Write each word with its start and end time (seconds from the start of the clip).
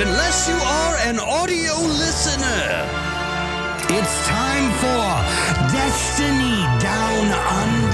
unless 0.00 0.48
you 0.48 0.54
are 0.54 0.96
an 0.98 1.18
audio 1.18 1.74
listener. 1.74 2.86
It's 3.90 4.26
time 4.28 4.70
for 4.78 5.72
Destiny 5.72 6.62
Down 6.78 7.32
Under. 7.32 7.87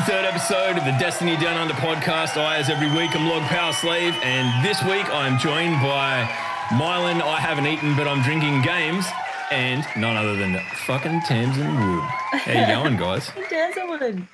163rd 0.00 0.24
episode 0.24 0.78
of 0.78 0.84
the 0.86 0.96
Destiny 0.98 1.36
Down 1.36 1.58
Under 1.58 1.74
podcast. 1.74 2.38
I, 2.38 2.56
as 2.56 2.70
every 2.70 2.90
week, 2.90 3.14
I'm 3.14 3.28
Log 3.28 3.42
Powerslave, 3.42 4.12
and 4.24 4.64
this 4.64 4.82
week 4.84 5.04
I'm 5.12 5.38
joined 5.38 5.74
by 5.82 6.24
Myelin. 6.70 7.20
I 7.20 7.38
haven't 7.38 7.66
eaten, 7.66 7.94
but 7.96 8.08
I'm 8.08 8.22
drinking 8.22 8.62
games, 8.62 9.04
and 9.50 9.84
none 9.98 10.16
other 10.16 10.36
than 10.36 10.58
fucking 10.86 11.20
Tamsin 11.22 11.66
Wood. 11.66 12.02
How 12.02 12.52
you 12.52 12.66
going, 12.66 12.96
guys? 12.96 13.28
Dazzlewood. 13.50 14.26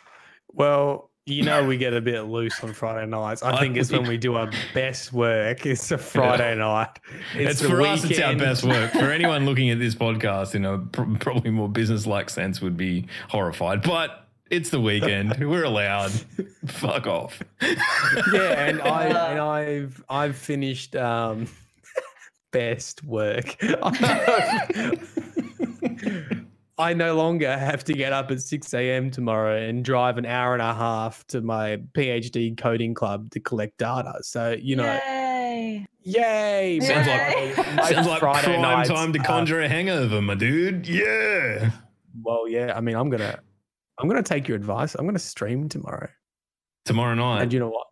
Well, 0.52 1.11
you 1.25 1.42
know 1.42 1.67
we 1.67 1.77
get 1.77 1.95
a 1.95 2.01
bit 2.01 2.20
loose 2.23 2.62
on 2.62 2.73
Friday 2.73 3.11
nights. 3.11 3.42
I 3.42 3.56
I 3.56 3.58
think 3.61 3.77
it's 3.77 3.91
when 3.91 4.06
we 4.06 4.19
do 4.19 4.36
our 4.36 4.48
best 4.73 5.12
work. 5.12 5.67
It's 5.67 5.91
a 5.91 5.98
Friday 5.98 6.55
night. 6.55 7.01
It's, 7.34 7.61
the 7.61 7.69
for 7.69 7.83
us, 7.83 8.05
it's 8.05 8.20
our 8.20 8.36
best 8.36 8.62
work. 8.62 8.92
For 8.92 9.11
anyone 9.11 9.45
looking 9.47 9.70
at 9.70 9.80
this 9.80 9.97
podcast 9.97 10.55
in 10.55 10.64
a 10.64 10.78
pr- 10.78 11.17
probably 11.19 11.51
more 11.51 11.69
business-like 11.69 12.30
sense, 12.30 12.61
would 12.61 12.77
be 12.77 13.08
horrified. 13.30 13.83
But 13.83 14.25
it's 14.50 14.70
the 14.70 14.80
weekend. 14.80 15.36
We're 15.48 15.64
allowed. 15.64 16.12
Fuck 16.66 17.06
off. 17.06 17.42
Yeah, 17.61 18.66
and 18.66 18.80
I 18.83 19.05
and 19.30 19.39
I've 19.41 20.05
I've 20.08 20.36
finished 20.36 20.94
um 20.97 21.47
best 22.52 23.05
work. 23.05 23.56
I 26.78 26.92
no 26.92 27.14
longer 27.14 27.56
have 27.56 27.84
to 27.84 27.94
get 27.94 28.12
up 28.12 28.30
at 28.30 28.42
6 28.42 28.74
a.m. 28.74 29.11
tomorrow 29.11 29.56
and 29.56 29.83
drive 29.83 30.19
an 30.19 30.27
hour 30.27 30.52
and 30.52 30.61
a 30.61 30.74
half 30.74 31.27
to 31.28 31.41
my 31.41 31.78
PhD 31.94 32.55
coding 32.55 32.92
club 32.92 33.30
to 33.30 33.41
collect 33.41 33.78
data. 33.78 34.12
So, 34.20 34.55
you 34.61 34.77
know, 34.77 34.84
Yay. 34.84 35.86
yay! 36.02 36.78
Sounds 36.83 37.06
Yay. 37.06 37.55
like 37.56 37.74
my 37.77 37.91
sounds 37.91 38.06
like 38.06 38.20
Friday 38.20 38.44
prime 38.48 38.61
nights 38.61 38.91
time 38.91 39.14
to 39.14 39.19
are- 39.19 39.24
conjure 39.24 39.62
a 39.62 39.69
hangover, 39.70 40.20
my 40.20 40.34
dude. 40.34 40.86
Yeah. 40.86 41.70
Well, 42.22 42.47
yeah. 42.47 42.74
I 42.77 42.83
mean, 42.83 42.94
I'm 42.97 43.08
gonna, 43.08 43.39
I'm 43.98 44.08
gonna 44.08 44.22
take 44.22 44.47
your 44.48 44.56
advice. 44.56 44.94
I'm 44.94 45.06
gonna 45.06 45.19
stream 45.19 45.69
tomorrow. 45.69 46.08
Tomorrow 46.84 47.14
night. 47.14 47.42
And 47.42 47.52
you 47.52 47.58
know 47.61 47.69
what? 47.70 47.86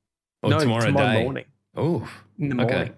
or 0.44 0.50
no, 0.50 0.58
tomorrow, 0.60 0.91
day. 0.91 1.22
morning. 1.22 1.44
Oh, 1.77 1.97
okay. 1.97 2.55
morning. 2.55 2.94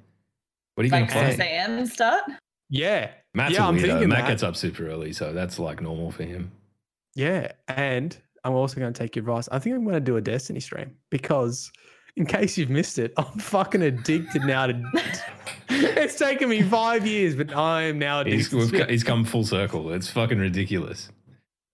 What 0.74 0.82
are 0.82 0.84
you 0.84 0.90
going 0.90 1.02
Like 1.04 1.10
to 1.12 1.18
play? 1.18 1.30
6 1.30 1.40
a.m. 1.40 1.86
start? 1.86 2.24
Yeah, 2.68 3.10
Matt's 3.34 3.54
yeah. 3.54 3.64
a 3.64 3.68
I'm 3.68 3.76
weirdo. 3.78 3.82
thinking 3.82 4.08
Matt 4.08 4.24
that. 4.24 4.28
gets 4.30 4.42
up 4.42 4.56
super 4.56 4.88
early, 4.88 5.12
so 5.12 5.32
that's 5.32 5.58
like 5.58 5.80
normal 5.80 6.10
for 6.10 6.24
him. 6.24 6.50
Yeah, 7.14 7.52
and 7.68 8.16
I'm 8.44 8.52
also 8.52 8.78
going 8.78 8.92
to 8.92 8.98
take 8.98 9.16
your 9.16 9.22
advice. 9.22 9.48
I 9.50 9.58
think 9.58 9.76
I'm 9.76 9.84
going 9.84 9.94
to 9.94 10.00
do 10.00 10.16
a 10.16 10.20
Destiny 10.20 10.60
stream 10.60 10.94
because, 11.10 11.70
in 12.16 12.26
case 12.26 12.58
you've 12.58 12.68
missed 12.68 12.98
it, 12.98 13.14
I'm 13.16 13.38
fucking 13.38 13.82
addicted 13.82 14.42
now 14.42 14.66
to. 14.66 14.82
it's 15.70 16.16
taken 16.18 16.48
me 16.48 16.62
five 16.62 17.06
years, 17.06 17.36
but 17.36 17.54
I 17.56 17.82
am 17.84 17.98
now 17.98 18.22
He's, 18.24 18.52
addicted. 18.52 18.72
we've, 18.80 18.88
he's 18.90 19.04
come 19.04 19.24
full 19.24 19.44
circle. 19.44 19.92
It's 19.92 20.10
fucking 20.10 20.38
ridiculous. 20.38 21.08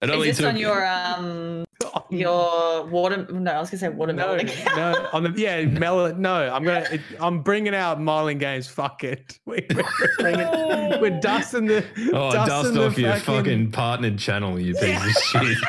It 0.03 0.09
Is 0.09 0.15
only 0.15 0.29
this 0.29 0.39
took 0.39 0.47
on 0.49 0.57
your 0.57 0.85
um 0.85 1.65
your 2.11 2.85
water? 2.87 3.25
No, 3.31 3.53
I 3.53 3.61
was 3.61 3.71
gonna 3.71 3.79
say 3.79 3.89
no, 3.89 3.93
watermelon. 3.95 4.51
no, 4.75 5.09
on 5.13 5.23
the 5.23 5.33
yeah, 5.37 5.65
melon. 5.65 6.21
No, 6.21 6.53
I'm 6.53 6.65
gonna. 6.65 6.87
It, 6.91 7.01
I'm 7.21 7.41
bringing 7.43 7.73
out 7.75 8.01
Myelin 8.01 8.41
Games. 8.41 8.67
Fuck 8.67 9.05
it. 9.05 9.39
We, 9.47 9.65
we're, 9.75 9.85
bringing, 10.19 11.01
we're 11.01 11.21
dusting 11.21 11.67
the. 11.67 11.85
oh, 12.13 12.33
dusting 12.33 12.47
dust 12.47 12.75
the 12.75 12.87
off 12.87 12.99
your 12.99 13.17
fucking 13.17 13.71
partnered 13.71 14.19
channel, 14.19 14.59
you 14.59 14.75
piece 14.75 15.05
of 15.05 15.23
shit. 15.23 15.59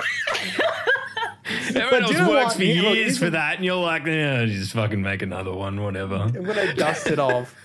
Everyone 1.76 1.90
But 1.90 2.02
else 2.04 2.12
do 2.12 2.18
you 2.18 2.24
know 2.24 2.30
works 2.30 2.46
what? 2.46 2.56
for 2.56 2.64
Yeah, 2.64 2.82
look, 2.82 2.96
years 2.96 3.18
for 3.18 3.30
that, 3.30 3.58
and 3.58 3.66
you're 3.66 3.76
like, 3.76 4.06
yeah, 4.06 4.46
just 4.46 4.74
fucking 4.74 5.02
make 5.02 5.22
another 5.22 5.54
one, 5.54 5.82
whatever. 5.82 6.16
I'm 6.16 6.44
gonna 6.44 6.74
dust 6.74 7.08
it 7.08 7.20
off. 7.20 7.56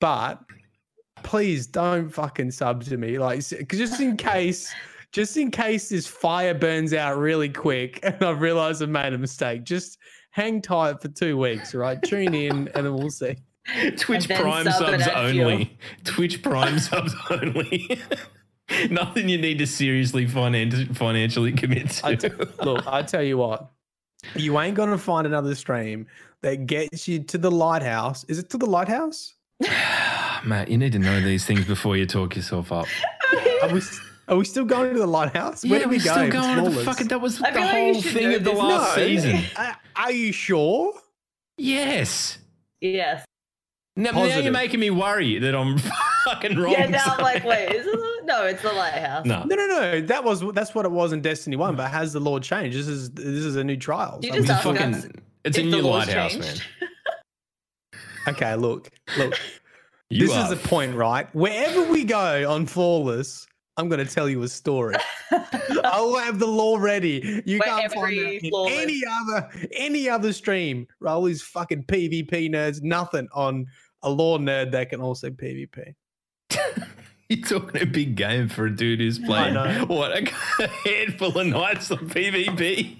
But 0.00 0.40
please 1.22 1.66
don't 1.66 2.08
fucking 2.10 2.50
sub 2.50 2.84
to 2.84 2.96
me, 2.96 3.18
like, 3.18 3.48
because 3.48 3.78
just 3.78 4.00
in 4.00 4.16
case, 4.16 4.72
just 5.12 5.36
in 5.36 5.50
case 5.50 5.88
this 5.88 6.06
fire 6.06 6.54
burns 6.54 6.94
out 6.94 7.18
really 7.18 7.48
quick, 7.48 8.00
and 8.02 8.22
I 8.22 8.30
realize 8.30 8.82
I've 8.82 8.88
made 8.88 9.12
a 9.12 9.18
mistake, 9.18 9.64
just 9.64 9.98
hang 10.30 10.62
tight 10.62 11.00
for 11.00 11.08
two 11.08 11.36
weeks, 11.36 11.74
right? 11.74 12.00
Tune 12.04 12.34
in, 12.34 12.68
and 12.68 12.86
then 12.86 12.94
we'll 12.94 13.10
see. 13.10 13.36
Twitch 13.98 14.28
Prime 14.28 14.64
sub 14.64 15.00
subs 15.00 15.08
only. 15.08 15.78
Twitch 16.04 16.42
Prime 16.42 16.78
subs 16.78 17.14
only. 17.30 18.00
Nothing 18.88 19.28
you 19.28 19.38
need 19.38 19.58
to 19.58 19.66
seriously 19.66 20.26
finan- 20.26 20.96
financially 20.96 21.52
commit 21.52 21.90
to. 21.90 22.06
I 22.06 22.14
t- 22.14 22.30
look, 22.62 22.86
I 22.86 23.02
tell 23.02 23.22
you 23.22 23.36
what, 23.36 23.70
you 24.34 24.58
ain't 24.58 24.76
gonna 24.76 24.98
find 24.98 25.26
another 25.26 25.54
stream 25.54 26.06
that 26.42 26.66
gets 26.66 27.06
you 27.06 27.22
to 27.24 27.38
the 27.38 27.50
lighthouse. 27.50 28.24
Is 28.24 28.38
it 28.38 28.48
to 28.50 28.58
the 28.58 28.66
lighthouse? 28.66 29.34
Matt, 30.44 30.68
you 30.68 30.78
need 30.78 30.92
to 30.92 30.98
know 30.98 31.20
these 31.20 31.44
things 31.44 31.64
before 31.64 31.96
you 31.96 32.06
talk 32.06 32.34
yourself 32.34 32.72
up. 32.72 32.86
Are 33.62 33.68
we? 33.68 33.82
Are 34.30 34.36
we 34.36 34.44
still 34.44 34.64
going 34.64 34.92
to 34.94 34.98
the 35.00 35.06
lighthouse? 35.06 35.64
Where 35.64 35.78
yeah, 35.80 35.84
do 35.84 35.90
we 35.90 35.98
we're 35.98 36.04
go? 36.04 36.10
still 36.12 36.22
It's 36.22 36.32
going 36.32 36.56
to 36.56 36.62
the 36.62 36.70
flawless. 36.70 36.84
fucking. 36.86 37.08
That 37.08 37.20
was 37.20 37.42
I 37.42 37.50
the 37.50 37.58
feel 37.58 37.66
like 37.66 37.72
whole 37.94 38.02
thing 38.02 38.34
of 38.34 38.44
the 38.44 38.50
this. 38.50 38.58
last 38.58 38.96
No, 38.96 39.04
season. 39.04 39.40
uh, 39.56 39.72
Are 39.96 40.12
you 40.12 40.32
sure? 40.32 40.94
Yes. 41.58 42.38
yes. 42.80 43.24
Now, 43.96 44.12
now 44.12 44.24
you're 44.38 44.52
making 44.52 44.80
me 44.80 44.90
worry 44.90 45.38
that 45.40 45.54
I'm 45.54 45.76
fucking 46.24 46.56
wrong. 46.58 46.72
Yeah. 46.72 46.86
Now 46.86 47.02
I'm 47.06 47.20
like, 47.22 47.44
wait, 47.44 47.74
is 47.74 47.84
this? 47.84 47.96
No, 48.24 48.46
it's 48.46 48.62
the 48.62 48.72
lighthouse. 48.72 49.26
No. 49.26 49.42
No, 49.42 49.56
no, 49.56 49.66
no. 49.66 50.00
That 50.02 50.22
was 50.24 50.42
that's 50.54 50.74
what 50.74 50.84
it 50.86 50.92
was 50.92 51.12
in 51.12 51.20
Destiny 51.20 51.56
One. 51.56 51.74
But 51.74 51.90
has 51.90 52.12
the 52.12 52.20
Lord 52.20 52.42
changed? 52.44 52.78
This 52.78 52.86
is 52.86 53.10
this 53.10 53.26
is 53.44 53.56
a 53.56 53.64
new 53.64 53.76
trial. 53.76 54.20
You 54.22 54.30
So 54.32 54.36
just 54.36 54.48
we- 54.48 54.54
It's 54.54 54.60
a 54.60 54.62
fucking. 54.62 54.94
us 54.94 55.04
It's 55.44 55.58
a 55.58 55.60
if 55.62 55.70
the 55.70 55.76
new 55.76 55.82
lighthouse, 55.82 56.32
changed. 56.34 56.62
man. 56.80 56.90
okay, 58.28 58.54
look, 58.54 58.90
look. 59.18 59.34
You 60.08 60.26
this 60.28 60.36
are 60.36 60.44
is 60.52 60.60
the 60.62 60.68
point, 60.68 60.94
right? 60.94 61.32
Wherever 61.34 61.82
we 61.90 62.04
go 62.04 62.50
on 62.50 62.66
Flawless, 62.66 63.46
I'm 63.80 63.88
going 63.88 64.06
to 64.06 64.12
tell 64.14 64.28
you 64.28 64.42
a 64.42 64.48
story. 64.48 64.94
I 65.32 66.00
will 66.00 66.18
have 66.18 66.38
the 66.38 66.46
lore 66.46 66.78
ready. 66.78 67.42
You 67.46 67.58
Where 67.60 67.80
can't 67.80 67.92
find 67.94 68.18
that 68.18 68.44
in 68.44 68.50
Flawless- 68.50 68.74
any 68.76 69.02
other 69.10 69.50
any 69.74 70.08
other 70.08 70.34
stream. 70.34 70.86
All 71.06 71.22
these 71.22 71.40
fucking 71.40 71.84
PvP 71.84 72.50
nerds, 72.50 72.82
nothing 72.82 73.26
on 73.32 73.66
a 74.02 74.10
lore 74.10 74.38
nerd 74.38 74.72
that 74.72 74.90
can 74.90 75.00
also 75.00 75.30
PvP. 75.30 75.94
You're 77.30 77.40
talking 77.46 77.80
a 77.80 77.86
big 77.86 78.16
game 78.16 78.50
for 78.50 78.66
a 78.66 78.76
dude 78.76 79.00
who's 79.00 79.18
playing 79.18 79.54
what 79.88 80.12
a 80.12 80.30
handful 80.84 81.38
of 81.38 81.46
nights 81.46 81.90
on 81.90 82.10
PvP. 82.10 82.98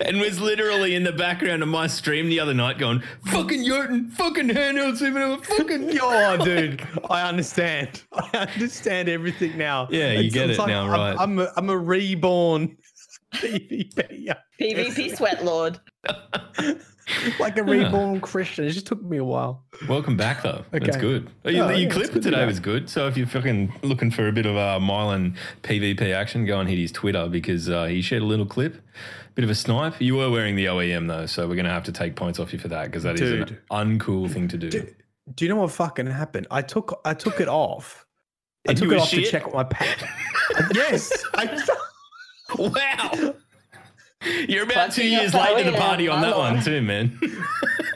And 0.00 0.20
was 0.20 0.40
literally 0.40 0.94
in 0.94 1.04
the 1.04 1.12
background 1.12 1.62
of 1.62 1.68
my 1.68 1.86
stream 1.86 2.28
the 2.28 2.40
other 2.40 2.54
night 2.54 2.78
going, 2.78 3.02
fucking 3.26 3.64
Jotun, 3.64 4.10
fucking 4.10 4.48
handheld 4.48 4.96
seven, 4.96 5.40
fucking 5.42 5.98
Oh, 6.02 6.36
dude, 6.44 6.86
I 7.10 7.28
understand. 7.28 8.02
I 8.12 8.46
understand 8.54 9.08
everything 9.08 9.58
now. 9.58 9.88
Yeah, 9.90 10.12
you 10.12 10.30
get 10.30 10.50
it 10.50 10.58
now, 10.58 10.82
I'm- 10.84 10.90
right. 10.90 11.16
I'm, 11.18 11.38
a, 11.38 11.52
I'm 11.56 11.70
a 11.70 11.76
reborn 11.76 12.76
PvP, 13.34 14.34
PvP 14.60 15.14
sweat 15.16 15.44
lord. 15.44 15.78
like 17.38 17.56
a 17.58 17.62
reborn 17.62 18.20
Christian. 18.20 18.64
It 18.64 18.70
just 18.70 18.86
took 18.86 19.02
me 19.02 19.18
a 19.18 19.24
while. 19.24 19.64
Welcome 19.88 20.16
back, 20.16 20.42
though. 20.42 20.64
That's 20.70 20.96
good. 20.96 21.28
Oh, 21.44 21.50
your 21.50 21.70
yeah, 21.70 21.76
your 21.76 21.86
it's 21.88 21.94
clip 21.96 22.12
good 22.12 22.22
today 22.22 22.38
know. 22.40 22.46
was 22.46 22.60
good. 22.60 22.88
So 22.88 23.06
if 23.06 23.16
you're 23.16 23.26
fucking 23.26 23.72
looking 23.82 24.10
for 24.10 24.28
a 24.28 24.32
bit 24.32 24.46
of 24.46 24.56
uh, 24.56 24.78
Myelin 24.80 25.36
PvP 25.62 26.12
action, 26.14 26.44
go 26.46 26.60
and 26.60 26.68
hit 26.68 26.78
his 26.78 26.92
Twitter 26.92 27.28
because 27.28 27.68
uh, 27.68 27.84
he 27.86 28.00
shared 28.02 28.22
a 28.22 28.26
little 28.26 28.46
clip, 28.46 28.82
bit 29.38 29.44
of 29.44 29.50
a 29.50 29.54
snipe. 29.54 30.00
You 30.00 30.16
were 30.16 30.32
wearing 30.32 30.56
the 30.56 30.64
OEM 30.64 31.06
though, 31.06 31.26
so 31.26 31.46
we're 31.46 31.54
gonna 31.54 31.70
have 31.70 31.84
to 31.84 31.92
take 31.92 32.16
points 32.16 32.40
off 32.40 32.52
you 32.52 32.58
for 32.58 32.66
that 32.68 32.86
because 32.86 33.04
that 33.04 33.20
is 33.20 33.46
Dude. 33.46 33.50
an 33.70 34.00
uncool 34.00 34.28
thing 34.28 34.48
to 34.48 34.58
do. 34.58 34.68
Do, 34.68 34.88
do 35.36 35.44
you 35.44 35.48
know 35.48 35.60
what 35.60 35.70
fucking 35.70 36.06
happened? 36.06 36.48
I 36.50 36.60
took 36.60 37.00
I 37.04 37.14
took 37.14 37.40
it 37.40 37.46
off. 37.46 38.04
I 38.66 38.72
And 38.72 38.80
you 38.80 38.86
took 38.86 38.92
it 38.92 38.96
were 38.96 39.02
off 39.02 39.08
shit? 39.10 39.26
to 39.26 39.30
check 39.30 39.54
my 39.54 39.62
pack. 39.62 40.10
yes, 40.74 41.24
I, 41.34 41.64
Wow. 42.58 43.34
You're 44.48 44.64
about 44.64 44.90
two 44.90 45.02
Fucking 45.02 45.12
years 45.12 45.34
late 45.34 45.64
to 45.64 45.70
the 45.70 45.76
party 45.76 46.08
on 46.08 46.20
that 46.22 46.36
one 46.36 46.60
too, 46.64 46.82
man. 46.82 47.16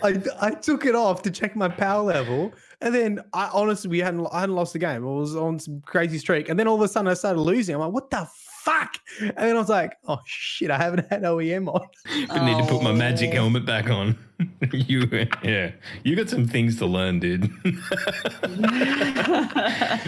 I 0.05 0.23
I 0.41 0.51
took 0.53 0.87
it 0.87 0.95
off 0.95 1.23
to 1.23 1.31
check 1.33 1.57
my 1.57 1.69
power 1.69 2.05
level, 2.05 2.53
and 2.81 2.95
then 2.95 3.21
I 3.33 3.51
honestly 3.53 3.91
we 3.91 3.99
hadn't 3.99 4.29
I 4.31 4.41
hadn't 4.43 4.55
lost 4.55 4.75
the 4.75 4.79
game. 4.79 5.05
I 5.05 5.11
was 5.11 5.35
on 5.35 5.59
some 5.59 5.81
crazy 5.81 6.19
streak, 6.19 6.49
and 6.49 6.57
then 6.57 6.69
all 6.69 6.77
of 6.77 6.83
a 6.83 6.87
sudden 6.87 7.09
I 7.09 7.15
started 7.15 7.41
losing. 7.41 7.75
I'm 7.75 7.81
like, 7.81 7.93
what 7.93 8.11
the 8.11 8.29
fuck. 8.65 8.97
And 9.21 9.33
then 9.37 9.57
I 9.57 9.59
was 9.59 9.69
like, 9.69 9.97
oh 10.09 10.19
shit, 10.25 10.71
I 10.71 10.79
haven't 10.79 11.09
had 11.11 11.23
OEM 11.23 11.69
on. 11.73 11.87
I 12.31 12.45
need 12.45 12.59
to 12.63 12.69
put 12.71 12.83
my 12.83 12.93
magic 12.93 13.31
Oh. 13.31 13.35
helmet 13.35 13.65
back 13.67 13.91
on. 13.91 14.17
you, 14.73 15.09
yeah, 15.45 15.71
you 16.03 16.17
got 16.17 16.29
some 16.29 16.47
things 16.49 16.77
to 16.79 16.87
learn, 16.87 17.21
dude. 17.21 17.49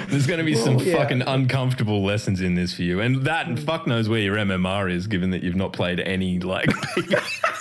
There's 0.09 0.27
going 0.27 0.39
to 0.39 0.45
be 0.45 0.55
some 0.55 0.79
yeah. 0.79 0.97
fucking 0.97 1.23
uncomfortable 1.23 2.03
lessons 2.03 2.41
in 2.41 2.55
this 2.55 2.75
for 2.75 2.83
you, 2.83 3.01
and 3.01 3.25
that 3.25 3.47
and 3.47 3.61
fuck 3.61 3.87
knows 3.87 4.09
where 4.09 4.21
your 4.21 4.37
MMR 4.37 4.91
is, 4.91 5.07
given 5.07 5.31
that 5.31 5.43
you've 5.43 5.55
not 5.57 5.73
played 5.73 6.01
any 6.01 6.39
like. 6.41 6.69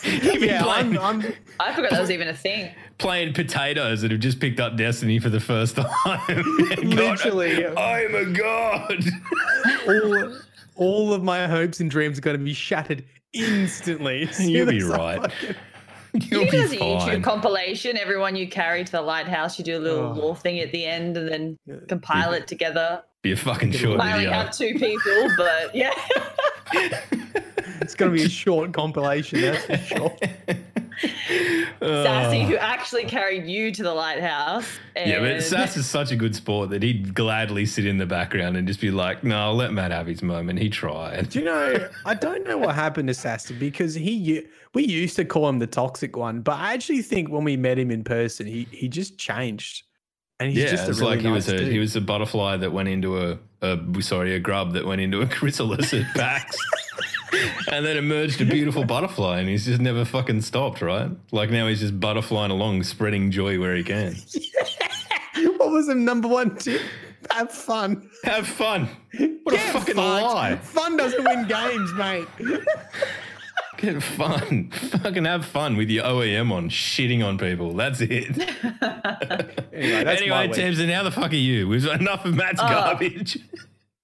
You've 0.03 0.23
been 0.39 0.43
Yeah, 0.49 0.63
playing, 0.63 0.97
I'm, 0.97 1.21
I'm 1.23 1.33
I 1.59 1.73
forgot 1.73 1.91
that 1.91 2.01
was 2.01 2.11
even 2.11 2.27
a 2.27 2.35
thing. 2.35 2.71
playing 2.97 3.33
potatoes 3.33 4.01
that 4.01 4.11
have 4.11 4.19
just 4.19 4.39
picked 4.39 4.59
up 4.59 4.75
Destiny 4.75 5.17
for 5.19 5.29
the 5.29 5.39
first 5.39 5.75
time. 5.77 6.43
Literally. 6.83 7.65
I'm 7.67 8.13
a 8.15 8.25
god. 8.25 9.03
all, 9.87 10.33
all 10.75 11.13
of 11.13 11.23
my 11.23 11.47
hopes 11.47 11.79
and 11.79 11.89
dreams 11.89 12.17
are 12.17 12.21
going 12.21 12.37
to 12.37 12.43
be 12.43 12.53
shattered 12.53 13.03
instantly. 13.33 14.23
as 14.29 14.37
soon 14.37 14.49
You'll 14.49 14.67
be 14.67 14.83
right. 14.83 15.21
fucking- 15.21 15.55
You'll 16.15 16.45
you 16.45 16.51
be 16.51 16.57
do 16.57 16.63
a. 16.83 16.99
YouTube 16.99 17.23
compilation. 17.23 17.97
Everyone 17.97 18.35
you 18.35 18.47
carry 18.47 18.83
to 18.83 18.91
the 18.91 19.01
lighthouse, 19.01 19.57
you 19.57 19.65
do 19.65 19.77
a 19.77 19.79
little 19.79 20.03
Oh. 20.05 20.13
war 20.13 20.35
thing 20.35 20.59
at 20.59 20.71
the 20.71 20.85
end, 20.85 21.17
and 21.17 21.27
then 21.27 21.57
compile 21.87 22.33
it 22.33 22.47
together. 22.47 23.01
Be 23.23 23.31
a 23.31 23.35
fucking 23.35 23.71
short 23.71 23.99
I 23.99 24.11
only 24.11 24.25
video. 24.25 24.33
have 24.33 24.55
two 24.55 24.75
people, 24.77 25.29
but 25.37 25.73
yeah. 25.73 25.91
It's 27.81 27.95
going 27.95 28.11
to 28.11 28.17
be 28.17 28.23
a 28.23 28.29
short 28.29 28.73
compilation, 28.73 29.41
that's 29.41 29.65
for 29.65 29.77
sure. 29.77 30.17
Sassy, 31.81 32.43
who 32.43 32.55
actually 32.55 33.05
carried 33.05 33.45
you 33.45 33.71
to 33.71 33.83
the 33.83 33.93
lighthouse. 33.93 34.67
And 34.95 35.09
Yeah, 35.09 35.19
but 35.19 35.43
Sass 35.43 35.75
is 35.75 35.85
such 35.85 36.11
a 36.11 36.15
good 36.15 36.35
sport 36.35 36.69
that 36.69 36.83
he'd 36.83 37.13
gladly 37.13 37.65
sit 37.65 37.85
in 37.85 37.97
the 37.97 38.05
background 38.05 38.57
and 38.57 38.67
just 38.67 38.79
be 38.79 38.91
like, 38.91 39.23
"No, 39.23 39.37
I'll 39.37 39.55
let 39.55 39.73
Matt 39.73 39.91
have 39.91 40.07
his 40.07 40.21
moment. 40.21 40.59
He 40.59 40.69
tried." 40.69 41.29
Do 41.29 41.39
you 41.39 41.45
know? 41.45 41.89
I 42.05 42.13
don't 42.13 42.45
know 42.45 42.57
what 42.57 42.75
happened 42.75 43.07
to 43.09 43.13
Sassy 43.13 43.53
because 43.55 43.93
he 43.95 44.45
we 44.73 44.85
used 44.85 45.15
to 45.17 45.25
call 45.25 45.47
him 45.49 45.59
the 45.59 45.67
toxic 45.67 46.15
one, 46.15 46.41
but 46.41 46.57
I 46.57 46.73
actually 46.73 47.01
think 47.01 47.29
when 47.29 47.43
we 47.43 47.57
met 47.57 47.77
him 47.77 47.91
in 47.91 48.03
person, 48.03 48.45
he 48.45 48.67
he 48.71 48.87
just 48.87 49.17
changed, 49.17 49.83
and 50.39 50.49
he's 50.49 50.59
yeah, 50.59 50.71
just 50.71 50.87
a 50.87 50.91
it's 50.91 50.99
really 50.99 51.15
like 51.15 51.25
he 51.25 51.31
was 51.31 51.47
nice 51.47 51.55
a 51.55 51.57
dude. 51.59 51.71
he 51.71 51.79
was 51.79 51.95
a 51.95 52.01
butterfly 52.01 52.57
that 52.57 52.71
went 52.71 52.89
into 52.89 53.19
a, 53.19 53.37
a 53.61 54.01
sorry 54.01 54.35
a 54.35 54.39
grub 54.39 54.73
that 54.73 54.85
went 54.85 55.01
into 55.01 55.21
a 55.21 55.27
chrysalis 55.27 55.93
at 55.93 56.05
PAX, 56.15 56.57
and 57.71 57.85
then 57.85 57.97
emerged 57.97 58.41
a 58.41 58.45
beautiful 58.45 58.83
butterfly, 58.83 59.39
and 59.39 59.49
he's 59.49 59.65
just 59.65 59.81
never 59.81 60.05
fucking 60.05 60.41
stopped. 60.41 60.81
Right? 60.81 61.09
Like 61.31 61.49
now 61.49 61.67
he's 61.67 61.79
just 61.79 61.99
butterflying 61.99 62.51
along, 62.51 62.83
spreading 62.83 63.31
joy 63.31 63.59
where 63.59 63.75
he 63.75 63.83
can. 63.83 64.15
what 65.57 65.71
was 65.71 65.87
the 65.87 65.95
number 65.95 66.27
one 66.27 66.55
tip? 66.57 66.81
Have 67.31 67.51
fun. 67.51 68.09
Have 68.25 68.45
fun. 68.47 68.89
What 69.43 69.55
Get 69.55 69.69
a 69.69 69.73
fucking 69.79 69.95
fucked. 69.95 69.97
lie. 69.97 70.55
Fun 70.57 70.97
doesn't 70.97 71.23
win 71.23 71.47
games, 71.47 71.93
mate. 71.93 72.27
Get 73.77 74.03
fun. 74.03 74.69
fucking 74.71 75.25
have 75.25 75.45
fun 75.45 75.77
with 75.77 75.89
your 75.89 76.03
OEM 76.03 76.51
on, 76.51 76.69
shitting 76.69 77.25
on 77.25 77.37
people. 77.37 77.73
That's 77.73 78.01
it. 78.01 78.37
Anyway, 79.73 80.03
that's 80.03 80.21
my 80.21 80.25
anyway, 80.27 80.47
week. 80.49 80.55
Tamsin, 80.55 80.89
how 80.89 81.01
the 81.01 81.09
fuck 81.09 81.31
are 81.31 81.35
you? 81.35 81.67
We've 81.67 81.83
got 81.83 81.99
enough 81.99 82.25
of 82.25 82.35
Matt's 82.35 82.59
Oh. 82.61 82.67
garbage. 82.67 83.39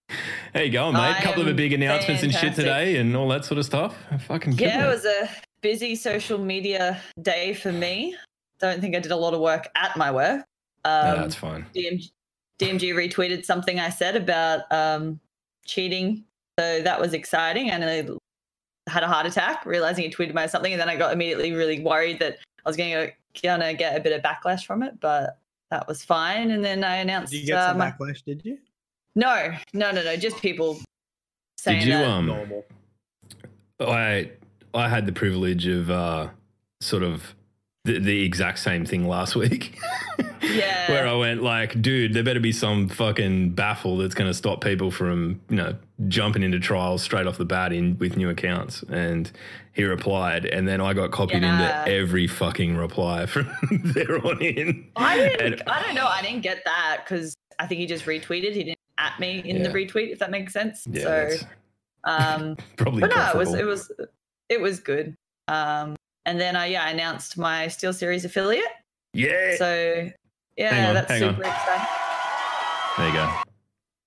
How 0.54 0.62
you 0.62 0.72
going, 0.72 0.94
mate? 0.94 1.00
I 1.00 1.20
A 1.20 1.22
couple 1.24 1.42
of 1.44 1.48
am 1.50 1.56
big 1.56 1.74
announcements 1.74 2.24
and 2.24 2.34
shit 2.34 2.56
today 2.56 2.98
and 2.98 3.16
all 3.16 3.28
that 3.30 3.46
sort 3.46 3.60
of 3.60 3.66
stuff. 3.66 3.96
Fucking 4.28 4.54
yeah, 4.54 4.72
killing 4.72 4.86
it 4.86 4.90
was 4.90 5.06
a 5.06 5.30
busy 5.62 5.96
social 5.96 6.40
media 6.40 7.02
day 7.22 7.54
for 7.54 7.72
me. 7.72 8.16
Don't 8.60 8.82
think 8.82 8.96
I 8.96 9.00
did 9.00 9.12
a 9.12 9.16
lot 9.16 9.34
of 9.34 9.40
work 9.42 9.70
at 9.76 9.96
my 9.96 10.12
work. 10.12 10.44
No, 10.86 10.92
Um, 10.92 11.22
that's 11.22 11.36
fine. 11.36 11.66
DMG, 11.76 12.12
DMG 12.60 12.94
retweeted 12.94 13.46
something 13.46 13.80
I 13.80 13.90
said 13.90 14.16
about 14.16 14.62
um, 14.72 15.20
cheating. 15.66 16.24
So 16.60 16.82
that 16.82 17.00
was 17.00 17.14
exciting. 17.14 17.70
And 17.70 17.86
I 17.86 18.08
had 18.92 19.04
a 19.04 19.08
heart 19.08 19.28
attack 19.28 19.66
realizing 19.66 20.04
he 20.04 20.10
tweeted 20.10 20.32
about 20.32 20.50
something. 20.50 20.74
And 20.74 20.82
then 20.82 20.90
I 20.90 20.96
got 20.96 21.14
immediately 21.14 21.52
really 21.54 21.80
worried 21.80 22.20
that 22.20 22.38
I 22.66 22.70
was 22.70 22.76
going 22.76 22.92
to 22.92 23.12
gonna 23.44 23.74
get 23.76 23.96
a 23.96 24.00
bit 24.00 24.14
of 24.14 24.22
backlash 24.24 24.66
from 24.66 24.82
it. 24.84 25.00
But 25.00 25.38
that 25.70 25.88
was 25.88 26.04
fine. 26.04 26.52
And 26.52 26.66
then 26.66 26.84
I 26.84 26.96
announced. 26.96 27.32
Did 27.32 27.42
you 27.42 27.48
get 27.48 27.58
uh, 27.58 27.68
some 27.70 27.78
my- 27.78 27.92
backlash? 27.92 28.24
Did 28.26 28.42
you? 28.44 28.58
No, 29.20 29.52
no, 29.74 29.92
no, 29.92 30.02
no. 30.04 30.16
Just 30.16 30.38
people 30.42 30.80
saying 31.58 31.80
Did 31.80 31.88
you 31.90 31.94
that. 31.96 32.06
um 32.08 32.26
Normal. 32.28 32.66
I 33.80 34.32
I 34.74 34.88
had 34.90 35.06
the 35.06 35.12
privilege 35.12 35.68
of 35.68 35.90
uh 35.90 36.30
sort 36.82 37.04
of 37.04 37.36
the, 37.86 38.00
the 38.00 38.24
exact 38.24 38.60
same 38.60 38.86
thing 38.86 39.08
last 39.08 39.36
week. 39.36 39.78
Yeah. 40.42 40.90
Where 40.90 41.08
I 41.08 41.14
went 41.14 41.44
like, 41.44 41.80
dude, 41.80 42.14
there 42.16 42.24
better 42.24 42.40
be 42.40 42.54
some 42.54 42.88
fucking 42.90 43.52
baffle 43.52 43.98
that's 43.98 44.16
going 44.16 44.28
to 44.30 44.34
stop 44.34 44.62
people 44.64 44.90
from, 44.90 45.40
you 45.48 45.58
know, 45.58 45.76
jumping 46.08 46.42
into 46.42 46.60
trials 46.60 47.04
straight 47.04 47.28
off 47.28 47.38
the 47.38 47.46
bat 47.46 47.72
in 47.72 47.98
with 48.00 48.18
new 48.18 48.30
accounts. 48.30 48.82
And 48.90 49.30
he 49.74 49.84
replied, 49.84 50.46
and 50.46 50.68
then 50.68 50.82
I 50.82 50.94
got 50.94 51.12
copied 51.12 51.44
Yeah. 51.44 51.84
into 51.84 51.92
every 51.96 52.26
fucking 52.26 52.78
reply 52.78 53.26
from 53.28 53.48
there 53.94 54.26
on 54.26 54.42
in. 54.42 54.88
I 54.96 55.18
didn't. 55.18 55.42
And- 55.60 55.64
I 55.70 55.84
don't 55.84 55.94
know. 55.94 56.08
I 56.08 56.24
didn't 56.24 56.42
get 56.42 56.64
that 56.66 57.02
because 57.06 57.36
I 57.60 57.68
think 57.68 57.80
he 57.82 57.86
just 57.86 58.06
retweeted. 58.06 58.54
He 58.56 58.64
didn't 58.64 58.79
at 59.00 59.20
me 59.20 59.40
in 59.40 59.64
the 59.64 59.70
retweet. 59.70 60.12
If 60.12 60.20
that 60.20 60.30
makes 60.32 60.54
sense. 60.54 60.86
Yeah, 60.90 61.04
so, 61.30 61.38
um, 62.04 62.58
probably. 62.78 63.02
but 63.02 63.10
no, 63.16 63.30
it 63.32 63.36
was 63.38 63.54
it 63.56 63.66
was 63.66 63.92
it 64.50 64.62
was 64.62 64.80
good. 64.80 65.16
Um, 65.48 65.96
and 66.26 66.40
then 66.40 66.56
I 66.56 66.68
yeah 66.68 66.84
I 66.84 66.90
announced 66.92 67.38
my 67.38 67.66
SteelSeries 67.68 68.26
affiliate. 68.26 68.66
Yeah. 69.14 69.56
So 69.58 70.10
yeah, 70.58 70.74
Hang 70.74 70.88
on, 70.90 70.94
that's 70.96 71.12
hang 71.12 71.24
on. 71.24 71.36
super 71.36 71.48
exciting. 71.48 71.88
there 72.98 73.08
you 73.08 73.14
go. 73.14 73.34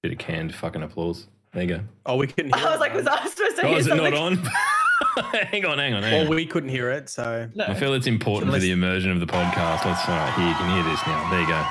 Bit 0.03 0.13
of 0.13 0.19
canned 0.19 0.55
fucking 0.55 0.83
applause. 0.83 1.27
There 1.53 1.63
you 1.63 1.69
go. 1.69 1.81
Oh, 2.07 2.17
we 2.17 2.27
couldn't 2.27 2.55
hear 2.57 2.67
I 2.67 2.71
was 2.71 2.77
it. 2.77 2.81
like, 2.81 2.95
was 2.95 3.07
I 3.07 3.27
supposed 3.27 3.57
to 3.57 3.65
Oh, 3.65 3.69
hear 3.69 3.79
is 3.79 3.87
it 3.87 3.91
something? 3.91 4.13
not 4.13 4.23
on? 4.23 4.37
hang 5.33 5.65
on, 5.65 5.79
hang 5.79 5.95
on, 5.95 6.03
hang 6.03 6.13
Well, 6.13 6.29
on. 6.29 6.35
we 6.35 6.47
couldn't 6.47 6.69
hear 6.71 6.91
it, 6.91 7.09
so 7.09 7.49
No. 7.55 7.65
I 7.67 7.75
feel 7.75 7.95
it's 7.95 8.07
important 8.07 8.53
for 8.53 8.59
the 8.59 8.71
immersion 8.71 9.11
of 9.11 9.21
the 9.21 9.27
podcast. 9.27 9.85
Let's 9.85 10.07
all 10.09 10.15
right, 10.17 10.33
here 10.37 10.49
you 10.49 10.55
can 10.55 10.75
hear 10.75 10.91
this 10.93 11.01
now. 11.07 11.31
There 11.31 11.41
you 11.41 11.47
go. 11.47 11.65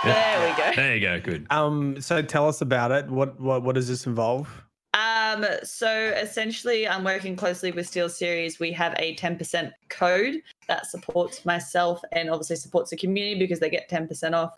There 0.04 0.48
we 0.48 0.56
go. 0.56 0.72
There 0.76 0.94
you 0.94 1.00
go. 1.00 1.20
Good. 1.20 1.46
um, 1.50 2.00
so 2.00 2.22
tell 2.22 2.48
us 2.48 2.62
about 2.62 2.90
it. 2.90 3.08
What 3.10 3.38
what 3.38 3.62
what 3.62 3.74
does 3.74 3.86
this 3.86 4.06
involve? 4.06 4.48
Um, 4.94 5.44
so 5.62 5.88
essentially, 5.90 6.88
I'm 6.88 7.04
working 7.04 7.36
closely 7.36 7.70
with 7.70 7.90
SteelSeries. 7.90 8.58
We 8.58 8.72
have 8.72 8.94
a 8.98 9.14
10% 9.16 9.70
code 9.88 10.42
that 10.68 10.86
supports 10.86 11.44
myself 11.44 12.00
and 12.12 12.28
obviously 12.28 12.56
supports 12.56 12.90
the 12.90 12.96
community 12.96 13.38
because 13.38 13.60
they 13.60 13.70
get 13.70 13.88
10% 13.88 14.32
off. 14.34 14.52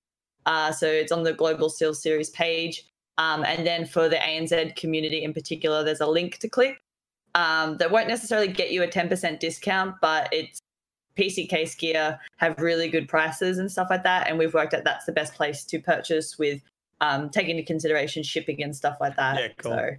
Uh, 0.46 0.72
so 0.72 0.86
it's 0.86 1.12
on 1.12 1.22
the 1.22 1.34
Global 1.34 1.68
SteelSeries 1.68 2.32
page. 2.32 2.84
Um, 3.18 3.44
and 3.44 3.66
then 3.66 3.84
for 3.84 4.08
the 4.08 4.16
ANZ 4.16 4.74
community 4.76 5.22
in 5.22 5.34
particular, 5.34 5.84
there's 5.84 6.00
a 6.00 6.06
link 6.06 6.38
to 6.38 6.48
click 6.48 6.80
um, 7.34 7.76
that 7.76 7.90
won't 7.90 8.08
necessarily 8.08 8.48
get 8.48 8.72
you 8.72 8.82
a 8.82 8.88
10% 8.88 9.38
discount, 9.38 9.96
but 10.00 10.28
it's 10.32 10.60
PC 11.16 11.48
case 11.48 11.74
gear 11.74 12.18
have 12.36 12.58
really 12.58 12.88
good 12.88 13.08
prices 13.08 13.58
and 13.58 13.70
stuff 13.70 13.88
like 13.90 14.02
that. 14.04 14.28
And 14.28 14.38
we've 14.38 14.54
worked 14.54 14.74
out 14.74 14.84
that's 14.84 15.04
the 15.04 15.12
best 15.12 15.34
place 15.34 15.64
to 15.64 15.78
purchase 15.78 16.38
with 16.38 16.60
um, 17.00 17.30
taking 17.30 17.58
into 17.58 17.66
consideration 17.66 18.22
shipping 18.22 18.62
and 18.62 18.74
stuff 18.74 18.96
like 19.00 19.16
that. 19.16 19.38
Yeah, 19.38 19.48
cool. 19.58 19.72
So 19.72 19.90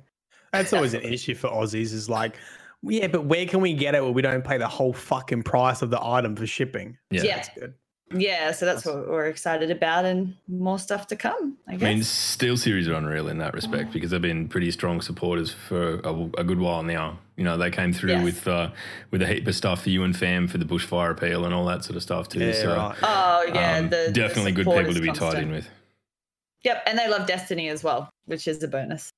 That's 0.52 0.74
always 0.74 0.94
an 0.94 1.02
issue 1.02 1.36
for 1.36 1.50
Aussies. 1.50 1.94
Is 1.94 2.10
like, 2.10 2.38
yeah, 2.82 3.08
but 3.08 3.26
where 3.26 3.46
can 3.46 3.62
we 3.62 3.74
get 3.74 3.96
it 3.96 4.04
where 4.04 4.12
we 4.12 4.22
don't 4.22 4.44
pay 4.44 4.58
the 4.58 4.68
whole 4.68 4.94
fucking 4.94 5.44
price 5.44 5.82
of 5.82 5.90
the 5.90 6.04
item 6.04 6.36
for 6.36 6.48
shipping? 6.48 6.98
Yeah. 7.12 7.24
Yeah. 7.24 7.36
That's 7.36 7.50
good. 7.50 7.74
Yeah, 8.16 8.52
so 8.52 8.66
that's 8.66 8.86
what 8.86 9.08
we're 9.08 9.26
excited 9.26 9.72
about, 9.72 10.06
and 10.06 10.36
more 10.48 10.78
stuff 10.78 11.08
to 11.08 11.16
come. 11.16 11.58
I 11.68 11.74
I 11.74 11.78
mean, 11.78 12.00
SteelSeries 12.00 12.88
are 12.88 12.94
unreal 12.94 13.28
in 13.28 13.40
that 13.40 13.54
respect 13.54 13.92
because 13.92 14.12
they've 14.12 14.22
been 14.22 14.48
pretty 14.48 14.70
strong 14.72 15.02
supporters 15.02 15.52
for 15.52 16.00
a, 16.02 16.30
a 16.38 16.44
good 16.44 16.60
while 16.60 16.84
now. 16.84 17.18
You 17.36 17.44
know, 17.44 17.58
they 17.58 17.72
came 17.72 17.94
through 17.94 18.12
Yes. 18.12 18.24
with 18.24 18.48
uh, 18.48 18.70
with 19.12 19.22
a 19.22 19.28
heap 19.28 19.48
of 19.48 19.56
stuff 19.56 19.84
for 19.84 19.90
you 19.90 20.04
and 20.04 20.16
fam 20.16 20.48
for 20.48 20.58
the 20.58 20.66
bushfire 20.66 21.12
appeal 21.12 21.46
and 21.46 21.54
all 21.54 21.66
that 21.66 21.84
sort 21.84 21.96
of 21.96 22.04
stuff 22.04 22.30
too. 22.30 22.40
Yeah, 22.40 22.52
so 22.54 22.76
right. 22.76 22.96
oh 23.02 23.46
yeah, 23.54 23.78
um, 23.78 23.90
the 23.90 24.04
the 24.08 24.12
definitely 24.14 24.52
good 24.52 24.66
people 24.68 24.94
to 24.94 25.02
be 25.02 25.12
tied 25.12 25.42
in 25.42 25.52
with. 25.52 25.68
Yep, 26.64 26.84
and 26.88 26.98
they 26.98 27.10
love 27.10 27.28
Destiny 27.28 27.70
as 27.70 27.84
well, 27.84 28.10
which 28.26 28.48
is 28.48 28.62
a 28.64 28.68
bonus. 28.68 29.10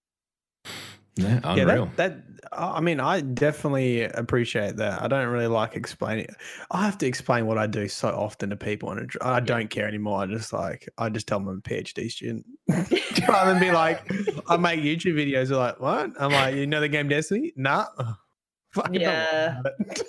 Yeah, 1.17 1.55
Yeah, 1.55 1.65
that, 1.65 1.95
that 1.97 2.17
I 2.51 2.79
mean, 2.81 2.99
I 2.99 3.21
definitely 3.21 4.03
appreciate 4.03 4.75
that. 4.77 5.01
I 5.01 5.07
don't 5.07 5.27
really 5.29 5.47
like 5.47 5.75
explaining. 5.75 6.27
I 6.71 6.83
have 6.85 6.97
to 6.99 7.05
explain 7.07 7.47
what 7.47 7.57
I 7.57 7.67
do 7.67 7.87
so 7.87 8.09
often 8.09 8.49
to 8.51 8.55
people, 8.57 8.91
and 8.91 9.09
I 9.21 9.39
don't 9.39 9.69
care 9.69 9.87
anymore. 9.87 10.21
I 10.21 10.25
just 10.27 10.51
like 10.53 10.87
I 10.97 11.09
just 11.09 11.27
tell 11.27 11.39
them 11.39 11.47
I'm 11.47 11.57
a 11.57 11.61
PhD 11.61 12.09
student, 12.11 12.45
rather 13.27 13.51
than 13.53 13.59
be 13.61 13.71
like 13.71 14.09
I 14.49 14.57
make 14.57 14.81
YouTube 14.81 15.15
videos. 15.15 15.47
They're 15.49 15.57
like, 15.57 15.79
what? 15.79 16.11
I'm 16.19 16.31
like, 16.31 16.55
you 16.55 16.67
know 16.67 16.79
the 16.81 16.89
game 16.89 17.07
Destiny? 17.09 17.53
Nah. 17.55 17.85
Fucking 18.73 18.93
don't 18.93 19.01
Yeah. 19.03 19.59
about 19.61 19.73
it. 19.79 20.01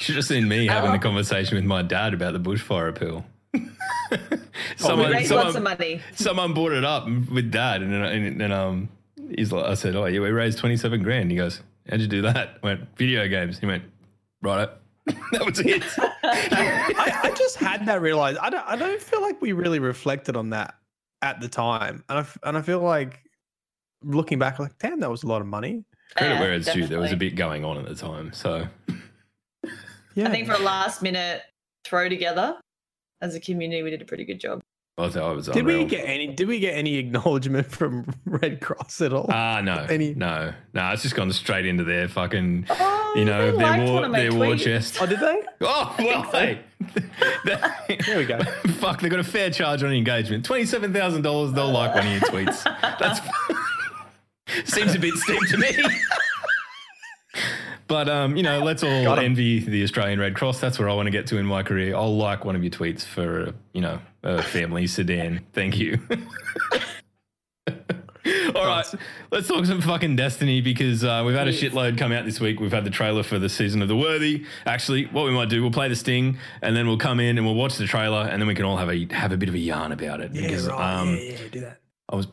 Should 0.00 0.16
have 0.16 0.24
seen 0.24 0.46
me 0.48 0.66
having 0.66 0.92
Oh. 0.92 0.94
a 0.94 0.98
conversation 0.98 1.56
with 1.56 1.64
my 1.64 1.82
dad 1.82 2.14
about 2.14 2.32
the 2.32 2.40
bushfire 2.40 2.88
appeal. 2.88 3.24
we 3.52 3.60
someone, 4.76 5.10
raise 5.12 5.30
lots 5.30 5.48
of 5.48 5.52
someone, 5.54 5.76
money. 5.78 6.00
someone 6.14 6.54
brought 6.54 6.72
it 6.72 6.84
up 6.84 7.06
with 7.06 7.50
dad, 7.50 7.82
and 7.82 7.92
then, 7.92 8.02
and 8.04 8.40
then 8.40 8.52
um, 8.52 8.88
he's 9.36 9.52
like, 9.52 9.64
I 9.64 9.74
said, 9.74 9.96
"Oh, 9.96 10.04
yeah, 10.06 10.20
we 10.20 10.30
raised 10.30 10.58
twenty 10.58 10.76
seven 10.76 11.02
grand." 11.02 11.30
He 11.30 11.36
goes, 11.36 11.60
"How'd 11.88 12.00
you 12.00 12.06
do 12.08 12.22
that?" 12.22 12.58
I 12.62 12.66
went, 12.66 12.96
"Video 12.96 13.26
games." 13.28 13.58
He 13.58 13.66
went, 13.66 13.84
"Right." 14.42 14.68
that 15.32 15.44
was 15.44 15.60
it. 15.60 15.82
I, 15.98 17.20
I 17.24 17.30
just 17.36 17.56
had 17.56 17.84
that 17.86 18.00
realize. 18.00 18.36
I 18.40 18.48
don't. 18.50 18.66
I 18.66 18.76
don't 18.76 19.00
feel 19.02 19.20
like 19.20 19.40
we 19.42 19.52
really 19.52 19.78
reflected 19.78 20.36
on 20.36 20.50
that 20.50 20.74
at 21.22 21.40
the 21.40 21.48
time, 21.48 22.02
and 22.08 22.18
I 22.18 22.20
f- 22.22 22.38
and 22.42 22.56
I 22.56 22.62
feel 22.62 22.80
like 22.80 23.20
looking 24.02 24.38
back, 24.38 24.58
like 24.58 24.78
damn, 24.78 25.00
that 25.00 25.10
was 25.10 25.22
a 25.22 25.26
lot 25.26 25.40
of 25.40 25.46
money. 25.46 25.84
Credit 26.16 26.34
Yeah, 26.34 26.40
where 26.40 26.52
it's 26.52 26.72
due. 26.72 26.86
There 26.86 27.00
was 27.00 27.12
a 27.12 27.16
bit 27.16 27.34
going 27.36 27.64
on 27.64 27.76
at 27.78 27.86
the 27.86 27.94
time. 27.94 28.32
So 28.32 28.66
Yeah. 30.14 30.28
I 30.28 30.30
think 30.30 30.46
for 30.46 30.54
a 30.54 30.58
last 30.58 31.02
minute 31.02 31.42
throw 31.84 32.08
together 32.08 32.56
as 33.20 33.34
a 33.34 33.40
community, 33.40 33.82
we 33.82 33.90
did 33.90 34.00
a 34.00 34.04
pretty 34.04 34.24
good 34.24 34.38
job. 34.40 34.60
I 34.96 35.08
thought 35.08 35.22
I 35.24 35.32
was 35.32 35.48
did 35.48 35.66
we 35.66 35.84
get 35.86 36.04
any? 36.08 36.28
Did 36.28 36.46
we 36.46 36.60
get 36.60 36.76
any 36.76 36.94
acknowledgement 36.98 37.66
from 37.68 38.06
Red 38.26 38.60
Cross 38.60 39.00
at 39.00 39.12
all? 39.12 39.26
Ah, 39.28 39.60
no, 39.60 39.74
Any- 39.90 40.14
no, 40.14 40.52
no. 40.72 40.90
It's 40.92 41.02
just 41.02 41.16
gone 41.16 41.32
straight 41.32 41.66
into 41.66 41.82
their 41.82 42.06
fucking, 42.06 42.66
Oh, 42.70 43.12
you 43.16 43.24
know, 43.24 43.50
they 43.50 43.58
their 43.58 43.78
one 43.78 43.84
war, 43.86 44.04
of 44.04 44.10
my 44.12 44.20
their 44.20 44.32
war 44.32 44.46
tweets. 44.54 44.62
chest. 44.62 44.98
oh, 45.00 45.06
did 45.06 45.18
they? 45.18 45.42
Oh 45.62 45.94
well, 45.98 46.22
hey. 46.30 46.60
There 47.44 48.18
we 48.18 48.24
go. 48.24 48.38
Fuck, 48.78 49.00
they 49.00 49.08
got 49.08 49.18
a 49.18 49.24
fair 49.24 49.50
charge 49.50 49.82
on 49.82 49.92
engagement. 49.92 50.44
Twenty-seven 50.44 50.92
thousand 50.92 51.22
dollars. 51.22 51.52
They'll 51.52 51.72
like 51.72 51.94
one 51.94 52.06
of 52.06 52.12
your 52.12 52.20
tweets. 52.22 52.62
That's 52.98 53.20
seems 54.72 54.94
a 54.94 54.98
bit 55.00 55.14
steep 55.14 55.40
to 55.48 55.56
me. 55.56 55.72
But 57.86 58.08
um, 58.08 58.36
you 58.36 58.42
know, 58.42 58.60
let's 58.60 58.82
all 58.82 59.18
envy 59.18 59.58
the 59.60 59.82
Australian 59.82 60.18
Red 60.20 60.34
Cross. 60.34 60.60
That's 60.60 60.78
where 60.78 60.88
I 60.88 60.94
want 60.94 61.06
to 61.06 61.10
get 61.10 61.26
to 61.28 61.36
in 61.38 61.46
my 61.46 61.62
career. 61.62 61.94
I'll 61.96 62.16
like 62.16 62.44
one 62.44 62.56
of 62.56 62.62
your 62.62 62.70
tweets 62.70 63.02
for 63.04 63.48
uh, 63.48 63.52
you 63.72 63.80
know 63.82 64.00
a 64.24 64.42
family 64.42 64.86
sedan. 64.86 65.44
Thank 65.52 65.78
you. 65.78 66.00
All 68.54 68.64
right, 68.66 68.86
let's 69.30 69.48
talk 69.48 69.66
some 69.66 69.82
fucking 69.82 70.16
Destiny 70.16 70.62
because 70.62 71.04
uh, 71.04 71.22
we've 71.26 71.34
had 71.34 71.46
a 71.46 71.52
shitload 71.52 71.98
come 71.98 72.10
out 72.10 72.24
this 72.24 72.40
week. 72.40 72.58
We've 72.58 72.72
had 72.72 72.84
the 72.84 72.90
trailer 72.90 73.22
for 73.22 73.38
the 73.38 73.48
season 73.50 73.82
of 73.82 73.88
the 73.88 73.96
Worthy. 73.96 74.44
Actually, 74.64 75.06
what 75.06 75.24
we 75.24 75.30
might 75.32 75.50
do, 75.50 75.60
we'll 75.60 75.70
play 75.70 75.88
the 75.88 75.96
sting, 75.96 76.38
and 76.62 76.74
then 76.74 76.86
we'll 76.86 76.96
come 76.96 77.20
in 77.20 77.36
and 77.36 77.46
we'll 77.46 77.54
watch 77.56 77.76
the 77.76 77.86
trailer, 77.86 78.22
and 78.30 78.40
then 78.40 78.46
we 78.46 78.54
can 78.54 78.64
all 78.64 78.78
have 78.78 78.88
a 78.88 79.06
have 79.12 79.32
a 79.32 79.36
bit 79.36 79.48
of 79.50 79.54
a 79.54 79.58
yarn 79.58 79.92
about 79.92 80.20
it. 80.20 80.32
because 80.32 80.68
um, 80.68 81.10
yeah, 81.16 81.22
yeah, 81.22 81.36
do 81.50 81.60
that. 81.60 81.80
I 82.08 82.16
was, 82.16 82.28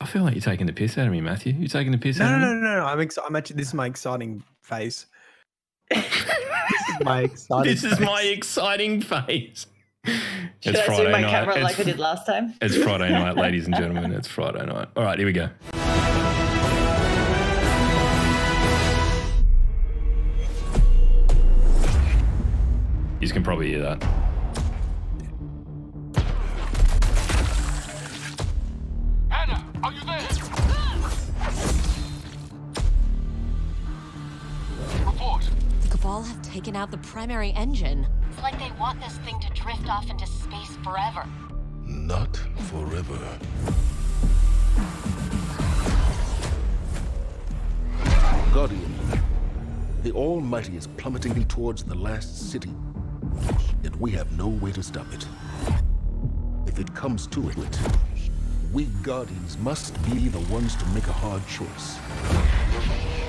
I 0.00 0.06
feel 0.06 0.22
like 0.22 0.34
you're 0.34 0.40
taking 0.42 0.66
the 0.66 0.72
piss 0.72 0.96
out 0.96 1.06
of 1.06 1.12
me, 1.12 1.20
Matthew. 1.20 1.52
You're 1.52 1.68
taking 1.68 1.92
the 1.92 1.98
piss 1.98 2.18
No, 2.18 2.24
out 2.26 2.30
no, 2.30 2.34
of 2.36 2.40
no, 2.40 2.54
me? 2.54 2.60
no, 2.62 2.76
no. 2.80 2.86
I'm 2.86 3.00
excited. 3.00 3.26
I'm 3.28 3.36
actually. 3.36 3.56
This 3.56 3.68
is 3.68 3.74
my 3.74 3.86
exciting 3.86 4.42
phase. 4.62 5.06
this 5.90 6.04
is 6.06 7.04
my 7.04 7.22
exciting. 7.22 7.72
This 7.74 7.84
is 7.84 8.00
my 8.00 8.22
exciting 8.22 9.02
phase. 9.02 9.66
Should 10.04 10.74
it's 10.74 10.80
I 10.80 10.84
Friday 10.86 11.02
zoom 11.02 11.12
my 11.12 11.20
night. 11.22 11.30
camera 11.30 11.54
it's, 11.54 11.64
like 11.64 11.80
I 11.80 11.82
did 11.82 11.98
last 11.98 12.26
time? 12.26 12.54
it's 12.62 12.76
Friday 12.76 13.10
night, 13.10 13.36
ladies 13.38 13.66
and 13.66 13.74
gentlemen. 13.76 14.12
It's 14.12 14.28
Friday 14.28 14.64
night. 14.66 14.88
All 14.96 15.04
right, 15.04 15.18
here 15.18 15.26
we 15.26 15.32
go. 15.32 15.48
You 23.20 23.30
can 23.30 23.42
probably 23.42 23.68
hear 23.68 23.80
that. 23.80 24.02
Anna, 29.30 29.64
are 29.82 29.92
you 29.92 30.00
there? 30.04 30.20
Report. 35.06 35.48
The 35.80 35.88
Cabal 35.88 36.22
have 36.22 36.42
taken 36.42 36.76
out 36.76 36.90
the 36.90 36.98
primary 36.98 37.52
engine. 37.52 38.06
Like 38.44 38.58
they 38.58 38.72
want 38.78 39.00
this 39.00 39.16
thing 39.24 39.40
to 39.40 39.48
drift 39.54 39.88
off 39.88 40.10
into 40.10 40.26
space 40.26 40.76
forever. 40.84 41.24
Not 41.86 42.36
forever. 42.68 43.18
Guardian, 48.52 48.94
the 50.02 50.12
Almighty 50.12 50.76
is 50.76 50.86
plummeting 50.86 51.42
towards 51.46 51.84
the 51.84 51.94
last 51.94 52.50
city, 52.50 52.74
and 53.82 53.96
we 53.96 54.10
have 54.10 54.30
no 54.36 54.48
way 54.48 54.72
to 54.72 54.82
stop 54.82 55.10
it. 55.14 55.26
If 56.66 56.78
it 56.78 56.94
comes 56.94 57.26
to 57.28 57.48
it, 57.48 57.78
we 58.74 58.84
Guardians 59.02 59.56
must 59.56 59.94
be 60.04 60.28
the 60.28 60.40
ones 60.52 60.76
to 60.76 60.86
make 60.88 61.06
a 61.06 61.12
hard 61.12 61.40
choice. 61.48 63.23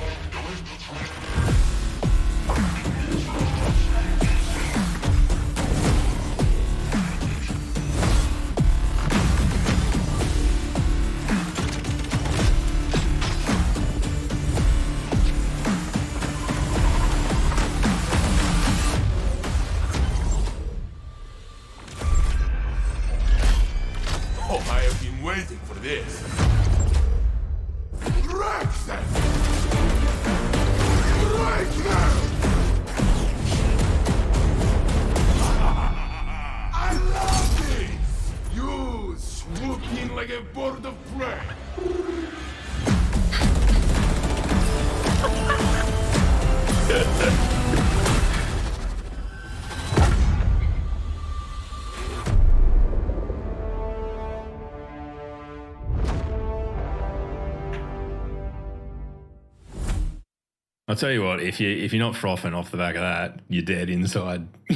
I'll 60.95 60.99
tell 61.01 61.11
you 61.11 61.23
what, 61.23 61.41
if 61.41 61.59
you 61.59 61.69
if 61.69 61.91
you're 61.91 62.01
not 62.01 62.15
frothing 62.15 62.53
off 62.53 62.71
the 62.71 62.77
back 62.77 62.95
of 62.95 63.01
that, 63.01 63.41
you're 63.49 63.65
dead 63.65 63.89
inside. 63.89 64.47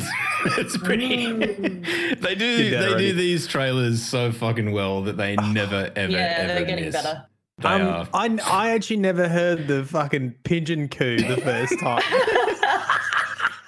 it's 0.57 0.75
pretty. 0.75 1.31
they 1.31 2.35
do 2.35 2.69
they 2.71 2.75
already. 2.89 3.11
do 3.11 3.13
these 3.13 3.47
trailers 3.47 4.01
so 4.03 4.29
fucking 4.33 4.73
well 4.73 5.01
that 5.03 5.15
they 5.15 5.37
never 5.37 5.89
ever 5.95 6.11
yeah, 6.11 6.35
ever 6.39 6.47
they're 6.55 6.65
getting 6.65 6.83
miss. 6.87 6.95
better. 6.95 7.25
They 7.59 7.69
Um, 7.69 7.81
are. 7.87 8.07
I, 8.13 8.37
I 8.45 8.69
actually 8.71 8.97
never 8.97 9.29
heard 9.29 9.69
the 9.69 9.85
fucking 9.85 10.35
pigeon 10.43 10.89
coo 10.89 11.19
the 11.21 11.37
first 11.37 11.79
time. 11.79 12.03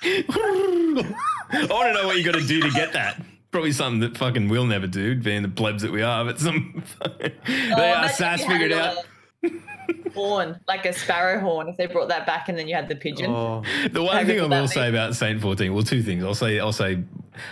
I 0.03 1.67
want 1.69 1.87
to 1.87 1.93
know 1.93 2.05
what 2.05 2.17
you 2.17 2.25
got 2.25 2.35
to 2.35 2.45
do 2.45 2.59
to 2.63 2.69
get 2.71 2.91
that. 2.91 3.21
Probably 3.51 3.71
something 3.71 4.01
that 4.01 4.17
fucking 4.17 4.49
we'll 4.49 4.65
never 4.65 4.87
do, 4.87 5.15
being 5.15 5.41
the 5.41 5.47
plebs 5.47 5.83
that 5.83 5.91
we 5.93 6.01
are. 6.01 6.25
But 6.25 6.37
some 6.41 6.83
they 6.99 7.31
Oh, 7.47 7.81
are 7.81 7.95
imagine 7.95 8.09
sass 8.09 8.39
you 8.41 8.45
had 8.47 8.51
figured 8.61 8.71
a 8.73 8.89
out. 8.89 8.97
Horn, 10.13 10.59
like 10.67 10.85
a 10.85 10.93
sparrow 10.93 11.39
horn, 11.39 11.67
if 11.69 11.77
they 11.77 11.85
brought 11.87 12.09
that 12.09 12.25
back 12.25 12.49
and 12.49 12.57
then 12.57 12.67
you 12.67 12.75
had 12.75 12.87
the 12.87 12.95
pigeon. 12.95 13.31
oh, 13.31 13.63
The 13.91 14.01
one 14.03 14.17
How 14.17 14.25
thing 14.25 14.39
I 14.39 14.43
will 14.47 14.61
be? 14.61 14.67
say 14.67 14.89
about 14.89 15.15
Saint 15.15 15.41
14, 15.41 15.73
well, 15.73 15.83
two 15.83 16.03
things. 16.03 16.23
I'll 16.23 16.35
say, 16.35 16.59
I'll 16.59 16.71
say, 16.73 17.03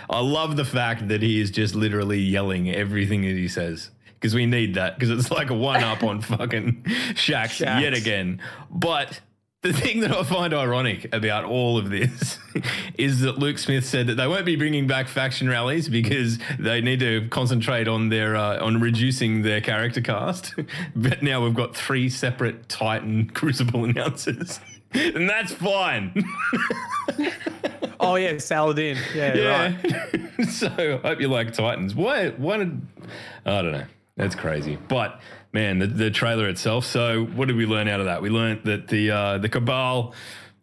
I 0.08 0.20
love 0.20 0.56
the 0.56 0.64
fact 0.64 1.08
that 1.08 1.22
he 1.22 1.40
is 1.40 1.50
just 1.50 1.74
literally 1.74 2.18
yelling 2.20 2.70
everything 2.70 3.22
that 3.22 3.28
he 3.36 3.48
says 3.48 3.90
because 4.14 4.34
we 4.34 4.44
need 4.46 4.74
that 4.74 4.98
because 4.98 5.10
it's 5.10 5.30
like 5.30 5.50
a 5.50 5.54
one 5.54 5.82
up 5.82 6.02
on 6.02 6.20
fucking 6.22 6.82
Shaxx, 7.14 7.64
Shaxx. 7.64 7.80
yet 7.80 7.94
again. 7.94 8.40
But 8.70 9.20
the 9.62 9.72
thing 9.74 10.00
that 10.00 10.10
I 10.10 10.22
find 10.22 10.54
ironic 10.54 11.12
about 11.14 11.44
all 11.44 11.76
of 11.76 11.90
this 11.90 12.38
is 12.98 13.20
that 13.20 13.38
Luke 13.38 13.58
Smith 13.58 13.84
said 13.84 14.06
that 14.06 14.14
they 14.14 14.26
won't 14.26 14.46
be 14.46 14.56
bringing 14.56 14.86
back 14.86 15.06
faction 15.06 15.48
rallies 15.48 15.88
because 15.88 16.38
they 16.58 16.80
need 16.80 17.00
to 17.00 17.28
concentrate 17.28 17.86
on 17.86 18.08
their 18.08 18.36
uh, 18.36 18.64
on 18.64 18.80
reducing 18.80 19.42
their 19.42 19.60
character 19.60 20.00
cast. 20.00 20.54
but 20.96 21.22
now 21.22 21.44
we've 21.44 21.54
got 21.54 21.76
three 21.76 22.08
separate 22.08 22.68
Titan 22.68 23.28
Crucible 23.34 23.84
announcers. 23.84 24.60
And 24.92 25.28
that's 25.28 25.52
fine. 25.52 26.24
oh 28.00 28.16
yeah, 28.16 28.38
Saladin. 28.38 28.96
Yeah, 29.14 29.72
right. 29.72 30.48
So 30.48 30.68
I 31.04 31.08
hope 31.08 31.20
you 31.20 31.28
like 31.28 31.52
Titans. 31.52 31.94
Why? 31.94 32.30
Why 32.30 32.56
did? 32.56 32.80
I 33.44 33.62
don't 33.62 33.72
know. 33.72 33.84
That's 34.16 34.34
crazy. 34.34 34.78
But 34.88 35.20
man, 35.52 35.78
the, 35.78 35.86
the 35.86 36.10
trailer 36.10 36.48
itself. 36.48 36.84
So 36.84 37.24
what 37.24 37.48
did 37.48 37.56
we 37.56 37.66
learn 37.66 37.88
out 37.88 38.00
of 38.00 38.06
that? 38.06 38.22
We 38.22 38.30
learned 38.30 38.64
that 38.64 38.88
the 38.88 39.10
uh, 39.10 39.38
the 39.38 39.48
Cabal 39.48 40.14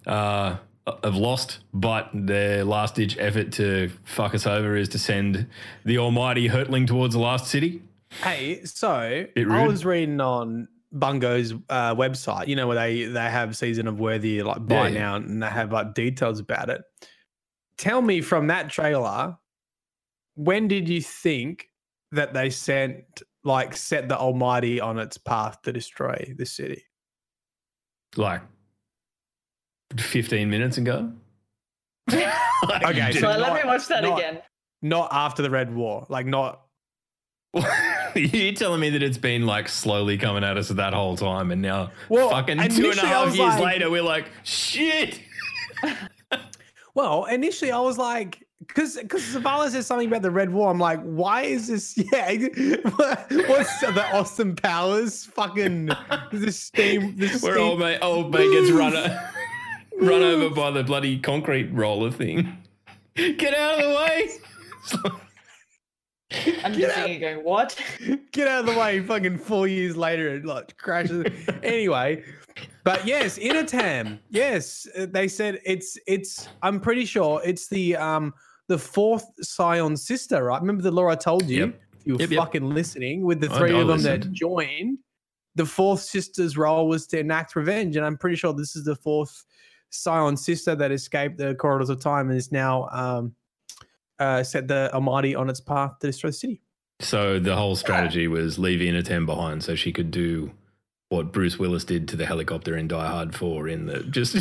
uh, 0.05 0.57
have 1.03 1.15
lost, 1.15 1.59
but 1.73 2.09
their 2.13 2.63
last 2.63 2.95
ditch 2.95 3.17
effort 3.19 3.51
to 3.53 3.89
fuck 4.03 4.33
us 4.33 4.47
over 4.47 4.75
is 4.75 4.89
to 4.89 4.99
send 4.99 5.47
the 5.85 5.97
Almighty 5.97 6.47
hurtling 6.47 6.85
towards 6.85 7.13
the 7.13 7.19
last 7.19 7.47
city. 7.47 7.81
Hey, 8.23 8.63
so 8.63 8.89
I 8.89 9.67
was 9.67 9.83
reading 9.83 10.21
on 10.21 10.69
Bungo's 10.93 11.53
uh, 11.69 11.93
website. 11.95 12.47
You 12.47 12.55
know 12.55 12.67
where 12.67 12.77
they 12.77 13.05
they 13.05 13.29
have 13.29 13.57
season 13.57 13.87
of 13.87 13.99
worthy 13.99 14.41
like 14.43 14.65
buy 14.65 14.89
yeah. 14.89 14.99
now, 14.99 15.15
and 15.15 15.43
they 15.43 15.47
have 15.47 15.71
like 15.71 15.93
details 15.93 16.39
about 16.39 16.69
it. 16.69 16.81
Tell 17.77 18.01
me 18.01 18.21
from 18.21 18.47
that 18.47 18.69
trailer, 18.69 19.37
when 20.35 20.67
did 20.67 20.89
you 20.89 21.01
think 21.01 21.69
that 22.11 22.33
they 22.33 22.49
sent 22.49 23.21
like 23.47 23.75
set 23.75 24.07
the 24.09 24.17
Almighty 24.17 24.79
on 24.79 24.99
its 24.99 25.17
path 25.17 25.61
to 25.63 25.73
destroy 25.73 26.33
the 26.37 26.45
city? 26.45 26.83
Like 28.15 28.41
fifteen 29.97 30.49
minutes 30.49 30.77
ago. 30.77 31.11
Like, 32.67 32.83
Okay, 32.87 33.11
so 33.11 33.27
not- 33.27 33.39
let 33.39 33.53
me 33.53 33.59
watch 33.69 33.87
that 33.89 34.01
not- 34.03 34.17
again. 34.17 34.39
Not 34.81 35.09
after 35.11 35.43
the 35.43 35.49
Red 35.51 35.73
War, 35.73 36.05
like 36.09 36.25
not. 36.25 36.61
You're 38.15 38.53
telling 38.53 38.79
me 38.79 38.89
that 38.91 39.03
it's 39.03 39.17
been 39.19 39.45
like 39.45 39.69
slowly 39.69 40.17
coming 40.17 40.43
at 40.43 40.57
us 40.57 40.69
that 40.69 40.93
whole 40.93 41.15
time, 41.15 41.51
and 41.51 41.61
now 41.61 41.91
Well, 42.09 42.29
fucking 42.31 42.57
two 42.57 42.63
and 42.63 42.71
a 42.73 42.75
initially 42.75 43.01
I 43.07 43.09
half 43.09 43.25
was 43.27 43.37
years 43.37 43.49
like- 43.55 43.63
later, 43.63 43.89
we're 43.91 44.01
like, 44.03 44.25
shit. 44.43 45.21
Well, 46.95 47.25
initially 47.25 47.71
I 47.71 47.79
was 47.79 47.99
like, 47.99 48.46
because 48.65 48.97
because 48.97 49.21
Zavala 49.23 49.69
says 49.69 49.85
something 49.85 50.07
about 50.07 50.23
the 50.23 50.31
Red 50.31 50.51
War. 50.51 50.71
I'm 50.71 50.79
like, 50.79 51.01
why 51.01 51.43
is 51.43 51.67
this? 51.67 51.97
Yeah, 52.11 52.31
what's 53.47 53.79
the 53.81 54.05
Austin 54.13 54.55
Powers 54.55 55.25
fucking 55.25 55.87
the 56.31 56.51
steam? 56.51 57.15
The 57.17 57.27
Where 57.27 57.53
steam 57.53 57.57
old 57.57 57.79
mate, 57.79 57.99
old 58.01 58.33
mate 58.33 58.51
gets 58.51 58.71
run, 58.71 58.95
o- 58.95 59.19
run 60.01 60.23
over 60.23 60.53
by 60.53 60.71
the 60.71 60.83
bloody 60.83 61.19
concrete 61.19 61.69
roller 61.71 62.11
thing. 62.11 62.57
Get 63.15 63.53
out 63.53 63.79
of 63.79 63.89
the 63.89 63.95
way. 63.95 64.29
I'm 66.63 66.73
just 66.73 66.95
thinking, 66.95 67.21
going, 67.21 67.43
what? 67.43 67.79
get 68.31 68.47
out 68.47 68.61
of 68.67 68.73
the 68.73 68.79
way. 68.79 68.99
Fucking 69.01 69.37
four 69.37 69.67
years 69.67 69.95
later, 69.95 70.35
it 70.35 70.45
like 70.45 70.77
crashes. 70.77 71.25
anyway, 71.63 72.23
but 72.83 73.05
yes, 73.05 73.39
Inatam. 73.39 74.19
Yes, 74.29 74.87
uh, 74.97 75.07
they 75.09 75.27
said 75.27 75.59
it's 75.63 75.97
it's. 76.07 76.49
I'm 76.61 76.79
pretty 76.79 77.05
sure 77.05 77.41
it's 77.45 77.67
the 77.67 77.95
um 77.95 78.33
the 78.67 78.77
fourth 78.77 79.25
Scion 79.41 79.95
sister, 79.97 80.43
right? 80.43 80.59
Remember 80.61 80.81
the 80.83 80.91
lore 80.91 81.09
I 81.09 81.15
told 81.15 81.47
you? 81.47 81.59
Yep. 81.67 81.81
You 82.05 82.13
were 82.13 82.19
Yep, 82.21 82.29
yep. 82.31 82.39
fucking 82.39 82.69
listening 82.69 83.23
with 83.23 83.41
the 83.41 83.49
three 83.49 83.77
of 83.77 83.87
them 83.87 84.01
that 84.03 84.31
joined. 84.31 84.99
The 85.55 85.65
fourth 85.65 86.01
sister's 86.01 86.55
role 86.57 86.87
was 86.87 87.07
to 87.07 87.19
enact 87.19 87.55
revenge, 87.55 87.95
and 87.97 88.05
I'm 88.05 88.17
pretty 88.17 88.35
sure 88.35 88.53
this 88.53 88.75
is 88.75 88.85
the 88.85 88.95
fourth 88.95 89.43
Scion 89.89 90.37
sister 90.37 90.75
that 90.75 90.91
escaped 90.91 91.37
the 91.37 91.55
corridors 91.55 91.89
of 91.89 91.99
time 92.01 92.29
and 92.29 92.37
is 92.37 92.51
now 92.51 92.87
um 92.91 93.33
uh 94.19 94.43
set 94.43 94.67
the 94.67 94.91
Almighty 94.93 95.33
on 95.33 95.49
its 95.49 95.61
path 95.61 95.97
to 95.99 96.07
destroy 96.07 96.29
the 96.29 96.33
city. 96.33 96.61
So 96.99 97.39
the 97.39 97.55
whole 97.55 97.75
strategy 97.75 98.27
was 98.27 98.57
leave 98.59 98.79
Inatem 98.81 99.25
behind 99.25 99.63
so 99.63 99.75
she 99.75 99.91
could 99.93 100.11
do 100.11 100.51
what 101.09 101.31
Bruce 101.31 101.57
Willis 101.57 101.85
did 101.85 102.07
to 102.09 102.15
the 102.17 102.25
helicopter 102.25 102.75
in 102.75 102.87
Die 102.87 103.07
Hard 103.07 103.33
4 103.33 103.67
in 103.69 103.85
the 103.85 103.99
just 104.03 104.37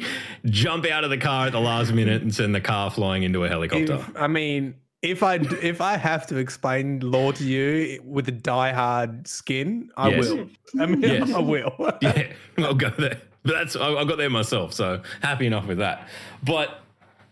jump 0.46 0.86
out 0.86 1.04
of 1.04 1.10
the 1.10 1.16
car 1.16 1.46
at 1.46 1.52
the 1.52 1.60
last 1.60 1.92
minute 1.92 2.22
and 2.22 2.34
send 2.34 2.54
the 2.54 2.60
car 2.60 2.90
flying 2.90 3.22
into 3.22 3.44
a 3.44 3.48
helicopter. 3.48 3.94
If, 3.94 4.16
I 4.16 4.26
mean, 4.26 4.74
if 5.02 5.22
I 5.22 5.36
if 5.62 5.80
I 5.80 5.96
have 5.96 6.26
to 6.26 6.36
explain 6.36 7.00
lore 7.00 7.32
to 7.32 7.44
you 7.44 8.02
with 8.04 8.28
a 8.28 8.32
Die 8.32 8.72
Hard 8.72 9.26
skin, 9.26 9.90
I 9.96 10.10
Yes. 10.10 10.28
will. 10.28 10.48
I 10.78 10.86
mean, 10.86 11.00
Yes. 11.02 11.30
I 11.34 11.38
will. 11.38 11.74
yeah, 12.02 12.32
I'll 12.58 12.74
go 12.74 12.90
there. 12.90 13.20
But 13.42 13.52
that's 13.54 13.76
I, 13.76 13.88
I 13.94 14.04
got 14.04 14.18
there 14.18 14.28
myself, 14.28 14.74
so 14.74 15.00
happy 15.22 15.46
enough 15.46 15.66
with 15.66 15.78
that. 15.78 16.08
But 16.42 16.82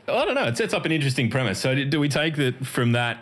I 0.07 0.25
don't 0.25 0.35
know. 0.35 0.45
It 0.47 0.57
sets 0.57 0.73
up 0.73 0.87
an 0.87 0.93
interesting 0.93 1.29
premise. 1.29 1.59
So 1.59 1.75
do, 1.75 1.85
do 1.85 2.01
we 2.01 2.09
take 2.09 2.37
that 2.37 2.65
from 2.67 2.93
that 2.93 3.19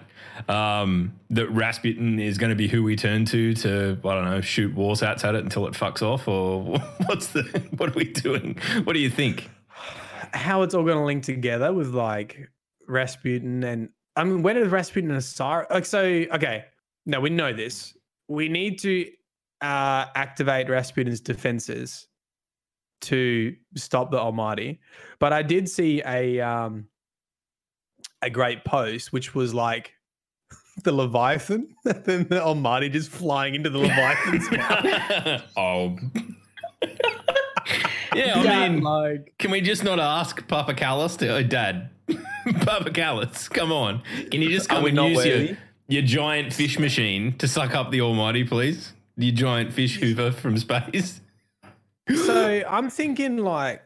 um, 0.48 1.18
that 1.30 1.48
Rasputin 1.50 2.18
is 2.18 2.38
going 2.38 2.50
to 2.50 2.56
be 2.56 2.68
who 2.68 2.82
we 2.82 2.96
turn 2.96 3.24
to 3.26 3.54
to 3.54 3.98
I 4.04 4.14
don't 4.14 4.24
know 4.24 4.40
shoot 4.40 4.74
warsats 4.74 5.24
at 5.24 5.34
it 5.34 5.44
until 5.44 5.66
it 5.66 5.74
fucks 5.74 6.02
off, 6.02 6.28
or 6.28 6.62
what's 7.06 7.28
the 7.28 7.42
what 7.76 7.90
are 7.90 7.94
we 7.94 8.04
doing? 8.04 8.58
What 8.84 8.92
do 8.92 9.00
you 9.00 9.10
think? 9.10 9.50
How 10.32 10.62
it's 10.62 10.74
all 10.74 10.84
going 10.84 10.98
to 10.98 11.04
link 11.04 11.24
together 11.24 11.72
with 11.72 11.94
like 11.94 12.50
Rasputin 12.86 13.64
and 13.64 13.90
I 14.16 14.24
mean, 14.24 14.42
when 14.42 14.56
is 14.56 14.68
Rasputin 14.68 15.10
and 15.10 15.18
Osiris? 15.18 15.66
Like, 15.70 15.84
so 15.84 16.00
okay, 16.00 16.64
no, 17.04 17.20
we 17.20 17.30
know 17.30 17.52
this. 17.52 17.94
We 18.28 18.48
need 18.48 18.78
to 18.80 19.10
uh, 19.60 20.06
activate 20.14 20.68
Rasputin's 20.68 21.20
defenses 21.20 22.08
to 23.02 23.54
stop 23.76 24.10
the 24.10 24.18
Almighty. 24.18 24.80
But 25.18 25.32
I 25.32 25.42
did 25.42 25.68
see 25.68 26.02
a 26.04 26.40
um, 26.40 26.88
a 28.22 28.30
great 28.30 28.64
post 28.64 29.12
which 29.12 29.34
was 29.34 29.52
like 29.52 29.92
the 30.82 30.92
Leviathan, 30.92 31.68
then 31.84 32.26
the 32.28 32.42
Almighty 32.42 32.88
just 32.88 33.10
flying 33.10 33.54
into 33.54 33.70
the 33.70 33.78
Leviathan's 33.78 34.50
mouth. 34.52 35.42
oh. 35.56 35.96
yeah, 38.14 38.34
I 38.38 38.42
Yeah, 38.44 38.68
mean, 38.68 38.82
like 38.82 39.34
can 39.38 39.50
we 39.50 39.60
just 39.60 39.84
not 39.84 39.98
ask 39.98 40.46
Papa 40.48 40.74
Calus 40.74 41.16
to, 41.18 41.28
oh, 41.36 41.42
Dad, 41.42 41.90
Papa 42.60 42.90
Calus, 42.90 43.48
come 43.50 43.72
on. 43.72 44.02
Can 44.30 44.42
you 44.42 44.50
just 44.50 44.68
come 44.68 44.82
we 44.84 44.90
and 44.90 44.96
not 44.96 45.10
use 45.10 45.24
your, 45.24 45.36
worthy? 45.38 45.56
your 45.88 46.02
giant 46.02 46.52
fish 46.52 46.78
machine 46.78 47.36
to 47.38 47.48
suck 47.48 47.74
up 47.74 47.90
the 47.90 48.00
Almighty, 48.00 48.44
please? 48.44 48.92
Your 49.16 49.34
giant 49.34 49.72
fish 49.72 49.98
hoover 49.98 50.30
from 50.30 50.56
space. 50.58 51.20
so 52.14 52.62
I'm 52.68 52.90
thinking 52.90 53.38
like 53.38 53.82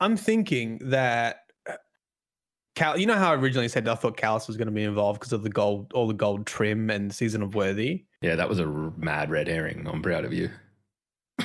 I'm 0.00 0.16
thinking 0.16 0.78
that 0.86 1.43
Cal, 2.74 2.98
you 2.98 3.06
know 3.06 3.14
how 3.14 3.30
I 3.30 3.34
originally 3.36 3.68
said 3.68 3.86
I 3.88 3.94
thought 3.94 4.16
Calus 4.16 4.48
was 4.48 4.56
going 4.56 4.66
to 4.66 4.72
be 4.72 4.82
involved 4.82 5.20
because 5.20 5.32
of 5.32 5.42
the 5.42 5.48
gold, 5.48 5.92
all 5.94 6.08
the 6.08 6.14
gold 6.14 6.46
trim 6.46 6.90
and 6.90 7.14
season 7.14 7.42
of 7.42 7.54
Worthy. 7.54 8.04
Yeah, 8.20 8.34
that 8.34 8.48
was 8.48 8.58
a 8.58 8.66
r- 8.66 8.92
mad 8.96 9.30
red 9.30 9.46
herring. 9.46 9.86
I'm 9.86 10.02
proud 10.02 10.24
of 10.24 10.32
you. 10.32 10.50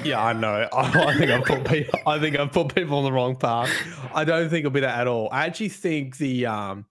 Yeah, 0.04 0.24
I 0.24 0.34
know. 0.34 0.68
I, 0.74 1.08
I 1.08 1.18
think 1.18 1.32
I've 1.32 1.46
put 1.46 1.66
people. 1.66 2.00
I 2.08 2.20
think 2.20 2.38
I've 2.38 2.52
put 2.52 2.74
people 2.74 2.98
on 2.98 3.04
the 3.04 3.12
wrong 3.12 3.36
path. 3.36 3.72
I 4.14 4.24
don't 4.24 4.50
think 4.50 4.60
it'll 4.60 4.72
be 4.72 4.80
that 4.80 5.00
at 5.00 5.08
all. 5.08 5.30
I 5.32 5.46
actually 5.46 5.70
think 5.70 6.18
the 6.18 6.48
um 6.48 6.86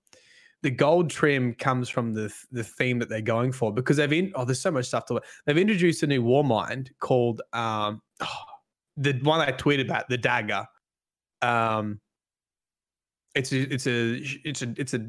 the 0.62 0.70
gold 0.70 1.10
trim 1.10 1.54
comes 1.54 1.88
from 1.88 2.14
the 2.14 2.32
the 2.52 2.64
theme 2.64 2.98
that 3.00 3.08
they're 3.08 3.20
going 3.20 3.52
for 3.52 3.72
because 3.72 3.96
they've 3.96 4.12
in 4.12 4.32
oh 4.34 4.44
there's 4.44 4.60
so 4.60 4.70
much 4.70 4.86
stuff 4.86 5.06
to 5.06 5.20
they've 5.46 5.58
introduced 5.58 6.02
a 6.02 6.06
new 6.06 6.22
war 6.22 6.44
mind 6.44 6.90
called 7.00 7.42
um 7.52 8.02
the 8.96 9.12
one 9.22 9.40
I 9.40 9.52
tweeted 9.52 9.84
about 9.84 10.08
the 10.08 10.18
dagger. 10.18 10.66
Um, 11.40 12.00
it's 13.34 13.52
a 13.52 13.60
it's 13.72 13.86
a 13.86 14.14
it's 14.44 14.62
a 14.62 14.74
it's 14.76 14.94
a 14.94 15.00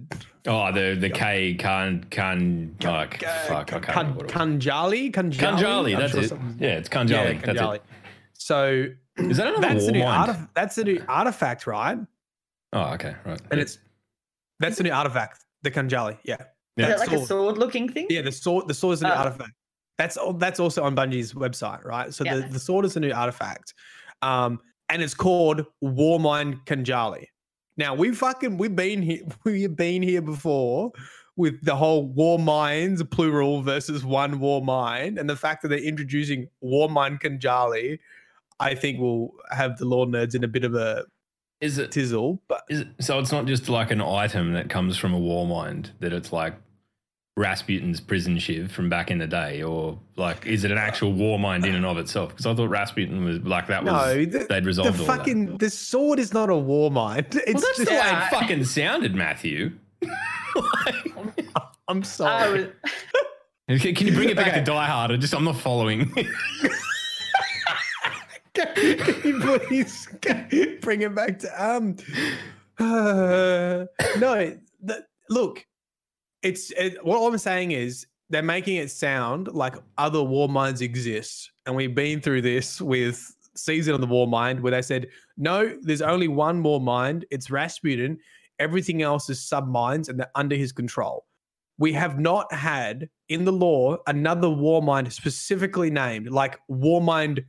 Oh, 0.48 0.72
the 0.72 0.96
the 1.00 1.10
K 1.10 1.56
can 1.56 2.04
can 2.10 2.76
like 2.84 3.24
fuck. 3.48 3.74
I 3.74 3.80
can't 3.80 3.84
Kan- 3.86 3.96
remember 4.08 4.26
what 4.26 4.30
it 4.32 4.36
was. 4.36 4.66
Kanjali 4.66 5.12
Kanjali 5.12 5.34
Kanjali, 5.38 5.94
I'm 5.94 6.00
that's 6.00 6.12
sure 6.14 6.22
it. 6.24 6.30
something- 6.30 6.58
Yeah, 6.60 6.70
it's 6.78 6.90
Kanjali. 6.90 7.10
Yeah, 7.36 7.40
That's 7.46 7.60
Kanjali. 7.60 7.76
it. 7.76 7.84
So 8.34 8.86
Is 9.18 9.38
that 9.38 9.48
another 9.48 9.62
that's 9.62 9.82
war 9.84 9.86
the 9.88 9.92
new 9.98 10.04
mind? 10.04 10.32
artif- 10.32 10.50
that's 10.54 10.76
the 10.76 10.84
new 10.84 11.04
artifact, 11.08 11.68
right? 11.68 11.98
Oh, 12.74 12.94
okay, 12.94 13.16
right. 13.26 13.42
And 13.52 13.60
it's 13.60 13.80
that's 14.60 14.78
the 14.78 14.84
new 14.84 14.92
artifact, 14.92 15.44
the 15.64 15.72
Kanjali. 15.72 16.18
Yeah. 16.24 16.36
Yeah. 16.78 16.86
Is 16.86 16.90
That 16.90 16.96
it 16.96 17.00
like 17.00 17.12
a 17.12 17.16
sword. 17.18 17.28
sword 17.28 17.58
looking 17.58 17.90
thing? 17.92 18.08
Yeah, 18.10 18.22
the 18.22 18.32
sword. 18.32 18.68
The 18.68 18.74
sword 18.74 18.94
is 18.96 19.00
the 19.02 19.08
new 19.08 19.14
Oh. 19.14 19.18
artifact. 19.18 19.52
That's 19.98 20.18
al- 20.18 20.34
that's 20.34 20.60
also 20.60 20.84
on 20.84 20.96
Bungie's 20.96 21.34
website, 21.34 21.84
right? 21.84 22.14
So 22.14 22.24
the, 22.24 22.48
the 22.50 22.60
sword 22.60 22.86
is 22.86 22.96
a 22.96 23.00
new 23.02 23.12
artifact, 23.12 23.74
um, 24.22 24.60
and 24.88 25.02
it's 25.02 25.14
called 25.14 25.66
Warmind 25.84 26.64
Kanjali. 26.66 27.26
Now 27.80 27.94
we 27.96 28.12
fucking 28.12 28.58
we've 28.58 28.76
been 28.76 29.02
here 29.02 29.22
we've 29.46 29.76
been 29.76 30.02
here 30.02 30.22
before 30.22 30.92
with 31.38 31.64
the 31.64 31.78
whole 31.78 32.06
war 32.08 32.38
minds 32.38 33.02
plural 33.04 33.62
versus 33.62 34.04
one 34.04 34.42
war 34.42 34.62
mind, 34.62 35.18
and 35.18 35.30
the 35.30 35.38
fact 35.38 35.62
that 35.62 35.70
they're 35.70 35.80
introducing 35.80 36.50
Warmind 36.62 37.22
Kanjali, 37.22 37.98
I 38.60 38.76
think 38.76 39.00
will 39.00 39.32
have 39.50 39.78
the 39.78 39.86
lore 39.86 40.06
nerds 40.06 40.36
in 40.36 40.44
a 40.44 40.48
bit 40.50 40.66
of 40.66 40.76
a 40.76 41.06
Is 41.62 41.78
it 41.78 41.92
tizzle. 41.92 42.40
But 42.50 42.64
Is 42.70 42.82
it, 42.82 42.88
so 43.00 43.18
it's 43.20 43.32
not 43.32 43.46
just 43.46 43.70
like 43.70 43.92
an 43.92 44.02
item 44.02 44.52
that 44.52 44.70
comes 44.70 44.98
from 44.98 45.14
a 45.14 45.20
war 45.20 45.48
mind, 45.48 45.94
that 46.02 46.12
it's 46.12 46.34
like 46.34 46.56
Rasputin's 47.40 48.02
prison 48.02 48.38
shiv 48.38 48.70
from 48.70 48.90
back 48.90 49.10
in 49.10 49.18
the 49.18 49.26
day, 49.26 49.64
or 49.64 49.98
like 50.18 50.46
is 50.46 50.66
it 50.66 50.72
an 50.72 50.78
actual 50.78 51.14
war 51.14 51.40
mind 51.40 51.66
in 51.66 51.74
and 51.74 51.86
of 51.86 51.98
itself? 51.98 52.30
Because 52.32 52.46
I 52.46 52.54
thought 52.54 52.70
Rasputin 52.70 53.24
was 53.24 53.40
like 53.40 53.68
that 53.68 53.86
was 53.86 53.94
no, 53.94 54.26
the, 54.26 54.40
they'd 54.40 54.48
the 54.50 54.62
resolved 54.62 55.00
all 55.00 55.06
fucking 55.06 55.58
the 55.58 55.70
sword 55.70 56.20
is 56.20 56.34
not 56.34 56.50
a 56.50 56.56
war 56.58 56.92
mind. 56.92 57.28
It's 57.34 57.46
that. 57.46 57.54
Well, 57.54 57.62
that's 57.62 57.78
just 57.78 57.86
the 57.90 57.92
way 57.92 57.98
Yeah. 57.98 58.28
it 58.28 58.30
fucking 58.30 58.64
sounded, 58.66 59.16
Matthew. 59.16 59.72
I'm 61.88 62.04
sorry. 62.04 62.72
was, 63.70 63.82
Can 63.82 63.96
can 63.96 64.08
you 64.08 64.14
bring 64.14 64.30
it 64.30 64.36
back 64.36 64.48
Okay. 64.50 64.60
to 64.60 64.66
Die 64.66 64.86
Hard? 64.86 65.12
I 65.12 65.16
just 65.18 65.34
I'm 65.34 65.46
not 65.46 65.56
following. 65.56 66.12
Can 68.54 68.68
you 69.24 69.40
please 69.68 70.08
bring 70.82 71.02
it 71.04 71.16
back 71.16 71.40
to 71.40 71.64
um 71.66 71.96
uh, 72.80 73.86
no 74.20 74.58
the, 74.84 75.06
look 75.30 75.66
it's 76.42 76.72
it, 76.72 77.04
what 77.06 77.26
i'm 77.26 77.38
saying 77.38 77.72
is 77.72 78.06
they're 78.30 78.44
making 78.44 78.78
it 78.78 78.92
sound 78.92 79.48
like 79.50 79.76
other 79.98 80.22
war 80.22 80.48
minds 80.48 80.82
exist. 80.82 81.52
And 81.66 81.76
we've 81.76 81.96
been 81.96 82.22
through 82.22 82.44
this 82.44 82.80
with 82.80 83.36
season 83.56 83.94
of 83.94 84.02
the 84.02 84.08
war 84.08 84.28
mind 84.28 84.62
where 84.62 84.72
they 84.72 84.82
said 84.82 85.08
no 85.36 85.76
there's 85.82 86.02
only 86.02 86.28
one 86.28 86.64
war 86.64 86.80
mind. 86.80 87.26
It's 87.32 87.50
rasputin. 87.50 88.20
Everything 88.60 89.02
else 89.02 89.30
is 89.30 89.46
sub 89.46 89.68
minds 89.68 90.10
and 90.10 90.20
they're 90.20 90.32
under 90.36 90.56
his 90.56 90.72
control. 90.72 91.26
We 91.78 91.94
have 91.94 92.20
not 92.20 92.54
had 92.54 93.10
in 93.30 93.46
the 93.46 93.52
lore 93.52 94.00
another 94.08 94.50
war 94.50 94.82
mind 94.82 95.12
specifically 95.12 95.90
named 95.90 96.30
like 96.30 96.60
war 96.68 97.02
mind 97.02 97.44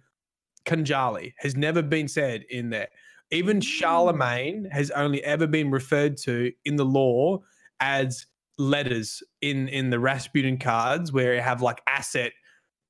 Kanjali 0.66 1.32
has 1.38 1.56
never 1.56 1.82
been 1.82 2.08
said 2.08 2.44
in 2.50 2.70
there. 2.70 2.88
Even 3.30 3.58
mm. 3.58 3.62
Charlemagne 3.62 4.68
has 4.72 4.90
only 4.92 5.22
ever 5.24 5.46
been 5.46 5.70
referred 5.70 6.16
to 6.18 6.52
in 6.64 6.76
the 6.76 6.84
lore 6.84 7.40
as 7.80 8.26
letters 8.60 9.22
in 9.40 9.68
in 9.68 9.90
the 9.90 9.98
Rasputin 9.98 10.58
cards, 10.58 11.12
where 11.12 11.34
you 11.34 11.40
have 11.40 11.62
like 11.62 11.80
asset. 11.86 12.32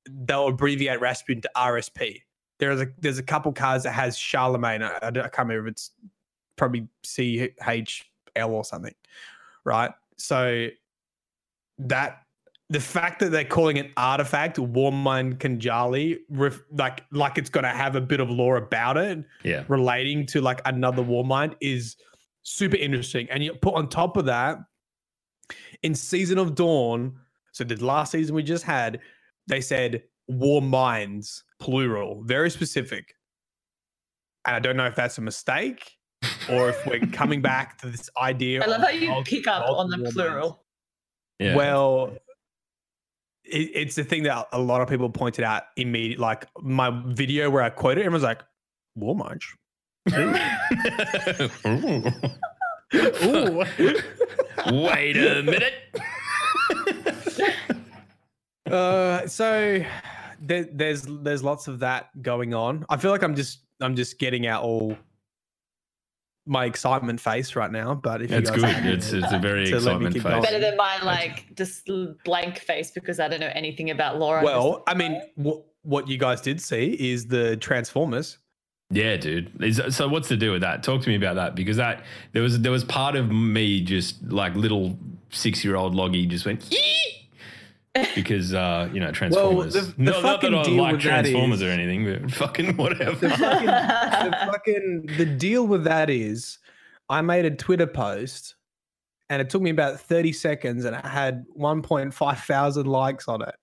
They'll 0.09 0.47
abbreviate 0.47 0.99
Rasputin 0.99 1.41
to 1.43 1.51
RSP. 1.55 2.21
There's 2.59 2.81
a 2.81 2.87
there's 2.99 3.17
a 3.19 3.23
couple 3.23 3.51
cards 3.53 3.83
that 3.85 3.91
has 3.93 4.17
Charlemagne. 4.17 4.83
I, 4.83 4.97
I 5.01 5.09
don't- 5.11 5.25
I 5.25 5.29
can't 5.29 5.47
remember 5.47 5.67
if 5.67 5.71
it's 5.73 5.91
probably 6.57 6.87
CHL 7.05 8.49
or 8.49 8.63
something, 8.63 8.93
right? 9.63 9.91
So 10.17 10.67
that 11.79 12.19
the 12.69 12.79
fact 12.79 13.19
that 13.19 13.31
they're 13.31 13.43
calling 13.43 13.77
it 13.77 13.91
artifact 13.97 14.57
Warmind 14.57 15.37
Kanjali, 15.39 16.17
ref, 16.29 16.59
like 16.71 17.03
like 17.11 17.37
it's 17.37 17.49
going 17.49 17.63
to 17.63 17.69
have 17.69 17.95
a 17.95 18.01
bit 18.01 18.19
of 18.19 18.29
lore 18.29 18.57
about 18.57 18.97
it, 18.97 19.23
Yeah. 19.43 19.63
relating 19.67 20.25
to 20.27 20.41
like 20.41 20.61
another 20.65 21.03
Warmind 21.03 21.55
is 21.61 21.97
super 22.43 22.77
interesting. 22.77 23.27
And 23.29 23.43
you 23.43 23.53
put 23.53 23.73
on 23.75 23.89
top 23.89 24.17
of 24.17 24.25
that, 24.25 24.57
in 25.83 25.95
Season 25.95 26.37
of 26.37 26.55
Dawn, 26.55 27.15
so 27.51 27.63
the 27.63 27.75
last 27.83 28.11
season 28.11 28.35
we 28.35 28.43
just 28.43 28.63
had, 28.63 28.99
they 29.47 29.61
said 29.61 30.03
war 30.27 30.61
minds 30.61 31.43
plural, 31.59 32.23
very 32.23 32.49
specific. 32.49 33.15
And 34.45 34.55
I 34.55 34.59
don't 34.59 34.77
know 34.77 34.85
if 34.85 34.95
that's 34.95 35.17
a 35.17 35.21
mistake 35.21 35.97
or 36.49 36.69
if 36.69 36.85
we're 36.85 36.99
coming 37.11 37.41
back 37.41 37.77
to 37.79 37.89
this 37.89 38.09
idea. 38.17 38.63
I 38.63 38.67
love 38.67 38.79
of 38.79 38.85
how 38.87 38.91
you 38.93 39.09
multi- 39.09 39.37
pick 39.37 39.47
up 39.47 39.67
on 39.69 39.89
the 39.89 40.11
plural. 40.11 40.63
Yeah. 41.39 41.55
Well, 41.55 42.17
it, 43.43 43.71
it's 43.73 43.95
the 43.95 44.03
thing 44.03 44.23
that 44.23 44.47
a 44.51 44.59
lot 44.59 44.81
of 44.81 44.87
people 44.87 45.09
pointed 45.09 45.43
out 45.43 45.63
immediately. 45.75 46.21
Like 46.21 46.45
my 46.61 46.89
video 47.07 47.49
where 47.49 47.63
I 47.63 47.69
quoted, 47.69 48.01
everyone's 48.01 48.23
like, 48.23 48.41
"War 48.95 49.15
March." 49.15 49.55
Ooh. 52.93 53.63
Wait 54.71 55.17
a 55.17 55.43
minute. 55.43 55.73
uh, 58.71 59.27
so 59.27 59.83
there, 60.41 60.63
there's 60.71 61.03
there's 61.03 61.43
lots 61.43 61.67
of 61.67 61.79
that 61.79 62.21
going 62.21 62.53
on. 62.53 62.85
I 62.89 62.97
feel 62.97 63.11
like 63.11 63.23
I'm 63.23 63.35
just 63.35 63.59
I'm 63.79 63.95
just 63.95 64.19
getting 64.19 64.47
out 64.47 64.63
all 64.63 64.97
my 66.45 66.65
excitement 66.65 67.19
face 67.19 67.55
right 67.55 67.71
now. 67.71 67.93
But 67.93 68.21
if 68.21 68.31
It's 68.31 68.49
you 68.49 68.61
guys 68.61 68.81
good. 68.81 68.93
It's 68.93 69.11
it's 69.13 69.31
a 69.31 69.39
very 69.39 69.65
to 69.67 69.75
excitement 69.75 70.13
face. 70.13 70.23
going. 70.23 70.41
Better 70.41 70.59
than 70.59 70.77
my 70.77 71.01
like 71.03 71.55
just 71.55 71.89
blank 72.25 72.59
face 72.59 72.91
because 72.91 73.19
I 73.19 73.27
don't 73.27 73.39
know 73.39 73.51
anything 73.53 73.89
about 73.89 74.19
Laura. 74.19 74.39
I'm 74.39 74.45
just 74.45 74.55
well, 74.55 74.83
I 74.87 74.93
mean, 74.93 75.21
what 75.35 75.63
what 75.83 76.07
you 76.07 76.17
guys 76.17 76.41
did 76.41 76.61
see 76.61 76.93
is 76.99 77.27
the 77.27 77.57
Transformers. 77.57 78.37
Yeah, 78.91 79.17
dude. 79.17 79.51
Is- 79.63 79.81
So 79.95 80.07
what's 80.07 80.27
the 80.29 80.37
deal 80.37 80.51
with 80.51 80.61
that? 80.61 80.83
Talk 80.83 81.01
to 81.03 81.09
me 81.09 81.15
about 81.15 81.35
that 81.35 81.55
because 81.55 81.77
that 81.77 82.03
there 82.33 82.41
was 82.43 82.59
there 82.61 82.71
was 82.71 82.83
part 82.83 83.15
of 83.15 83.31
me 83.31 83.81
just 83.81 84.21
like 84.31 84.55
little 84.55 84.97
six 85.29 85.63
year 85.63 85.75
old 85.75 85.95
Loggy 85.95 86.25
just 86.25 86.45
went 86.45 86.63
because 88.15 88.53
uh, 88.53 88.89
you 88.93 88.99
know 88.99 89.11
Transformers. 89.11 89.73
the- 89.73 89.81
the 89.81 89.93
not, 90.11 90.23
not 90.23 90.41
that 90.41 90.53
I 90.53 90.63
deal 90.63 90.75
like 90.81 90.91
with 90.93 91.01
Transformers 91.01 91.61
is- 91.61 91.67
or 91.67 91.71
anything, 91.71 92.05
but 92.05 92.31
fucking 92.35 92.77
whatever. 92.77 93.15
the 93.27 93.29
fucking, 93.29 93.65
the 93.65 94.37
fucking 94.51 95.05
the 95.17 95.25
deal 95.25 95.67
with 95.67 95.83
that 95.83 96.09
is 96.09 96.59
I 97.09 97.21
made 97.21 97.45
a 97.45 97.51
Twitter 97.51 97.87
post 97.87 98.55
and 99.29 99.41
it 99.41 99.49
took 99.49 99.61
me 99.61 99.69
about 99.69 99.99
30 99.99 100.33
seconds 100.33 100.85
and 100.85 100.95
it 100.95 101.05
had 101.05 101.45
1.5 101.57 102.37
thousand 102.45 102.85
likes 102.87 103.27
on 103.27 103.41
it. 103.41 103.55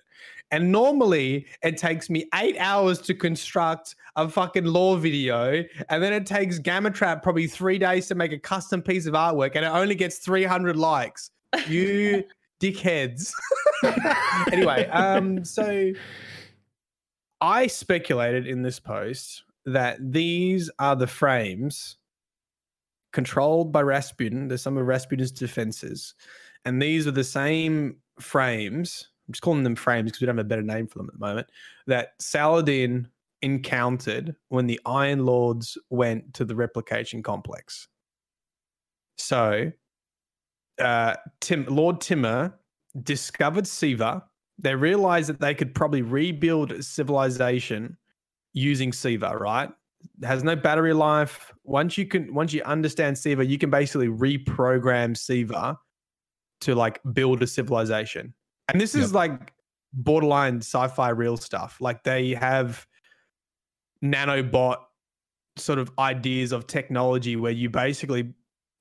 And 0.51 0.73
normally 0.73 1.47
it 1.63 1.77
takes 1.77 2.09
me 2.09 2.27
eight 2.35 2.57
hours 2.59 3.01
to 3.03 3.15
construct 3.15 3.95
a 4.17 4.29
fucking 4.29 4.65
lore 4.65 4.97
video, 4.97 5.63
and 5.89 6.03
then 6.03 6.13
it 6.13 6.27
takes 6.27 6.59
Gamma 6.59 6.91
Trap 6.91 7.23
probably 7.23 7.47
three 7.47 7.79
days 7.79 8.07
to 8.09 8.15
make 8.15 8.33
a 8.33 8.39
custom 8.39 8.81
piece 8.81 9.07
of 9.07 9.15
artwork, 9.15 9.57
and 9.57 9.65
it 9.65 9.69
only 9.69 9.95
gets 9.95 10.19
300 10.19 10.77
likes. 10.77 11.31
You 11.67 12.25
dickheads. 12.61 13.33
anyway, 14.53 14.87
um, 14.89 15.45
so 15.45 15.93
I 17.41 17.67
speculated 17.67 18.47
in 18.47 18.63
this 18.63 18.81
post 18.81 19.45
that 19.67 19.99
these 20.01 20.71
are 20.79 20.97
the 20.97 21.07
frames 21.07 21.97
controlled 23.13 23.73
by 23.73 23.83
Rasputin. 23.83 24.49
There's 24.49 24.63
some 24.63 24.77
of 24.77 24.87
Rasputin's 24.87 25.31
defenses. 25.31 26.15
And 26.65 26.81
these 26.81 27.07
are 27.07 27.13
the 27.13 27.25
same 27.25 27.97
frames. 28.21 29.09
I'm 29.29 29.33
just 29.33 29.43
calling 29.43 29.63
them 29.63 29.77
frames 29.77 30.07
because 30.07 30.21
we 30.21 30.27
don't 30.27 30.39
have 30.39 30.47
a 30.47 30.49
better 30.49 30.63
name 30.63 30.87
for 30.87 30.99
them 30.99 31.09
at 31.09 31.13
the 31.13 31.27
moment. 31.27 31.49
That 31.87 32.13
Saladin 32.19 33.09
encountered 33.43 34.35
when 34.49 34.67
the 34.67 34.81
Iron 34.87 35.27
Lords 35.27 35.77
went 35.91 36.35
to 36.35 36.45
the 36.45 36.57
replication 36.57 37.23
complex. 37.23 37.89
So, 39.17 39.71
uh, 40.81 41.17
Tim, 41.41 41.67
Lord 41.69 42.01
Timur 42.01 42.55
discovered 43.03 43.67
Siva. 43.67 44.25
They 44.59 44.75
realized 44.75 45.29
that 45.29 45.41
they 45.41 45.55
could 45.55 45.75
probably 45.75 46.03
rebuild 46.03 46.83
civilization 46.83 47.97
using 48.55 48.93
Siva, 48.93 49.37
right? 49.37 49.71
Has 50.23 50.43
no 50.43 50.57
battery 50.57 50.95
life. 50.95 51.53
Once 51.65 51.99
you 51.99 52.07
can, 52.07 52.33
once 52.33 52.53
you 52.53 52.63
understand 52.63 53.19
Siva, 53.19 53.45
you 53.45 53.59
can 53.59 53.71
basically 53.71 54.09
reprogram 54.09 55.17
Siva 55.17 55.79
to 56.63 56.75
like 56.75 57.01
build 57.13 57.43
a 57.43 57.47
civilization. 57.47 58.35
And 58.69 58.81
this 58.81 58.95
is 58.95 59.15
like 59.15 59.53
borderline 59.93 60.59
sci-fi 60.59 61.11
real 61.11 61.37
stuff. 61.37 61.79
Like 61.81 62.03
they 62.05 62.35
have 62.35 62.87
nanobot 64.05 64.77
sort 65.57 65.79
of 65.79 65.91
ideas 65.99 66.53
of 66.53 66.67
technology 66.67 67.37
where 67.37 67.53
you 67.53 67.69
basically 67.71 68.33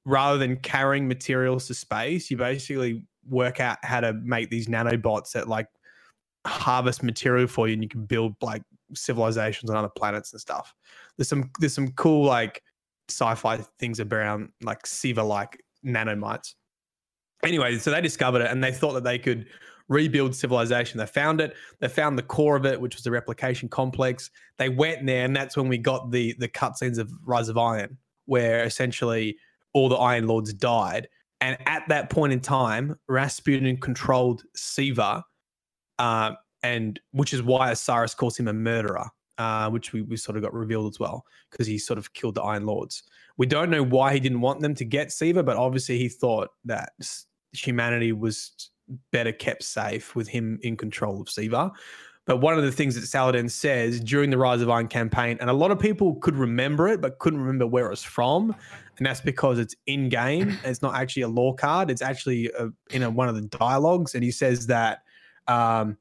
rather 0.06 0.38
than 0.38 0.56
carrying 0.58 1.08
materials 1.08 1.68
to 1.68 1.74
space, 1.74 2.32
you 2.32 2.38
basically 2.38 3.04
work 3.28 3.60
out 3.60 3.78
how 3.84 4.00
to 4.00 4.14
make 4.14 4.50
these 4.50 4.68
nanobots 4.68 5.34
that 5.34 5.48
like 5.48 5.68
harvest 6.46 7.04
material 7.04 7.48
for 7.48 7.68
you 7.68 7.74
and 7.74 7.84
you 7.84 7.90
can 7.90 8.06
build 8.06 8.34
like 8.42 8.62
civilizations 8.94 9.70
on 9.70 9.76
other 9.76 9.90
planets 9.90 10.32
and 10.32 10.40
stuff. 10.40 10.74
There's 11.18 11.28
some 11.28 11.52
there's 11.60 11.74
some 11.74 11.90
cool 11.92 12.26
like 12.26 12.64
sci-fi 13.10 13.58
things 13.80 14.00
around 14.00 14.50
like 14.62 14.86
Siva 14.86 15.24
like 15.24 15.62
nanomites. 15.86 16.56
Anyway, 17.44 17.78
so 17.78 17.92
they 17.92 18.02
discovered 18.02 18.42
it 18.42 18.50
and 18.50 18.64
they 18.64 18.72
thought 18.72 18.94
that 18.94 19.04
they 19.04 19.20
could 19.20 19.48
rebuild 19.90 20.36
civilization. 20.36 20.98
They 20.98 21.06
found 21.06 21.42
it. 21.42 21.56
They 21.80 21.88
found 21.88 22.18
the 22.18 22.24
core 22.24 22.56
of 22.56 22.66
it, 22.66 22.80
which 22.80 22.96
was 22.96 23.04
the 23.04 23.12
replication 23.12 23.70
complex. 23.70 24.30
They 24.58 24.70
went 24.70 25.06
there, 25.06 25.26
and 25.26 25.36
that's 25.36 25.56
when 25.58 25.68
we 25.68 25.78
got 25.78 26.12
the 26.12 26.36
the 26.40 26.48
cutscenes 26.48 26.98
of 26.98 27.12
Rise 27.26 27.50
of 27.50 27.58
Iron, 27.58 27.98
where 28.26 28.64
essentially 28.64 29.38
all 29.74 29.90
the 29.90 29.96
Iron 29.96 30.28
Lords 30.28 30.54
died. 30.54 31.08
And 31.40 31.58
at 31.68 31.84
that 31.90 32.10
point 32.10 32.34
in 32.34 32.40
time, 32.40 32.98
Rasputin 33.08 33.78
controlled 33.78 34.44
Siva, 34.56 35.24
uh, 36.00 36.32
and 36.64 37.00
which 37.12 37.34
is 37.34 37.44
why 37.44 37.72
Osiris 37.72 38.16
calls 38.16 38.38
him 38.38 38.48
a 38.48 38.54
murderer, 38.54 39.06
uh, 39.38 39.70
which 39.70 39.94
we, 39.94 40.02
we 40.02 40.18
sort 40.18 40.36
of 40.36 40.44
got 40.44 40.54
revealed 40.54 40.92
as 40.92 41.00
well, 41.00 41.24
because 41.52 41.68
he 41.68 41.78
sort 41.78 42.00
of 42.00 42.12
killed 42.14 42.36
the 42.36 42.42
Iron 42.42 42.66
Lords. 42.66 43.04
We 43.38 43.46
don't 43.46 43.70
know 43.70 43.84
why 43.84 44.14
he 44.14 44.20
didn't 44.20 44.42
want 44.42 44.62
them 44.62 44.74
to 44.76 44.86
get 44.86 45.12
Siva, 45.12 45.44
but 45.44 45.58
obviously 45.58 46.00
he 46.00 46.10
thought 46.10 46.50
that 46.66 46.94
humanity 47.52 48.14
was 48.14 48.72
better 49.12 49.32
kept 49.32 49.64
safe 49.64 50.16
with 50.16 50.28
him 50.28 50.60
in 50.64 50.78
control 50.78 51.22
of 51.22 51.30
Siva. 51.30 51.72
But 52.26 52.38
one 52.38 52.58
of 52.58 52.64
the 52.64 52.72
things 52.74 52.96
that 52.96 53.08
Saladin 53.08 53.48
says 53.48 54.02
during 54.02 54.30
the 54.30 54.38
Rise 54.38 54.62
of 54.62 54.70
Iron 54.70 54.90
campaign, 54.90 55.38
and 55.40 55.50
a 55.50 55.54
lot 55.54 55.72
of 55.72 55.80
people 55.80 56.16
could 56.16 56.36
remember 56.36 56.90
it, 56.90 57.00
but 57.00 57.20
couldn't 57.20 57.40
remember 57.40 57.66
where 57.66 57.88
it 57.88 57.90
was 57.90 58.04
from, 58.04 58.54
and 58.98 59.06
that's 59.06 59.22
because 59.22 59.60
it's 59.60 59.76
in 59.86 60.10
game. 60.10 60.58
It's 60.66 60.82
not 60.82 60.96
actually 60.96 61.22
a 61.22 61.30
lore 61.30 61.56
card. 61.56 61.90
It's 61.90 62.02
actually 62.02 62.52
a, 62.60 62.68
in 62.90 63.04
a, 63.04 63.10
one 63.10 63.30
of 63.30 63.36
the 63.36 63.44
dialogues, 63.44 64.14
and 64.14 64.26
he 64.26 64.32
says 64.32 64.68
that 64.68 65.04
um, 65.48 65.98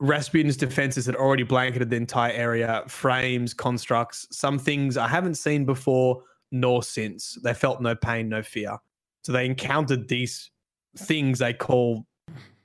Rasputin's 0.00 0.56
defenses 0.56 1.04
had 1.04 1.16
already 1.16 1.42
blanketed 1.42 1.90
the 1.90 1.96
entire 1.96 2.32
area, 2.32 2.84
frames, 2.88 3.52
constructs, 3.52 4.26
some 4.30 4.58
things 4.58 4.96
I 4.96 5.08
haven't 5.08 5.34
seen 5.34 5.66
before 5.66 6.22
nor 6.50 6.82
since. 6.82 7.38
They 7.42 7.52
felt 7.52 7.82
no 7.82 7.94
pain, 7.94 8.30
no 8.30 8.42
fear. 8.42 8.78
So 9.22 9.32
they 9.32 9.44
encountered 9.44 10.08
these 10.08 10.50
things 10.96 11.38
they 11.38 11.52
call 11.52 12.06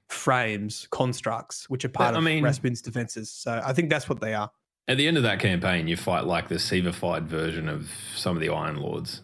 frames, 0.09 0.87
constructs, 0.91 1.69
which 1.69 1.85
are 1.85 1.89
part 1.89 2.15
I 2.15 2.17
of 2.17 2.23
mean- 2.23 2.43
Rasputin's 2.43 2.81
defenses. 2.81 3.31
So 3.31 3.61
I 3.63 3.73
think 3.73 3.89
that's 3.89 4.09
what 4.09 4.19
they 4.19 4.33
are. 4.33 4.51
At 4.87 4.97
the 4.97 5.07
end 5.07 5.15
of 5.17 5.23
that 5.23 5.39
campaign, 5.39 5.87
you 5.87 5.95
fight 5.95 6.25
like 6.25 6.49
the 6.49 6.59
Siva-fied 6.59 7.27
version 7.27 7.69
of 7.69 7.89
some 8.15 8.35
of 8.35 8.41
the 8.41 8.49
Iron 8.49 8.77
Lords, 8.77 9.21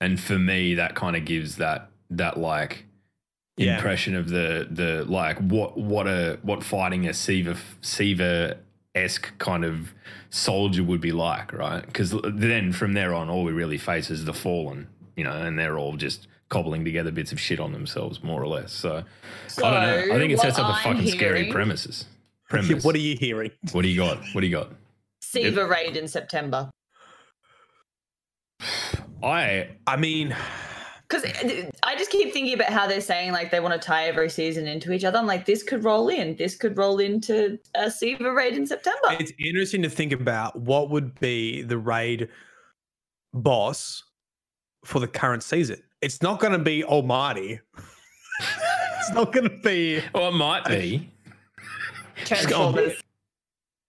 and 0.00 0.18
for 0.18 0.38
me, 0.38 0.74
that 0.74 0.94
kind 0.94 1.14
of 1.16 1.24
gives 1.24 1.56
that 1.56 1.90
that 2.10 2.38
like 2.38 2.86
Yeah. 3.56 3.76
impression 3.76 4.16
of 4.16 4.28
the 4.30 4.66
the 4.70 5.04
like 5.04 5.38
what 5.38 5.76
what 5.78 6.06
a 6.08 6.38
what 6.42 6.64
fighting 6.64 7.06
a 7.06 7.14
Siva 7.14 7.56
Siva 7.82 8.58
esque 8.94 9.36
kind 9.38 9.64
of 9.64 9.92
soldier 10.30 10.82
would 10.82 11.00
be 11.02 11.12
like, 11.12 11.52
right? 11.52 11.84
Because 11.86 12.14
then 12.24 12.72
from 12.72 12.94
there 12.94 13.14
on, 13.14 13.28
all 13.28 13.44
we 13.44 13.52
really 13.52 13.78
face 13.78 14.10
is 14.10 14.24
the 14.24 14.32
fallen, 14.32 14.88
you 15.14 15.22
know, 15.24 15.32
and 15.32 15.58
they're 15.58 15.78
all 15.78 15.96
just 15.96 16.26
cobbling 16.48 16.84
together 16.84 17.10
bits 17.10 17.32
of 17.32 17.40
shit 17.40 17.60
on 17.60 17.72
themselves, 17.72 18.22
more 18.22 18.42
or 18.42 18.46
less. 18.46 18.72
So, 18.72 19.02
I 19.58 19.60
don't 19.60 20.08
know. 20.08 20.14
I 20.14 20.18
think 20.18 20.32
it 20.32 20.38
sets 20.38 20.58
up 20.58 20.66
a 20.66 20.72
what 20.72 20.82
fucking 20.82 21.00
I'm 21.02 21.08
scary 21.08 21.50
premises. 21.50 22.06
Premise. 22.48 22.84
What 22.84 22.94
are 22.94 23.00
you 23.00 23.16
hearing? 23.16 23.50
what 23.72 23.82
do 23.82 23.88
you 23.88 23.96
got? 23.96 24.18
What 24.32 24.40
do 24.40 24.46
you 24.46 24.56
got? 24.56 24.70
Siva 25.20 25.66
raid 25.66 25.96
in 25.96 26.06
September. 26.06 26.70
I 29.22 29.70
I 29.86 29.96
mean, 29.96 30.36
Because 31.08 31.24
uh, 31.24 31.70
I 31.82 31.96
just 31.96 32.10
keep 32.10 32.32
thinking 32.32 32.54
about 32.54 32.70
how 32.70 32.86
they're 32.86 33.00
saying 33.00 33.32
like 33.32 33.50
they 33.50 33.58
want 33.58 33.80
to 33.80 33.84
tie 33.84 34.04
every 34.06 34.30
season 34.30 34.68
into 34.68 34.92
each 34.92 35.04
other. 35.04 35.18
I'm 35.18 35.26
like, 35.26 35.44
this 35.44 35.64
could 35.64 35.82
roll 35.82 36.08
in. 36.08 36.36
This 36.36 36.54
could 36.54 36.76
roll 36.76 37.00
into 37.00 37.58
a 37.74 37.90
Siva 37.90 38.32
raid 38.32 38.54
in 38.54 38.66
September. 38.66 39.08
it's 39.10 39.32
interesting 39.38 39.82
to 39.82 39.90
think 39.90 40.12
about 40.12 40.54
what 40.56 40.90
would 40.90 41.18
be 41.18 41.62
the 41.62 41.78
raid 41.78 42.28
boss 43.34 44.04
for 44.84 45.00
the 45.00 45.08
current 45.08 45.42
season. 45.42 45.82
It's 46.02 46.22
not 46.22 46.40
going 46.40 46.52
to 46.52 46.58
be 46.58 46.84
Almighty. 46.84 47.60
it's 48.38 49.12
not 49.12 49.32
going 49.32 49.48
to 49.48 49.56
be. 49.58 50.00
Well, 50.14 50.28
it 50.28 50.36
might 50.36 50.64
be 50.64 51.10
Transformers. 52.24 53.02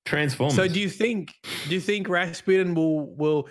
Transformers. 0.06 0.56
So 0.56 0.68
do 0.68 0.80
you 0.80 0.90
think? 0.90 1.34
Do 1.68 1.74
you 1.74 1.82
think 1.82 2.08
Rasputin 2.08 2.76
will 2.76 3.14
will 3.16 3.50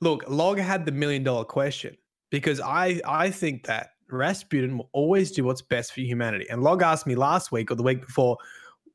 look? 0.00 0.24
Log 0.28 0.58
had 0.58 0.86
the 0.86 0.92
million 0.92 1.22
dollar 1.22 1.44
question 1.44 1.96
because 2.30 2.60
I 2.60 3.00
I 3.06 3.30
think 3.30 3.66
that 3.66 3.90
Rasputin 4.10 4.78
will 4.78 4.90
always 4.92 5.30
do 5.30 5.44
what's 5.44 5.62
best 5.62 5.92
for 5.92 6.00
humanity. 6.00 6.46
And 6.50 6.62
Log 6.62 6.82
asked 6.82 7.06
me 7.06 7.14
last 7.14 7.52
week 7.52 7.70
or 7.70 7.74
the 7.74 7.82
week 7.82 8.04
before, 8.06 8.36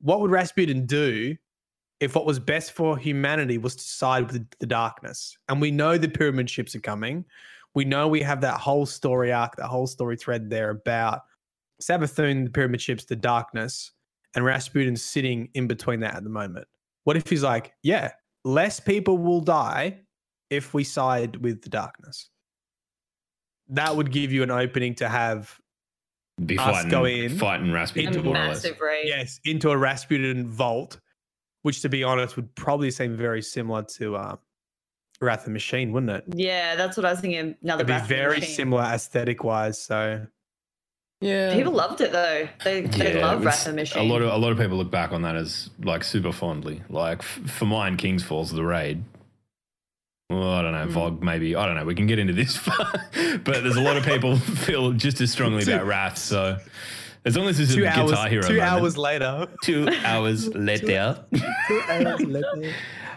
what 0.02 0.22
would 0.22 0.32
Rasputin 0.32 0.86
do 0.86 1.36
if 2.00 2.16
what 2.16 2.26
was 2.26 2.40
best 2.40 2.72
for 2.74 2.98
humanity 2.98 3.58
was 3.58 3.76
to 3.76 3.84
side 3.84 4.32
with 4.32 4.34
the, 4.34 4.58
the 4.60 4.66
darkness? 4.66 5.38
And 5.48 5.62
we 5.62 5.72
know 5.72 5.98
the 5.98 6.10
pyramid 6.10 6.50
ships 6.50 6.76
are 6.76 6.80
coming. 6.80 7.26
We 7.76 7.86
know 7.86 8.08
we 8.08 8.22
have 8.22 8.42
that 8.42 8.60
whole 8.60 8.86
story 8.86 9.32
arc, 9.32 9.56
that 9.58 9.68
whole 9.68 9.88
story 9.88 10.18
thread 10.18 10.50
there 10.50 10.72
about 10.72 11.22
Savathûn, 11.82 12.46
the 12.46 12.52
pyramid 12.52 12.82
ships, 12.82 13.06
the 13.06 13.16
darkness, 13.16 13.92
and 14.36 14.44
Rasputin's 14.44 15.02
sitting 15.02 15.50
in 15.54 15.68
between 15.68 16.02
that 16.02 16.16
at 16.16 16.24
the 16.24 16.30
moment. 16.30 16.68
What 17.04 17.18
if 17.18 17.30
he's 17.30 17.44
like, 17.44 17.74
yeah, 17.84 18.12
less 18.44 18.80
people 18.80 19.18
will 19.18 19.42
die 19.42 20.00
if 20.50 20.74
we 20.74 20.84
side 20.84 21.38
with 21.38 21.62
the 21.62 21.70
darkness? 21.70 22.30
That 23.70 23.96
would 23.96 24.12
give 24.12 24.32
you 24.32 24.44
an 24.44 24.52
opening 24.52 24.96
to 24.96 25.08
have 25.08 25.60
be 26.46 26.58
us 26.58 26.66
fighting, 26.66 26.92
go 26.92 27.06
in 27.06 27.38
fighting 27.38 27.72
Rasputin. 27.72 28.08
into 28.08 28.24
more 28.24 28.34
massive 28.34 28.80
raid. 28.80 29.08
yes 29.08 29.40
into 29.46 29.72
a 29.72 29.78
Rasputin 29.78 30.48
vault, 30.48 31.00
which 31.64 31.82
to 31.82 31.90
be 31.90 32.04
honest 32.04 32.36
would 32.36 32.54
probably 32.56 32.92
seem 32.92 33.16
very 33.16 33.42
similar 33.42 33.84
to 33.84 34.16
uh, 34.16 34.36
Wrath 35.22 35.46
of 35.48 35.54
Machine, 35.54 35.92
wouldn't 35.92 36.12
it? 36.12 36.24
Yeah, 36.36 36.76
that's 36.76 36.96
what 36.98 37.06
I 37.06 37.12
was 37.12 37.20
thinking. 37.20 37.56
Another 37.62 37.82
It'd 37.82 37.88
be 37.88 37.94
Wrath 37.94 38.08
very 38.08 38.40
Machine. 38.40 38.56
similar 38.56 38.84
aesthetic 38.84 39.44
wise. 39.44 39.82
So 39.82 40.26
Yeah. 41.22 41.54
People 41.54 41.74
loved 41.74 42.00
it 42.02 42.12
though. 42.12 42.48
They, 42.64 42.82
they 42.82 43.16
Yeah, 43.20 43.26
love 43.28 43.42
it's- 43.42 43.46
Wrath 43.46 43.68
of 43.68 43.76
Machine. 43.76 44.02
A 44.02 44.06
lot 44.06 44.22
of 44.22 44.32
a 44.32 44.38
lot 44.38 44.52
of 44.54 44.58
people 44.58 44.78
look 44.78 44.92
back 44.92 45.12
on 45.12 45.22
that 45.24 45.36
as 45.36 45.70
like 45.84 46.04
super 46.06 46.32
fondly. 46.32 46.82
Like 46.90 47.20
f- 47.20 47.42
for 47.52 47.66
mine, 47.66 47.98
King's 47.98 48.24
Falls 48.24 48.52
the 48.52 48.64
raid. 48.64 49.04
Well, 50.30 50.48
I 50.48 50.62
don't 50.62 50.72
know, 50.74 50.86
Mm. 50.86 50.92
Vog. 50.92 51.22
Maybe 51.24 51.56
I 51.56 51.66
don't 51.66 51.76
know. 51.76 51.86
We 51.86 51.96
can 51.96 52.06
get 52.08 52.20
into 52.20 52.34
this, 52.34 52.58
but 53.44 53.44
there's 53.64 53.76
a 53.78 53.82
lot 53.82 53.98
of 53.98 54.06
people 54.06 54.38
feel 54.38 54.92
just 54.94 55.20
as 55.22 55.32
strongly 55.32 55.64
about 55.64 55.86
Wrath. 55.88 56.18
So 56.20 56.58
as 57.26 57.36
long 57.36 57.48
as 57.48 57.58
there's 57.58 57.72
a 57.72 57.76
two 57.76 57.82
Guitar 57.82 58.14
hours, 58.16 58.30
Hero, 58.30 58.44
two 58.44 58.54
moment, 58.58 58.72
hours 58.72 58.98
later, 58.98 59.48
two 59.64 59.90
hours 60.06 60.48
later. 60.56 61.26
two 61.68 61.82
hours 61.90 62.22
later. 62.22 62.74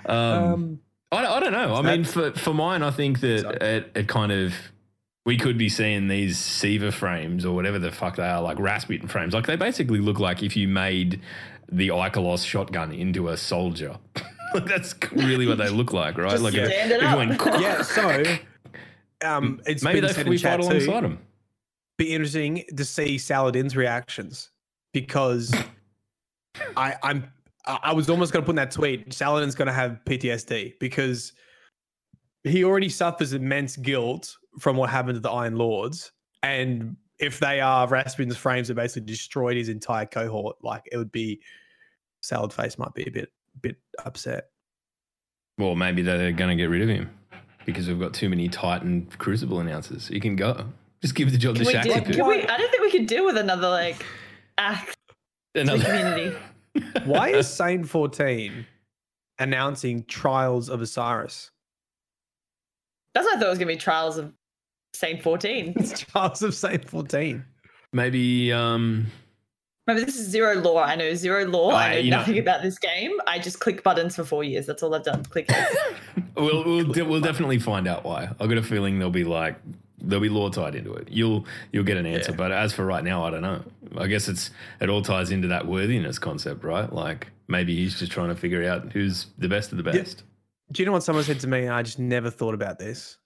Um, 0.07 0.17
Um, 0.17 0.81
I, 1.13 1.37
I 1.37 1.41
don't 1.41 1.53
know. 1.53 1.75
I 1.75 1.83
that- 1.83 1.97
mean, 1.97 2.05
for 2.05 2.33
for 2.33 2.55
mine, 2.55 2.83
I 2.83 2.91
think 2.91 3.21
that 3.21 3.63
it, 3.63 3.93
it 3.95 4.09
kind 4.09 4.33
of 4.33 4.55
we 5.25 5.37
could 5.37 5.57
be 5.57 5.69
seeing 5.69 6.09
these 6.09 6.39
Siva 6.39 6.91
frames 6.91 7.45
or 7.45 7.55
whatever 7.55 7.79
the 7.79 7.93
fuck 7.93 8.17
they 8.17 8.27
are, 8.27 8.43
like 8.43 8.59
Rasputin 8.59 9.07
frames. 9.09 9.35
Like 9.35 9.47
they 9.47 9.55
basically 9.57 10.01
look 10.01 10.19
like 10.19 10.43
if 10.43 10.57
you 10.57 10.67
made 10.67 11.21
the 11.71 11.89
Ikelos 11.89 12.45
shotgun 12.45 12.91
into 12.93 13.29
a 13.29 13.37
soldier. 13.37 13.99
like 14.55 14.67
that's 14.67 14.95
really 15.13 15.47
what 15.47 15.59
they 15.59 15.69
look 15.69 15.93
like, 15.93 16.19
right? 16.19 16.31
Just 16.31 16.43
like 16.43 16.55
if- 16.55 16.67
stand 16.69 16.91
it 16.91 17.03
up. 17.03 17.17
went- 17.19 17.41
yeah. 17.63 17.83
So 17.83 18.25
um, 19.25 19.61
it's 19.67 19.83
maybe 19.85 20.01
been 20.01 20.05
that's 20.07 20.17
said 20.17 20.27
we 20.29 20.35
in 20.37 20.41
chat 20.41 20.61
fight 20.61 20.67
too. 20.69 20.77
alongside 20.77 21.05
them. 21.05 21.19
be 21.99 22.13
interesting 22.13 22.65
to 22.77 22.85
see 22.85 23.17
Saladin's 23.19 23.77
reactions 23.77 24.51
because 24.93 25.55
I, 26.77 26.97
I'm 27.03 27.31
I 27.67 27.79
I 27.83 27.93
was 27.93 28.09
almost 28.11 28.33
going 28.33 28.43
to 28.43 28.47
put 28.47 28.53
in 28.53 28.57
that 28.57 28.71
tweet. 28.71 29.13
Saladin's 29.13 29.55
going 29.55 29.67
to 29.67 29.73
have 29.73 30.01
PTSD 30.07 30.79
because 30.79 31.33
he 32.45 32.65
already 32.65 32.89
suffers 32.89 33.33
immense 33.33 33.77
guilt 33.77 34.37
from 34.59 34.77
what 34.77 34.91
happened 34.91 35.15
to 35.15 35.21
the 35.21 35.31
Iron 35.31 35.57
Lords, 35.57 36.13
and 36.43 36.97
if 37.19 37.39
they 37.39 37.61
are 37.61 37.87
Rasputin's 37.87 38.37
frames 38.37 38.69
that 38.69 38.75
basically 38.75 39.07
destroyed 39.07 39.57
his 39.57 39.69
entire 39.69 40.07
cohort, 40.07 40.57
like 40.63 40.83
it 40.91 40.97
would 40.97 41.13
be 41.13 41.41
Salad 42.21 42.53
Face 42.53 42.79
might 42.79 42.95
be 42.95 43.05
a 43.05 43.11
bit 43.11 43.31
bit 43.61 43.77
upset. 44.05 44.49
Well, 45.59 45.75
maybe 45.77 46.03
they're 46.03 46.33
going 46.33 46.57
to 46.57 46.61
get 46.61 46.71
rid 46.71 46.83
of 46.83 46.89
him 46.89 47.11
because 47.65 47.87
we've 47.87 48.01
got 48.01 48.15
too 48.15 48.29
many 48.29 48.49
Titan 48.49 49.09
Crucible 49.19 49.61
announcers. 49.61 50.09
He 50.09 50.19
can 50.19 50.35
go. 50.35 50.67
Just 51.03 51.15
give 51.15 51.31
the 51.31 51.39
job 51.39 51.57
Can 51.57 51.65
to 51.65 51.69
we 51.69 51.75
Shaxx. 51.75 51.83
do, 51.83 52.13
to 52.13 52.19
can 52.19 52.27
we, 52.27 52.43
I 52.43 52.57
don't 52.57 52.71
think 52.71 52.83
we 52.83 52.91
could 52.91 53.07
deal 53.07 53.25
with 53.25 53.37
another 53.37 53.69
like 53.69 54.05
act 54.59 54.97
to 55.55 55.65
the 55.65 55.79
community. 55.79 56.37
Why 57.05 57.29
is 57.31 57.49
Saint 57.53 57.89
14 57.89 58.67
announcing 59.39 60.05
Trials 60.05 60.69
of 60.69 60.81
Osiris? 60.81 61.51
That's 63.15 63.27
what 63.27 63.37
I 63.37 63.41
thought 63.41 63.47
it 63.47 63.51
was 63.51 63.59
gonna 63.59 63.67
be 63.73 63.77
Trials 63.77 64.17
of 64.19 64.33
Saint 64.95 65.23
14. 65.23 65.75
It's 65.79 66.01
Trials 66.01 66.43
of 66.43 66.55
Saint 66.55 66.89
14. 66.89 67.45
maybe 67.93 68.53
um, 68.53 69.07
Remember, 69.87 70.07
this 70.07 70.17
is 70.17 70.29
zero 70.29 70.55
lore. 70.55 70.83
I 70.85 70.95
know 70.95 71.13
zero 71.15 71.45
lore. 71.45 71.73
I- 71.73 71.87
I 71.87 71.91
know 71.95 71.99
you 71.99 72.11
know- 72.13 72.17
nothing 72.19 72.39
about 72.39 72.63
this 72.63 72.79
game. 72.79 73.11
I 73.27 73.39
just 73.39 73.59
click 73.61 73.83
buttons 73.83 74.15
for 74.17 74.25
four 74.25 74.45
years. 74.45 74.65
That's 74.67 74.83
all 74.83 74.95
I've 74.95 75.03
done. 75.05 75.25
Click. 75.25 75.51
heads. 75.51 75.77
We'll 76.35 76.65
we'll, 76.65 76.85
de- 76.85 77.05
we'll 77.05 77.21
definitely 77.21 77.59
find 77.59 77.87
out 77.87 78.05
why. 78.05 78.25
I've 78.41 78.49
got 78.49 78.57
a 78.59 78.63
feeling 78.63 78.99
there'll 78.99 79.11
be 79.13 79.23
like 79.25 79.57
there'll 80.03 80.21
be 80.23 80.29
lore 80.29 80.51
tied 80.51 80.75
into 80.75 80.93
it. 80.95 81.09
You'll 81.11 81.47
you'll 81.73 81.85
get 81.85 81.97
an 81.97 82.07
answer, 82.07 82.33
Yeah. 82.33 82.37
but 82.37 82.53
as 82.53 82.73
for 82.73 82.85
right 82.85 83.05
now, 83.05 83.25
I 83.25 83.31
don't 83.31 83.43
know. 83.43 83.63
I 83.97 84.07
guess 84.09 84.29
it's 84.29 84.51
it 84.81 84.89
all 84.89 85.03
ties 85.03 85.31
into 85.31 85.49
that 85.49 85.67
worthiness 85.67 86.19
concept, 86.19 86.65
right? 86.65 86.93
Like 86.93 87.29
maybe 87.49 87.75
he's 87.77 87.99
just 87.99 88.13
trying 88.13 88.29
to 88.29 88.35
figure 88.37 88.69
out 88.69 88.93
who's 88.93 89.27
the 89.39 89.49
best 89.49 89.73
of 89.73 89.79
the 89.79 89.85
best. 89.85 90.25
Do 90.73 90.83
you 90.83 90.87
know 90.87 90.93
what 90.93 91.03
someone 91.03 91.25
said 91.25 91.41
to 91.41 91.47
me? 91.47 91.61
And 91.63 91.71
I 91.75 91.83
just 91.83 91.99
never 91.99 92.31
thought 92.31 92.55
about 92.55 92.79
this. 92.79 93.19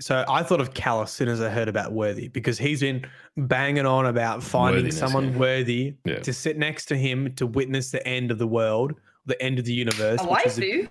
So 0.00 0.24
I 0.28 0.42
thought 0.42 0.60
of 0.60 0.74
Cal 0.74 1.02
as 1.02 1.12
soon 1.12 1.28
as 1.28 1.40
I 1.40 1.48
heard 1.48 1.68
about 1.68 1.92
Worthy 1.92 2.26
because 2.28 2.58
he's 2.58 2.80
been 2.80 3.06
banging 3.36 3.86
on 3.86 4.06
about 4.06 4.42
finding 4.42 4.84
Worthiness, 4.84 4.98
someone 4.98 5.32
yeah. 5.32 5.38
worthy 5.38 5.94
Yeah. 6.04 6.18
to 6.20 6.32
sit 6.32 6.58
next 6.58 6.86
to 6.86 6.96
him 6.96 7.32
to 7.36 7.46
witness 7.46 7.90
the 7.92 8.04
end 8.06 8.30
of 8.32 8.38
the 8.38 8.46
world, 8.46 8.94
the 9.26 9.40
end 9.40 9.58
of 9.60 9.64
the 9.64 9.72
universe. 9.72 10.20
A 10.20 10.26
which 10.26 10.46
is 10.46 10.58
waifu. 10.58 10.90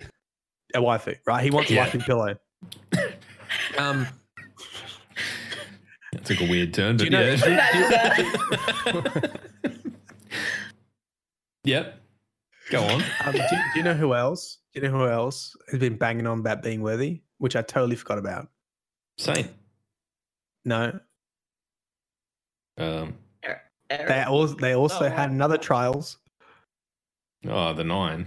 a 0.74 0.78
waifu, 0.80 1.16
right? 1.26 1.44
He 1.44 1.50
wants 1.50 1.70
Yeah. 1.70 1.86
a 1.86 1.90
waifu 1.90 2.04
pillow. 2.06 2.36
Um, 3.78 4.06
It 6.14 6.24
took 6.24 6.40
a 6.40 6.48
weird 6.48 6.72
turn, 6.74 6.96
do 6.96 7.08
but 7.10 7.12
you 7.12 7.18
know? 7.18 7.36
yeah. 7.46 9.26
yep. 11.64 12.00
Go 12.70 12.82
on. 12.82 13.02
um, 13.24 13.32
do, 13.32 13.38
do 13.38 13.56
you 13.76 13.82
know 13.82 13.94
who 13.94 14.14
else? 14.14 14.58
Do 14.72 14.80
you 14.80 14.88
know 14.88 14.98
who 14.98 15.08
else 15.08 15.54
has 15.70 15.78
been 15.80 15.96
banging 15.96 16.26
on 16.26 16.40
about 16.40 16.62
being 16.62 16.82
worthy, 16.82 17.20
which 17.38 17.56
I 17.56 17.62
totally 17.62 17.96
forgot 17.96 18.18
about? 18.18 18.48
Same. 19.18 19.48
No, 20.64 20.98
Um, 22.78 23.14
Eric. 23.90 24.08
they 24.08 24.22
also 24.22 24.54
they 24.54 24.72
also 24.74 25.04
Oh, 25.04 25.08
had 25.10 25.28
wow. 25.28 25.34
another 25.34 25.58
trials. 25.58 26.16
oh, 27.46 27.74
the 27.74 27.84
nine. 27.84 28.26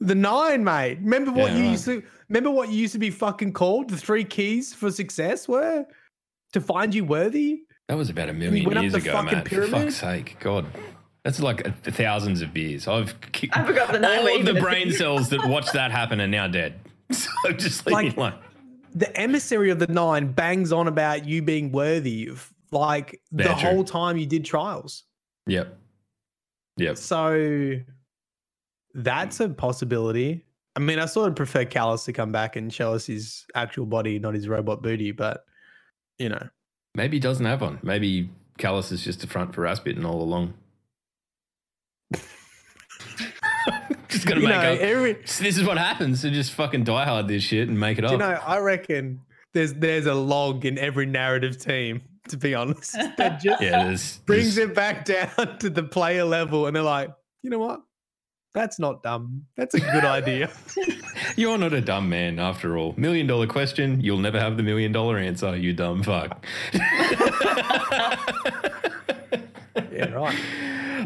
The 0.00 0.14
nine, 0.14 0.64
mate. 0.64 0.98
Remember 1.02 1.30
what 1.30 1.52
Yeah, 1.52 1.58
you 1.58 1.62
right. 1.64 1.70
used 1.72 1.84
to 1.84 2.02
remember 2.28 2.50
what 2.50 2.70
you 2.70 2.76
used 2.76 2.94
to 2.94 2.98
be 2.98 3.10
fucking 3.10 3.52
called? 3.52 3.90
The 3.90 3.98
three 3.98 4.24
keys 4.24 4.72
for 4.74 4.90
success 4.90 5.46
were 5.46 5.84
to 6.52 6.60
find 6.60 6.94
you 6.94 7.04
worthy. 7.04 7.62
That 7.88 7.96
was 7.96 8.10
about 8.10 8.28
a 8.28 8.32
million 8.32 8.64
went 8.66 8.78
up 8.78 8.82
years 8.82 8.92
the 8.92 8.98
ago, 9.00 9.12
fucking 9.12 9.32
man. 9.32 9.44
For 9.44 9.48
pyramid? 9.50 9.70
fuck's 9.70 9.96
sake, 9.96 10.36
God. 10.40 10.66
That's 11.24 11.40
like 11.40 11.66
a- 11.66 11.72
thousands 11.72 12.42
of 12.42 12.52
beers. 12.52 12.88
I've 12.88 13.20
ki- 13.32 13.50
I 13.52 13.64
forgot 13.64 13.92
the 13.92 13.98
nine 13.98 14.20
all 14.20 14.40
of 14.40 14.46
the 14.46 14.54
brain 14.60 14.90
cells 14.92 15.28
that 15.30 15.46
watched 15.48 15.72
that 15.74 15.90
happen 15.90 16.20
are 16.20 16.26
now 16.28 16.46
dead. 16.48 16.78
So 17.12 17.52
just 17.52 17.86
leave 17.86 17.92
Like- 17.94 18.06
me 18.06 18.14
alone. 18.16 18.34
The 18.94 19.14
emissary 19.18 19.70
of 19.70 19.78
the 19.78 19.86
nine 19.86 20.32
bangs 20.32 20.70
on 20.72 20.86
about 20.86 21.26
you 21.26 21.40
being 21.42 21.72
worthy, 21.72 22.28
f- 22.32 22.52
like 22.70 23.20
the 23.32 23.44
Yeah, 23.44 23.54
true. 23.58 23.70
whole 23.70 23.84
time 23.84 24.18
you 24.18 24.26
did 24.26 24.44
trials. 24.44 25.04
Yep. 25.46 25.78
Yep. 26.76 26.96
So 26.98 27.76
that's 28.94 29.40
a 29.40 29.48
possibility. 29.48 30.44
I 30.76 30.80
mean, 30.80 30.98
I 30.98 31.06
sort 31.06 31.28
of 31.28 31.36
prefer 31.36 31.64
Calus 31.64 32.04
to 32.06 32.12
come 32.12 32.32
back 32.32 32.56
and 32.56 32.72
show 32.72 32.92
us 32.94 33.06
his 33.06 33.44
actual 33.54 33.86
body, 33.86 34.18
not 34.18 34.34
his 34.34 34.48
robot 34.48 34.82
booty, 34.82 35.10
but 35.12 35.44
you 36.18 36.28
know. 36.28 36.48
Maybe 36.94 37.16
he 37.16 37.20
doesn't 37.20 37.44
have 37.46 37.60
one. 37.62 37.78
Maybe 37.82 38.30
Calus 38.58 38.92
is 38.92 39.02
just 39.02 39.24
a 39.24 39.26
front 39.26 39.54
for 39.54 39.62
Rasputin 39.62 40.04
all 40.04 40.20
along. 40.22 40.54
just 44.08 44.26
gonna 44.26 44.40
You 44.40 44.48
make 44.48 44.56
know, 44.60 44.72
up. 44.74 44.78
every, 44.80 45.12
This 45.14 45.40
is 45.56 45.64
what 45.64 45.78
happens. 45.78 46.20
So 46.20 46.30
just 46.30 46.52
fucking 46.52 46.84
die 46.84 47.04
hard 47.06 47.28
this 47.28 47.42
shit 47.42 47.68
and 47.68 47.78
make 47.78 47.98
it 47.98 48.04
up. 48.04 48.12
you 48.12 48.18
know, 48.18 48.38
I 48.44 48.58
reckon 48.58 49.20
there's 49.54 49.72
there's 49.74 50.06
a 50.06 50.14
log 50.14 50.64
in 50.64 50.78
every 50.78 51.06
narrative 51.06 51.58
team, 51.58 52.02
to 52.28 52.36
be 52.36 52.54
honest, 52.54 52.92
that 53.16 53.40
just 53.40 53.62
yeah, 53.62 53.84
there's, 53.84 54.18
brings 54.18 54.54
there's- 54.54 54.70
it 54.70 54.74
back 54.74 55.04
down 55.36 55.58
to 55.58 55.70
the 55.70 55.82
player 55.82 56.24
level, 56.24 56.66
and 56.66 56.76
they're 56.76 56.82
like, 56.82 57.10
you 57.42 57.50
know 57.50 57.58
what? 57.58 57.82
That's 58.54 58.78
not 58.78 59.02
dumb. 59.02 59.46
That's 59.56 59.74
a 59.74 59.80
good 59.80 60.04
idea. 60.04 60.50
You're 61.36 61.58
not 61.58 61.72
a 61.72 61.80
dumb 61.80 62.08
man 62.08 62.38
after 62.38 62.76
all. 62.76 62.94
Million 62.96 63.26
dollar 63.26 63.46
question. 63.46 64.00
You'll 64.00 64.18
never 64.18 64.38
have 64.38 64.56
the 64.56 64.62
million 64.62 64.92
dollar 64.92 65.18
answer. 65.18 65.56
You 65.56 65.72
dumb 65.72 66.02
fuck. 66.02 66.44
yeah, 69.92 70.10
right. 70.12 70.36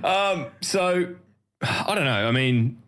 Um, 0.05 0.47
so 0.61 1.15
I 1.63 1.95
don't 1.95 2.05
know. 2.05 2.29
I 2.29 2.31
mean, 2.33 2.83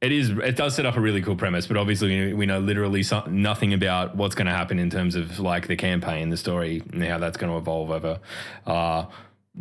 it 0.00 0.12
is. 0.12 0.30
It 0.30 0.56
does 0.56 0.74
set 0.74 0.86
up 0.86 0.96
a 0.96 1.00
really 1.00 1.22
cool 1.22 1.36
premise, 1.36 1.66
but 1.66 1.76
obviously 1.76 2.32
we- 2.32 2.46
know 2.46 2.60
literally 2.60 3.02
so, 3.02 3.24
nothing 3.26 3.74
about 3.74 4.16
what's 4.16 4.34
going 4.34 4.46
to 4.46 4.52
happen 4.52 4.78
in 4.78 4.90
terms 4.90 5.14
of 5.16 5.38
like 5.40 5.66
the 5.66 5.76
campaign, 5.76 6.28
the 6.30 6.36
story, 6.36 6.82
and 6.92 7.02
how 7.04 7.18
that's 7.18 7.36
going 7.36 7.52
to 7.52 7.58
evolve 7.58 7.90
over. 7.90 8.20
Uh, 8.66 9.06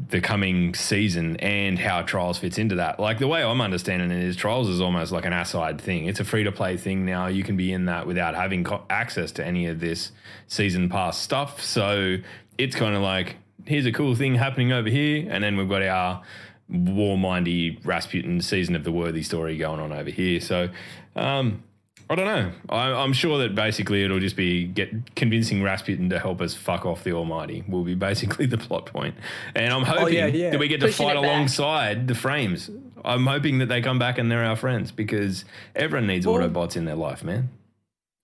the 0.09 0.21
coming 0.21 0.75
season 0.75 1.37
and 1.37 1.79
how 1.79 2.03
Trials 2.03 2.37
fits 2.37 2.57
into 2.59 2.75
that. 2.75 2.99
Like 2.99 3.17
the 3.17 3.27
way 3.27 3.43
I'm 3.43 3.61
understanding 3.61 4.11
it 4.11 4.23
is 4.23 4.35
Trials 4.35 4.69
is 4.69 4.79
almost 4.79 5.11
like 5.11 5.25
an 5.25 5.33
aside 5.33 5.81
thing. 5.81 6.05
It's 6.05 6.19
a 6.19 6.23
free 6.23 6.43
to 6.43 6.51
play 6.51 6.77
thing 6.77 7.03
now. 7.03 7.27
You 7.27 7.43
can 7.43 7.57
be 7.57 7.73
in 7.73 7.85
that 7.85 8.05
without 8.05 8.35
having 8.35 8.63
co- 8.63 8.83
access 8.89 9.31
to 9.33 9.45
any 9.45 9.65
of 9.67 9.79
this 9.79 10.11
season 10.47 10.89
pass 10.89 11.17
stuff. 11.17 11.61
So 11.63 12.17
it's 12.57 12.75
kind 12.75 12.95
of 12.95 13.01
like 13.01 13.37
here's 13.65 13.87
a 13.87 13.91
cool 13.91 14.15
thing 14.15 14.35
happening 14.35 14.71
over 14.71 14.89
here, 14.89 15.27
and 15.29 15.43
then 15.43 15.57
we've 15.57 15.69
got 15.69 15.81
our 15.81 16.21
war 16.69 17.17
mindy 17.17 17.79
Rasputin 17.83 18.41
season 18.41 18.75
of 18.75 18.83
the 18.83 18.91
worthy 18.91 19.23
story 19.23 19.57
going 19.57 19.79
on 19.79 19.91
over 19.91 20.09
here. 20.09 20.39
So. 20.39 20.69
Um, 21.15 21.63
I 22.09 22.15
don't 22.15 22.25
know. 22.25 22.51
I, 22.69 22.91
I'm 22.93 23.11
sure 23.13 23.37
that 23.39 23.53
basically 23.53 24.03
it'll 24.03 24.19
just 24.19 24.35
be 24.37 24.65
get 24.65 25.15
convincing 25.15 25.61
Rasputin 25.61 26.09
to 26.11 26.19
help 26.19 26.39
us 26.41 26.53
fuck 26.53 26.85
off 26.85 27.03
the 27.03 27.11
Almighty. 27.11 27.63
Will 27.67 27.83
be 27.83 27.95
basically 27.95 28.45
the 28.45 28.57
plot 28.57 28.85
point, 28.85 29.15
and 29.55 29.73
I'm 29.73 29.83
hoping 29.83 30.03
Oh, 30.03 30.07
yeah, 30.07 30.25
yeah. 30.27 30.49
that 30.51 30.59
we 30.59 30.67
get 30.69 30.79
to 30.81 30.91
fight 30.91 31.17
alongside 31.17 32.07
the 32.07 32.15
frames. 32.15 32.69
I'm 33.03 33.25
hoping 33.27 33.57
that 33.59 33.67
they 33.67 33.81
come 33.81 33.99
back 33.99 34.17
and 34.17 34.31
they're 34.31 34.43
our 34.45 34.55
friends 34.55 34.91
because 34.91 35.45
everyone 35.75 36.07
needs 36.07 36.25
Well- 36.25 36.37
Autobots 36.37 36.75
in 36.77 36.85
their 36.85 36.95
life, 36.95 37.23
man. 37.23 37.49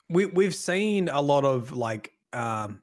we 0.09 0.25
we've 0.27 0.55
seen 0.55 1.09
a 1.09 1.21
lot 1.21 1.43
of 1.45 1.71
like 1.75 2.13
um 2.33 2.81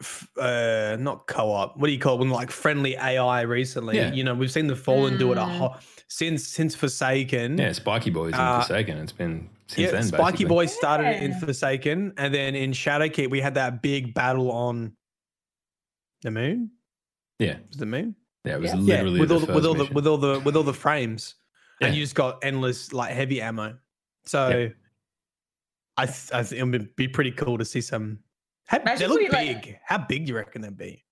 f- 0.00 0.28
uh 0.38 0.96
not 1.00 1.26
co-op 1.26 1.76
what 1.76 1.86
do 1.88 1.92
you 1.92 1.98
call 1.98 2.14
it 2.16 2.20
when 2.20 2.30
like 2.30 2.50
friendly 2.50 2.96
ai 2.96 3.42
recently 3.42 3.96
Yeah. 3.96 4.12
you 4.12 4.24
know 4.24 4.34
we've 4.34 4.50
seen 4.50 4.66
the 4.66 4.76
fallen 4.76 5.18
do 5.18 5.32
it 5.32 5.38
a 5.38 5.42
Mm. 5.42 5.56
whole 5.58 5.76
since 6.08 6.46
since 6.46 6.74
forsaken 6.74 7.58
Yeah, 7.58 7.72
Spiky 7.72 8.10
Boys 8.10 8.32
in 8.32 8.40
Uh, 8.40 8.60
Forsaken. 8.60 8.98
It's 8.98 9.12
been 9.12 9.48
since 9.70 9.78
yeah, 9.86 9.90
then. 9.92 10.02
spiky 10.02 10.22
basically. 10.32 10.44
boy 10.46 10.66
started 10.66 11.06
it 11.08 11.22
in 11.22 11.34
forsaken 11.34 12.12
and 12.16 12.34
then 12.34 12.54
in 12.54 12.72
shadowkeep 12.72 13.30
we 13.30 13.40
had 13.40 13.54
that 13.54 13.82
big 13.82 14.12
battle 14.14 14.50
on 14.50 14.92
the 16.22 16.30
moon 16.30 16.70
Yeah, 17.38 17.56
was 17.68 17.76
the 17.76 17.86
moon 17.86 18.14
yeah, 18.44 18.54
it 18.56 18.60
was 18.60 18.70
Yeah. 18.74 18.78
literally 18.80 19.14
yeah 19.14 19.20
with 19.20 19.28
the 19.28 19.34
all 19.34 19.40
the, 19.40 19.46
with 19.46 19.64
first 19.64 19.66
all 19.66 19.74
the 19.74 19.94
with 19.94 20.06
all 20.06 20.16
the 20.18 20.40
with 20.40 20.56
all 20.56 20.62
the 20.62 20.74
frames 20.74 21.36
and 21.80 21.94
you 21.94 22.02
just 22.02 22.14
got 22.14 22.42
endless 22.44 22.92
like 22.92 23.12
heavy 23.12 23.40
ammo 23.40 23.76
so 24.24 24.48
Yeah. 24.48 24.68
I, 25.96 26.06
th- 26.06 26.30
I 26.32 26.42
think 26.42 26.58
it 26.60 26.78
would 26.78 26.96
be 26.96 27.08
pretty 27.08 27.30
cool 27.32 27.58
to 27.58 27.64
see 27.64 27.82
some. 27.82 28.20
How, 28.66 28.78
Imagine 28.78 29.00
they 29.00 29.06
look 29.08 29.20
we, 29.20 29.28
big. 29.28 29.56
like- 29.66 29.80
How 29.84 29.98
big 29.98 30.24
do 30.24 30.30
you 30.30 30.36
reckon 30.36 30.62
they'd 30.62 30.76
be? 30.78 31.04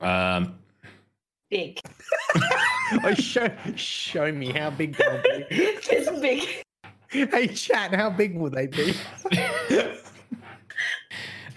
Um, 0.00 0.58
Big. 1.48 1.78
oh, 3.04 3.14
show 3.14 3.48
show 3.76 4.32
me 4.32 4.50
how 4.50 4.70
big 4.70 4.96
they'll 4.96 5.22
be. 5.22 5.44
it's 5.50 6.10
big. 6.20 6.63
Hey, 7.14 7.48
chat, 7.48 7.94
how 7.94 8.10
big 8.10 8.36
will 8.36 8.50
they 8.50 8.66
be? 8.66 8.94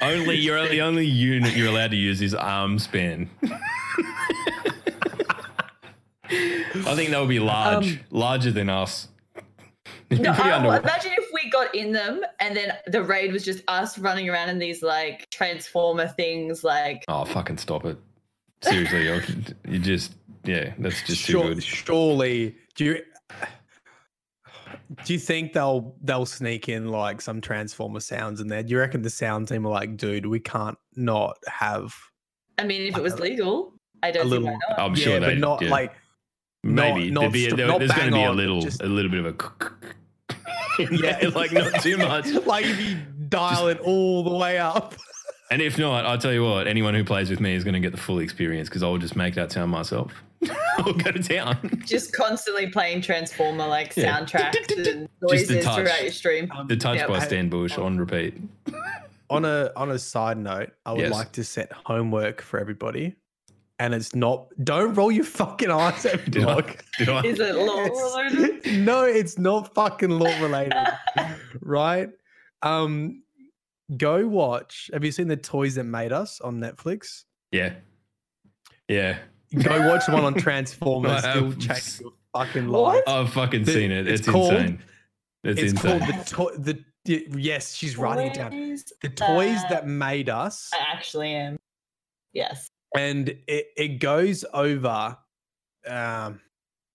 only 0.01 0.35
you're 0.35 0.67
the 0.67 0.81
only 0.81 1.05
unit 1.05 1.55
you're 1.55 1.69
allowed 1.69 1.91
to 1.91 1.97
use 1.97 2.21
is 2.21 2.33
arm 2.33 2.79
span. 2.79 3.29
I 6.29 6.95
think 6.95 7.09
that 7.11 7.19
would 7.19 7.29
be 7.29 7.39
large, 7.39 7.93
Um, 7.93 7.99
larger 8.11 8.51
than 8.51 8.69
us. 8.69 9.07
No, 10.09 10.33
pretty 10.33 10.51
I, 10.51 10.77
imagine 10.77 11.11
if 11.17 11.25
we 11.33 11.49
got 11.49 11.73
in 11.75 11.91
them 11.91 12.21
and 12.39 12.55
then 12.55 12.71
the 12.87 13.03
raid 13.03 13.33
was 13.33 13.43
just 13.43 13.61
us 13.67 13.97
running 13.97 14.29
around 14.29 14.47
in 14.49 14.57
these 14.57 14.81
like 14.81 15.29
transformer 15.31 16.07
things, 16.07 16.63
like 16.63 17.03
Oh, 17.09 17.25
fucking 17.25 17.57
stop 17.57 17.83
it. 17.85 17.97
Seriously, 18.61 19.03
you're, 19.03 19.79
just, 19.79 20.13
yeah, 20.45 20.73
that's 20.79 21.01
just 21.03 21.25
too 21.25 21.31
Sure, 21.33 21.53
good. 21.53 21.61
surely, 21.63 22.55
do 22.75 22.85
you 22.85 23.01
do 25.05 25.13
you 25.13 25.19
think 25.19 25.53
they'll 25.53 25.95
they'll 26.03 26.25
sneak 26.25 26.69
in 26.69 26.89
like 26.89 27.21
some 27.21 27.41
transformer 27.41 27.99
sounds 27.99 28.39
in 28.41 28.47
there? 28.47 28.63
Do 28.63 28.71
you 28.71 28.79
reckon 28.79 29.01
the 29.01 29.09
sound 29.09 29.47
team 29.47 29.65
are 29.65 29.71
like, 29.71 29.97
dude, 29.97 30.25
we 30.25 30.39
can't 30.39 30.77
not 30.95 31.37
have 31.47 31.93
I 32.57 32.63
mean, 32.63 32.81
if 32.83 32.97
it 32.97 33.03
was 33.03 33.19
legal, 33.19 33.73
I 34.01 34.11
don't 34.11 34.23
see 34.23 34.29
little, 34.29 34.47
why 34.47 34.57
not. 34.69 34.79
I'm 34.79 34.95
yeah, 34.95 35.03
sure 35.03 35.19
but 35.19 35.25
they 35.27 35.35
not 35.35 35.61
yeah. 35.61 35.69
like 35.69 35.93
maybe 36.63 37.11
not- 37.11 37.21
there'd 37.21 37.33
be 37.33 37.47
a, 37.47 37.55
there- 37.55 37.67
st- 37.67 37.79
there's 37.79 37.91
going 37.91 38.11
to 38.11 38.15
be 38.17 38.23
a 38.23 38.31
little, 38.31 38.61
just- 38.61 38.81
a 38.81 38.85
little 38.87 39.11
bit 39.11 39.25
of 39.25 39.35
a, 39.35 39.51
Yeah. 40.91 41.19
yeah, 41.21 41.29
like 41.35 41.51
not 41.51 41.81
too 41.81 41.97
much. 41.97 42.27
like 42.45 42.65
if 42.65 42.79
you 42.81 42.97
dial 43.29 43.67
it 43.67 43.79
all 43.79 44.23
the 44.23 44.35
way 44.35 44.57
up. 44.57 44.95
And 45.49 45.61
if 45.61 45.77
not, 45.77 46.05
I'll 46.05 46.17
tell 46.17 46.33
you 46.33 46.43
what, 46.43 46.67
anyone 46.67 46.93
who 46.93 47.03
plays 47.05 47.29
with 47.29 47.39
me 47.39 47.55
is 47.55 47.63
going 47.63 47.73
to 47.73 47.79
get 47.79 47.91
the 47.91 47.97
full 47.97 48.19
experience 48.19 48.67
because 48.67 48.83
I'll 48.83 48.97
just 48.97 49.15
make 49.15 49.33
that 49.35 49.51
sound 49.51 49.71
myself. 49.71 50.11
I'll 50.77 50.93
go 50.93 51.11
to 51.11 51.23
town. 51.23 51.81
Just 51.85 52.13
constantly 52.13 52.67
playing 52.69 53.01
transformer 53.01 53.65
like 53.65 53.95
Yeah. 53.95 54.19
soundtracks 54.19 54.55
and 54.75 54.83
Just 54.83 54.83
the 54.85 55.09
noises 55.21 55.63
touch. 55.65 55.75
throughout 55.79 56.01
your 56.03 56.11
stream. 56.11 56.51
The 56.67 56.75
touch 56.75 56.97
Yeah, 56.97 57.07
by 57.07 57.19
Stan 57.19 57.47
Bush 57.49 57.77
on 57.77 57.97
repeat. 57.97 58.35
on 59.29 59.45
a 59.45 59.71
on 59.75 59.91
a 59.91 59.97
side 59.99 60.37
note, 60.37 60.71
I 60.85 60.91
would 60.91 61.01
Yes. 61.01 61.11
like 61.11 61.31
to 61.33 61.43
set 61.43 61.71
homework 61.71 62.41
for 62.41 62.59
everybody. 62.59 63.15
And 63.79 63.93
it's 63.93 64.13
not 64.15 64.47
don't 64.63 64.93
roll 64.95 65.11
your 65.11 65.23
fucking 65.23 65.71
eyes 65.71 66.05
at 66.05 66.27
me, 66.27 66.41
dog. 66.43 66.75
Did 66.97 67.09
I? 67.09 67.21
Is 67.23 67.39
it 67.39 67.55
lore 67.55 67.83
related? 67.83 68.79
No, 68.85 69.03
it's 69.05 69.37
not 69.37 69.73
fucking 69.75 70.09
lore 70.09 70.35
related. 70.41 70.73
right? 71.61 72.09
Um 72.63 73.23
go 73.95 74.27
watch. 74.27 74.89
Have 74.91 75.03
you 75.05 75.11
seen 75.11 75.27
the 75.27 75.37
toys 75.37 75.75
that 75.75 75.85
made 75.85 76.11
us 76.11 76.41
on 76.41 76.59
Netflix? 76.59 77.23
Yeah. 77.51 77.75
Yeah. 78.89 79.17
Go 79.63 79.87
watch 79.87 80.05
the 80.05 80.11
one 80.13 80.25
on 80.25 80.33
Transformers. 80.39 81.23
I 81.23 81.37
It'll 81.37 81.51
have 81.51 81.59
change 81.59 82.01
your 82.01 82.11
fucking 82.35 82.67
What? 82.69 82.95
life. 82.95 83.03
I've 83.07 83.33
fucking 83.33 83.63
The- 83.63 83.71
seen 83.73 83.91
it. 83.91 84.07
it's 84.07 84.21
It's, 84.21 84.29
called- 84.29 84.53
insane. 84.53 84.79
It's, 85.43 85.61
It's 85.61 85.71
insane. 85.73 85.99
called 85.99 86.11
the 86.11 86.23
toy 86.29 86.49
the 86.57 86.83
yes, 87.37 87.73
she's 87.73 87.95
writing 87.97 88.27
it 88.27 88.33
down. 88.33 88.51
The 88.51 89.09
toys 89.09 89.55
that- 89.63 89.69
that 89.69 89.87
made 89.87 90.27
us. 90.29 90.69
I 90.73 90.79
actually 90.91 91.33
am. 91.33 91.57
Yes. 92.33 92.67
and 92.95 93.29
it, 93.47 93.67
it 93.77 93.99
goes 93.99 94.43
over 94.53 95.17
um, 95.87 96.39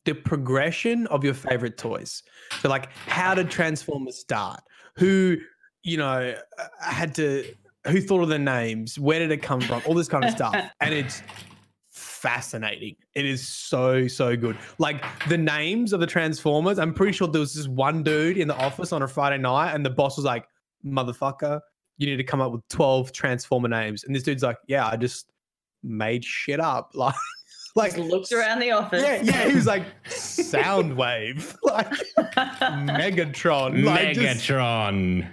the 0.04 0.12
progression 0.12 1.06
of 1.08 1.24
your 1.24 1.32
favorite 1.34 1.78
toys. 1.78 2.22
So, 2.60 2.68
like, 2.68 2.92
how 3.06 3.34
did 3.34 3.50
Transformers 3.50 4.18
start? 4.18 4.60
Who, 4.96 5.38
you 5.82 5.96
know, 5.96 6.34
uh, 6.58 6.64
had 6.80 7.14
to, 7.16 7.44
who 7.86 8.00
thought 8.00 8.22
of 8.22 8.28
the 8.28 8.38
names? 8.38 8.98
Where 8.98 9.18
did 9.18 9.30
it 9.30 9.42
come 9.42 9.60
from? 9.60 9.82
All 9.86 9.94
this 9.94 10.08
kind 10.08 10.24
of 10.24 10.30
stuff. 10.30 10.54
And 10.80 10.94
it's 10.94 11.22
fascinating. 11.90 12.96
It 13.14 13.24
is 13.24 13.46
so, 13.46 14.06
so 14.06 14.36
good. 14.36 14.56
Like, 14.78 15.04
the 15.28 15.38
names 15.38 15.92
of 15.92 16.00
the 16.00 16.06
Transformers, 16.06 16.78
I'm 16.78 16.94
pretty 16.94 17.12
sure 17.12 17.28
there 17.28 17.40
was 17.40 17.54
this 17.54 17.68
one 17.68 18.02
dude 18.02 18.36
in 18.38 18.48
the 18.48 18.56
office 18.56 18.92
on 18.92 19.02
a 19.02 19.08
Friday 19.08 19.38
night, 19.38 19.74
and 19.74 19.84
the 19.84 19.90
boss 19.90 20.16
was 20.16 20.24
like, 20.24 20.46
motherfucker, 20.84 21.60
you 21.98 22.06
need 22.06 22.16
to 22.16 22.24
come 22.24 22.40
up 22.40 22.52
with 22.52 22.66
12 22.68 23.12
Transformer 23.12 23.68
names. 23.68 24.04
And 24.04 24.14
this 24.14 24.22
dude's 24.22 24.42
like, 24.42 24.58
yeah, 24.66 24.88
I 24.88 24.96
just 24.96 25.30
made 25.82 26.24
shit 26.24 26.60
up. 26.60 26.92
Like, 27.74 27.94
like 27.94 27.96
Just 27.96 28.10
looked 28.10 28.32
around 28.32 28.58
the 28.58 28.70
office. 28.70 29.02
Yeah, 29.02 29.22
yeah. 29.22 29.48
He 29.48 29.54
was 29.54 29.64
like 29.64 29.84
Soundwave, 30.06 31.56
like 31.62 31.88
Megatron, 32.18 33.82
like 33.84 34.12
just- 34.12 34.46
Megatron. 34.46 35.26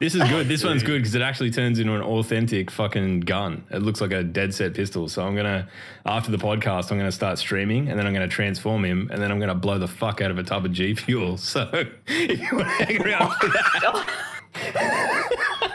This 0.00 0.14
is 0.14 0.22
good. 0.30 0.48
This 0.48 0.64
one's 0.64 0.82
good 0.82 1.02
because 1.02 1.14
it 1.14 1.20
actually 1.20 1.50
turns 1.50 1.78
into 1.78 1.94
an 1.94 2.00
authentic 2.00 2.70
fucking 2.70 3.20
gun. 3.20 3.64
It 3.70 3.82
looks 3.82 4.00
like 4.00 4.12
a 4.12 4.22
dead 4.22 4.54
set 4.54 4.72
pistol. 4.72 5.08
So 5.10 5.22
I'm 5.26 5.36
gonna, 5.36 5.68
after 6.06 6.30
the 6.30 6.38
podcast, 6.38 6.90
I'm 6.90 6.96
gonna 6.96 7.12
start 7.12 7.38
streaming, 7.38 7.88
and 7.90 7.98
then 7.98 8.06
I'm 8.06 8.14
gonna 8.14 8.26
transform 8.26 8.82
him, 8.86 9.10
and 9.12 9.20
then 9.20 9.30
I'm 9.30 9.38
gonna 9.38 9.54
blow 9.54 9.78
the 9.78 9.86
fuck 9.86 10.22
out 10.22 10.30
of 10.30 10.38
a 10.38 10.42
tub 10.42 10.64
of 10.64 10.72
G 10.72 10.94
fuel. 10.94 11.36
So 11.50 11.68
if 12.06 12.40
you 12.40 12.48
want 12.56 12.68
to 12.78 12.84
hang 12.86 13.02
around 13.02 13.30
for 13.34 13.48
that, 13.48 14.10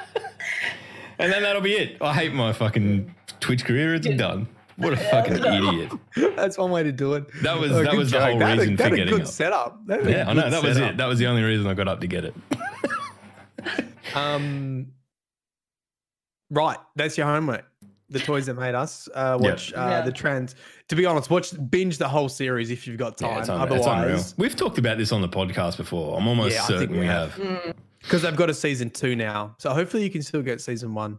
and 1.20 1.32
then 1.32 1.44
that'll 1.44 1.62
be 1.62 1.74
it. 1.74 1.98
I 2.02 2.12
hate 2.12 2.34
my 2.34 2.52
fucking 2.52 3.14
Twitch 3.40 3.64
career. 3.64 3.94
It's 3.94 4.08
done. 4.08 4.48
What 4.78 4.94
a 4.94 4.98
fucking 4.98 5.34
idiot. 5.46 5.92
That's 6.36 6.58
one 6.58 6.72
way 6.72 6.82
to 6.82 6.92
do 6.92 7.14
it. 7.14 7.26
That 7.44 7.60
was- 7.60 7.72
Oh, 7.72 7.84
that 7.84 7.94
was 7.96 8.10
the 8.10 8.26
whole 8.26 8.40
That 8.40 8.58
a- 8.58 8.62
reason 8.62 8.76
for 8.78 8.84
that 8.84 8.92
a 8.92 8.96
getting 8.96 9.14
good 9.14 9.22
up. 9.22 9.28
setup. 9.28 9.86
That 9.86 10.04
Yeah, 10.04 10.26
I 10.28 10.34
know. 10.34 10.50
That 10.50 10.64
was 10.64 10.78
it. 10.78 10.98
That 10.98 11.06
was 11.06 11.20
the 11.20 11.28
only 11.28 11.44
reason 11.44 11.68
I 11.68 11.76
got 11.76 11.88
up 11.88 12.02
to 12.02 12.08
get 12.08 12.26
it. 12.26 12.34
Um, 14.14 14.88
right. 16.50 16.78
That's 16.96 17.18
your 17.18 17.28
homework. 17.28 17.66
The 18.10 18.20
toys 18.20 18.46
that 18.46 18.54
made 18.54 18.76
us. 18.76 19.10
Uh, 19.14 19.38
Yeah. 19.42 19.50
watch 19.50 19.74
uh, 19.74 19.78
Yeah. 19.90 20.02
the 20.02 20.12
trends. 20.12 20.56
To 20.90 20.96
be 20.96 21.06
honest, 21.06 21.30
watch 21.32 21.54
binge 21.72 21.98
the 21.98 22.08
whole 22.08 22.30
series 22.30 22.70
if 22.70 22.86
you've 22.86 22.98
got 23.00 23.18
time. 23.18 23.40
it's, 23.40 23.50
un- 23.50 23.60
Otherwise, 23.62 24.36
We've 24.38 24.56
talked 24.56 24.78
about 24.78 24.98
this 25.00 25.12
on 25.12 25.22
the 25.22 25.30
podcast 25.30 25.78
before. 25.78 26.18
I'm 26.18 26.28
almost 26.28 26.56
Yeah, 26.56 26.62
certain 26.66 26.92
we 26.92 27.00
we 27.00 27.06
have. 27.08 27.34
have. 27.34 27.76
because 28.02 28.22
they've 28.22 28.36
got 28.36 28.50
a 28.52 28.54
season 28.54 28.92
two 28.92 29.16
now, 29.16 29.56
so 29.58 29.74
hopefully 29.74 30.04
you 30.04 30.12
can 30.12 30.22
still 30.22 30.44
get 30.44 30.62
season 30.62 30.94
one. 30.94 31.18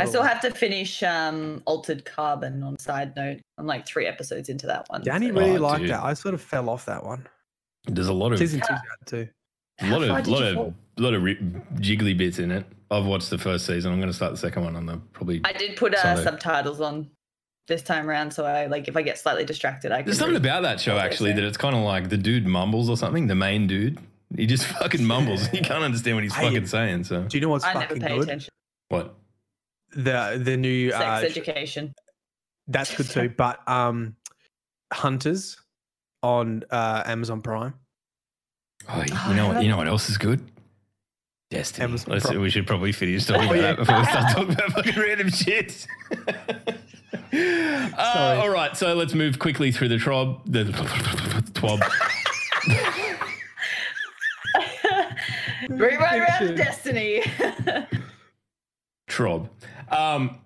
I 0.00 0.04
still 0.04 0.24
have 0.24 0.40
to 0.40 0.50
finish 0.50 1.02
um 1.04 1.62
Altered 1.64 2.04
Carbon 2.04 2.62
on 2.64 2.76
side 2.78 3.14
note. 3.14 3.40
I'm 3.56 3.66
like 3.66 3.86
three 3.86 4.06
episodes 4.06 4.48
into 4.48 4.66
that 4.66 4.84
one. 4.90 5.02
Danny 5.02 5.28
so- 5.28 5.34
really 5.34 5.56
Oh, 5.58 5.60
liked 5.62 5.82
dude. 5.82 5.90
that. 5.90 6.02
I 6.02 6.12
sort 6.14 6.34
of 6.34 6.42
fell 6.42 6.68
off 6.68 6.84
that 6.86 7.04
one. 7.04 7.26
There's 7.86 8.08
a 8.08 8.12
lot 8.12 8.32
of 8.32 8.38
Season 8.40 8.58
two's 8.60 8.70
out 8.70 9.06
too. 9.06 9.28
a 9.80 9.88
lot 9.88 10.02
of 10.02 10.26
lot 10.26 10.42
of 10.42 10.74
fall? 10.96 11.04
lot 11.04 11.14
of 11.14 11.22
ri- 11.22 11.38
jiggly 11.76 12.16
bits 12.16 12.38
in 12.38 12.50
it. 12.50 12.66
I've 12.90 13.04
watched 13.04 13.30
the 13.30 13.38
first 13.38 13.66
season. 13.66 13.92
I'm 13.92 13.98
going 13.98 14.10
to 14.10 14.14
start 14.16 14.32
the 14.32 14.38
second 14.38 14.62
one 14.64 14.76
on 14.76 14.86
the 14.86 14.98
probably. 15.12 15.40
I 15.44 15.52
did 15.52 15.76
put 15.76 15.94
uh, 15.94 16.02
Sunday. 16.02 16.22
subtitles 16.22 16.80
on 16.80 17.10
this 17.68 17.82
time 17.82 18.08
around, 18.08 18.30
so 18.32 18.44
I 18.46 18.66
like 18.66 18.86
if 18.88 18.96
I 18.96 19.02
get 19.02 19.18
slightly 19.18 19.44
distracted, 19.44 19.90
I 19.92 19.96
can. 19.98 20.06
There's 20.06 20.18
something 20.18 20.36
about 20.36 20.62
that 20.62 20.78
show 20.80 20.96
actually 20.98 21.32
that 21.32 21.42
it's 21.42 21.56
kind 21.56 21.74
of 21.74 21.82
like 21.82 22.08
the 22.10 22.16
dude 22.16 22.46
mumbles 22.46 22.88
or 22.88 22.96
something. 22.96 23.26
The 23.26 23.34
main 23.34 23.66
dude, 23.66 23.98
he 24.36 24.46
just 24.46 24.64
fucking 24.78 25.04
mumbles. 25.04 25.52
you 25.52 25.62
can't 25.62 25.82
understand 25.82 26.16
what 26.16 26.22
he's 26.24 26.34
Hey, 26.34 26.44
fucking 26.44 26.66
saying. 26.66 27.04
So 27.04 27.22
Do 27.24 27.36
you 27.36 27.40
know 27.40 27.48
what's 27.48 27.64
I 27.64 27.72
never 27.74 27.86
fucking 27.86 28.02
pay 28.02 28.14
good? 28.14 28.22
attention. 28.24 28.50
what? 28.88 29.14
The 29.96 30.40
the 30.42 30.56
new 30.56 30.92
Sex 30.92 31.02
uh, 31.04 31.26
education. 31.26 31.92
That's 32.68 32.96
good 32.96 33.08
too. 33.10 33.28
But 33.36 33.68
um, 33.68 34.14
Hunters 34.92 35.56
on 36.22 36.62
uh, 36.70 37.02
Amazon 37.06 37.42
Prime. 37.42 37.74
Oh, 38.88 39.02
you 39.28 39.34
know 39.34 39.48
what? 39.48 39.62
You 39.62 39.68
know 39.68 39.76
what 39.76 39.88
else 39.88 40.08
is 40.08 40.18
good? 40.18 40.40
Destiny. 41.50 41.84
Amazon 41.84 42.12
Let's, 42.14 42.26
Prime. 42.26 42.40
we 42.40 42.50
should 42.50 42.66
probably 42.66 42.90
finish 42.92 43.24
talking 43.24 43.42
Oh, 43.48 43.52
about 43.52 43.56
yeah. 43.56 43.62
that 43.62 43.76
before 43.76 43.98
we 43.98 44.04
start 44.06 44.32
talking 44.34 44.52
about 44.54 44.72
fucking 44.72 45.00
random 45.00 45.30
shit. 45.30 45.86
uh, 47.96 48.40
all 48.40 48.50
right, 48.50 48.76
so 48.76 48.94
let's 48.94 49.14
move 49.14 49.38
quickly 49.38 49.70
through 49.70 49.88
the 49.88 49.96
trob. 49.96 50.40
The 50.46 50.64
twab. 51.52 51.80
Rerun 55.68 56.00
around 56.40 56.56
Destiny. 56.56 57.22
Trob. 59.08 59.48
Um, 59.90 60.38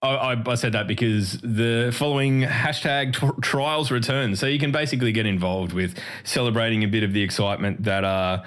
I, 0.00 0.40
I, 0.46 0.54
said 0.54 0.74
that 0.74 0.86
because 0.86 1.38
the 1.40 1.90
following 1.92 2.42
hashtag 2.42 3.14
tr- 3.14 3.40
trials 3.40 3.90
return. 3.90 4.36
So 4.36 4.46
you 4.46 4.60
can 4.60 4.70
basically 4.70 5.10
get 5.10 5.26
involved 5.26 5.72
with 5.72 5.98
celebrating 6.22 6.84
a 6.84 6.86
bit 6.86 7.02
of 7.02 7.12
the 7.12 7.20
excitement 7.20 7.82
that 7.82 8.04
uh, 8.04 8.44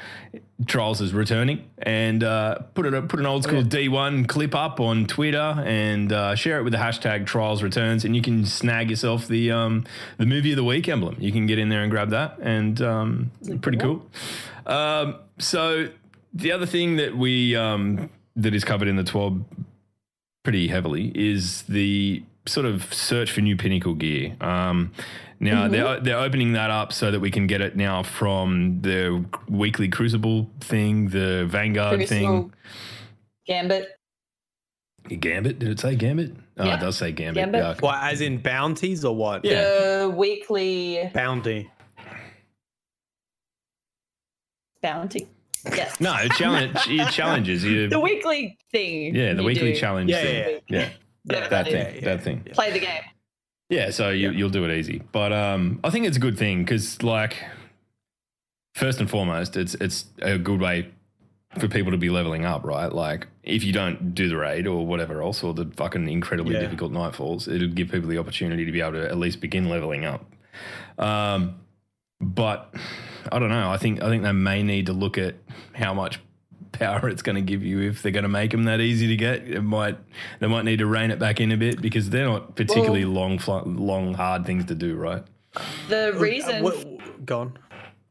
trials 0.65 1.01
is 1.01 1.13
returning, 1.13 1.69
and 1.79 2.23
uh, 2.23 2.59
put 2.73 2.85
it 2.85 3.09
put 3.09 3.19
an 3.19 3.25
old 3.25 3.43
school 3.43 3.63
D1 3.63 4.29
clip 4.29 4.55
up 4.55 4.79
on 4.79 5.05
Twitter 5.07 5.61
and 5.65 6.13
uh, 6.13 6.35
share 6.35 6.57
it 6.57 6.63
with 6.63 6.71
the 6.71 6.79
hashtag 6.79 7.25
trials 7.25 7.63
returns, 7.63 8.05
and 8.05 8.15
you 8.15 8.21
can 8.21 8.45
snag 8.45 8.89
yourself 8.89 9.27
the 9.27 9.51
um, 9.51 9.83
the 10.17 10.25
movie 10.25 10.51
of 10.51 10.55
the 10.55 10.63
week 10.63 10.87
emblem. 10.87 11.17
You 11.19 11.33
can 11.33 11.47
get 11.47 11.59
in 11.59 11.67
there 11.67 11.81
and 11.81 11.91
grab 11.91 12.11
that, 12.11 12.37
and 12.39 12.81
um, 12.81 13.31
pretty 13.61 13.77
cool. 13.77 14.09
Um, 14.65 15.15
so 15.37 15.89
the 16.33 16.53
other 16.53 16.65
thing 16.65 16.95
that 16.95 17.17
we 17.17 17.57
um, 17.57 18.09
that 18.37 18.55
is 18.55 18.63
covered 18.63 18.87
in 18.87 18.95
the 18.95 19.03
TWAB 19.03 19.43
pretty 20.43 20.67
heavily 20.67 21.11
is 21.15 21.63
the 21.63 22.23
sort 22.47 22.65
of 22.65 22.91
search 22.93 23.31
for 23.31 23.41
new 23.41 23.55
pinnacle 23.55 23.93
gear. 23.93 24.35
Um, 24.41 24.91
now 25.39 25.67
they're 25.67 25.99
they're 25.99 26.19
opening 26.19 26.53
that 26.53 26.69
up 26.69 26.93
so 26.93 27.11
that 27.11 27.19
we 27.19 27.31
can 27.31 27.47
get 27.47 27.61
it 27.61 27.75
now 27.75 28.03
from 28.03 28.81
the 28.81 29.25
weekly 29.49 29.87
Crucible 29.87 30.49
thing, 30.59 31.09
the 31.09 31.45
Vanguard 31.47 31.97
Crucible, 31.99 32.51
Gambit. 33.47 33.87
thing, 35.07 35.19
Gambit. 35.19 35.59
Did 35.59 35.69
it 35.69 35.79
say 35.79 35.95
Gambit? 35.95 36.35
Oh, 36.57 36.65
Yeah. 36.65 36.75
it 36.75 36.79
does 36.79 36.97
say 36.97 37.11
Gambit. 37.11 37.43
Gambit. 37.43 37.61
Yeah, 37.61 37.69
okay. 37.71 37.79
What, 37.79 37.97
as 38.03 38.21
in 38.21 38.37
bounties 38.37 39.03
or 39.03 39.15
what? 39.15 39.43
Yeah. 39.45 39.61
The 39.61 40.13
weekly 40.15 41.09
Bounty. 41.13 41.69
bounty. 44.81 45.27
Yes. 45.65 45.99
No, 45.99 46.15
challenge. 46.29 46.77
your 46.87 47.05
challenges. 47.07 47.63
You, 47.63 47.87
The 47.89 47.99
weekly 47.99 48.57
thing. 48.71 49.15
yeah, 49.15 49.33
the 49.33 49.43
weekly 49.43 49.73
do. 49.73 49.79
challenge. 49.79 50.09
Yeah, 50.09 50.21
thing. 50.21 50.35
yeah, 50.67 50.79
yeah, 50.79 50.79
Yeah, 50.79 50.89
that 51.39 51.49
that 51.49 51.65
thing. 51.67 51.75
is. 51.75 51.95
Yeah, 52.03 52.15
that 52.15 52.23
thing. 52.23 52.43
Play 52.53 52.71
the 52.71 52.79
game. 52.79 53.01
Yeah, 53.69 53.89
so 53.91 54.09
you, 54.09 54.31
you'll 54.31 54.49
do 54.49 54.65
it 54.65 54.77
easy, 54.77 55.01
but 55.11 55.31
um, 55.31 55.79
I 55.83 55.91
think 55.91 56.05
it's 56.05 56.17
a 56.17 56.19
good 56.19 56.37
thing 56.37 56.63
because, 56.63 57.01
like, 57.03 57.37
first 58.75 58.99
and 58.99 59.09
foremost, 59.09 59.55
it's 59.55 59.75
it's 59.75 60.05
a 60.21 60.37
good 60.37 60.59
way 60.59 60.89
for 61.57 61.67
people 61.67 61.91
to 61.91 61.97
be 61.97 62.09
leveling 62.09 62.43
up, 62.45 62.63
right? 62.65 62.91
Like, 62.91 63.27
if 63.43 63.63
you 63.63 63.71
don't 63.73 64.13
do 64.15 64.27
the 64.29 64.37
raid 64.37 64.67
or 64.67 64.85
whatever 64.85 65.21
else, 65.21 65.43
or 65.43 65.53
the 65.53 65.71
fucking 65.77 66.09
incredibly 66.09 66.55
Yeah. 66.55 66.61
difficult 66.61 66.91
nightfalls, 66.91 67.47
it'll 67.53 67.67
give 67.69 67.89
people 67.91 68.09
the 68.09 68.17
opportunity 68.17 68.65
to 68.65 68.71
be 68.71 68.81
able 68.81 68.93
to 68.93 69.05
at 69.09 69.17
least 69.17 69.39
begin 69.41 69.69
leveling 69.69 70.05
up. 70.05 70.25
Um, 70.97 71.55
but 72.21 72.73
I 73.31 73.39
don't 73.39 73.49
know. 73.49 73.69
I 73.69 73.77
think 73.77 74.01
I 74.01 74.09
think 74.09 74.23
they 74.23 74.31
may 74.31 74.63
need 74.63 74.85
to 74.85 74.93
look 74.93 75.17
at 75.17 75.35
how 75.73 75.93
much 75.93 76.19
power 76.71 77.09
it's 77.09 77.21
going 77.21 77.35
to 77.35 77.41
give 77.41 77.63
you 77.63 77.81
if 77.81 78.01
they're 78.01 78.11
going 78.11 78.23
to 78.23 78.29
make 78.29 78.51
them 78.51 78.63
that 78.63 78.79
easy 78.79 79.07
to 79.07 79.15
get. 79.15 79.47
It 79.47 79.61
might 79.61 79.97
they 80.39 80.47
might 80.47 80.65
need 80.65 80.79
to 80.79 80.85
rein 80.85 81.11
it 81.11 81.19
back 81.19 81.39
in 81.39 81.51
a 81.51 81.57
bit 81.57 81.81
because 81.81 82.09
they're 82.09 82.27
not 82.27 82.55
particularly 82.55 83.05
long, 83.05 83.39
fl- 83.39 83.59
long, 83.65 84.13
hard 84.13 84.45
things 84.45 84.65
to 84.65 84.75
do, 84.75 84.95
right? 84.95 85.23
The 85.89 86.13
reason 86.17 86.55
Uh, 86.55 86.61
what, 86.61 87.25
go 87.25 87.39
on. 87.41 87.57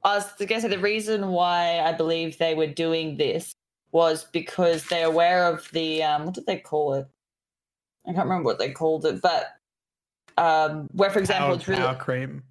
I 0.04 0.16
was 0.16 0.32
going 0.38 0.48
to 0.48 0.61
say 0.61 0.68
the 0.68 0.78
reason 0.78 1.28
why 1.28 1.80
I 1.80 1.92
believe 1.92 2.38
they 2.38 2.54
were 2.54 2.66
doing 2.66 3.16
this 3.16 3.54
was 3.92 4.24
because 4.24 4.84
they're 4.84 5.06
aware 5.06 5.46
of 5.46 5.68
the 5.72 6.02
um, 6.02 6.26
what 6.26 6.34
did 6.34 6.46
they 6.46 6.58
call 6.58 6.94
it? 6.94 7.06
I 8.06 8.12
can't 8.12 8.24
remember 8.24 8.44
what 8.44 8.58
they 8.58 8.70
called 8.70 9.04
it, 9.04 9.20
but 9.20 9.56
um, 10.38 10.88
where, 10.92 11.11
for 11.11 11.18
example, 11.18 11.48
Power, 11.48 11.56
it's 11.56 11.68
really 11.68 11.82
power 11.82 11.94
cream. 11.96 12.42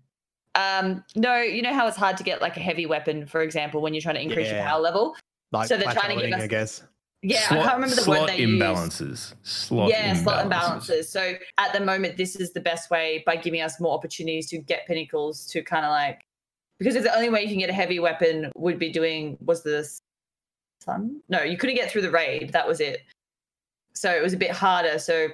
Um, 0.55 1.03
no, 1.15 1.37
you 1.37 1.61
know 1.61 1.73
how 1.73 1.87
it's 1.87 1.97
hard 1.97 2.17
to 2.17 2.23
get 2.23 2.41
like 2.41 2.57
a 2.57 2.61
heavy 2.61 2.85
weapon, 2.85 3.25
for 3.25 3.41
example, 3.41 3.81
when 3.81 3.93
you're 3.93 4.01
trying 4.01 4.15
to 4.15 4.21
increase 4.21 4.51
your 4.51 4.61
power 4.61 4.81
level. 4.81 5.15
Like 5.51 5.67
so 5.67 5.77
they're 5.77 5.91
trying 5.91 6.17
to 6.17 6.21
give 6.21 6.31
plateauing, 6.31 6.37
us- 6.37 6.43
I 6.43 6.47
guess. 6.47 6.83
Yeah, 7.21 7.41
slot, 7.49 7.59
I 7.59 7.63
can't 7.63 7.75
remember 7.75 7.95
the 7.95 8.01
slot 8.01 8.19
word 8.21 8.29
they 8.29 8.37
used. 8.37 8.61
imbalances. 8.61 9.33
Slot 9.43 9.89
yeah, 9.89 10.13
slot 10.13 10.45
imbalances. 10.45 10.89
imbalances. 10.89 11.05
So 11.07 11.33
at 11.57 11.73
the 11.73 11.81
moment, 11.81 12.15
this 12.15 12.37
is 12.37 12.53
the 12.53 12.61
best 12.61 12.89
way 12.89 13.23
by 13.25 13.35
giving 13.35 13.59
us 13.59 13.77
more 13.81 13.93
opportunities 13.93 14.47
to 14.51 14.57
get 14.57 14.87
pinnacles 14.87 15.45
to 15.47 15.61
kind 15.61 15.85
of 15.85 15.91
like 15.91 16.21
because 16.79 16.95
it's 16.95 17.03
the 17.05 17.13
only 17.13 17.29
way 17.29 17.41
you 17.41 17.49
can 17.49 17.59
get 17.59 17.69
a 17.69 17.73
heavy 17.73 17.99
weapon 17.99 18.51
would 18.55 18.79
be 18.79 18.89
doing 18.89 19.37
was 19.41 19.63
the 19.63 19.85
sun. 20.81 21.21
No, 21.27 21.43
you 21.43 21.57
couldn't 21.57 21.75
get 21.75 21.91
through 21.91 22.03
the 22.03 22.11
raid. 22.11 22.53
That 22.53 22.65
was 22.65 22.79
it. 22.79 23.03
So 23.93 24.09
it 24.09 24.23
was 24.23 24.31
a 24.31 24.37
bit 24.37 24.51
harder. 24.51 24.97
So 24.97 25.27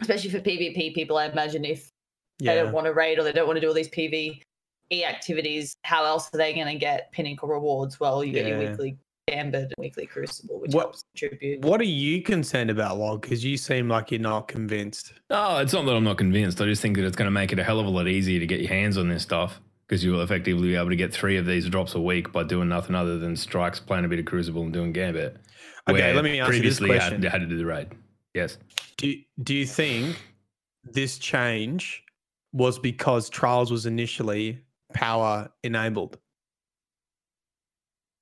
especially 0.00 0.30
for 0.30 0.40
PvP 0.40 0.94
people, 0.94 1.18
I 1.18 1.26
imagine 1.26 1.66
if 1.66 1.90
they 2.38 2.54
don't 2.54 2.72
want 2.72 2.86
to 2.86 2.92
raid 2.92 3.18
or 3.18 3.22
they 3.24 3.32
don't 3.32 3.46
want 3.46 3.56
to 3.56 3.60
do 3.60 3.68
all 3.68 3.74
these 3.74 3.88
PvE 3.90 4.42
activities, 5.04 5.76
how 5.84 6.04
else 6.04 6.28
are 6.34 6.38
they 6.38 6.52
going 6.52 6.66
to 6.66 6.74
get 6.74 7.10
pinnacle 7.12 7.48
rewards? 7.48 7.98
Well, 7.98 8.22
you 8.22 8.32
get 8.32 8.46
your 8.46 8.58
weekly 8.58 8.98
gambit 9.28 9.64
and 9.64 9.74
weekly 9.78 10.06
crucible, 10.06 10.60
which 10.60 10.74
What- 10.74 10.82
helps 10.82 11.04
contribute. 11.16 11.60
What 11.64 11.80
are 11.80 11.84
you 11.84 12.22
concerned 12.22 12.70
about, 12.70 12.98
Log? 12.98 13.22
Because 13.22 13.44
you 13.44 13.56
seem 13.56 13.88
like 13.88 14.10
you're 14.10 14.20
not 14.20 14.48
convinced. 14.48 15.14
No, 15.30 15.58
it's 15.58 15.72
not 15.72 15.86
that 15.86 15.94
I'm 15.94 16.04
not 16.04 16.18
convinced. 16.18 16.60
I 16.60 16.66
just 16.66 16.82
think 16.82 16.96
that 16.96 17.06
it's 17.06 17.16
going 17.16 17.26
to 17.26 17.32
make 17.32 17.52
it 17.52 17.58
a 17.58 17.64
hell 17.64 17.80
of 17.80 17.86
a 17.86 17.90
lot 17.90 18.08
easier 18.08 18.40
to 18.40 18.46
get 18.46 18.60
your 18.60 18.68
hands 18.68 18.98
on 18.98 19.08
this 19.08 19.22
stuff 19.22 19.60
because 19.86 20.04
you'll 20.04 20.22
effectively 20.22 20.68
be 20.68 20.76
able 20.76 20.90
to 20.90 20.96
get 20.96 21.12
three 21.12 21.36
of 21.36 21.46
these 21.46 21.68
drops 21.68 21.94
a 21.94 22.00
week 22.00 22.32
by 22.32 22.42
doing 22.42 22.68
nothing 22.68 22.94
other 22.94 23.18
than 23.18 23.36
strikes, 23.36 23.78
playing 23.78 24.04
a 24.04 24.08
bit 24.08 24.18
of 24.18 24.24
Crucible, 24.24 24.62
and 24.62 24.72
doing 24.72 24.92
Gambit. 24.92 25.36
Okay, 25.88 26.12
let 26.14 26.24
me 26.24 26.40
ask 26.40 26.52
you 26.52 26.62
this 26.62 26.78
previously 26.78 26.88
question. 26.88 27.22
Had, 27.22 27.32
had 27.32 27.40
to 27.42 27.46
do 27.46 27.58
the 27.58 27.66
raid. 27.66 27.88
Yes. 28.34 28.58
Do 28.96 29.14
Do 29.42 29.54
you 29.54 29.66
think 29.66 30.16
this 30.84 31.18
change 31.18 32.04
was 32.52 32.78
because 32.78 33.30
Trials 33.30 33.70
was 33.70 33.86
initially 33.86 34.60
power 34.92 35.50
enabled? 35.62 36.18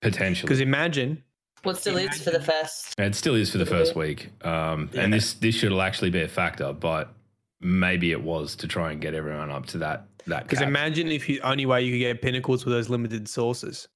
Potentially. 0.03 0.47
Because 0.47 0.61
imagine, 0.61 1.23
What 1.63 1.77
still 1.77 1.97
is 1.99 2.23
for 2.23 2.31
the 2.31 2.41
first 2.41 2.95
It 2.99 3.15
still 3.15 3.35
is 3.35 3.51
for 3.51 3.59
the 3.59 3.67
first 3.67 3.95
week, 3.95 4.31
um, 4.47 4.89
and 4.95 5.13
this 5.13 5.35
this 5.35 5.55
should 5.55 5.73
actually 5.79 6.11
be 6.11 6.23
a 6.23 6.29
factor, 6.29 6.73
but 6.73 7.13
maybe 7.61 8.13
it 8.13 8.23
was 8.23 8.57
to 8.57 8.67
try 8.69 8.93
and 8.93 9.01
get 9.01 9.15
everyone 9.15 9.51
up 9.51 9.67
to 9.67 9.79
that 9.79 10.07
that. 10.27 10.45
because 10.45 10.61
cap. 10.61 10.69
imagine 10.69 11.09
if 11.09 11.27
the 11.27 11.41
only 11.43 11.67
way 11.67 11.83
you 11.83 11.93
could 11.93 11.99
get 11.99 12.23
pinnacles 12.23 12.65
were 12.65 12.73
those 12.73 12.89
limited 12.89 13.29
sources, 13.29 13.89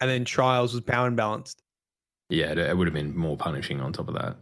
and 0.00 0.08
then 0.08 0.24
Trials 0.24 0.72
was 0.72 0.80
power 0.80 1.10
imbalanced. 1.10 1.56
yeah, 2.30 2.52
it, 2.52 2.58
it 2.58 2.76
would 2.76 2.86
have 2.86 2.94
been 2.94 3.14
more 3.14 3.36
punishing 3.36 3.80
on 3.82 3.92
top 3.92 4.08
of 4.08 4.14
that. 4.14 4.36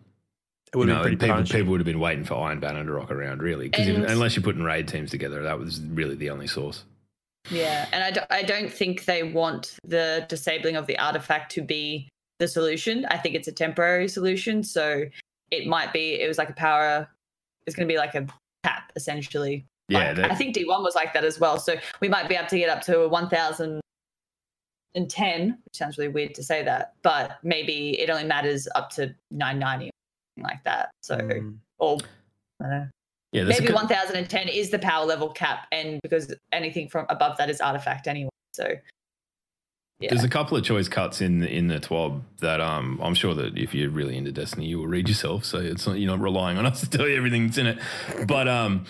It 0.73 0.77
would 0.77 0.89
You 0.89 0.95
have 0.95 1.05
been 1.05 1.19
people, 1.19 1.35
punishing. 1.37 1.57
people 1.61 1.71
would 1.73 1.81
have 1.81 1.87
been 1.87 2.01
waiting 2.01 2.25
for 2.25 2.35
Iron 2.47 2.61
Banner 2.61 2.85
to 2.85 2.93
rock 2.93 3.11
around, 3.11 3.43
really, 3.43 3.69
because 3.69 3.89
unless 3.89 4.37
you're 4.37 4.43
putting 4.43 4.63
raid 4.63 4.87
teams 4.89 5.11
together, 5.11 5.43
that 5.43 5.59
was 5.59 5.81
really 5.81 6.15
the 6.15 6.29
only 6.31 6.47
source. 6.47 6.85
Yeah, 7.51 7.89
and 7.93 8.05
I 8.05 8.11
don't, 8.11 8.27
I 8.31 8.43
don't 8.43 8.71
think 8.71 9.07
they 9.07 9.23
want 9.23 9.79
the 9.85 10.27
disabling 10.29 10.77
of 10.77 10.87
the 10.87 10.99
artifact 10.99 11.53
to 11.53 11.63
be 11.63 12.09
the 12.39 12.47
solution. 12.49 13.07
I 13.07 13.17
think 13.17 13.35
it's 13.35 13.49
a 13.49 13.53
temporary 13.53 14.09
solution. 14.09 14.63
So 14.63 15.05
it 15.51 15.67
might 15.67 15.93
be, 15.95 16.21
it 16.21 16.29
was 16.29 16.37
like 16.37 16.51
a 16.51 16.55
power, 16.55 17.09
it's 17.67 17.75
going 17.75 17.89
to 17.89 17.93
be 17.93 17.97
like 17.99 18.15
a 18.15 18.27
cap 18.65 18.93
essentially. 18.95 19.65
Yeah, 19.89 20.09
Like, 20.09 20.17
that- 20.17 20.31
I 20.33 20.35
think 20.35 20.55
D1 20.55 20.83
was 20.83 20.95
like 20.95 21.15
that 21.15 21.25
as 21.25 21.41
well. 21.41 21.59
So 21.59 21.77
we 22.01 22.09
might 22.09 22.29
be 22.29 22.35
able 22.35 22.49
to 22.49 22.59
get 22.59 22.69
up 22.69 22.83
to 22.83 23.09
1010, 23.09 23.81
which 25.65 25.75
sounds 25.77 25.97
really 25.97 26.13
weird 26.13 26.35
to 26.35 26.43
say 26.43 26.63
that, 26.65 26.93
but 27.03 27.39
maybe 27.43 27.99
it 27.99 28.11
only 28.11 28.25
matters 28.25 28.69
up 28.75 28.91
to 28.91 29.15
990 29.31 29.87
or 29.87 29.91
something 29.91 29.93
like 30.43 30.63
that. 30.65 30.91
So, 31.03 31.17
Mm. 31.17 31.57
or 31.79 31.99
I 32.61 32.63
don't 32.65 32.71
know. 32.71 32.87
yeah. 33.33 33.45
There's 33.45 33.59
a 33.59 33.63
maybe 33.63 33.73
cou- 33.73 33.79
1010 33.79 34.49
is 34.49 34.71
the 34.71 34.79
power 34.79 35.05
level 35.07 35.29
cap 35.31 35.67
and 35.73 36.01
because 36.03 36.35
anything 36.53 36.89
from 36.89 37.07
above 37.09 37.37
that 37.39 37.49
is 37.51 37.61
artifact 37.61 38.07
anyway 38.09 38.31
so 38.53 38.67
yeah 40.01 40.09
There's 40.11 40.25
a 40.25 40.29
couple 40.29 40.57
of 40.57 40.65
choice 40.65 40.89
cuts 40.89 41.21
in 41.21 41.43
in 41.45 41.69
the 41.69 41.79
TWAB 41.81 42.23
that 42.41 42.61
um, 42.61 42.99
I'm 43.03 43.15
sure 43.15 43.35
that 43.35 43.57
if 43.59 43.75
you're 43.75 43.91
really 43.91 44.17
into 44.17 44.33
Destiny, 44.33 44.67
you 44.67 44.79
will 44.79 44.87
read 44.87 45.09
yourself. 45.09 45.45
So 45.45 45.59
it's 45.59 45.87
not 45.87 45.99
you're 45.99 46.11
not 46.11 46.21
relying 46.21 46.57
on 46.59 46.67
us 46.71 46.81
to 46.81 46.89
tell 46.91 47.07
you 47.09 47.17
everything 47.17 47.47
that's 47.47 47.59
in 47.59 47.67
it. 47.67 47.79
But 48.27 48.47
um, 48.49 48.85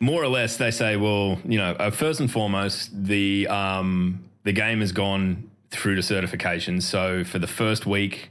more 0.00 0.22
or 0.22 0.28
less, 0.28 0.56
they 0.58 0.70
say, 0.70 0.96
well, 0.96 1.38
you 1.44 1.58
know, 1.58 1.72
uh, 1.72 1.90
first 1.90 2.20
and 2.20 2.30
foremost, 2.30 2.90
the 3.04 3.48
um, 3.48 4.24
the 4.44 4.52
game 4.52 4.80
has 4.80 4.92
gone 4.92 5.50
through 5.70 5.96
to 5.96 6.02
certification. 6.02 6.80
So 6.80 7.24
for 7.24 7.38
the 7.40 7.46
first 7.48 7.84
week 7.86 8.30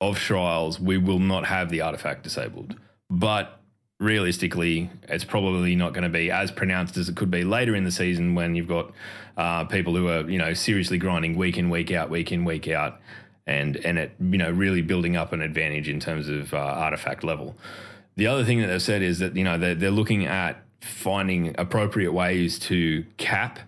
of 0.00 0.18
trials, 0.18 0.78
we 0.78 0.98
will 0.98 1.18
not 1.18 1.46
have 1.46 1.70
the 1.70 1.80
artifact 1.80 2.22
disabled. 2.22 2.76
But 3.10 3.58
realistically, 3.98 4.90
it's 5.08 5.24
probably 5.24 5.74
not 5.74 5.92
going 5.92 6.04
to 6.04 6.08
be 6.08 6.30
as 6.30 6.50
pronounced 6.50 6.96
as 6.96 7.08
it 7.08 7.16
could 7.16 7.30
be 7.30 7.44
later 7.44 7.74
in 7.74 7.84
the 7.84 7.90
season 7.90 8.34
when 8.34 8.54
you've 8.54 8.68
got 8.68 8.92
uh, 9.36 9.64
people 9.64 9.94
who 9.94 10.08
are 10.08 10.28
you 10.28 10.38
know 10.38 10.52
seriously 10.54 10.98
grinding 10.98 11.36
week 11.36 11.56
in 11.56 11.70
week 11.70 11.90
out, 11.92 12.10
week 12.10 12.32
in 12.32 12.44
week 12.44 12.68
out, 12.68 13.00
and 13.46 13.76
and 13.78 13.98
it 13.98 14.12
you 14.20 14.38
know 14.38 14.50
really 14.50 14.82
building 14.82 15.16
up 15.16 15.32
an 15.32 15.40
advantage 15.40 15.88
in 15.88 16.00
terms 16.00 16.28
of 16.28 16.52
uh, 16.54 16.58
artifact 16.58 17.24
level. 17.24 17.56
The 18.16 18.26
other 18.26 18.44
thing 18.44 18.60
that 18.60 18.66
they've 18.66 18.82
said 18.82 19.02
is 19.02 19.20
that 19.20 19.36
you 19.36 19.44
know 19.44 19.58
they're, 19.58 19.74
they're 19.74 19.90
looking 19.90 20.26
at 20.26 20.62
finding 20.80 21.54
appropriate 21.58 22.12
ways 22.12 22.58
to 22.58 23.04
cap 23.16 23.60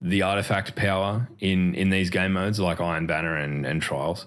the 0.00 0.22
artifact 0.22 0.74
power 0.74 1.28
in 1.38 1.74
in 1.74 1.90
these 1.90 2.10
game 2.10 2.32
modes 2.32 2.58
like 2.58 2.80
Iron 2.80 3.06
Banner 3.06 3.36
and, 3.36 3.64
and 3.64 3.80
Trials. 3.80 4.26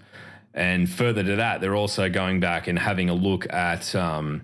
And 0.55 0.89
further 0.89 1.21
to 1.21 1.35
that, 1.35 1.59
they're 1.59 1.75
also 1.75 2.09
going 2.09 2.39
back 2.39 2.67
and 2.67 2.79
having 2.79 3.09
a 3.09 3.13
look 3.13 3.51
at 3.53 3.93
um, 3.93 4.43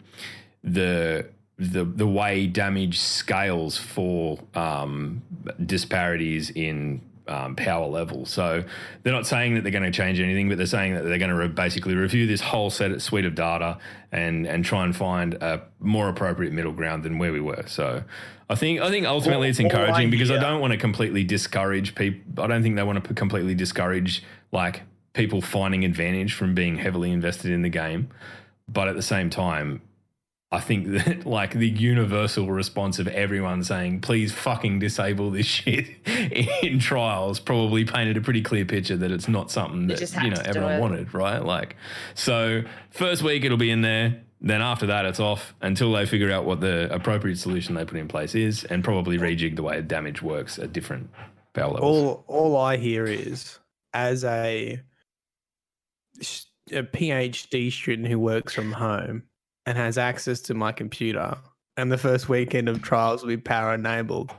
the 0.63 1.25
the 1.57 1.85
the 1.85 2.07
way 2.07 2.47
damage 2.47 2.99
scales 2.99 3.77
for 3.77 4.37
um, 4.53 5.21
disparities 5.65 6.49
in 6.49 7.01
um, 7.29 7.55
power 7.55 7.87
level. 7.87 8.25
So 8.25 8.63
they're 9.03 9.13
not 9.13 9.25
saying 9.25 9.55
that 9.55 9.61
they're 9.63 9.71
going 9.71 9.83
to 9.83 9.91
change 9.91 10.19
anything, 10.19 10.49
but 10.49 10.57
they're 10.57 10.67
saying 10.67 10.95
that 10.95 11.03
they're 11.03 11.17
going 11.17 11.29
to 11.29 11.35
re- 11.35 11.47
basically 11.47 11.95
review 11.95 12.27
this 12.27 12.41
whole 12.41 12.69
set 12.69 13.01
suite 13.01 13.25
of 13.25 13.35
data 13.35 13.77
and 14.11 14.45
and 14.45 14.65
try 14.65 14.83
and 14.83 14.93
find 14.93 15.35
a 15.35 15.61
more 15.79 16.09
appropriate 16.09 16.51
middle 16.51 16.73
ground 16.73 17.03
than 17.03 17.19
where 17.19 17.31
we 17.31 17.39
were. 17.39 17.63
So 17.67 18.03
I 18.49 18.55
think 18.55 18.81
I 18.81 18.89
think 18.89 19.05
ultimately 19.05 19.47
it's 19.47 19.59
encouraging 19.59 20.09
because 20.09 20.29
I 20.29 20.39
don't 20.39 20.59
want 20.59 20.73
to 20.73 20.77
completely 20.77 21.23
discourage 21.23 21.95
people. 21.95 22.43
I 22.43 22.47
don't 22.47 22.63
think 22.63 22.75
they 22.75 22.83
want 22.83 23.01
to 23.01 23.13
completely 23.13 23.55
discourage 23.55 24.23
like 24.51 24.81
people 25.13 25.41
finding 25.41 25.83
advantage 25.85 26.33
from 26.33 26.53
being 26.55 26.77
heavily 26.77 27.11
invested 27.11 27.51
in 27.51 27.61
the 27.61 27.69
game, 27.69 28.09
but 28.67 28.87
at 28.87 28.95
the 28.95 29.01
same 29.01 29.29
time. 29.29 29.81
I 30.53 30.59
think 30.59 30.87
that 31.05 31.25
like 31.25 31.53
the 31.53 31.69
universal 31.69 32.51
response 32.51 32.99
of 32.99 33.07
everyone 33.07 33.63
saying, 33.63 34.01
please 34.01 34.33
fucking 34.33 34.79
disable 34.79 35.31
this 35.31 35.45
shit 35.57 35.87
in 36.61 36.77
trials 36.79 37.39
probably 37.39 37.85
painted 37.85 38.17
a 38.17 38.21
pretty 38.21 38.41
clear 38.41 38.65
picture 38.65 38.97
that 38.97 39.11
it's 39.11 39.29
not 39.29 39.49
something 39.49 39.87
that, 39.87 40.01
you 40.23 40.29
know, 40.29 40.41
everyone 40.43 40.71
wanted, 40.81 41.13
right? 41.13 41.41
Like, 41.41 41.77
so 42.15 42.63
first 42.89 43.23
week 43.23 43.45
it'll 43.45 43.57
be 43.57 43.71
in 43.71 43.81
there. 43.81 44.23
Then 44.41 44.61
after 44.61 44.87
that, 44.87 45.05
it's 45.05 45.21
off 45.21 45.53
until 45.61 45.93
they 45.93 46.05
figure 46.05 46.31
out 46.33 46.43
what 46.43 46.59
the 46.59 46.93
appropriate 46.93 47.37
solution 47.37 47.75
they 47.75 47.85
put 47.85 47.97
in 47.97 48.09
place 48.09 48.35
is 48.35 48.65
and 48.65 48.83
probably 48.83 49.17
rejig 49.17 49.55
the 49.55 49.63
way 49.63 49.81
damage 49.81 50.21
works 50.21 50.59
at 50.59 50.73
different 50.73 51.09
power 51.53 51.71
levels. 51.71 51.97
all 51.97 52.23
all 52.27 52.57
I 52.57 52.75
hear 52.75 53.05
is 53.05 53.59
as 53.93 54.25
a, 54.25 54.73
s- 54.73 54.79
a 56.71 56.83
PhD 56.83 57.71
student 57.71 58.07
who 58.07 58.19
works 58.19 58.53
from 58.53 58.71
home 58.71 59.23
and 59.65 59.77
has 59.77 59.97
access 59.97 60.41
to 60.41 60.53
my 60.53 60.71
computer, 60.71 61.37
and 61.77 61.91
the 61.91 61.97
first 61.97 62.29
weekend 62.29 62.69
of 62.69 62.81
trials 62.81 63.21
will 63.21 63.29
be 63.29 63.37
power 63.37 63.73
enabled. 63.73 64.31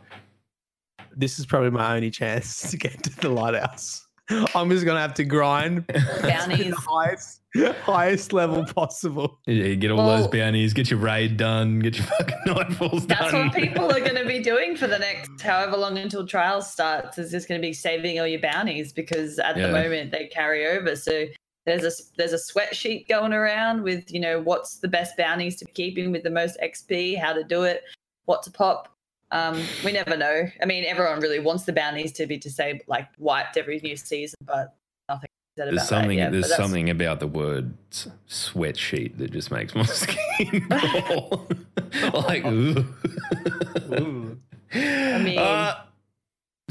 This 1.14 1.38
is 1.38 1.46
probably 1.46 1.70
my 1.70 1.94
only 1.96 2.10
chance 2.10 2.60
to 2.70 2.76
get 2.76 3.02
to 3.04 3.16
the 3.20 3.28
lighthouse. 3.28 4.06
I'm 4.54 4.70
just 4.70 4.86
gonna 4.86 5.00
have 5.00 5.14
to 5.14 5.24
grind 5.24 5.86
to 5.88 5.94
Bounties. 6.22 6.70
the 6.70 6.76
highest 6.76 7.40
highest 7.82 8.32
level 8.32 8.64
possible. 8.64 9.38
Yeah, 9.46 9.74
get 9.74 9.90
all 9.90 10.06
those 10.06 10.26
bounties, 10.28 10.72
get 10.72 10.90
your 10.90 11.00
raid 11.00 11.36
done, 11.36 11.80
get 11.80 11.98
your 11.98 12.06
fucking 12.06 12.38
nightfalls 12.46 13.06
That's 13.08 13.30
done. 13.32 13.32
That's 13.32 13.54
what 13.56 13.62
people 13.62 13.84
are 13.90 14.00
going 14.00 14.14
to 14.14 14.24
be 14.24 14.38
doing 14.42 14.74
for 14.76 14.86
the 14.86 14.98
next 14.98 15.40
however 15.42 15.76
long 15.76 15.98
until 15.98 16.26
trials 16.26 16.70
starts. 16.72 17.18
Is 17.18 17.30
just 17.30 17.46
going 17.48 17.60
to 17.60 17.66
be 17.66 17.74
saving 17.74 18.20
all 18.20 18.26
your 18.26 18.40
bounties 18.40 18.92
because 18.92 19.38
at 19.38 19.56
Yeah. 19.56 19.66
the 19.66 19.72
moment 19.72 20.12
they 20.12 20.28
carry 20.28 20.66
over. 20.66 20.96
So 20.96 21.26
there's 21.64 21.84
a 21.84 21.90
there's 22.16 22.32
a 22.32 22.38
sweat 22.38 22.74
sheet 22.74 23.08
going 23.08 23.32
around 23.32 23.82
with 23.82 24.12
you 24.12 24.20
know 24.20 24.40
what's 24.40 24.78
the 24.78 24.88
best 24.88 25.16
bounties 25.16 25.56
to 25.56 25.64
be 25.64 25.72
keeping 25.72 26.10
with 26.12 26.22
the 26.22 26.30
most 26.30 26.58
XP, 26.62 27.18
how 27.18 27.32
to 27.32 27.44
do 27.44 27.62
it, 27.64 27.82
what 28.24 28.42
to 28.44 28.50
pop. 28.50 28.88
Um, 29.30 29.62
we 29.84 29.92
never 29.92 30.16
know. 30.16 30.44
I 30.60 30.66
mean, 30.66 30.84
everyone 30.84 31.20
really 31.20 31.38
wants 31.40 31.64
the 31.64 31.72
bounties 31.72 32.12
to 32.12 32.26
be 32.26 32.36
disabled, 32.36 32.82
like 32.86 33.08
wiped 33.18 33.56
every 33.56 33.78
new 33.80 33.96
season, 33.96 34.36
but 34.44 34.74
nothing 35.08 35.28
said 35.56 35.68
There's 35.68 35.88
something. 35.88 36.18
yet. 36.18 36.32
there's 36.32 36.54
something 36.54 36.90
about 36.90 37.20
the 37.20 37.26
word 37.28 37.72
sweatsheet 38.28 39.16
that 39.18 39.30
just 39.32 39.50
makes 39.50 39.74
my 39.74 39.84
skin 39.86 40.66
crawl. 40.70 41.48
like, 42.12 42.44
ooh. 42.44 42.84
I 44.74 45.18
mean- 45.18 45.38
Uh, 45.38 45.74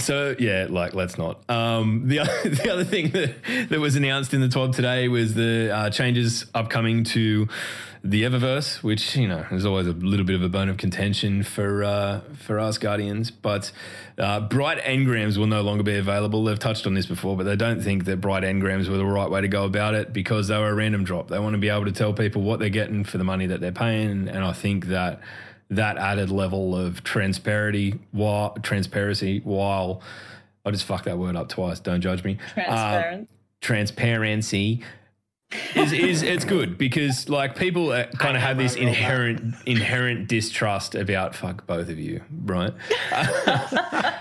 so 0.02 0.36
yeah, 0.38 0.68
like 0.70 0.94
let's 0.94 1.18
not. 1.18 1.50
Um, 1.50 2.08
the 2.08 2.20
other, 2.20 2.32
the 2.50 2.72
other 2.72 2.84
thing 2.84 3.12
that, 3.12 3.36
that 3.70 3.80
was 3.80 3.96
announced 3.96 4.34
in 4.34 4.42
the 4.42 4.48
TWAB 4.48 4.76
today 4.76 5.08
was 5.08 5.34
the 5.34 5.72
uh, 5.74 5.90
changes 5.90 6.46
upcoming 6.54 7.04
to 7.06 7.48
the 8.04 8.24
Eververse, 8.24 8.82
which 8.82 9.16
you 9.16 9.28
know 9.28 9.46
is 9.52 9.66
always 9.66 9.86
a 9.86 9.92
little 9.92 10.26
bit 10.26 10.36
of 10.36 10.42
a 10.42 10.50
bone 10.50 10.70
of 10.70 10.78
contention 10.78 11.44
for 11.44 11.84
uh, 11.84 12.22
for 12.38 12.60
us 12.60 12.78
Guardians. 12.78 13.30
But 13.30 13.72
uh, 14.18 14.40
bright 14.42 14.80
engrams 14.80 15.38
will 15.38 15.48
no 15.48 15.62
longer 15.62 15.84
be 15.84 15.96
available. 15.98 16.44
They've 16.44 16.58
touched 16.58 16.88
on 16.88 16.96
this 16.96 17.06
before, 17.06 17.38
but 17.38 17.44
they 17.44 17.56
don't 17.56 17.82
think 17.82 18.06
that 18.06 18.20
bright 18.20 18.44
engrams 18.44 18.88
were 18.88 18.98
the 18.98 19.06
right 19.06 19.30
way 19.30 19.42
to 19.42 19.48
go 19.48 19.66
about 19.66 19.94
it 19.94 20.14
because 20.14 20.48
they 20.48 20.58
were 20.58 20.70
a 20.70 20.74
random 20.74 21.04
drop. 21.04 21.28
They 21.28 21.40
want 21.40 21.54
to 21.54 21.60
be 21.60 21.70
able 21.70 21.86
to 21.86 21.92
tell 21.92 22.14
people 22.14 22.42
what 22.42 22.60
they're 22.60 22.70
getting 22.70 23.04
for 23.04 23.20
the 23.20 23.24
money 23.24 23.46
that 23.48 23.60
they're 23.60 23.72
paying, 23.72 24.28
and 24.28 24.44
I 24.44 24.54
think 24.54 24.88
that 24.88 25.22
that 25.72 25.98
added 25.98 26.30
level 26.30 26.76
of 26.76 27.04
transparency 27.04 28.00
while 28.12 28.52
transparency 28.62 29.40
while 29.44 30.02
I 30.66 30.72
just 30.72 30.86
fucked 30.86 31.06
that 31.06 31.18
word 31.18 31.36
up 31.36 31.50
twice. 31.50 31.80
Don't 31.80 32.02
judge 32.02 32.24
me. 32.24 32.38
Uh, 32.56 33.20
transparency 33.62 34.84
is, 35.76 35.94
is 35.94 36.22
it's 36.22 36.46
good 36.46 36.78
because 36.78 37.30
like 37.30 37.56
people 37.56 37.92
uh, 37.92 38.06
kind 38.18 38.36
of 38.36 38.44
have 38.44 38.58
this 38.58 38.76
inherent 38.76 39.56
inherent 39.66 40.28
distrust 40.28 40.96
about 40.96 41.36
fuck 41.36 41.66
both 41.66 41.90
of 41.90 41.98
you, 41.98 42.22
right? 42.46 42.74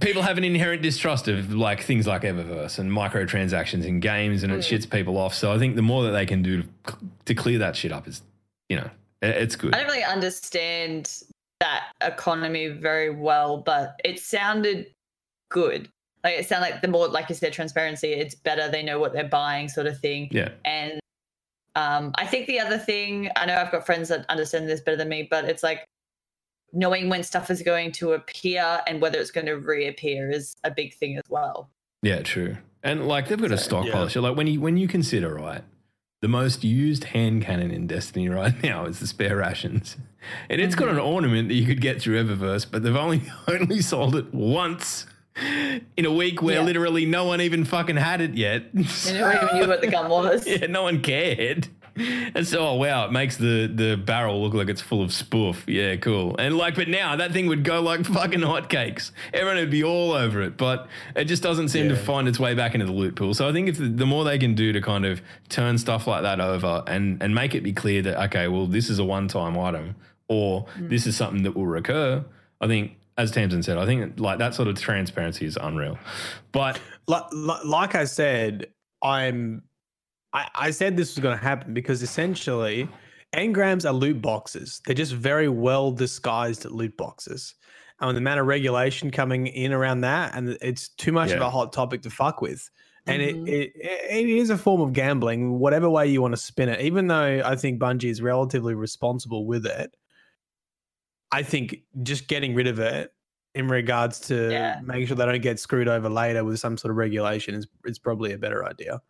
people 0.00 0.22
have 0.22 0.38
an 0.38 0.44
inherent 0.44 0.82
distrust 0.82 1.28
of 1.28 1.52
like 1.52 1.82
things 1.82 2.06
like 2.06 2.22
Eververse 2.22 2.78
and 2.78 2.90
microtransactions 2.90 3.84
in 3.84 4.00
games, 4.00 4.42
and 4.42 4.52
it 4.52 4.60
shits 4.60 4.88
people 4.88 5.16
off. 5.16 5.34
So 5.34 5.52
I 5.52 5.58
think 5.58 5.76
the 5.76 5.82
more 5.82 6.04
that 6.04 6.12
they 6.12 6.26
can 6.26 6.42
do 6.42 6.62
to, 6.62 6.68
to 7.26 7.34
clear 7.34 7.58
that 7.58 7.76
shit 7.76 7.92
up 7.92 8.08
is, 8.08 8.22
you 8.68 8.76
know, 8.76 8.90
it's 9.22 9.56
good. 9.56 9.74
I 9.74 9.78
don't 9.78 9.88
really 9.88 10.04
understand 10.04 11.22
that 11.60 11.92
economy 12.00 12.68
very 12.68 13.10
well, 13.10 13.58
but 13.58 14.00
it 14.04 14.20
sounded 14.20 14.86
good. 15.50 15.88
Like 16.24 16.34
it 16.38 16.48
sounded 16.48 16.70
like 16.70 16.82
the 16.82 16.88
more, 16.88 17.08
like 17.08 17.28
you 17.28 17.34
said, 17.34 17.52
transparency. 17.52 18.12
It's 18.12 18.34
better. 18.34 18.68
They 18.68 18.82
know 18.82 18.98
what 18.98 19.12
they're 19.12 19.28
buying, 19.28 19.68
sort 19.68 19.86
of 19.86 19.98
thing. 19.98 20.28
Yeah. 20.30 20.50
And 20.64 21.00
um, 21.74 22.12
I 22.16 22.26
think 22.26 22.46
the 22.46 22.60
other 22.60 22.78
thing, 22.78 23.30
I 23.36 23.46
know 23.46 23.56
I've 23.56 23.70
got 23.70 23.86
friends 23.86 24.08
that 24.08 24.26
understand 24.28 24.68
this 24.68 24.80
better 24.80 24.96
than 24.96 25.08
me, 25.08 25.26
but 25.30 25.44
it's 25.44 25.62
like 25.62 25.84
knowing 26.72 27.08
when 27.08 27.22
stuff 27.22 27.50
is 27.50 27.62
going 27.62 27.92
to 27.92 28.12
appear 28.12 28.80
and 28.86 29.00
whether 29.00 29.18
it's 29.18 29.30
going 29.30 29.46
to 29.46 29.54
reappear 29.54 30.30
is 30.30 30.56
a 30.64 30.70
big 30.70 30.94
thing 30.94 31.16
as 31.16 31.24
well. 31.28 31.70
Yeah, 32.02 32.22
true. 32.22 32.56
And 32.82 33.08
like 33.08 33.28
they've 33.28 33.40
got 33.40 33.52
a 33.52 33.58
stockpile. 33.58 34.02
yeah. 34.02 34.08
So 34.08 34.20
like 34.20 34.36
when 34.36 34.46
you 34.46 34.60
when 34.60 34.76
you 34.76 34.86
consider 34.86 35.34
right, 35.34 35.62
the 36.20 36.28
most 36.28 36.64
used 36.64 37.04
hand 37.04 37.42
cannon 37.42 37.70
in 37.70 37.86
Destiny 37.86 38.28
right 38.28 38.60
now 38.62 38.86
is 38.86 39.00
the 39.00 39.06
spare 39.06 39.36
rations, 39.36 39.96
and 40.48 40.60
it's 40.60 40.74
got 40.74 40.88
an 40.88 40.96
mm-hmm. 40.96 41.06
ornament 41.06 41.48
that 41.48 41.54
you 41.54 41.66
could 41.66 41.80
get 41.80 42.00
through 42.00 42.22
Eververse, 42.22 42.66
but 42.70 42.82
they've 42.82 42.96
only 42.96 43.22
only 43.48 43.80
sold 43.80 44.16
it 44.16 44.32
once 44.34 45.06
in 45.96 46.04
a 46.04 46.12
week 46.12 46.42
where 46.42 46.56
Yeah. 46.56 46.62
literally 46.64 47.06
no 47.06 47.24
one 47.24 47.40
even 47.40 47.64
fucking 47.64 47.96
had 47.96 48.20
it 48.20 48.34
yet. 48.34 48.74
No 48.74 48.82
one 48.82 49.36
even 49.36 49.56
knew 49.60 49.68
what 49.68 49.80
the 49.80 49.86
gun 49.86 50.08
was. 50.10 50.46
yeah, 50.46 50.66
no 50.66 50.82
one 50.82 51.00
cared. 51.00 51.68
And 51.98 52.46
so, 52.46 52.60
oh 52.60 52.74
wow, 52.74 53.06
it 53.06 53.12
makes 53.12 53.36
the 53.36 53.70
the 53.72 53.96
barrel 53.96 54.42
look 54.42 54.54
like 54.54 54.68
it's 54.68 54.80
full 54.80 55.02
of 55.02 55.12
spoof. 55.12 55.64
Yeah, 55.66 55.96
cool. 55.96 56.36
And 56.38 56.56
like, 56.56 56.74
but 56.74 56.88
now 56.88 57.16
that 57.16 57.32
thing 57.32 57.46
would 57.48 57.64
go 57.64 57.80
like 57.80 58.04
fucking 58.06 58.40
hotcakes. 58.40 59.10
Everyone 59.32 59.56
would 59.56 59.70
be 59.70 59.84
all 59.84 60.12
over 60.12 60.42
it, 60.42 60.56
but 60.56 60.88
it 61.16 61.24
just 61.24 61.42
doesn't 61.42 61.68
seem 61.68 61.88
to 61.88 61.96
find 61.96 62.28
its 62.28 62.38
way 62.38 62.54
back 62.54 62.74
into 62.74 62.86
the 62.86 62.92
loot 62.92 63.16
pool. 63.16 63.34
So 63.34 63.48
I 63.48 63.52
think 63.52 63.68
if 63.68 63.78
the, 63.78 63.88
the 63.88 64.06
more 64.06 64.24
they 64.24 64.38
can 64.38 64.54
do 64.54 64.72
to 64.72 64.80
kind 64.80 65.04
of 65.04 65.22
turn 65.48 65.78
stuff 65.78 66.06
like 66.06 66.22
that 66.22 66.40
over 66.40 66.82
and 66.86 67.22
and 67.22 67.34
make 67.34 67.54
it 67.54 67.62
be 67.62 67.72
clear 67.72 68.02
that 68.02 68.24
okay, 68.26 68.48
well, 68.48 68.66
this 68.66 68.90
is 68.90 68.98
a 68.98 69.04
one 69.04 69.28
time 69.28 69.58
item 69.58 69.96
or 70.28 70.66
mm. 70.78 70.88
this 70.88 71.06
is 71.06 71.16
something 71.16 71.42
that 71.42 71.56
will 71.56 71.66
recur. 71.66 72.24
I 72.60 72.66
think. 72.66 72.92
As 73.16 73.32
Tamsin 73.32 73.64
said, 73.64 73.78
I 73.78 73.84
think 73.84 74.20
like 74.20 74.38
that 74.38 74.54
sort 74.54 74.68
of 74.68 74.80
transparency 74.80 75.44
is 75.44 75.58
unreal. 75.60 75.98
But 76.52 76.80
like, 77.08 77.24
like 77.64 77.94
I 77.96 78.04
said, 78.04 78.68
I'm. 79.02 79.62
I, 80.38 80.48
I 80.54 80.70
said 80.70 80.96
this 80.96 81.14
was 81.16 81.22
going 81.22 81.36
to 81.36 81.42
happen 81.42 81.74
because 81.74 82.02
essentially, 82.02 82.88
engrams 83.34 83.88
are 83.88 83.92
loot 83.92 84.22
boxes. 84.22 84.80
They're 84.86 84.94
just 84.94 85.12
very 85.12 85.48
well 85.48 85.90
disguised 85.92 86.64
loot 86.64 86.96
boxes. 86.96 87.54
And 88.00 88.14
the 88.16 88.20
amount 88.20 88.38
of 88.38 88.46
regulation 88.46 89.10
coming 89.10 89.48
in 89.48 89.72
around 89.72 90.02
that, 90.02 90.34
and 90.36 90.56
it's 90.60 90.88
too 90.90 91.10
much 91.10 91.32
of 91.32 91.40
a 91.40 91.50
hot 91.50 91.72
topic 91.72 92.02
to 92.02 92.10
fuck 92.10 92.40
with. 92.40 92.70
And 93.08 93.20
Mhm. 93.22 93.48
it, 93.48 93.72
it 93.74 94.00
it 94.10 94.28
is 94.28 94.50
a 94.50 94.58
form 94.58 94.80
of 94.80 94.92
gambling, 94.92 95.58
whatever 95.58 95.88
way 95.90 96.06
you 96.06 96.22
want 96.22 96.32
to 96.32 96.36
spin 96.36 96.68
it. 96.68 96.80
Even 96.80 97.08
though 97.08 97.42
I 97.44 97.56
think 97.56 97.80
Bungie 97.80 98.10
is 98.10 98.22
relatively 98.22 98.74
responsible 98.74 99.46
with 99.46 99.66
it, 99.66 99.96
I 101.32 101.42
think 101.42 101.82
just 102.02 102.28
getting 102.28 102.54
rid 102.54 102.66
of 102.68 102.78
it 102.78 103.12
in 103.54 103.66
regards 103.68 104.20
to 104.28 104.50
Yeah. 104.52 104.80
making 104.84 105.06
sure 105.06 105.16
they 105.16 105.24
don't 105.24 105.42
get 105.42 105.58
screwed 105.58 105.88
over 105.88 106.08
later 106.08 106.44
with 106.44 106.60
some 106.60 106.76
sort 106.76 106.90
of 106.92 106.96
regulation 106.98 107.54
is 107.54 107.66
is 107.86 107.98
probably 107.98 108.32
a 108.32 108.38
better 108.38 108.64
idea. 108.64 109.00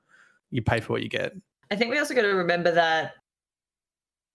You 0.50 0.62
pay 0.62 0.80
for 0.80 0.92
what 0.94 1.02
you 1.02 1.08
get. 1.08 1.34
I 1.70 1.76
think 1.76 1.90
we 1.90 1.98
also 1.98 2.14
got 2.14 2.22
to 2.22 2.28
remember 2.28 2.70
that 2.72 3.14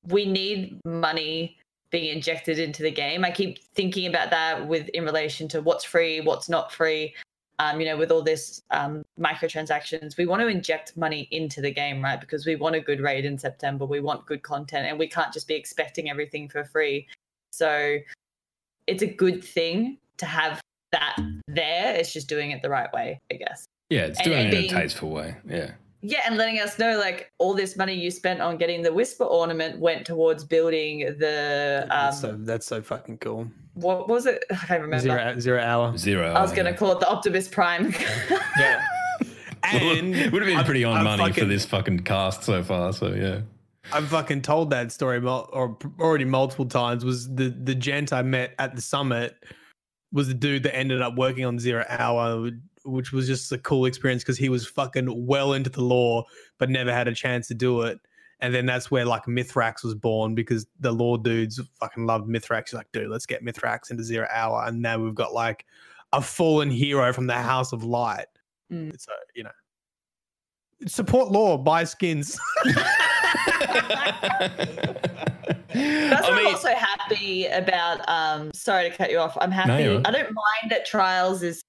we 0.07 0.26
need 0.26 0.80
money 0.86 1.57
being 1.89 2.14
injected 2.14 2.59
into 2.59 2.84
the 2.84 2.91
game. 2.91 3.24
I 3.24 3.32
keep 3.32 3.64
thinking 3.76 4.07
about 4.07 4.30
that 4.32 4.68
with 4.68 4.89
in 4.89 5.03
relation 5.05 5.47
to 5.49 5.61
what's 5.61 5.84
free, 5.84 6.22
what's 6.22 6.49
not 6.49 6.72
free. 6.72 7.14
um, 7.59 7.80
you 7.80 7.86
know, 7.86 7.95
with 7.95 8.11
all 8.11 8.24
this 8.24 8.61
um, 8.72 9.03
microtransactions, 9.20 10.18
we 10.18 10.26
want 10.26 10.41
to 10.41 10.47
inject 10.47 10.97
money 10.97 11.28
into 11.32 11.61
the 11.61 11.72
game, 11.72 12.03
right? 12.03 12.20
Because 12.20 12.45
we 12.47 12.55
want 12.55 12.76
a 12.76 12.80
good 12.82 12.99
raid 12.99 13.26
in 13.26 13.38
September, 13.38 13.86
we 13.86 13.99
want 13.99 14.26
good 14.26 14.41
content, 14.41 14.88
and 14.88 14.97
we 14.97 15.07
can't 15.07 15.32
just 15.32 15.47
be 15.47 15.53
expecting 15.53 16.09
everything 16.09 16.49
for 16.49 16.64
free. 16.64 17.07
So 17.51 17.99
it's 18.88 19.03
a 19.03 19.07
good 19.07 19.43
thing 19.43 19.99
to 20.18 20.26
have 20.26 20.59
that 20.91 21.16
there. 21.47 21.93
It's 21.95 22.11
just 22.11 22.28
doing 22.28 22.51
it 22.51 22.61
the 22.64 22.70
right 22.72 22.91
way, 22.91 23.22
I 23.32 23.36
guess. 23.36 23.66
Yeah, 23.91 24.05
it's 24.05 24.22
doing 24.22 24.38
and 24.39 24.47
it 24.47 24.53
in 24.55 24.61
being- 24.61 24.74
a 24.74 24.82
tasteful 24.82 25.11
way. 25.11 25.38
Yeah. 25.47 25.72
Yeah, 26.06 26.20
and 26.26 26.36
letting 26.38 26.60
us 26.60 26.78
know 26.78 26.97
like 26.99 27.32
all 27.39 27.54
this 27.54 27.78
money 27.78 27.93
you 27.93 28.12
spent 28.12 28.41
on 28.41 28.58
getting 28.58 28.82
the 28.82 28.91
Whisper 28.91 29.24
ornament 29.24 29.80
went 29.80 30.06
towards 30.06 30.43
building 30.43 30.99
the 31.18 31.84
um, 31.84 31.89
That's 31.89 32.20
so 32.22 32.36
that's 32.39 32.66
so 32.68 32.82
fucking 32.82 33.20
cool. 33.20 33.47
what 33.76 34.10
was 34.10 34.26
it? 34.26 34.43
I 34.51 34.56
can't 34.56 34.82
remember. 34.82 34.99
Zero 34.99 35.39
zero 35.39 35.62
hour. 35.62 35.97
Zero. 35.97 36.28
Hour, 36.28 36.38
I 36.38 36.41
was 36.41 36.51
going 36.51 36.66
to 36.66 36.78
call 36.78 36.91
it 36.91 36.99
the 36.99 37.08
Optimus 37.10 37.47
Prime. 37.47 37.93
Yeah. 38.60 38.84
And 39.64 40.14
would 40.34 40.41
have 40.41 40.54
been 40.54 40.66
pretty 40.66 40.84
on 40.84 40.97
I've 40.97 41.04
money 41.06 41.24
for 41.24 41.30
fucking- 41.30 41.47
this 41.49 41.66
fucking 41.66 41.99
cast 41.99 42.43
so 42.43 42.62
far. 42.64 42.91
So 42.91 43.14
yeah. 43.14 43.41
I've 43.93 44.10
fucking 44.10 44.41
told 44.41 44.72
that 44.72 44.91
story 44.91 45.22
mul- 45.22 45.49
or 45.54 45.78
already 46.01 46.26
multiple 46.26 46.66
times. 46.66 47.06
Was 47.06 47.34
the 47.34 47.47
the 47.49 47.74
gent 47.74 48.12
I 48.12 48.24
met 48.24 48.56
at 48.60 48.76
the 48.76 48.82
summit 48.82 49.36
was 50.12 50.28
the 50.28 50.34
dude 50.34 50.64
that 50.64 50.76
ended 50.76 51.01
up 51.01 51.16
working 51.16 51.45
on 51.45 51.60
Zero 51.60 51.86
Hour, 51.88 52.51
which 52.86 53.12
was 53.12 53.28
just 53.28 53.52
a 53.52 53.58
cool 53.58 53.86
experience 53.86 54.24
because 54.24 54.38
he 54.38 54.50
was 54.50 54.68
fucking 54.68 55.26
well 55.26 55.54
into 55.54 55.70
the 55.70 55.82
lore, 55.82 56.26
but 56.58 56.70
never 56.70 56.94
had 56.94 57.08
a 57.08 57.14
chance 57.16 57.48
to 57.48 57.54
do 57.54 57.82
it. 57.82 58.00
And 58.40 58.54
then 58.54 58.66
that's 58.66 58.92
where 58.92 59.06
like 59.06 59.24
Mithrax 59.26 59.84
was 59.84 59.96
born 59.96 60.36
because 60.36 60.66
the 60.80 60.92
lore 60.92 61.18
dudes 61.18 61.62
fucking 61.80 62.06
loved 62.06 62.28
Mithrax. 62.28 62.70
He's 62.70 62.74
like, 62.74 62.92
dude, 62.92 63.10
let's 63.10 63.26
get 63.26 63.44
Mithrax 63.44 63.90
into 63.90 64.04
Zero 64.04 64.28
Hour, 64.32 64.66
and 64.68 64.82
now 64.82 65.00
we've 65.00 65.16
got 65.16 65.34
like 65.34 65.66
a 66.12 66.22
fallen 66.22 66.70
hero 66.70 67.14
from 67.14 67.28
the 67.28 67.34
House 67.34 67.72
of 67.72 67.84
Light. 67.84 68.26
Mm. 68.72 69.00
So 69.00 69.12
you 69.34 69.44
know, 69.44 69.52
support 70.88 71.32
lore, 71.32 71.58
buy 71.58 71.86
skins. 71.86 72.38
That's 75.74 76.28
I 76.28 76.30
why 76.30 76.36
mean- 76.38 76.48
I'm 76.48 76.54
also 76.54 76.70
happy 76.70 77.46
about. 77.48 78.08
Um, 78.10 78.52
sorry 78.54 78.90
to 78.90 78.96
cut 78.96 79.10
you 79.12 79.20
off. 79.20 79.38
I'm 79.40 79.52
happy. 79.52 79.84
you're. 79.84 80.02
I 80.06 80.12
don't 80.12 80.32
mind 80.34 80.72
that 80.72 80.86
Trials 80.86 81.44
is 81.44 81.64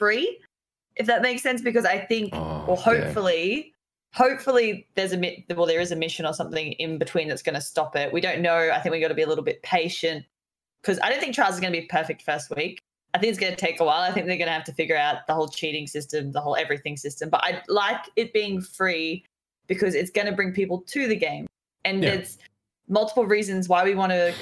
free, 0.00 0.40
if 0.96 1.06
that 1.06 1.20
makes 1.22 1.42
sense, 1.42 1.60
because 1.62 1.84
I 1.84 1.98
think, 1.98 2.30
Oh, 2.32 2.64
well, 2.66 2.76
yeah. 2.76 2.82
hopefully, 3.04 3.72
hopefully 4.14 4.88
there's 4.96 5.12
a 5.12 5.44
well, 5.54 5.66
there 5.66 5.80
is 5.80 5.92
a 5.92 5.96
mission 5.96 6.26
or 6.26 6.32
something 6.32 6.72
in 6.72 6.98
between 6.98 7.28
that's 7.28 7.42
going 7.42 7.54
to 7.54 7.60
stop 7.60 7.94
it. 7.94 8.12
We 8.12 8.20
don't 8.20 8.40
know. 8.40 8.70
I 8.72 8.80
think 8.80 8.92
we 8.92 9.00
got 9.00 9.08
to 9.08 9.14
be 9.14 9.22
a 9.22 9.28
little 9.28 9.44
bit 9.44 9.62
patient 9.62 10.24
because 10.82 10.98
I 11.00 11.10
don't 11.10 11.20
think 11.20 11.34
Trials 11.34 11.54
is 11.54 11.60
going 11.60 11.72
to 11.72 11.80
be 11.80 11.86
perfect 11.86 12.22
first 12.22 12.50
week. 12.56 12.78
I 13.12 13.18
think 13.18 13.30
it's 13.30 13.38
going 13.40 13.52
to 13.52 13.58
take 13.58 13.80
a 13.80 13.84
while. 13.84 14.00
I 14.00 14.12
think 14.12 14.26
they're 14.26 14.36
going 14.38 14.48
to 14.48 14.52
have 14.52 14.64
to 14.64 14.72
figure 14.72 14.96
out 14.96 15.26
the 15.26 15.34
whole 15.34 15.48
cheating 15.48 15.86
system, 15.86 16.32
the 16.32 16.40
whole 16.40 16.56
everything 16.56 16.96
system. 16.96 17.28
But 17.28 17.42
I 17.44 17.62
like 17.68 18.00
it 18.16 18.32
being 18.32 18.60
free 18.60 19.24
because 19.66 19.94
it's 19.94 20.10
going 20.10 20.26
to 20.26 20.32
bring 20.32 20.52
people 20.52 20.82
to 20.88 21.06
the 21.08 21.16
game. 21.16 21.46
And 21.84 22.02
Yeah. 22.02 22.16
there's 22.16 22.38
multiple 22.88 23.26
reasons 23.26 23.68
why 23.68 23.84
we 23.84 23.94
want 23.94 24.10
to 24.12 24.32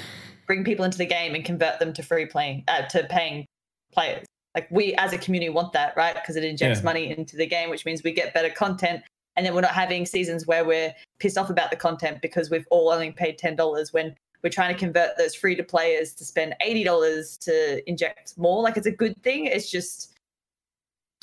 bring 0.47 0.63
people 0.63 0.85
into 0.85 0.97
the 0.97 1.05
game 1.05 1.35
and 1.35 1.43
convert 1.45 1.79
them 1.79 1.93
to 1.93 2.01
free 2.03 2.25
playing, 2.25 2.63
uh, 2.67 2.83
to 2.87 3.03
paying 3.09 3.45
players. 3.91 4.25
Like 4.55 4.67
we 4.71 4.93
as 4.95 5.13
a 5.13 5.17
community 5.17 5.49
want 5.49 5.73
that, 5.73 5.95
right? 5.95 6.15
Because 6.15 6.35
it 6.35 6.43
injects 6.43 6.79
Yeah. 6.79 6.85
money 6.85 7.15
into 7.15 7.37
the 7.37 7.45
game, 7.45 7.69
which 7.69 7.85
means 7.85 8.03
we 8.03 8.11
get 8.11 8.33
better 8.33 8.49
content. 8.49 9.03
And 9.35 9.45
then 9.45 9.53
we're 9.53 9.61
not 9.61 9.71
having 9.71 10.05
seasons 10.05 10.47
where 10.47 10.65
we're 10.65 10.93
pissed 11.19 11.37
off 11.37 11.49
about 11.49 11.69
the 11.69 11.77
content 11.77 12.21
because 12.21 12.49
we've 12.49 12.67
all 12.71 12.89
only 12.89 13.11
paid 13.11 13.37
ten 13.37 13.55
dollars 13.55 13.93
when 13.93 14.15
we're 14.43 14.49
trying 14.49 14.73
to 14.73 14.79
convert 14.79 15.17
those 15.17 15.35
free 15.35 15.55
to 15.55 15.63
players 15.63 16.13
to 16.15 16.25
spend 16.25 16.55
eighty 16.61 16.83
dollars 16.83 17.37
to 17.37 17.87
inject 17.89 18.37
more. 18.37 18.61
Like 18.63 18.75
it's 18.75 18.87
a 18.87 18.91
good 18.91 19.21
thing. 19.23 19.45
It's 19.45 19.69
just 19.69 20.13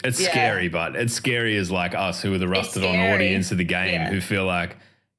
It's 0.04 0.20
Yeah. 0.20 0.28
scary, 0.28 0.68
but 0.68 0.94
it's 0.94 1.14
scary 1.14 1.56
as 1.56 1.70
like 1.70 1.94
us 1.94 2.20
who 2.20 2.32
are 2.34 2.38
the 2.38 2.46
rusted 2.48 2.84
on 2.84 2.94
audience 2.96 3.50
of 3.50 3.56
the 3.56 3.64
game 3.64 3.94
Yeah. 4.02 4.10
who 4.10 4.20
feel 4.20 4.44
like, 4.44 4.76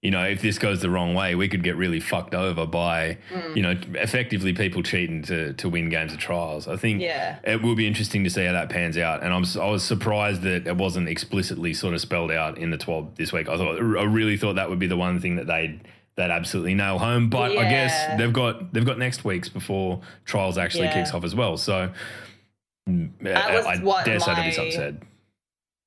you 0.07 0.11
know, 0.11 0.23
if 0.23 0.41
this 0.41 0.57
goes 0.57 0.79
the 0.79 0.89
wrong 0.89 1.13
way, 1.13 1.35
we 1.35 1.49
could 1.49 1.63
get 1.63 1.75
really 1.75 1.99
fucked 1.99 2.33
over 2.33 2.65
by, 2.65 3.17
Mm. 3.29 3.55
you 3.57 3.61
know, 3.61 3.75
effectively 3.95 4.53
people 4.53 4.81
cheating 4.81 5.21
to 5.23 5.51
to 5.61 5.67
win 5.67 5.89
games 5.89 6.13
of 6.13 6.19
trials. 6.19 6.65
I 6.65 6.77
think 6.77 7.01
Yeah. 7.01 7.39
it 7.43 7.61
will 7.61 7.75
be 7.75 7.85
interesting 7.85 8.23
to 8.23 8.29
see 8.29 8.45
how 8.45 8.53
that 8.53 8.69
pans 8.69 8.97
out. 8.97 9.21
And 9.21 9.33
I'm 9.33 9.43
I 9.61 9.69
was 9.69 9.83
surprised 9.83 10.43
that 10.43 10.65
it 10.65 10.77
wasn't 10.77 11.09
explicitly 11.09 11.73
sort 11.73 11.93
of 11.93 11.99
spelled 11.99 12.31
out 12.31 12.57
in 12.57 12.69
the 12.71 12.77
TWAB 12.77 13.15
this 13.17 13.33
week. 13.33 13.49
I 13.49 13.57
thought 13.57 13.75
I 13.77 14.05
really 14.05 14.37
thought 14.37 14.55
that 14.55 14.69
would 14.69 14.79
be 14.79 14.87
the 14.87 14.95
one 14.95 15.19
thing 15.19 15.35
that 15.35 15.47
they'd 15.47 15.81
that 16.15 16.31
absolutely 16.31 16.73
nail 16.73 16.99
home. 16.99 17.27
But 17.29 17.57
I 17.57 17.63
guess 17.69 18.17
they've 18.17 18.31
got 18.31 18.71
they've 18.73 18.85
got 18.85 18.97
next 18.97 19.25
week's 19.25 19.49
before 19.49 19.99
trials 20.23 20.57
actually 20.57 20.85
Yeah. 20.85 20.93
kicks 20.93 21.13
off 21.13 21.25
as 21.25 21.35
well. 21.35 21.57
So 21.57 21.89
mm, 22.89 23.09
That 23.23 23.53
was 23.53 23.65
I, 23.65 23.73
I 23.73 23.77
what 23.79 24.05
dare 24.05 24.21
say 24.21 24.33
to 24.35 24.41
be 24.41 24.47
my- 24.57 24.69
said. 24.69 25.01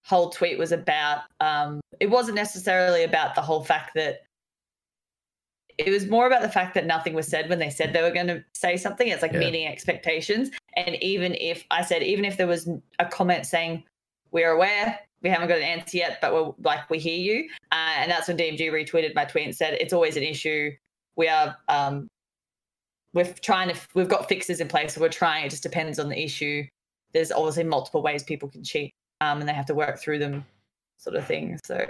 Whole 0.04 0.30
tweet 0.30 0.58
was 0.58 0.72
about. 0.72 1.22
Um, 1.40 1.80
it 2.00 2.10
wasn't 2.10 2.36
necessarily 2.36 3.04
about 3.04 3.34
the 3.34 3.42
whole 3.42 3.64
fact 3.64 3.92
that 3.94 4.20
it 5.78 5.90
was 5.90 6.06
more 6.08 6.26
about 6.26 6.42
the 6.42 6.48
fact 6.48 6.74
that 6.74 6.84
nothing 6.86 7.14
was 7.14 7.26
said 7.26 7.48
when 7.48 7.58
they 7.58 7.70
said 7.70 7.92
they 7.92 8.02
were 8.02 8.10
going 8.10 8.26
to 8.26 8.44
say 8.54 8.76
something. 8.76 9.08
It's 9.08 9.22
like 9.22 9.32
Yeah. 9.32 9.38
meeting 9.38 9.66
expectations. 9.66 10.50
And 10.76 10.96
even 11.02 11.34
if 11.34 11.64
I 11.70 11.82
said, 11.82 12.02
even 12.02 12.24
if 12.24 12.36
there 12.36 12.46
was 12.46 12.68
a 12.98 13.06
comment 13.06 13.46
saying, 13.46 13.84
we're 14.30 14.50
aware, 14.50 14.98
we 15.22 15.30
haven't 15.30 15.48
got 15.48 15.58
an 15.58 15.64
answer 15.64 15.96
yet, 15.96 16.18
but 16.20 16.32
we're 16.32 16.52
like, 16.62 16.88
we 16.90 16.98
hear 16.98 17.16
you. 17.18 17.48
Uh, 17.72 17.94
and 17.96 18.10
that's 18.10 18.28
when 18.28 18.36
DMG 18.36 18.70
retweeted 18.70 19.14
my 19.14 19.24
tweet 19.24 19.46
and 19.46 19.56
said, 19.56 19.74
it's 19.80 19.92
always 19.92 20.16
an 20.16 20.22
issue. 20.22 20.70
We 21.16 21.28
are, 21.28 21.56
um, 21.68 22.08
we're 23.12 23.32
trying 23.42 23.70
to, 23.74 23.80
we've 23.94 24.08
got 24.08 24.28
fixes 24.28 24.60
in 24.60 24.68
place. 24.68 24.94
So 24.94 25.00
we're 25.00 25.08
trying, 25.08 25.46
it 25.46 25.50
just 25.50 25.62
depends 25.62 25.98
on 25.98 26.08
the 26.08 26.22
issue. 26.22 26.64
There's 27.12 27.32
obviously 27.32 27.64
multiple 27.64 28.02
ways 28.02 28.22
people 28.22 28.48
can 28.48 28.62
cheat 28.62 28.92
um, 29.20 29.40
and 29.40 29.48
they 29.48 29.52
have 29.54 29.66
to 29.66 29.74
work 29.74 29.98
through 29.98 30.18
them, 30.18 30.44
sort 30.98 31.16
of 31.16 31.26
thing. 31.26 31.58
So 31.64 31.86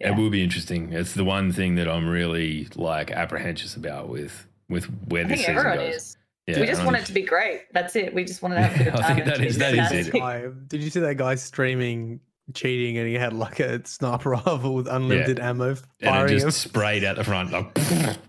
Yeah. 0.00 0.10
It 0.12 0.16
will 0.16 0.30
be 0.30 0.42
interesting. 0.42 0.92
It's 0.92 1.14
the 1.14 1.24
one 1.24 1.52
thing 1.52 1.74
that 1.76 1.88
I'm 1.88 2.08
really 2.08 2.68
like 2.76 3.10
apprehensive 3.10 3.76
about 3.76 4.08
with 4.08 4.46
with 4.68 4.84
where 5.08 5.24
I 5.24 5.28
this 5.28 5.38
think 5.38 5.40
season 5.46 5.56
everyone 5.56 5.78
goes. 5.78 5.94
is. 5.96 6.16
Yeah, 6.46 6.60
we 6.60 6.66
just 6.66 6.82
want 6.84 6.96
it 6.96 7.04
to 7.06 7.12
be 7.12 7.22
great. 7.22 7.62
That's 7.72 7.94
it. 7.96 8.14
We 8.14 8.24
just 8.24 8.40
want 8.42 8.54
to 8.54 8.62
have 8.62 8.80
a 8.80 8.84
good 8.84 8.94
I 8.94 8.96
time. 9.00 9.04
think 9.16 9.18
and 9.20 9.30
that 9.30 9.38
be 9.40 9.46
is- 9.48 9.58
that 9.58 9.74
is 9.92 10.08
it. 10.08 10.68
Did 10.68 10.82
you 10.82 10.90
see 10.90 11.00
that 11.00 11.16
guy 11.16 11.34
streaming 11.34 12.20
cheating 12.54 12.96
and 12.96 13.06
he 13.06 13.12
had 13.14 13.34
like 13.34 13.60
a 13.60 13.86
sniper 13.86 14.30
rifle 14.30 14.74
with 14.74 14.88
unlimited 14.88 15.38
ammo 15.40 15.70
and 15.70 15.78
firing 16.02 16.32
it 16.32 16.42
him? 16.42 16.48
just 16.48 16.62
sprayed 16.62 17.04
out 17.04 17.16
the 17.16 17.24
front 17.24 17.50
like 17.50 17.76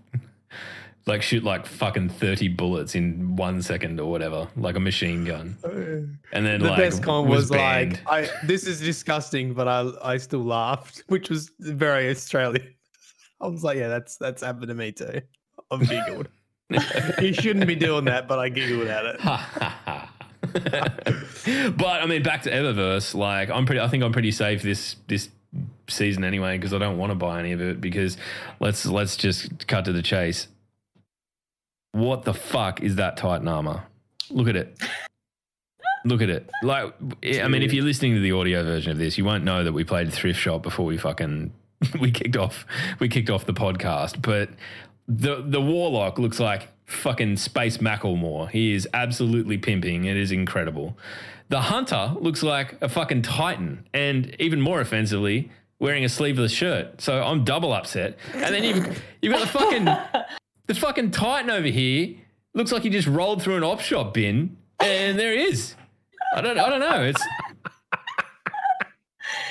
like 1.10 1.22
shoot 1.22 1.42
like 1.42 1.66
fucking 1.66 2.08
30 2.08 2.48
bullets 2.48 2.94
in 2.94 3.34
one 3.34 3.60
second 3.62 3.98
or 3.98 4.10
whatever 4.10 4.48
like 4.56 4.76
a 4.76 4.80
machine 4.80 5.24
gun 5.24 5.56
uh, 5.64 5.68
and 6.32 6.46
then 6.46 6.60
the 6.60 6.68
like 6.68 6.78
best 6.78 7.02
comment 7.02 7.28
was, 7.28 7.50
banned. 7.50 8.00
like, 8.08 8.30
I, 8.30 8.46
"This 8.46 8.66
is 8.66 8.80
disgusting," 8.80 9.52
but 9.52 9.66
I 9.66 9.90
I 10.02 10.16
still 10.18 10.44
laughed, 10.44 11.02
which 11.08 11.28
was 11.28 11.50
very 11.58 12.08
Australian. 12.10 12.74
I 13.40 13.48
was 13.48 13.64
like, 13.64 13.78
"Yeah, 13.78 13.88
that's 13.88 14.16
that's 14.16 14.42
happened 14.42 14.68
to 14.68 14.74
me 14.74 14.92
too." 14.92 15.20
I've 15.70 15.88
giggled. 15.88 16.28
you 17.20 17.34
shouldn't 17.34 17.66
be 17.66 17.74
doing 17.74 18.04
that, 18.04 18.28
but 18.28 18.38
I 18.38 18.48
giggled 18.48 18.86
at 18.86 19.04
it. 19.06 19.20
but 21.76 22.02
I 22.02 22.06
mean, 22.06 22.22
back 22.22 22.42
to 22.42 22.50
Eververse. 22.50 23.14
Like, 23.14 23.50
I'm 23.50 23.66
pretty. 23.66 23.80
I 23.80 23.88
think 23.88 24.04
I'm 24.04 24.12
pretty 24.12 24.30
safe 24.30 24.62
this 24.62 24.96
this 25.08 25.28
season 25.88 26.22
anyway 26.22 26.56
because 26.56 26.72
I 26.72 26.78
don't 26.78 26.96
want 26.98 27.10
to 27.10 27.16
buy 27.16 27.40
any 27.40 27.52
of 27.52 27.60
it. 27.60 27.80
Because 27.80 28.16
let's 28.60 28.86
let's 28.86 29.16
just 29.16 29.66
cut 29.66 29.84
to 29.86 29.92
the 29.92 30.02
chase. 30.02 30.46
What 31.92 32.24
the 32.24 32.34
fuck 32.34 32.82
is 32.82 32.96
that 32.96 33.16
Titan 33.16 33.48
armor? 33.48 33.84
Look 34.30 34.48
at 34.48 34.56
it. 34.56 34.78
Look 36.04 36.22
at 36.22 36.30
it. 36.30 36.48
Like, 36.62 36.94
I 37.24 37.48
mean, 37.48 37.62
if 37.62 37.72
you're 37.72 37.84
listening 37.84 38.14
to 38.14 38.20
the 38.20 38.32
audio 38.32 38.64
version 38.64 38.92
of 38.92 38.98
this, 38.98 39.18
you 39.18 39.24
won't 39.24 39.44
know 39.44 39.64
that 39.64 39.72
we 39.72 39.84
played 39.84 40.12
thrift 40.12 40.38
shop 40.40 40.62
before 40.62 40.86
we 40.86 40.96
fucking 40.96 41.52
we 42.00 42.10
kicked 42.10 42.36
off 42.36 42.66
we 42.98 43.08
kicked 43.08 43.30
off 43.30 43.44
the 43.44 43.52
podcast. 43.52 44.22
But 44.22 44.50
the 45.08 45.42
the 45.46 45.60
warlock 45.60 46.18
looks 46.18 46.40
like 46.40 46.68
fucking 46.86 47.36
space 47.36 47.78
Macklemore. 47.78 48.50
He 48.50 48.72
is 48.72 48.88
absolutely 48.94 49.58
pimping. 49.58 50.04
It 50.04 50.16
is 50.16 50.32
incredible. 50.32 50.96
The 51.48 51.60
hunter 51.62 52.14
looks 52.20 52.42
like 52.42 52.80
a 52.80 52.88
fucking 52.88 53.22
titan, 53.22 53.86
and 53.92 54.36
even 54.38 54.60
more 54.60 54.80
offensively, 54.80 55.50
wearing 55.80 56.04
a 56.04 56.08
sleeveless 56.08 56.52
shirt. 56.52 57.00
So 57.00 57.22
I'm 57.22 57.44
double 57.44 57.72
upset. 57.72 58.16
And 58.34 58.54
then 58.54 58.62
you've 58.62 59.02
you've 59.20 59.32
got 59.32 59.40
the 59.40 59.46
fucking 59.48 60.24
the 60.70 60.80
fucking 60.80 61.10
titan 61.10 61.50
over 61.50 61.66
here. 61.66 62.14
Looks 62.54 62.70
like 62.70 62.82
he 62.84 62.90
just 62.90 63.08
rolled 63.08 63.42
through 63.42 63.56
an 63.56 63.64
op 63.64 63.80
shop 63.80 64.14
bin, 64.14 64.56
and 64.78 65.18
there 65.18 65.32
he 65.32 65.42
is. 65.42 65.74
I 66.34 66.40
don't 66.40 66.58
I 66.58 66.68
don't 66.68 66.78
know. 66.80 67.02
It's 67.02 67.22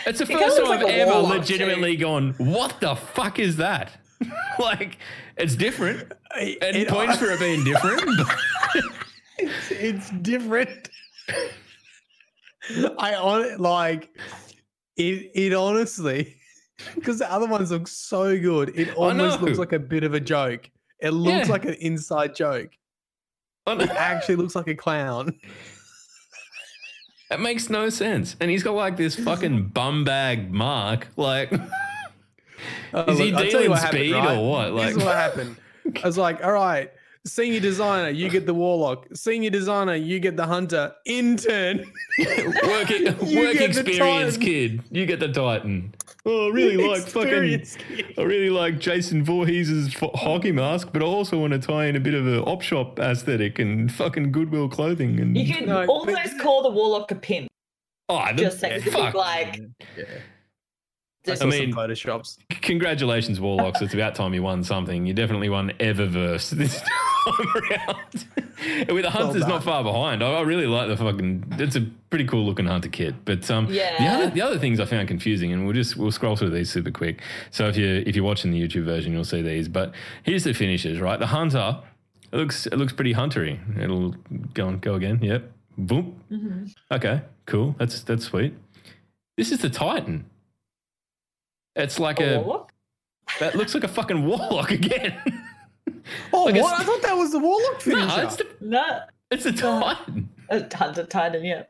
it's 0.06 0.20
the 0.20 0.26
He 0.26 0.34
kinda 0.34 0.46
first 0.46 0.58
time 0.58 0.72
I've 0.72 0.82
like 0.84 0.94
ever 0.94 1.12
warlock, 1.12 1.32
too. 1.34 1.38
legitimately 1.40 1.98
gone, 1.98 2.34
what 2.38 2.80
the 2.80 2.96
fuck 2.96 3.38
is 3.38 3.58
that? 3.58 3.92
like, 4.60 4.98
it's 5.38 5.56
different. 5.56 6.12
And 6.38 6.76
It- 6.78 6.88
points 6.88 7.18
for 7.18 7.26
it 7.32 7.40
being 7.40 7.64
different. 7.66 8.02
but- 8.18 8.84
it's, 9.40 9.72
it's 9.72 10.10
different. 10.22 10.90
I 12.98 13.16
on 13.16 13.58
like 13.58 14.10
it. 14.96 15.32
It 15.34 15.54
honestly, 15.54 16.36
because 16.96 17.20
the 17.20 17.32
other 17.32 17.48
ones 17.48 17.72
look 17.72 17.88
so 17.90 18.38
good. 18.40 18.78
It 18.78 18.94
almost 18.96 19.42
looks 19.42 19.58
like 19.58 19.74
a 19.74 19.80
bit 19.80 20.04
of 20.04 20.14
a 20.14 20.20
joke. 20.20 20.70
It 21.02 21.12
looks 21.12 21.48
Yeah. 21.48 21.52
like 21.54 21.66
an 21.66 21.76
inside 21.76 22.36
joke. 22.36 22.72
It 23.68 23.90
actually 23.92 24.36
looks 24.38 24.56
like 24.56 24.68
a 24.68 24.76
clown. 24.76 25.40
It 27.32 27.40
makes 27.40 27.70
no 27.70 27.90
sense. 27.90 28.36
And 28.40 28.50
he's 28.50 28.64
got 28.64 28.74
like 28.74 28.98
this 28.98 29.16
fucking 29.24 29.68
bum 29.68 30.04
bag 30.04 30.52
mark. 30.52 31.08
Like, 31.16 31.54
Oh, 32.94 33.04
Is 33.04 33.20
he 33.20 33.32
look, 33.32 33.44
tell 33.44 33.52
dealing 33.52 33.70
what 33.70 33.80
happened, 33.80 34.00
speed 34.02 34.14
right? 34.16 34.38
or 34.38 34.50
what? 34.50 34.72
This 34.82 34.92
is 34.92 34.98
Like- 34.98 35.06
what 35.06 35.16
happened. 35.16 35.56
I 36.04 36.08
was 36.08 36.18
like, 36.18 36.44
all 36.44 36.52
right, 36.52 36.92
senior 37.30 37.60
designer, 37.60 38.10
you 38.10 38.30
get 38.30 38.46
the 38.46 38.54
warlock. 38.54 39.06
Senior 39.14 39.50
designer, 39.50 39.96
you 39.96 40.20
get 40.20 40.36
the 40.38 40.46
hunter. 40.46 40.94
Intern, 41.06 41.78
work, 42.20 42.90
You 42.90 43.16
work 43.40 43.56
experience 43.56 44.38
kid. 44.38 44.82
You 44.92 45.06
get 45.06 45.20
the 45.20 45.30
Titan. 45.32 45.94
Oh, 46.26 46.50
I 46.50 46.52
really 46.54 46.78
like 46.86 47.08
fucking. 47.08 47.32
Kid. 47.32 48.14
I 48.18 48.22
really 48.24 48.50
like 48.50 48.80
Jason 48.80 49.24
Voorhees' 49.24 49.96
hockey 50.16 50.52
mask, 50.52 50.90
but 50.92 51.02
I 51.02 51.06
also 51.06 51.40
want 51.40 51.54
to 51.54 51.60
tie 51.60 51.86
in 51.86 51.96
a 51.96 52.00
bit 52.00 52.14
of 52.14 52.28
a 52.28 52.44
op 52.44 52.62
shop 52.62 53.00
aesthetic 53.00 53.58
and 53.60 53.92
fucking 53.92 54.32
Goodwill 54.32 54.68
clothing 54.70 55.20
and. 55.20 55.38
You 55.38 55.54
can 55.54 55.66
No, 55.66 55.86
but- 55.86 55.90
almost 55.90 56.40
call 56.40 56.64
the 56.64 56.70
warlock 56.72 57.12
a 57.12 57.16
pimp. 57.16 57.48
oh, 58.10 58.26
the, 58.36 58.44
Just 58.44 58.62
like 58.62 58.84
the 58.84 58.92
fuck. 58.92 59.14
big 59.14 59.16
like. 59.16 59.62
I 61.28 61.32
I 61.42 61.46
mean- 61.46 61.72
some 61.72 61.80
photoshops. 61.80 62.38
Congratulations, 62.62 63.40
Warlocks. 63.40 63.82
It's 63.82 63.94
about 63.94 64.16
time 64.16 64.34
you 64.34 64.42
won 64.44 64.64
something. 64.64 65.06
You 65.06 65.14
definitely 65.14 65.50
won 65.50 65.72
Eververse 65.80 66.50
this 66.52 66.82
time 67.26 67.48
around. 67.56 68.28
And 68.88 68.92
With 68.92 69.04
the 69.04 69.10
Hunter's 69.10 69.42
done. 69.42 69.50
not 69.50 69.64
far 69.64 69.84
behind. 69.84 70.24
I, 70.24 70.34
I 70.34 70.42
really 70.42 70.68
like 70.68 70.88
the 70.90 70.98
fucking. 70.98 71.56
It's 71.60 71.76
a 71.76 71.82
pretty 72.10 72.26
cool 72.26 72.46
looking 72.46 72.66
Hunter 72.66 72.90
kit. 72.90 73.16
But 73.26 73.50
um, 73.50 73.68
yeah. 73.70 73.98
the 73.98 74.08
other 74.08 74.30
the 74.32 74.42
other 74.42 74.60
things 74.60 74.80
I 74.80 74.86
found 74.86 75.08
confusing, 75.08 75.54
and 75.54 75.66
we'll 75.66 75.74
just 75.74 75.96
we'll 75.98 76.12
scroll 76.12 76.36
through 76.36 76.50
these 76.52 76.70
super 76.70 76.92
quick. 76.92 77.22
So 77.52 77.68
if 77.68 77.78
you 77.78 78.04
if 78.06 78.16
you're 78.16 78.26
watching 78.26 78.52
the 78.52 78.62
YouTube 78.62 78.84
version, 78.84 79.14
you'll 79.14 79.24
see 79.24 79.42
these. 79.42 79.68
But 79.68 79.94
here's 80.24 80.44
the 80.44 80.54
finishes. 80.54 81.00
Right, 81.00 81.20
the 81.20 81.28
Hunter. 81.28 81.80
It 82.32 82.38
looks 82.38 82.68
it 82.68 82.76
looks 82.76 82.94
pretty 82.94 83.14
huntery. 83.14 83.60
It'll 83.82 84.16
go 84.54 84.68
on 84.68 84.80
go 84.80 84.96
again. 84.96 85.20
Yep. 85.22 85.52
Boom. 85.78 86.22
Mm-hmm. 86.32 86.66
Okay. 86.92 87.22
Cool. 87.46 87.76
That's 87.80 88.02
that's 88.04 88.26
sweet. 88.26 88.54
This 89.38 89.52
is 89.52 89.60
the 89.60 89.70
Titan. 89.70 90.26
It's 91.76 92.00
like 92.00 92.20
a. 92.20 92.40
warlock? 92.40 92.74
That 93.40 93.56
looks 93.56 93.74
like 93.74 93.84
a 93.84 93.88
fucking 93.88 94.26
warlock 94.26 94.72
again. 94.80 95.16
Oh, 96.34 96.44
Like 96.46 96.56
what? 96.56 96.74
it's- 96.74 96.80
I 96.82 96.84
thought 96.84 97.02
that 97.04 97.18
was 97.18 97.32
the 97.32 97.40
warlock 97.40 97.82
finisher. 97.82 98.08
no, 98.08 98.24
it's 98.24 98.36
the 98.38 98.48
No, 98.62 99.00
it's 99.32 99.46
a 99.46 99.52
titan. 99.52 100.30
a 100.50 100.76
Hunter 100.76 101.06
Titan, 101.06 101.44
yeah. 101.46 101.64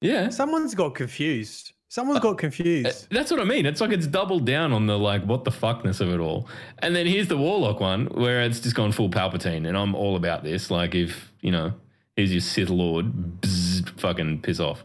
Yeah, 0.00 0.28
Someone's 0.28 0.74
got 0.74 0.94
confused. 0.94 1.72
Someone's 1.88 2.18
Uh, 2.18 2.22
got 2.22 2.38
confused. 2.38 3.06
that's 3.10 3.30
what 3.30 3.40
I 3.40 3.44
mean. 3.44 3.64
It's 3.64 3.80
like 3.80 3.92
it's 3.92 4.06
doubled 4.06 4.44
down 4.44 4.72
on 4.72 4.86
the 4.86 4.98
like 4.98 5.22
what 5.24 5.44
the 5.44 5.50
fuckness 5.50 6.00
of 6.00 6.10
it 6.10 6.18
all. 6.18 6.48
And 6.80 6.94
then 6.94 7.06
here's 7.06 7.28
the 7.28 7.36
warlock 7.36 7.80
one 7.80 8.06
where 8.06 8.42
it's 8.42 8.60
just 8.60 8.74
gone 8.74 8.92
full 8.92 9.08
Palpatine, 9.08 9.66
and 9.66 9.76
I'm 9.76 9.94
all 9.94 10.16
about 10.16 10.42
this. 10.44 10.70
Like 10.70 10.94
if 10.94 11.32
you 11.40 11.50
know, 11.52 11.72
here's 12.16 12.32
your 12.32 12.40
Sith 12.40 12.68
Lord, 12.70 13.40
bzz, 13.40 13.88
fucking 14.00 14.42
piss 14.42 14.60
off. 14.60 14.84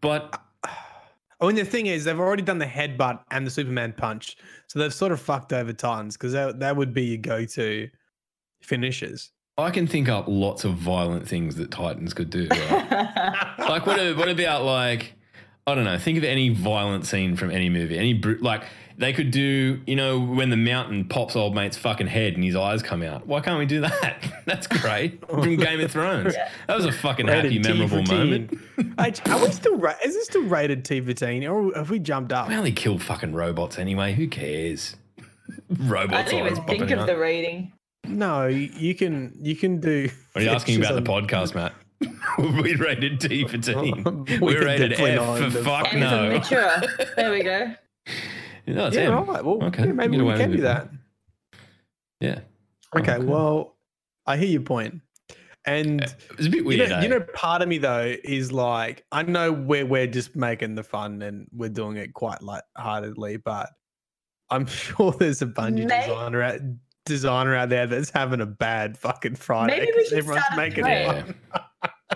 But 0.00 0.40
I 1.40 1.46
mean, 1.46 1.54
the 1.56 1.64
thing 1.64 1.86
is, 1.86 2.04
they've 2.04 2.18
already 2.18 2.42
done 2.42 2.58
the 2.58 2.66
headbutt 2.66 3.20
and 3.30 3.46
the 3.46 3.50
Superman 3.50 3.92
punch, 3.96 4.36
so 4.66 4.78
they've 4.80 4.92
sort 4.92 5.12
of 5.12 5.20
fucked 5.20 5.52
over 5.52 5.72
Titans 5.72 6.16
because 6.16 6.32
that, 6.32 6.58
that 6.60 6.74
would 6.76 6.92
be 6.92 7.04
your 7.04 7.18
go-to 7.18 7.88
finishes. 8.68 9.30
I 9.56 9.70
can 9.70 9.86
think 9.88 10.08
up 10.08 10.26
lots 10.28 10.64
of 10.64 10.74
violent 10.74 11.26
things 11.26 11.56
that 11.56 11.70
Titans 11.72 12.14
could 12.14 12.30
do. 12.30 12.46
Right? 12.48 13.54
like 13.58 13.86
what? 13.86 14.16
What 14.16 14.28
about 14.28 14.64
like 14.64 15.14
I 15.66 15.74
don't 15.74 15.84
know. 15.84 15.98
Think 15.98 16.16
of 16.16 16.24
any 16.24 16.48
violent 16.48 17.04
scene 17.06 17.36
from 17.36 17.50
any 17.50 17.68
movie. 17.68 17.98
Any 17.98 18.14
bru- 18.14 18.38
like 18.40 18.62
they 18.96 19.12
could 19.12 19.30
do. 19.32 19.80
You 19.86 19.96
know 19.96 20.20
when 20.20 20.50
the 20.50 20.56
mountain 20.56 21.06
pops 21.08 21.34
old 21.34 21.54
mate's 21.56 21.76
fucking 21.76 22.06
head 22.06 22.34
and 22.34 22.44
his 22.44 22.54
eyes 22.54 22.82
come 22.82 23.02
out. 23.02 23.26
Why 23.26 23.40
can't 23.40 23.58
we 23.58 23.66
do 23.66 23.80
that? 23.80 24.32
That's 24.46 24.66
great 24.68 25.26
from 25.28 25.56
Game 25.56 25.80
of 25.80 25.90
Thrones. 25.90 26.34
That 26.68 26.76
was 26.76 26.84
a 26.86 26.92
fucking 26.92 27.26
happy, 27.26 27.48
Rated 27.48 27.64
T 27.64 27.68
memorable 27.72 28.02
moment. 28.04 28.50
teen. 28.78 28.94
Are 28.96 29.40
we 29.44 29.50
still? 29.50 29.76
Ra- 29.76 29.94
is 30.04 30.14
this 30.14 30.24
still 30.26 30.44
rated 30.44 30.84
T 30.84 31.00
for 31.00 31.12
teen, 31.12 31.44
or 31.44 31.74
have 31.74 31.90
we 31.90 31.98
jumped 31.98 32.32
up? 32.32 32.48
We 32.48 32.54
only 32.54 32.72
kill 32.72 32.98
fucking 32.98 33.34
robots 33.34 33.78
anyway. 33.78 34.12
Who 34.14 34.28
cares? 34.28 34.94
I 35.18 35.24
Robots 35.80 36.30
didn't 36.30 36.46
eyes 36.46 36.52
even 36.52 36.64
think 36.66 36.90
of 36.92 37.00
out. 37.00 37.06
the 37.08 37.18
rating. 37.18 37.72
No, 38.04 38.46
you 38.46 38.94
can. 38.94 39.34
You 39.40 39.56
can 39.56 39.80
do. 39.80 40.08
Are 40.34 40.40
you 40.42 40.48
asking 40.50 40.76
finishes 40.76 40.96
about 40.96 41.26
the 41.26 41.26
podcast, 41.36 41.54
Matt? 41.54 41.74
we 42.62 42.74
rated 42.76 43.20
T 43.20 43.46
for 43.46 43.58
teen. 43.58 44.04
We 44.26 44.38
We're 44.38 44.64
rated 44.64 44.90
definitely 44.90 45.12
F 45.12 45.38
for 45.38 45.44
in 45.44 45.52
the 45.52 45.64
fuck 45.64 45.92
And 45.92 46.00
no. 46.00 46.30
mature. 46.38 46.70
There 47.16 47.32
we 47.32 47.42
go. 47.42 47.74
No, 48.68 48.86
it's 48.86 48.96
Yeah, 48.96 49.18
M. 49.18 49.26
right. 49.26 49.44
Well, 49.44 49.64
Okay, 49.64 49.86
yeah, 49.86 49.92
maybe 49.92 50.20
we 50.20 50.34
can 50.34 50.52
do 50.52 50.58
it. 50.58 50.60
that. 50.60 50.90
Yeah. 52.20 52.40
Okay, 52.96 53.14
Okay. 53.14 53.24
well, 53.24 53.76
I 54.26 54.36
hear 54.36 54.46
your 54.48 54.60
point. 54.62 55.00
And 55.66 56.02
It's 56.38 56.46
a 56.46 56.50
bit 56.50 56.54
you 56.60 56.64
weird. 56.64 56.88
know, 56.90 56.96
eh? 56.98 57.02
you 57.02 57.08
know, 57.08 57.20
part 57.34 57.60
of 57.62 57.68
me 57.68 57.78
though 57.78 58.14
is 58.24 58.52
like, 58.52 59.04
I 59.12 59.22
know 59.24 59.52
we're 59.52 59.84
we're 59.84 60.06
just 60.06 60.36
making 60.36 60.76
the 60.76 60.82
fun 60.84 61.20
and 61.22 61.46
we're 61.52 61.68
doing 61.68 61.96
it 61.96 62.14
quite 62.14 62.40
lightheartedly, 62.42 63.38
but 63.38 63.68
I'm 64.50 64.66
sure 64.66 65.12
there's 65.12 65.42
a 65.42 65.46
bunch 65.46 65.80
of 65.80 65.86
May- 65.88 66.00
designer 66.06 66.42
out 66.42 66.60
designer 67.08 67.56
out 67.56 67.68
there 67.70 67.86
that's 67.86 68.10
having 68.10 68.40
a 68.40 68.46
bad 68.46 68.96
fucking 68.96 69.34
Friday. 69.34 69.80
Maybe 69.80 69.92
we 69.92 69.98
'cause 70.02 70.08
should 70.10 70.18
everyone's 70.18 70.44
start 70.44 70.58
a 70.58 70.62
making 70.62 70.84
thread. 70.84 71.26
fun. 71.26 71.34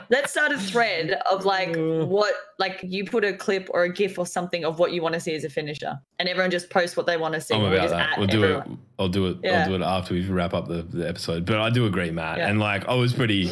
Let's 0.08 0.30
start 0.30 0.52
a 0.52 0.58
thread 0.58 1.20
of 1.30 1.44
like 1.44 1.74
what, 1.76 2.34
like 2.58 2.80
you 2.82 3.04
put 3.04 3.24
a 3.24 3.32
clip 3.34 3.68
or 3.72 3.82
a 3.84 3.92
GIF 3.92 4.18
or 4.18 4.26
something 4.26 4.64
of 4.64 4.78
what 4.78 4.92
you 4.92 5.02
want 5.02 5.14
to 5.14 5.20
see 5.20 5.34
as 5.34 5.44
a 5.44 5.50
finisher, 5.50 5.98
and 6.18 6.28
everyone 6.28 6.50
just 6.50 6.70
posts 6.70 6.96
what 6.96 7.06
they 7.06 7.16
want 7.18 7.34
to 7.34 7.40
see. 7.40 7.54
I'm 7.54 7.64
about 7.64 7.90
that. 7.90 8.18
We'll 8.18 8.26
do 8.26 8.44
it. 8.44 8.64
I'll 8.98 9.08
do 9.08 9.26
it. 9.26 9.38
Yeah. 9.42 9.62
I'll 9.62 9.68
do 9.68 9.74
it 9.74 9.82
after 9.82 10.14
we 10.14 10.26
wrap 10.28 10.54
up 10.54 10.66
the, 10.68 10.82
the 10.82 11.06
episode. 11.08 11.44
But 11.44 11.58
I 11.60 11.68
do 11.68 11.84
agree, 11.86 12.10
Matt. 12.10 12.38
Yeah. 12.38 12.48
And 12.48 12.58
like, 12.58 12.86
I 12.88 12.94
was 12.94 13.12
pretty, 13.12 13.50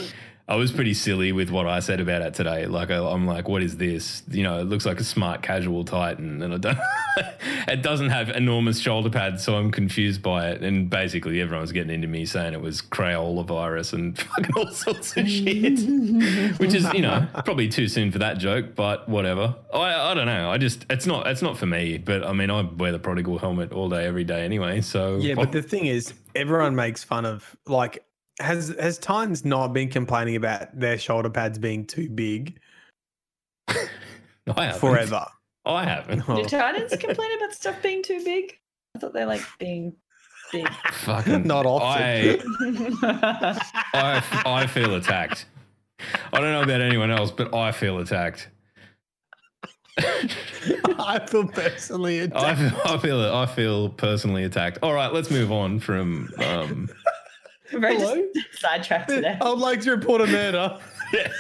I 0.51 0.57
was 0.57 0.73
pretty 0.73 0.95
silly 0.95 1.31
with 1.31 1.51
what 1.51 1.69
I 1.69 1.79
said 1.79 2.01
about 2.01 2.23
it 2.23 2.35
today. 2.35 2.67
Like, 2.67 2.91
I, 2.91 2.97
I'm 2.97 3.25
like, 3.25 3.49
what 3.49 3.63
is 3.63 3.77
this? 3.77 4.25
You 4.29 4.43
know, 4.43 4.59
it 4.59 4.65
looks 4.65 4.85
like 4.85 4.99
a 4.99 5.05
smart 5.05 5.43
casual 5.43 5.85
Titan, 5.85 6.43
and 6.43 6.53
I 6.53 6.57
don't. 6.57 6.79
it 7.69 7.83
doesn't 7.83 8.11
have 8.11 8.31
enormous 8.31 8.81
shoulder 8.81 9.11
pads, 9.11 9.45
so 9.45 9.55
I'm 9.55 9.71
confused 9.71 10.23
by 10.23 10.51
it. 10.51 10.65
And 10.65 10.91
basically, 10.91 11.41
everyone's 11.41 11.71
getting 11.71 11.95
into 11.95 12.09
me 12.09 12.27
saying 12.27 12.53
it 12.53 12.61
was 12.61 12.83
Crayola 12.83 13.47
virus 13.47 13.93
and 13.93 14.19
fucking 14.19 14.51
all 14.57 14.73
sorts 14.73 15.17
of 15.17 15.29
shit, 15.29 15.79
which 16.59 16.75
is 16.75 16.93
you 16.95 17.03
know 17.03 17.29
probably 17.45 17.69
too 17.69 17.87
soon 17.87 18.11
for 18.11 18.19
that 18.19 18.39
joke, 18.39 18.75
but 18.75 19.09
whatever. 19.09 19.55
I 19.73 20.11
I 20.11 20.15
don't 20.15 20.27
know. 20.27 20.51
I 20.51 20.59
just 20.59 20.85
it's 20.91 21.07
not 21.07 21.29
it's 21.29 21.43
not 21.43 21.59
for 21.59 21.67
me. 21.67 21.97
But 21.97 22.27
I 22.27 22.33
mean, 22.33 22.51
I 22.51 22.63
wear 22.63 22.91
the 22.91 22.99
prodigal 22.99 23.39
helmet 23.39 23.73
all 23.73 23.89
day, 23.89 24.05
every 24.05 24.25
day 24.25 24.45
anyway. 24.45 24.81
So 24.81 25.19
Yeah, 25.19 25.37
but 25.37 25.53
the 25.53 25.63
thing 25.63 25.87
is, 25.87 26.13
everyone 26.35 26.75
makes 26.75 27.05
fun 27.05 27.25
of 27.25 27.57
like 27.69 28.05
has 28.41 28.75
has 28.81 28.99
Titans 28.99 29.45
not 29.45 29.69
been 29.73 29.89
complaining 29.89 30.37
about 30.37 30.79
their 30.79 30.99
shoulder 30.99 31.31
pads 31.31 31.59
being 31.59 31.87
too 31.87 32.09
big 32.09 32.59
I 33.69 33.77
haven't. 34.67 34.81
forever? 34.81 35.27
I 35.65 35.85
haven't. 35.85 36.29
Oh, 36.29 36.37
Do 36.43 36.45
Titans 36.49 36.97
complain 36.97 37.37
about 37.37 37.53
stuff 37.53 37.81
being 37.83 38.03
too 38.03 38.23
big? 38.25 38.57
I 38.97 38.99
thought 38.99 39.13
they 39.13 39.25
like 39.25 39.43
being 39.59 39.95
big. 40.51 40.69
Fucking 40.93 41.47
Not 41.47 41.67
often. 41.67 42.03
I, 43.03 43.61
I 43.95 44.43
I 44.47 44.67
feel 44.67 44.95
attacked. 44.95 45.47
I 46.33 46.41
don't 46.41 46.53
know 46.53 46.63
about 46.63 46.81
anyone 46.81 47.11
else, 47.11 47.31
but 47.31 47.55
I 47.55 47.73
feel 47.73 47.99
attacked. 47.99 48.49
I 49.99 51.21
feel 51.29 51.47
personally 51.47 52.21
I 52.21 52.25
attacked. 52.25 52.59
feel, 52.59 52.81
I 52.95 52.99
feel 52.99 53.21
I 53.35 53.47
feel 53.47 53.89
personally 53.91 54.45
attacked. 54.45 54.79
All 54.83 54.95
right, 54.95 55.13
let's 55.13 55.31
move 55.31 55.53
on 55.53 55.79
from. 55.79 56.31
Um, 56.39 56.89
Very 57.73 57.97
Hello? 57.97 58.27
sidetracked 58.53 59.09
today. 59.09 59.39
I 59.41 59.49
would 59.49 59.59
like 59.59 59.81
to 59.83 59.91
report 59.93 60.21
a 60.21 60.27
murder. 60.27 60.79
yeah, 61.13 61.33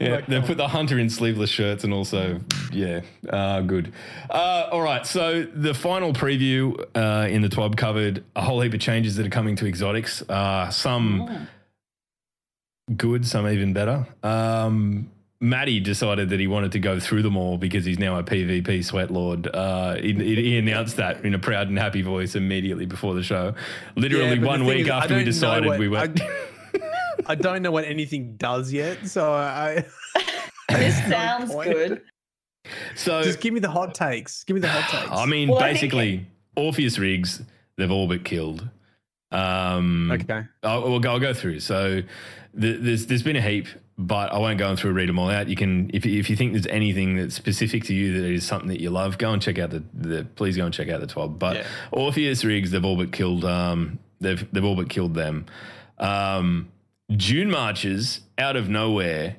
yeah, 0.00 0.20
they 0.28 0.40
put 0.40 0.56
the 0.56 0.68
hunter 0.68 0.98
in 0.98 1.10
sleeveless 1.10 1.50
shirts 1.50 1.84
and 1.84 1.92
also 1.92 2.40
yeah, 2.72 3.00
uh, 3.28 3.60
good. 3.62 3.92
Uh, 4.30 4.68
all 4.70 4.82
right, 4.82 5.06
so 5.06 5.42
the 5.42 5.74
final 5.74 6.12
preview 6.12 6.78
uh, 6.94 7.26
in 7.28 7.42
the 7.42 7.48
TWAB 7.48 7.76
covered 7.76 8.24
a 8.36 8.42
whole 8.42 8.60
heap 8.60 8.74
of 8.74 8.80
changes 8.80 9.16
that 9.16 9.26
are 9.26 9.30
coming 9.30 9.56
to 9.56 9.66
exotics. 9.66 10.22
Uh, 10.28 10.70
some 10.70 11.48
good, 12.96 13.26
some 13.26 13.48
even 13.48 13.72
better. 13.72 14.06
Um, 14.22 15.10
Matty 15.40 15.78
decided 15.78 16.30
that 16.30 16.40
he 16.40 16.46
wanted 16.48 16.72
to 16.72 16.80
go 16.80 16.98
through 16.98 17.22
them 17.22 17.36
all 17.36 17.58
because 17.58 17.84
he's 17.84 17.98
now 17.98 18.18
a 18.18 18.24
PvP 18.24 18.84
sweat 18.84 19.10
lord. 19.10 19.46
Uh, 19.46 19.94
he, 19.94 20.12
he 20.12 20.58
announced 20.58 20.96
that 20.96 21.24
in 21.24 21.32
a 21.34 21.38
proud 21.38 21.68
and 21.68 21.78
happy 21.78 22.02
voice 22.02 22.34
immediately 22.34 22.86
before 22.86 23.14
the 23.14 23.22
show. 23.22 23.54
Literally 23.94 24.36
Yeah, 24.38 24.44
one 24.46 24.64
week 24.64 24.80
is, 24.86 24.88
after 24.88 25.16
we 25.16 25.22
decided 25.24 25.68
what- 25.68 25.78
we 25.78 25.88
went. 25.88 26.20
I, 26.20 26.28
I 27.26 27.34
don't 27.36 27.62
know 27.62 27.70
what 27.70 27.84
anything 27.84 28.36
does 28.36 28.72
yet, 28.72 29.06
so 29.06 29.32
I 29.32 29.84
This 30.70 30.98
no 31.04 31.10
sounds 31.10 31.52
point. 31.52 31.72
good. 31.72 32.02
so 32.96 33.22
just 33.22 33.40
give 33.40 33.54
me 33.54 33.60
the 33.60 33.70
hot 33.70 33.94
takes. 33.94 34.42
Give 34.44 34.54
me 34.54 34.60
the 34.60 34.68
hot 34.68 34.90
takes. 35.02 35.12
I 35.16 35.24
mean, 35.26 35.48
Well, 35.50 35.58
I 35.58 35.68
think 35.68 35.74
basically, 35.92 36.26
Orpheus 36.56 36.98
rigs 36.98 37.42
they've 37.76 37.90
all 37.92 38.08
but 38.08 38.24
killed. 38.24 38.68
Um, 39.30 40.10
okay. 40.10 40.44
I'll, 40.64 40.82
we'll 40.82 41.00
go, 41.00 41.12
I'll 41.12 41.20
go 41.20 41.32
through. 41.32 41.60
So 41.60 42.02
th- 42.60 42.80
there's 42.80 43.06
there's 43.06 43.22
been 43.22 43.36
a 43.36 43.42
heap, 43.42 43.66
but 44.00 44.32
I 44.32 44.38
won't 44.38 44.58
go 44.58 44.76
through 44.76 44.92
read 44.92 45.08
them 45.08 45.18
all 45.18 45.28
out. 45.28 45.48
You 45.48 45.56
can 45.56 45.90
if 45.92 46.06
you- 46.06 46.18
if 46.20 46.30
you 46.30 46.36
think 46.36 46.52
there's 46.52 46.66
anything 46.68 47.16
that's 47.16 47.34
specific 47.34 47.84
to 47.84 47.94
you 47.94 48.20
that 48.22 48.28
is 48.30 48.44
something 48.46 48.68
that 48.68 48.80
you 48.80 48.90
love, 48.90 49.18
go 49.18 49.32
and 49.32 49.42
check 49.42 49.58
out 49.58 49.70
the, 49.70 49.82
the 49.92 50.24
please 50.36 50.56
go 50.56 50.64
and 50.64 50.72
check 50.72 50.88
out 50.88 51.00
the 51.00 51.06
TWAB. 51.08 51.38
But 51.38 51.56
Yeah. 51.56 51.66
Orpheus 51.90 52.44
rigs 52.44 52.70
they've 52.70 52.84
all 52.84 52.96
but 52.96 53.10
killed. 53.12 53.44
Um, 53.44 53.98
they've 54.20 54.46
they've 54.52 54.64
all 54.64 54.76
but 54.76 54.88
killed 54.88 55.14
them. 55.14 55.46
Um, 55.98 56.68
June 57.16 57.50
marches 57.50 58.20
out 58.38 58.54
of 58.56 58.68
nowhere 58.68 59.36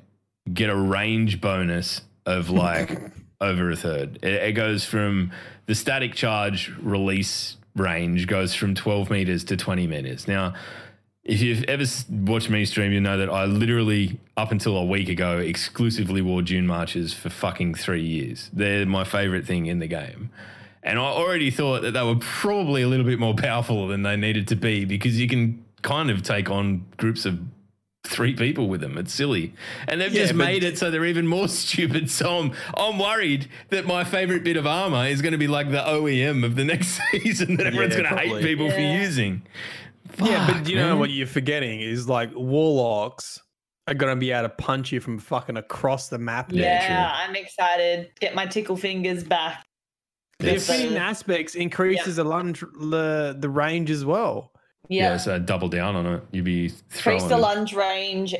get 0.52 0.68
a 0.68 0.76
range 0.76 1.40
bonus 1.40 2.02
of 2.26 2.50
like 2.50 3.00
over 3.40 3.70
a 3.70 3.76
third. 3.76 4.18
It, 4.22 4.34
it 4.34 4.52
goes 4.52 4.84
from 4.84 5.30
the 5.66 5.74
static 5.74 6.14
charge 6.14 6.70
release 6.80 7.56
range 7.76 8.26
goes 8.26 8.54
from 8.54 8.74
12 8.74 9.10
meters 9.10 9.44
to 9.44 9.56
20 9.56 9.86
meters. 9.86 10.26
Now, 10.26 10.54
if 11.24 11.40
you've 11.42 11.64
ever 11.64 11.84
watched 12.10 12.48
me 12.50 12.64
stream, 12.64 12.92
you 12.92 13.00
know 13.00 13.18
that 13.18 13.28
I 13.28 13.44
literally, 13.44 14.18
up 14.36 14.52
until 14.52 14.76
a 14.76 14.84
week 14.84 15.08
ago, 15.08 15.38
exclusively 15.38 16.22
wore 16.22 16.42
June 16.42 16.66
marches 16.66 17.12
for 17.12 17.28
fucking 17.28 17.74
three 17.74 18.02
years. 18.02 18.48
They're 18.52 18.86
my 18.86 19.04
favorite 19.04 19.46
thing 19.46 19.66
in 19.66 19.78
the 19.80 19.86
game. 19.86 20.30
And 20.82 20.98
I 20.98 21.02
already 21.02 21.50
thought 21.50 21.82
that 21.82 21.90
they 21.92 22.02
were 22.02 22.16
probably 22.16 22.80
a 22.82 22.88
little 22.88 23.04
bit 23.04 23.18
more 23.18 23.34
powerful 23.34 23.86
than 23.88 24.02
they 24.02 24.16
needed 24.16 24.48
to 24.48 24.56
be 24.56 24.86
because 24.86 25.20
you 25.20 25.28
can 25.28 25.62
kind 25.82 26.10
of 26.10 26.22
take 26.22 26.48
on 26.50 26.86
groups 26.96 27.26
of 27.26 27.38
three 28.04 28.34
people 28.34 28.66
with 28.66 28.80
them. 28.80 28.96
It's 28.96 29.12
silly. 29.12 29.52
And 29.86 30.00
they've 30.00 30.10
Yeah, 30.12 30.22
just 30.22 30.34
made 30.34 30.64
it 30.64 30.78
so 30.78 30.90
they're 30.90 31.04
even 31.04 31.26
more 31.26 31.48
stupid. 31.62 32.10
So 32.10 32.38
I'm, 32.38 32.52
I'm 32.78 32.98
worried 32.98 33.46
that 33.68 33.84
my 33.84 34.04
favorite 34.04 34.42
bit 34.42 34.56
of 34.56 34.66
armor 34.66 35.04
is 35.06 35.20
going 35.20 35.32
to 35.32 35.38
be 35.38 35.48
like 35.48 35.70
the 35.70 35.82
OEM 35.82 36.44
of 36.46 36.56
the 36.56 36.64
next 36.64 36.98
season 37.10 37.56
that 37.56 37.66
everyone's 37.66 37.94
Yeah, 37.94 38.02
going 38.04 38.14
to 38.14 38.18
hate 38.18 38.28
probably. 38.30 38.42
people 38.48 38.70
for 38.70 38.80
Yeah. 38.80 39.02
Using. 40.18 40.26
yeah, 40.26 40.46
but 40.52 40.68
you 40.68 40.76
know 40.76 40.96
what 40.96 41.10
you're 41.10 41.26
forgetting 41.26 41.80
is 41.80 42.08
like 42.08 42.30
warlocks 42.34 43.38
are 43.88 43.94
gonna 43.94 44.16
be 44.16 44.30
able 44.30 44.48
to 44.48 44.54
punch 44.54 44.92
you 44.92 45.00
from 45.00 45.18
fucking 45.18 45.56
across 45.56 46.08
the 46.08 46.18
map. 46.18 46.52
Yeah, 46.52 46.64
Yeah. 46.82 47.12
I'm 47.14 47.34
excited. 47.36 48.10
Get 48.20 48.34
my 48.34 48.46
tickle 48.46 48.76
fingers 48.76 49.24
back. 49.24 49.64
The 50.38 50.52
Yes. 50.52 50.68
Ophidian 50.70 50.96
Aspects 50.96 51.54
increases 51.54 52.16
the 52.16 52.24
lunge 52.24 52.60
the, 52.60 53.36
the 53.38 53.48
range 53.48 53.90
as 53.90 54.04
well. 54.04 54.52
Yeah, 54.88 55.10
Yeah. 55.12 55.16
so 55.18 55.38
double 55.38 55.68
down 55.68 55.96
on 55.96 56.06
it. 56.06 56.22
You'd 56.32 56.44
be 56.44 56.68
throwing. 56.90 57.16
Increase 57.18 57.28
the 57.30 57.38
lunge 57.38 57.74
range 57.74 58.34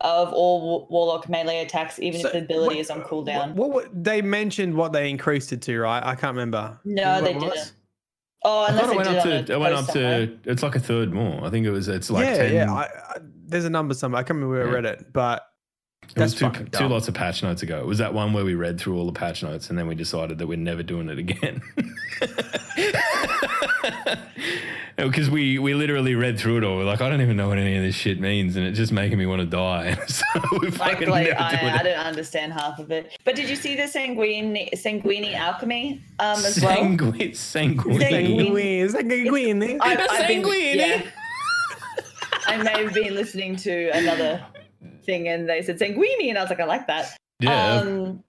of 0.00 0.32
all 0.32 0.86
warlock 0.90 1.28
melee 1.28 1.60
attacks, 1.60 1.98
even 2.00 2.20
So, 2.20 2.26
if 2.28 2.32
the 2.32 2.38
ability 2.40 2.74
what- 2.76 2.80
is 2.80 2.90
on 2.90 3.02
cooldown. 3.02 3.54
What, 3.54 3.70
what 3.70 4.04
they 4.04 4.20
mentioned 4.20 4.74
what 4.74 4.92
they 4.92 5.08
increased 5.08 5.52
it 5.52 5.62
to, 5.62 5.78
right? 5.80 6.02
I 6.04 6.14
can't 6.14 6.34
remember. 6.34 6.78
No, 6.84 7.14
What 7.14 7.24
they 7.24 7.30
it 7.30 7.40
didn't. 7.40 7.72
Oh, 8.44 8.60
I 8.64 8.68
unless 8.68 8.84
thought 8.84 8.92
it 8.92 8.96
went 8.96 9.08
up 9.08 9.22
to. 9.24 9.52
It 9.52 9.58
went 9.60 9.74
up 9.74 9.84
somewhere. 9.86 10.26
to. 10.26 10.38
It's 10.44 10.62
like 10.62 10.74
a 10.76 10.80
third 10.80 11.12
more. 11.14 11.44
I 11.44 11.50
think 11.50 11.64
it 11.66 11.70
was. 11.70 11.88
It's 11.88 12.10
like 12.10 12.26
yeah, 12.26 12.36
ten. 12.36 12.52
yeah. 12.54 12.72
I, 12.72 12.82
I, 12.82 13.18
there's 13.46 13.64
a 13.64 13.70
number 13.70 13.94
somewhere. 13.94 14.20
I 14.20 14.22
can't 14.22 14.36
remember 14.40 14.54
where 14.54 14.64
Yeah. 14.66 14.70
I 14.70 14.74
read 14.74 14.84
it, 14.84 15.12
but 15.12 15.46
It 16.02 16.06
was 16.08 16.14
that's 16.14 16.34
two, 16.34 16.44
fucking 16.46 16.66
two 16.68 16.86
lots 16.88 17.08
of 17.08 17.14
patch 17.14 17.42
notes 17.42 17.62
ago. 17.62 17.78
It 17.78 17.86
was 17.86 17.98
that 17.98 18.12
one 18.12 18.32
where 18.34 18.44
we 18.44 18.54
read 18.54 18.78
through 18.78 18.98
all 18.98 19.06
the 19.06 19.12
patch 19.12 19.42
notes 19.42 19.70
and 19.70 19.78
then 19.78 19.86
we 19.86 19.94
decided 19.94 20.38
that 20.38 20.46
we're 20.46 20.58
never 20.58 20.82
doing 20.82 21.08
it 21.08 21.18
again. 21.18 21.62
Because 24.96 25.28
we, 25.28 25.58
we 25.58 25.74
literally 25.74 26.14
read 26.14 26.38
through 26.38 26.58
it 26.58 26.64
all. 26.64 26.76
We're 26.76 26.84
like, 26.84 27.00
I 27.00 27.08
don't 27.08 27.20
even 27.20 27.36
know 27.36 27.48
what 27.48 27.58
any 27.58 27.76
of 27.76 27.82
this 27.82 27.96
shit 27.96 28.20
means, 28.20 28.54
and 28.54 28.64
it's 28.64 28.78
just 28.78 28.92
making 28.92 29.18
me 29.18 29.26
want 29.26 29.40
to 29.40 29.46
die. 29.46 29.94
so 30.06 30.22
we're 30.52 30.70
fucking 30.70 31.08
Like, 31.08 31.28
never 31.30 31.40
I, 31.40 31.50
doing 31.50 31.72
I 31.72 31.80
it. 31.80 31.82
don't 31.82 32.06
understand 32.06 32.52
half 32.52 32.78
of 32.78 32.92
it. 32.92 33.18
But 33.24 33.34
did 33.34 33.48
you 33.48 33.56
see 33.56 33.74
the 33.74 33.82
sanguini 33.82 34.70
sanguini 34.74 35.34
alchemy 35.34 36.00
um, 36.20 36.44
as 36.44 36.60
well? 36.62 36.76
Sanguine, 36.76 37.34
sanguine. 37.34 38.00
Sanguine. 38.00 38.88
Sanguine. 38.88 38.90
Sanguine. 38.90 39.78
I've, 39.80 40.06
I've 40.10 40.28
been, 40.28 40.78
yeah. 40.78 41.02
I 42.46 42.62
may 42.62 42.84
have 42.84 42.94
been 42.94 43.14
listening 43.14 43.56
to 43.56 43.88
another 43.94 44.44
thing 45.04 45.28
and 45.28 45.48
they 45.48 45.62
said 45.62 45.80
sanguini, 45.80 46.28
and 46.28 46.38
I 46.38 46.42
was 46.42 46.50
like, 46.50 46.60
I 46.60 46.66
like 46.66 46.86
that. 46.86 47.16
Yeah. 47.40 47.80
Um, 47.80 48.22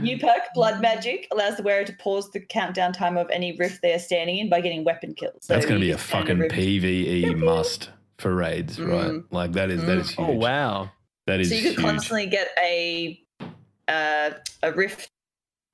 new 0.00 0.18
perk, 0.18 0.42
Blood 0.54 0.80
Magic, 0.80 1.26
allows 1.32 1.56
the 1.56 1.62
wearer 1.62 1.84
to 1.84 1.92
pause 1.94 2.30
the 2.30 2.40
countdown 2.40 2.92
time 2.92 3.16
of 3.16 3.28
any 3.30 3.56
rift 3.56 3.82
they 3.82 3.92
are 3.94 3.98
standing 3.98 4.38
in 4.38 4.48
by 4.48 4.60
getting 4.60 4.84
weapon 4.84 5.14
kills. 5.14 5.38
So 5.42 5.54
That's 5.54 5.66
going 5.66 5.80
to 5.80 5.84
be 5.86 5.90
a 5.92 5.98
fucking 5.98 6.38
rift. 6.38 6.54
PVE 6.54 7.36
must 7.44 7.90
for 8.18 8.34
raids, 8.34 8.80
right? 8.80 9.10
Mm. 9.10 9.24
Like 9.30 9.52
that 9.52 9.70
is 9.70 9.84
that 9.84 9.98
is 9.98 10.10
huge. 10.10 10.28
Oh 10.28 10.32
wow. 10.32 10.90
That 11.26 11.40
is 11.40 11.50
So 11.50 11.54
you 11.56 11.62
could 11.62 11.72
huge. 11.72 11.80
constantly 11.84 12.26
get 12.26 12.48
a 12.62 13.20
uh, 13.88 14.30
a 14.62 14.72
rift, 14.72 15.08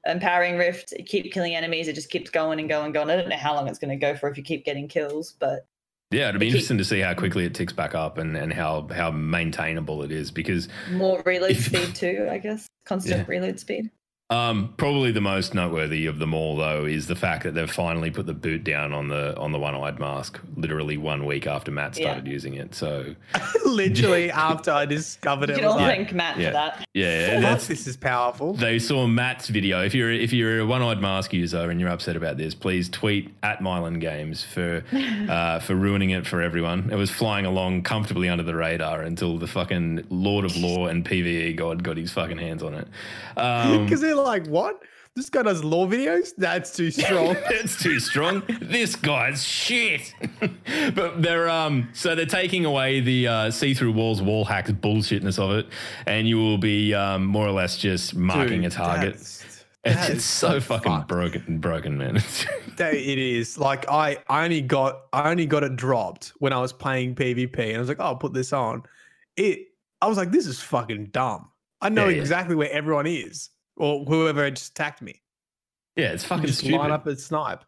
empowering 0.06 0.56
rift. 0.58 0.92
You 0.98 1.04
keep 1.04 1.32
killing 1.32 1.54
enemies. 1.54 1.88
It 1.88 1.94
just 1.94 2.10
keeps 2.10 2.30
going 2.30 2.58
and 2.60 2.68
going 2.68 2.86
and 2.86 2.94
going. 2.94 3.10
I 3.10 3.16
don't 3.16 3.28
know 3.28 3.36
how 3.36 3.54
long 3.54 3.68
it's 3.68 3.78
going 3.78 3.90
to 3.90 3.96
go 3.96 4.16
for 4.16 4.28
if 4.28 4.36
you 4.36 4.42
keep 4.42 4.64
getting 4.64 4.88
kills, 4.88 5.32
but 5.38 5.66
Yeah, 6.10 6.28
it'd 6.28 6.40
be 6.40 6.46
interesting 6.48 6.78
to 6.78 6.84
see 6.84 7.00
how 7.00 7.14
quickly 7.14 7.44
it 7.44 7.54
ticks 7.54 7.72
back 7.72 7.94
up 7.94 8.18
and, 8.18 8.36
and 8.36 8.52
how 8.52 8.88
how 8.94 9.10
maintainable 9.10 10.02
it 10.02 10.12
is 10.12 10.30
because 10.30 10.68
more 10.92 11.22
reload 11.24 11.52
If- 11.52 11.64
speed 11.66 11.94
too. 11.94 12.28
I 12.30 12.38
guess 12.38 12.66
constant 12.84 13.20
Yeah. 13.20 13.24
reload 13.26 13.58
speed. 13.58 13.90
Um, 14.30 14.72
probably 14.78 15.12
the 15.12 15.20
most 15.20 15.52
noteworthy 15.54 16.06
of 16.06 16.18
them 16.18 16.32
all 16.32 16.56
though 16.56 16.86
is 16.86 17.06
the 17.06 17.14
fact 17.14 17.42
that 17.44 17.52
they've 17.52 17.70
finally 17.70 18.10
put 18.10 18.24
the 18.24 18.32
boot 18.32 18.64
down 18.64 18.94
on 18.94 19.08
the 19.08 19.36
on 19.36 19.52
the 19.52 19.58
one 19.58 19.74
eyed 19.74 20.00
mask 20.00 20.40
literally 20.56 20.96
one 20.96 21.26
week 21.26 21.46
after 21.46 21.70
Matt 21.70 21.98
Yeah. 21.98 22.06
started 22.12 22.26
using 22.26 22.54
it. 22.54 22.74
So 22.74 23.14
Literally 23.66 24.30
after 24.30 24.70
I 24.72 24.86
discovered 24.86 25.50
You 25.50 25.56
it, 25.56 25.58
can 25.58 25.64
I 25.64 25.68
was 25.68 25.76
all 25.76 25.82
like, 25.82 25.96
thank 25.96 26.12
Matt 26.14 26.38
yeah. 26.38 26.46
for 26.48 26.52
that. 26.54 26.88
yeah, 26.94 27.34
"Fuck, 27.34 27.42
that's 27.42 27.66
this 27.66 27.86
is 27.86 27.98
powerful. 27.98 28.54
they 28.54 28.78
saw 28.78 29.06
Matt's 29.06 29.48
video. 29.48 29.84
If 29.84 29.94
you're 29.94 30.10
if 30.10 30.32
you're 30.32 30.60
a 30.60 30.66
one-eyed 30.66 31.00
mask 31.02 31.34
user 31.34 31.68
and 31.70 31.78
you're 31.78 31.90
upset 31.90 32.16
about 32.16 32.38
this, 32.38 32.54
please 32.54 32.88
tweet 32.88 33.30
at 33.42 33.60
Myelin 33.60 34.00
Games 34.00 34.42
for 34.42 34.82
uh, 35.28 35.60
for 35.60 35.74
ruining 35.74 36.10
it 36.10 36.26
for 36.26 36.40
everyone. 36.40 36.88
It 36.90 36.96
was 36.96 37.10
flying 37.10 37.44
along 37.44 37.82
comfortably 37.82 38.30
under 38.30 38.42
the 38.42 38.54
radar 38.54 39.02
until 39.02 39.36
the 39.36 39.46
fucking 39.46 40.06
Lord 40.08 40.46
of 40.46 40.56
Lore 40.56 40.88
and 40.88 41.04
PVE 41.04 41.56
god 41.56 41.82
got 41.84 41.98
his 41.98 42.10
fucking 42.10 42.38
hands 42.38 42.62
on 42.62 42.72
it. 42.74 42.88
Um, 43.36 43.86
They're 44.14 44.24
like, 44.24 44.46
what? 44.46 44.82
This 45.16 45.30
guy 45.30 45.42
does 45.42 45.62
lore 45.62 45.86
videos? 45.86 46.30
That's 46.36 46.74
too 46.74 46.90
strong. 46.90 47.34
That's 47.50 47.80
too 47.80 48.00
strong. 48.00 48.42
this 48.60 48.96
guy's 48.96 49.44
shit. 49.44 50.14
but 50.94 51.22
they're 51.22 51.48
um 51.48 51.88
so 51.92 52.14
they're 52.14 52.26
taking 52.26 52.64
away 52.64 53.00
the 53.00 53.28
uh, 53.28 53.50
see-through 53.50 53.92
walls, 53.92 54.22
wall 54.22 54.44
hacks 54.44 54.70
bullshitness 54.72 55.38
of 55.38 55.52
it, 55.56 55.66
and 56.06 56.28
you 56.28 56.36
will 56.38 56.58
be 56.58 56.94
um, 56.94 57.24
more 57.26 57.46
or 57.46 57.52
less 57.52 57.76
just 57.76 58.14
marking 58.16 58.62
Dude, 58.62 58.72
a 58.72 58.74
target. 58.74 59.14
It's, 59.14 59.44
is 59.84 60.24
so 60.24 60.60
fucking 60.60 61.04
broken, 61.06 61.58
broken, 61.58 61.98
man. 61.98 62.22
That 62.76 62.94
it 62.94 63.18
is 63.18 63.56
like 63.56 63.88
I, 63.88 64.18
I 64.28 64.44
only 64.44 64.60
got 64.62 65.02
I 65.12 65.30
only 65.30 65.46
got 65.46 65.62
it 65.62 65.76
dropped 65.76 66.32
when 66.38 66.52
I 66.52 66.60
was 66.60 66.72
playing 66.72 67.14
PvP 67.14 67.56
and 67.56 67.76
I 67.76 67.78
was 67.78 67.88
like, 67.88 68.00
oh, 68.00 68.04
I'll 68.04 68.16
put 68.16 68.32
this 68.32 68.52
on. 68.52 68.82
It 69.36 69.68
I 70.00 70.08
was 70.08 70.16
like, 70.16 70.32
this 70.32 70.46
is 70.46 70.60
fucking 70.60 71.06
dumb. 71.12 71.50
I 71.80 71.88
know 71.88 72.08
Yeah, 72.08 72.16
yeah. 72.16 72.20
exactly 72.20 72.56
where 72.56 72.70
everyone 72.72 73.06
is 73.06 73.50
or 73.76 74.04
whoever 74.04 74.50
just 74.50 74.70
attacked 74.72 75.02
me. 75.02 75.22
yeah, 75.96 76.12
it's 76.12 76.24
fucking 76.24 76.46
just 76.46 76.60
stupid. 76.60 76.78
line 76.78 76.90
up 76.90 77.06
and 77.06 77.18
snipe. 77.18 77.64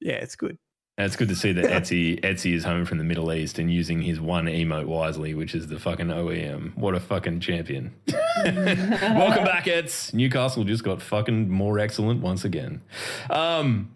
Yeah, 0.00 0.14
it's 0.14 0.36
good. 0.36 0.56
And 0.98 1.06
it's 1.06 1.16
good 1.16 1.28
to 1.28 1.36
see 1.36 1.52
that 1.52 1.64
Etsy 1.64 2.20
Etsy 2.20 2.52
is 2.52 2.64
home 2.64 2.84
from 2.84 2.98
the 2.98 3.04
Middle 3.04 3.32
East 3.32 3.58
and 3.58 3.72
using 3.72 4.02
his 4.02 4.20
one 4.20 4.44
emote 4.46 4.84
wisely, 4.86 5.32
which 5.34 5.54
is 5.54 5.68
the 5.68 5.78
fucking 5.78 6.08
OEM. 6.08 6.76
What 6.76 6.94
a 6.94 7.00
fucking 7.00 7.40
champion. 7.40 7.94
Welcome 8.44 9.44
back, 9.44 9.66
Ets. 9.66 10.12
Newcastle 10.12 10.64
just 10.64 10.84
got 10.84 11.00
fucking 11.00 11.48
more 11.48 11.78
excellent 11.78 12.20
once 12.20 12.44
again. 12.44 12.82
Um, 13.30 13.94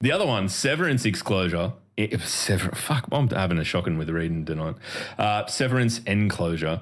the 0.00 0.12
other 0.12 0.26
one, 0.26 0.48
Severance 0.48 1.04
Exclosure. 1.04 1.72
It, 1.96 2.20
sever- 2.22 2.74
fuck, 2.74 3.06
I'm 3.12 3.28
having 3.28 3.58
a 3.58 3.64
shocking 3.64 3.98
with 3.98 4.08
reading 4.08 4.44
tonight. 4.44 4.76
Uh, 5.18 5.46
Severance 5.46 6.00
Enclosure. 6.06 6.80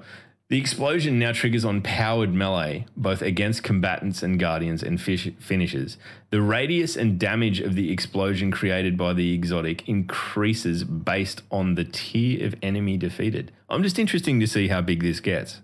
The 0.50 0.58
explosion 0.58 1.20
now 1.20 1.30
triggers 1.30 1.64
on 1.64 1.80
powered 1.80 2.34
melee, 2.34 2.86
both 2.96 3.22
against 3.22 3.62
combatants 3.62 4.20
and 4.20 4.36
guardians 4.36 4.82
and 4.82 5.00
fish- 5.00 5.30
finishers. 5.38 5.96
The 6.30 6.42
radius 6.42 6.96
and 6.96 7.20
damage 7.20 7.60
of 7.60 7.76
the 7.76 7.92
explosion 7.92 8.50
created 8.50 8.96
by 8.96 9.12
the 9.12 9.32
exotic 9.32 9.88
increases 9.88 10.82
based 10.82 11.42
on 11.52 11.76
the 11.76 11.84
tier 11.84 12.44
of 12.44 12.56
enemy 12.62 12.96
defeated. 12.96 13.52
I'm 13.68 13.84
just 13.84 13.96
interested 13.96 14.40
to 14.40 14.46
see 14.48 14.66
how 14.66 14.80
big 14.80 15.04
this 15.04 15.20
gets. 15.20 15.60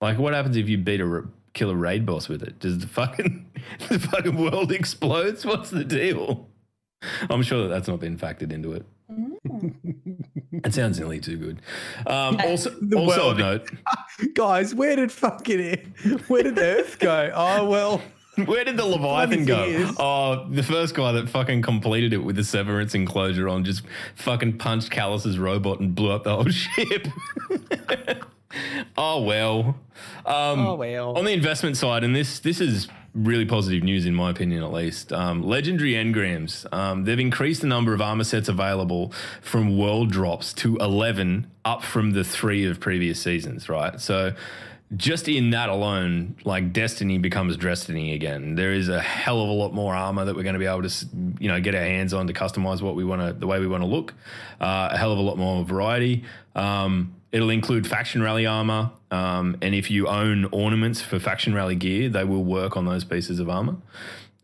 Like, 0.00 0.18
what 0.18 0.34
happens 0.34 0.56
if 0.56 0.68
you 0.68 0.76
beat 0.76 1.00
a 1.00 1.06
r- 1.08 1.28
kill 1.54 1.70
a 1.70 1.76
raid 1.76 2.04
boss 2.04 2.28
with 2.28 2.42
it? 2.42 2.58
Does 2.58 2.78
the 2.80 2.88
fucking 2.88 3.46
the 3.88 4.00
fucking 4.00 4.36
world 4.36 4.72
explodes? 4.80 5.46
What's 5.46 5.70
the 5.70 5.84
deal? 5.84 6.48
I'm 7.30 7.42
sure 7.44 7.62
that 7.62 7.68
that's 7.68 7.86
not 7.86 8.00
been 8.00 8.18
factored 8.18 8.50
into 8.52 8.72
it. 8.72 8.84
It 10.66 10.74
sounds 10.74 10.98
nearly 10.98 11.20
too 11.20 11.36
good. 11.36 11.62
Um, 12.06 12.38
also, 12.44 12.70
The 12.70 12.96
also 12.98 13.18
world- 13.18 13.32
of 13.32 13.38
note, 13.38 13.70
Guys, 14.34 14.74
where 14.74 14.96
did 14.96 15.12
fucking 15.12 15.94
where 16.28 16.42
did 16.42 16.58
Earth 16.58 16.98
go? 16.98 17.30
Oh 17.34 17.64
well. 17.68 18.02
where 18.46 18.64
did 18.64 18.76
the 18.76 18.84
Leviathan 18.84 19.44
go? 19.46 19.64
thing 19.64 19.80
is- 19.82 19.96
Oh, 19.98 20.46
the 20.50 20.62
first 20.62 20.94
guy 20.94 21.12
that 21.12 21.28
fucking 21.28 21.62
completed 21.62 22.12
it 22.12 22.18
with 22.18 22.36
the 22.36 22.44
severance 22.44 22.94
enclosure 22.94 23.48
on 23.48 23.64
just 23.64 23.82
fucking 24.16 24.58
punched 24.58 24.90
Calus's 24.90 25.38
robot 25.38 25.80
and 25.80 25.94
blew 25.94 26.10
up 26.10 26.24
the 26.24 26.34
whole 26.34 26.44
ship. 26.50 27.06
oh 28.98 29.22
well. 29.22 29.76
Um, 30.24 30.66
Oh 30.66 30.74
well. 30.74 31.16
On 31.16 31.24
the 31.24 31.32
investment 31.32 31.76
side, 31.76 32.04
and 32.04 32.14
this 32.14 32.40
this 32.40 32.60
is 32.60 32.88
really 33.16 33.46
positive 33.46 33.82
news 33.82 34.06
in 34.06 34.14
my 34.14 34.30
opinion, 34.30 34.62
at 34.62 34.72
least. 34.72 35.12
Um, 35.12 35.42
legendary 35.42 35.94
engrams. 35.94 36.72
Um, 36.72 37.04
they've 37.04 37.18
increased 37.18 37.62
the 37.62 37.66
number 37.66 37.94
of 37.94 38.00
armor 38.00 38.24
sets 38.24 38.48
available 38.48 39.12
from 39.42 39.76
world 39.76 40.10
drops 40.10 40.52
to 40.54 40.76
eleven, 40.76 41.50
up 41.64 41.82
from 41.82 42.12
the 42.12 42.22
three 42.22 42.64
of 42.64 42.78
previous 42.78 43.20
seasons. 43.20 43.68
Right, 43.68 44.00
so. 44.00 44.34
just 44.94 45.28
in 45.28 45.50
that 45.50 45.68
alone, 45.68 46.36
like 46.44 46.72
Destiny 46.72 47.18
becomes 47.18 47.56
Destiny 47.56 48.14
again. 48.14 48.54
There 48.54 48.72
is 48.72 48.88
a 48.88 49.00
hell 49.00 49.40
of 49.40 49.48
a 49.48 49.52
lot 49.52 49.74
more 49.74 49.92
armor 49.92 50.24
that 50.24 50.36
we're 50.36 50.44
going 50.44 50.54
to 50.54 50.60
be 50.60 50.66
able 50.66 50.88
to, 50.88 51.06
you 51.40 51.48
know, 51.48 51.60
get 51.60 51.74
our 51.74 51.82
hands 51.82 52.14
on 52.14 52.28
to 52.28 52.32
customize 52.32 52.80
what 52.82 52.94
we 52.94 53.04
want 53.04 53.20
to, 53.20 53.32
the 53.32 53.48
way 53.48 53.58
we 53.58 53.66
want 53.66 53.82
to 53.82 53.88
look. 53.88 54.14
Uh, 54.60 54.90
a 54.92 54.96
hell 54.96 55.10
of 55.10 55.18
a 55.18 55.22
lot 55.22 55.38
more 55.38 55.64
variety. 55.64 56.22
Um, 56.54 57.15
it'll 57.32 57.50
include 57.50 57.86
faction 57.86 58.22
rally 58.22 58.46
armor, 58.46 58.90
um, 59.10 59.56
and 59.62 59.74
if 59.74 59.90
you 59.90 60.08
own 60.08 60.46
ornaments 60.46 61.00
for 61.00 61.18
faction 61.18 61.54
rally 61.54 61.74
gear, 61.74 62.08
they 62.08 62.24
will 62.24 62.44
work 62.44 62.76
on 62.76 62.84
those 62.84 63.04
pieces 63.04 63.38
of 63.38 63.48
armor. 63.48 63.76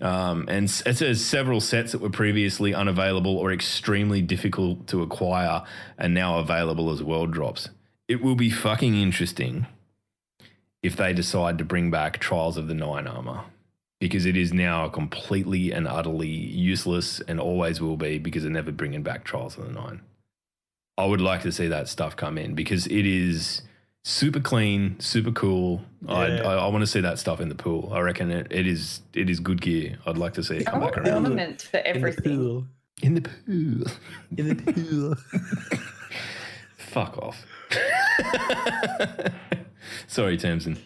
Um, 0.01 0.47
and 0.49 0.65
it 0.65 0.97
says 0.97 1.25
several 1.25 1.61
sets 1.61 1.93
that 1.93 2.01
were 2.01 2.11
previously 2.11 2.75
unavailable 2.75 3.39
or 3.39 3.53
extremely 3.53 4.21
difficult 4.21 4.89
to 4.89 5.01
acquire 5.01 5.63
are 5.99 6.09
now 6.09 6.41
available 6.41 6.91
as 6.91 7.03
world 7.03 7.31
drops. 7.31 7.69
It 8.09 8.21
will 8.21 8.35
be 8.35 8.51
fucking 8.51 8.97
interesting 8.97 9.67
if 10.83 10.97
they 10.97 11.13
decide 11.13 11.57
to 11.59 11.65
bring 11.65 11.91
back 11.91 12.19
Trials 12.19 12.57
of 12.57 12.67
the 12.67 12.75
Nine 12.75 13.07
armor 13.07 13.45
because 14.01 14.27
it 14.27 14.37
is 14.37 14.53
now 14.53 14.89
completely 14.89 15.71
and 15.71 15.87
utterly 15.87 16.27
useless 16.27 17.21
and 17.21 17.39
always 17.39 17.81
will 17.81 17.97
be 17.97 18.19
because 18.19 18.43
they're 18.43 18.51
never 18.51 18.73
bringing 18.73 19.05
back 19.05 19.23
Trials 19.23 19.57
of 19.57 19.65
the 19.65 19.73
Nine. 19.73 20.01
I 20.99 21.05
would 21.07 21.21
like 21.21 21.43
to 21.43 21.53
see 21.53 21.69
that 21.69 21.89
stuff 21.89 22.17
come 22.17 22.37
in 22.39 22.55
because 22.55 22.87
it 22.87 23.07
is 23.07 23.63
super 24.05 24.41
clean, 24.41 24.99
super 25.01 25.33
cool. 25.33 25.83
I'd, 26.09 26.39
Yeah. 26.39 26.47
I, 26.49 26.55
I 26.55 26.67
want 26.69 26.83
to 26.83 26.87
see 26.87 27.01
that 27.01 27.19
stuff 27.19 27.41
in 27.41 27.49
the 27.49 27.55
pool. 27.55 27.91
I 27.93 28.01
reckon 28.01 28.31
it, 28.31 28.47
it 28.51 28.67
is 28.67 29.01
it 29.15 29.31
is 29.31 29.41
good 29.41 29.61
gear. 29.61 29.99
I'd 30.07 30.19
like 30.19 30.35
to 30.35 30.43
see 30.43 30.57
it 30.59 30.69
I 30.69 30.71
come 30.73 30.81
back 30.81 30.97
want 30.97 31.09
around 31.09 31.25
ornaments 31.25 31.65
for 31.65 31.79
everything. 31.79 32.69
in 33.03 33.15
the 33.15 33.23
pool. 33.23 33.87
In 34.37 34.49
the 34.49 34.55
pool. 34.73 35.81
Fuck 36.77 37.17
off. 37.19 37.47
Sorry, 40.07 40.37
Tamsin. 40.37 40.79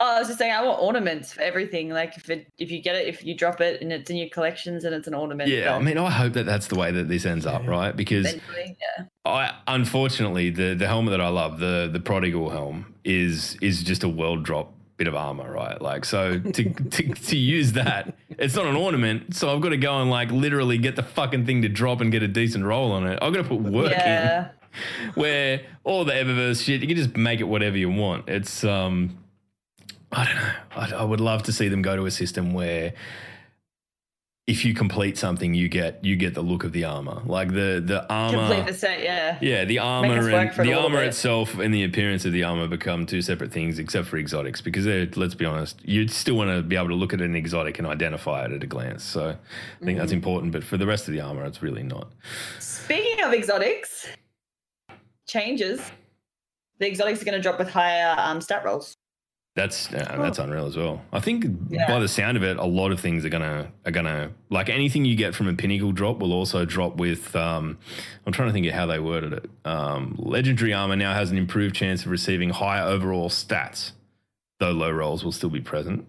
Oh, 0.00 0.16
I 0.16 0.18
was 0.18 0.28
just 0.28 0.38
saying, 0.38 0.52
I 0.52 0.62
want 0.64 0.80
ornaments 0.82 1.32
for 1.32 1.40
everything. 1.42 1.88
Like 1.90 2.16
if 2.16 2.28
it, 2.28 2.46
if 2.58 2.70
you 2.70 2.82
get 2.82 2.96
it, 2.96 3.06
if 3.06 3.24
you 3.24 3.36
drop 3.36 3.60
it 3.60 3.80
and 3.80 3.92
it's 3.92 4.10
in 4.10 4.16
your 4.16 4.28
collections 4.28 4.84
and 4.84 4.94
it's 4.94 5.06
an 5.06 5.14
ornament. 5.14 5.48
Yeah, 5.48 5.74
I 5.76 5.78
mean, 5.80 5.98
I 5.98 6.10
hope 6.10 6.32
that 6.34 6.46
that's 6.46 6.66
the 6.66 6.74
way 6.74 6.90
that 6.90 7.08
this 7.08 7.24
ends 7.24 7.46
up, 7.46 7.66
right? 7.66 7.96
Because 7.96 8.34
yeah. 8.34 9.04
I 9.24 9.52
unfortunately 9.68 10.50
the 10.50 10.74
the 10.74 10.86
helmet 10.86 11.12
that 11.12 11.20
I 11.20 11.28
love, 11.28 11.60
the 11.60 11.88
the 11.92 12.00
prodigal 12.00 12.50
helm, 12.50 12.94
is 13.04 13.56
is 13.60 13.82
just 13.82 14.02
a 14.02 14.08
world 14.08 14.42
drop 14.44 14.72
bit 14.96 15.06
of 15.08 15.14
armor, 15.14 15.50
right? 15.50 15.80
Like 15.80 16.04
so 16.04 16.38
to 16.40 16.64
to, 16.90 17.14
to 17.14 17.36
use 17.36 17.72
that, 17.72 18.14
it's 18.30 18.54
not 18.54 18.66
an 18.66 18.76
ornament, 18.76 19.34
so 19.36 19.54
I've 19.54 19.60
got 19.60 19.70
to 19.70 19.76
go 19.76 20.00
and 20.00 20.10
like 20.10 20.30
literally 20.30 20.78
get 20.78 20.96
the 20.96 21.02
fucking 21.02 21.46
thing 21.46 21.62
to 21.62 21.68
drop 21.68 22.00
and 22.00 22.10
get 22.10 22.22
a 22.22 22.28
decent 22.28 22.64
roll 22.64 22.92
on 22.92 23.06
it. 23.06 23.18
I've 23.22 23.32
got 23.32 23.42
to 23.42 23.48
put 23.48 23.60
work 23.60 23.92
Yeah. 23.92 24.46
in. 24.46 24.50
Where 25.14 25.60
all 25.84 26.04
the 26.04 26.12
Eververse 26.12 26.64
shit, 26.64 26.80
you 26.80 26.88
can 26.88 26.96
just 26.96 27.16
make 27.16 27.38
it 27.38 27.44
whatever 27.44 27.78
you 27.78 27.90
want. 27.90 28.28
It's 28.28 28.64
um 28.64 29.18
I 30.14 30.24
don't 30.24 30.36
know. 30.36 30.52
I, 30.96 31.02
I 31.02 31.04
would 31.04 31.20
love 31.20 31.42
to 31.44 31.52
see 31.52 31.68
them 31.68 31.82
go 31.82 31.96
to 31.96 32.06
a 32.06 32.10
system 32.10 32.54
where 32.54 32.92
if 34.46 34.62
you 34.62 34.74
complete 34.74 35.16
something, 35.16 35.54
you 35.54 35.68
get 35.70 36.04
you 36.04 36.16
get 36.16 36.34
the 36.34 36.42
look 36.42 36.64
of 36.64 36.72
the 36.72 36.84
armor, 36.84 37.22
like 37.24 37.48
the 37.48 37.82
the 37.84 38.06
armor. 38.12 38.36
Complete 38.46 38.66
the 38.66 38.74
set, 38.74 39.02
yeah. 39.02 39.38
Yeah, 39.40 39.64
the 39.64 39.78
armor 39.78 40.16
and 40.16 40.22
for 40.54 40.62
it 40.62 40.66
a 40.66 40.70
the 40.70 40.74
armor 40.74 40.98
bit. 41.00 41.08
itself 41.08 41.58
and 41.58 41.72
the 41.72 41.82
appearance 41.84 42.26
of 42.26 42.32
the 42.32 42.44
armor 42.44 42.68
become 42.68 43.06
two 43.06 43.22
separate 43.22 43.50
things, 43.52 43.78
except 43.78 44.06
for 44.06 44.18
exotics, 44.18 44.60
because 44.60 44.86
let's 45.16 45.34
be 45.34 45.46
honest, 45.46 45.80
you'd 45.82 46.10
still 46.10 46.34
want 46.36 46.50
to 46.50 46.62
be 46.62 46.76
able 46.76 46.88
to 46.88 46.94
look 46.94 47.14
at 47.14 47.22
an 47.22 47.34
exotic 47.34 47.78
and 47.78 47.86
identify 47.88 48.44
it 48.44 48.52
at 48.52 48.62
a 48.62 48.66
glance. 48.66 49.02
So 49.02 49.30
I 49.30 49.84
think 49.84 49.98
that's 49.98 50.10
Mm-hmm. 50.10 50.16
important, 50.16 50.52
but 50.52 50.62
for 50.62 50.76
the 50.76 50.86
rest 50.86 51.08
of 51.08 51.14
the 51.14 51.22
armor, 51.22 51.44
it's 51.46 51.62
really 51.62 51.82
not. 51.82 52.12
Speaking 52.60 53.24
of 53.24 53.32
exotics, 53.32 54.06
changes. 55.26 55.80
The 56.80 56.86
exotics 56.86 57.22
are 57.22 57.24
going 57.24 57.36
to 57.38 57.42
drop 57.42 57.58
with 57.58 57.70
higher 57.70 58.14
um, 58.18 58.42
stat 58.42 58.62
rolls. 58.62 58.94
That's 59.56 59.92
uh, 59.92 60.16
that's 60.18 60.40
unreal 60.40 60.66
as 60.66 60.76
well. 60.76 61.02
I 61.12 61.20
think 61.20 61.46
Yeah. 61.70 61.86
by 61.86 62.00
the 62.00 62.08
sound 62.08 62.36
of 62.36 62.42
it, 62.42 62.56
a 62.56 62.64
lot 62.64 62.90
of 62.90 62.98
things 62.98 63.24
are 63.24 63.28
gonna 63.28 63.68
are 63.86 63.92
gonna 63.92 64.30
like 64.50 64.68
anything 64.68 65.04
you 65.04 65.14
get 65.14 65.32
from 65.32 65.46
a 65.46 65.54
pinnacle 65.54 65.92
drop 65.92 66.18
will 66.18 66.32
also 66.32 66.64
drop 66.64 66.96
with. 66.96 67.36
Um, 67.36 67.78
I'm 68.26 68.32
trying 68.32 68.48
to 68.48 68.52
think 68.52 68.66
of 68.66 68.72
how 68.72 68.86
they 68.86 68.98
worded 68.98 69.32
it. 69.32 69.48
Um, 69.64 70.16
legendary 70.18 70.72
armor 70.72 70.96
now 70.96 71.14
has 71.14 71.30
an 71.30 71.38
improved 71.38 71.76
chance 71.76 72.04
of 72.04 72.10
receiving 72.10 72.50
higher 72.50 72.82
overall 72.82 73.28
stats, 73.28 73.92
though 74.58 74.72
low 74.72 74.90
rolls 74.90 75.22
will 75.24 75.30
still 75.32 75.50
be 75.50 75.60
present. 75.60 76.04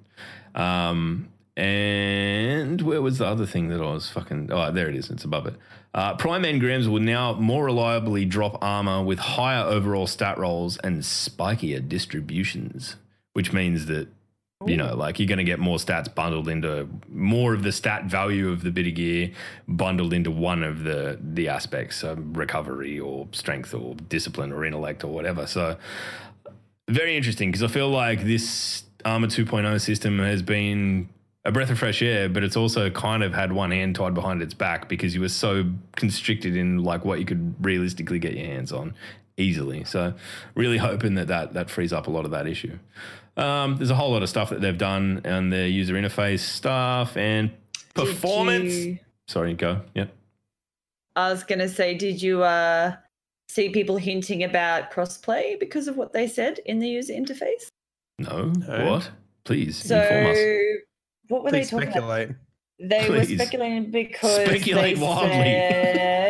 Um, 0.56 1.30
and 1.56 2.82
where 2.82 3.02
was 3.02 3.20
the 3.20 3.28
other 3.28 3.46
thing 3.46 3.70
that 3.70 3.80
I 3.80 3.92
was 3.94 4.10
fucking? 4.10 4.50
Oh, 4.52 4.72
there 4.72 4.90
it 4.90 4.96
is. 4.96 5.12
It's 5.12 5.24
above 5.24 5.46
it. 5.46 5.54
Uh, 5.94 6.16
Prime 6.16 6.44
engrams 6.44 6.88
will 6.88 7.00
now 7.00 7.34
more 7.34 7.66
reliably 7.66 8.26
drop 8.26 8.58
armor 8.62 9.04
with 9.04 9.20
higher 9.20 9.64
overall 9.64 10.08
stat 10.08 10.38
rolls 10.40 10.78
and 10.78 11.02
spikier 11.04 11.88
distributions, 11.88 12.96
which 13.36 13.52
means 13.52 13.86
that 13.88 14.08
you 14.66 14.78
know, 14.78 14.96
like 14.96 15.20
you're 15.20 15.28
going 15.28 15.38
to 15.38 15.44
get 15.44 15.60
more 15.60 15.78
stats 15.78 16.14
bundled 16.14 16.48
into 16.48 16.88
more 17.10 17.54
of 17.54 17.62
the 17.62 17.74
stat 17.74 18.06
value 18.06 18.50
of 18.50 18.64
the 18.64 18.72
bit 18.72 18.88
of 18.88 18.96
gear 18.96 19.32
bundled 19.68 20.14
into 20.14 20.32
one 20.32 20.64
of 20.64 20.84
the 20.84 21.20
the 21.22 21.50
aspects, 21.50 21.98
so 21.98 22.16
recovery 22.16 22.98
or 23.00 23.28
strength 23.32 23.74
or 23.74 23.96
discipline 23.96 24.54
or 24.54 24.64
intellect 24.64 25.04
or 25.04 25.08
whatever. 25.10 25.46
So 25.46 25.78
very 26.88 27.18
interesting 27.18 27.52
because 27.52 27.64
I 27.64 27.68
feel 27.68 27.90
like 27.90 28.24
this 28.24 28.84
Armor 29.04 29.28
2.0 29.28 29.82
system 29.82 30.20
has 30.20 30.42
been 30.42 31.10
a 31.44 31.52
breath 31.52 31.70
of 31.70 31.78
fresh 31.78 32.02
air, 32.02 32.30
but 32.30 32.42
it's 32.44 32.58
also 32.58 32.90
kind 32.90 33.24
of 33.24 33.34
had 33.34 33.52
one 33.52 33.72
hand 33.72 33.96
tied 33.96 34.14
behind 34.14 34.42
its 34.42 34.54
back 34.54 34.88
because 34.88 35.14
you 35.14 35.22
were 35.22 35.30
so 35.30 35.66
constricted 35.98 36.56
in 36.56 36.84
like 36.84 37.04
what 37.04 37.20
you 37.20 37.26
could 37.26 37.54
realistically 37.64 38.20
get 38.20 38.34
your 38.34 38.46
hands 38.46 38.72
on 38.72 38.96
easily. 39.38 39.84
So 39.84 40.14
really 40.56 40.78
hoping 40.78 41.16
that 41.16 41.28
that, 41.28 41.54
that 41.54 41.70
frees 41.70 41.92
up 41.94 42.08
a 42.08 42.10
lot 42.10 42.26
of 42.26 42.32
that 42.32 42.48
issue. 42.48 42.80
Um, 43.38 43.76
there's 43.78 43.90
a 43.90 43.96
whole 43.96 44.12
lot 44.12 44.24
of 44.24 44.30
stuff 44.30 44.50
that 44.50 44.62
they've 44.62 44.78
done 44.78 45.22
and 45.26 45.52
the 45.52 45.68
user 45.68 45.94
interface 45.96 46.40
stuff 46.40 47.18
and 47.18 47.52
performance. 47.94 48.74
you- 48.74 49.00
Sorry, 49.28 49.54
go. 49.54 49.82
Yep. 49.96 50.14
I 51.16 51.32
was 51.32 51.44
going 51.44 51.60
to 51.60 51.70
say, 51.70 51.96
did 51.96 52.22
you 52.22 52.44
uh, 52.44 52.96
see 53.50 53.70
people 53.70 53.98
hinting 53.98 54.44
about 54.44 54.92
crossplay 54.92 55.60
because 55.60 55.88
of 55.88 55.98
what 55.98 56.14
they 56.14 56.28
said 56.28 56.60
in 56.66 56.80
the 56.80 56.88
user 56.88 57.14
interface? 57.14 57.68
No. 58.20 58.46
No. 58.68 58.92
What? 58.92 59.10
Please 59.44 59.78
So, 59.78 60.00
inform 60.00 60.26
us. 60.28 60.38
what 61.30 61.44
were 61.44 61.50
Please 61.50 61.70
they 61.72 61.78
talking 61.78 61.90
about? 61.90 61.94
speculate. 62.20 62.36
They 62.80 63.10
were 63.10 63.24
speculating 63.24 63.92
because 63.92 64.46
Speculate 64.46 64.96
they 64.98 65.02
wildly. 65.02 65.30
said. 65.30 66.02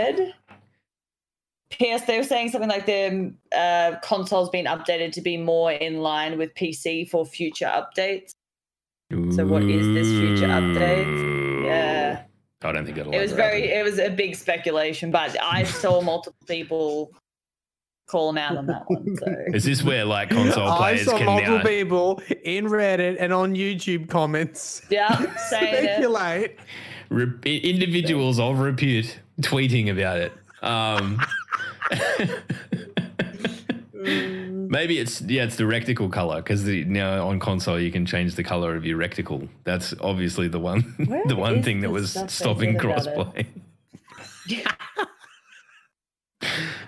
PS, 1.72 2.03
they 2.05 2.18
were 2.18 2.24
saying 2.24 2.49
something 2.49 2.70
like 2.70 2.86
the 2.86 3.34
uh, 3.55 3.97
console's 4.01 4.49
been 4.49 4.66
updated 4.66 5.11
to 5.13 5.22
be 5.22 5.36
more 5.38 5.72
in 5.72 5.99
line 5.99 6.38
with 6.38 6.53
PC 6.53 7.09
for 7.09 7.26
future 7.26 7.66
updates. 7.66 8.32
So 9.36 9.45
what 9.45 9.63
is 9.63 9.86
this 9.93 10.07
future 10.07 10.47
update? 10.47 11.66
Yeah. 11.66 12.24
I 12.63 12.72
don't 12.72 12.86
think 12.86 12.97
it'll. 12.97 13.13
It 13.13 13.20
was 13.20 13.32
ever 13.32 13.38
very, 13.41 13.61
happen. 13.68 13.80
it 13.80 13.84
was 13.84 13.99
a 13.99 14.09
big 14.09 14.36
speculation, 14.36 15.11
but 15.11 15.36
I 15.41 15.63
saw 15.63 16.01
multiple 16.11 16.36
people 16.47 17.11
call 18.07 18.32
them 18.32 18.38
out 18.38 18.57
on 18.57 18.68
that 18.68 18.84
one. 18.88 19.16
So 19.18 19.36
Is 19.53 19.63
this 19.63 19.84
where 19.84 20.05
like 20.05 20.30
console 20.30 20.76
players 20.78 21.01
I 21.07 21.11
saw 21.11 21.18
can 21.18 21.26
multiple 21.26 21.57
now? 21.57 21.63
people 21.63 22.22
in 22.43 22.66
Reddit 22.66 23.18
and 23.20 23.34
on 23.34 23.55
YouTube 23.55 24.09
comments 24.09 24.82
yeah, 24.89 25.16
saying 25.49 25.74
it. 25.86 25.89
speculate. 25.93 26.57
Rep- 27.09 27.45
individuals 27.45 28.39
of 28.39 28.59
repute 28.59 29.20
tweeting 29.41 29.91
about 29.91 30.18
it. 30.18 30.34
Um, 30.63 31.20
maybe 33.93 34.99
it's 34.99 35.22
yeah, 35.22 35.43
it's 35.43 35.56
the 35.56 35.64
reticle 35.64 36.12
color 36.12 36.38
because 36.41 36.64
now 36.66 37.28
on 37.28 37.39
console 37.39 37.80
you 37.80 37.91
can 37.91 38.06
change 38.06 38.36
the 38.36 38.43
color 38.43 38.76
of 38.76 38.86
your 38.86 38.97
reticle. 38.97 39.47
That's 39.64 39.93
obviously 40.01 40.47
the 40.47 40.60
one 40.60 40.95
the 41.28 41.36
one 41.36 41.56
is 41.58 41.66
thing 41.66 41.82
that 41.82 41.89
was 41.91 42.12
stopping 42.28 42.80
said 42.80 42.86
about 42.86 43.06
crossplay. 43.06 43.45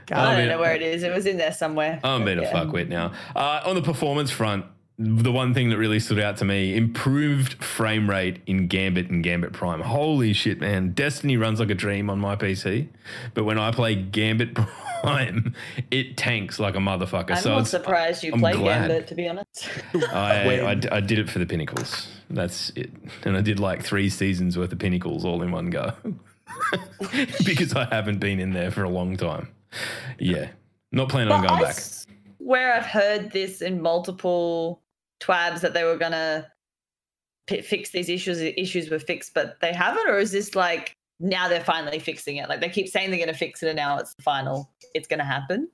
I 0.09 0.37
don't 0.37 0.47
know 0.47 0.59
where 0.59 0.73
it 0.75 0.81
is. 0.81 1.03
It 1.03 1.13
was 1.13 1.25
in 1.25 1.37
there 1.37 1.51
somewhere. 1.51 1.99
I'm 2.03 2.23
being 2.23 2.39
a 2.39 2.43
Yeah. 2.43 2.53
fuckwit 2.53 2.87
now. 2.87 3.11
Uh, 3.35 3.61
on 3.65 3.75
the 3.75 3.81
performance 3.81 4.31
front, 4.31 4.65
the 4.99 5.31
one 5.31 5.53
thing 5.53 5.69
that 5.69 5.77
really 5.77 5.99
stood 5.99 6.19
out 6.19 6.37
to 6.37 6.45
me 6.45 6.75
improved 6.75 7.63
frame 7.63 8.09
rate 8.09 8.41
in 8.47 8.67
Gambit 8.67 9.09
and 9.11 9.23
Gambit 9.23 9.53
Prime. 9.53 9.79
Holy 9.81 10.33
shit, 10.33 10.59
man. 10.59 10.91
Destiny 10.93 11.37
runs 11.37 11.59
like 11.59 11.69
a 11.69 11.75
dream 11.75 12.09
on 12.09 12.19
my 12.19 12.35
PC, 12.35 12.87
but 13.35 13.43
when 13.43 13.59
I 13.59 13.69
play 13.69 13.93
Gambit 13.93 14.55
Prime, 15.01 15.53
it 15.91 16.17
tanks 16.17 16.59
like 16.59 16.75
a 16.75 16.79
motherfucker. 16.79 17.31
I'm 17.31 17.37
so 17.37 17.55
not 17.57 17.67
surprised 17.67 18.23
you 18.23 18.33
I'm 18.33 18.39
play 18.39 18.53
glad. 18.53 18.87
Gambit, 18.87 19.07
to 19.07 19.15
be 19.15 19.27
honest. 19.27 19.69
I, 20.11 20.61
I, 20.61 20.81
I 20.91 20.99
did 20.99 21.19
it 21.19 21.29
for 21.29 21.37
the 21.37 21.45
pinnacles. 21.45 22.07
That's 22.31 22.71
it. 22.71 22.89
And 23.23 23.37
I 23.37 23.41
did 23.41 23.59
like 23.59 23.83
three 23.83 24.09
seasons 24.09 24.57
worth 24.57 24.71
of 24.71 24.79
pinnacles 24.79 25.23
all 25.23 25.43
in 25.43 25.51
one 25.51 25.69
go 25.69 25.93
because 27.45 27.75
I 27.75 27.85
haven't 27.85 28.17
been 28.17 28.39
in 28.39 28.51
there 28.51 28.71
for 28.71 28.81
a 28.81 28.89
long 28.89 29.15
time. 29.15 29.49
Yeah. 30.17 30.49
Not 30.91 31.09
planning 31.09 31.33
on 31.33 31.45
going 31.45 31.59
I 31.59 31.61
back. 31.61 31.77
Where 32.39 32.73
I've 32.73 32.85
heard 32.85 33.31
this 33.31 33.61
in 33.61 33.81
multiple 33.81 34.81
TWABs 35.19 35.61
that 35.61 35.73
they 35.73 35.83
were 35.83 35.97
gonna 35.97 36.47
p- 37.47 37.61
fix 37.61 37.91
these 37.91 38.09
issues. 38.09 38.39
Issues 38.41 38.89
were 38.89 38.99
fixed, 38.99 39.33
but 39.33 39.57
they 39.61 39.73
haven't. 39.73 40.07
Or 40.07 40.17
is 40.17 40.31
this 40.31 40.55
like 40.55 40.93
now 41.19 41.47
they're 41.47 41.63
finally 41.63 41.99
fixing 41.99 42.37
it? 42.37 42.49
Like 42.49 42.61
they 42.61 42.69
keep 42.69 42.87
saying 42.87 43.11
they're 43.11 43.19
gonna 43.19 43.33
fix 43.33 43.63
it, 43.63 43.67
and 43.67 43.75
now 43.75 43.97
it's 43.97 44.13
the 44.15 44.23
final. 44.23 44.71
It's 44.93 45.07
gonna 45.07 45.25
happen. 45.25 45.69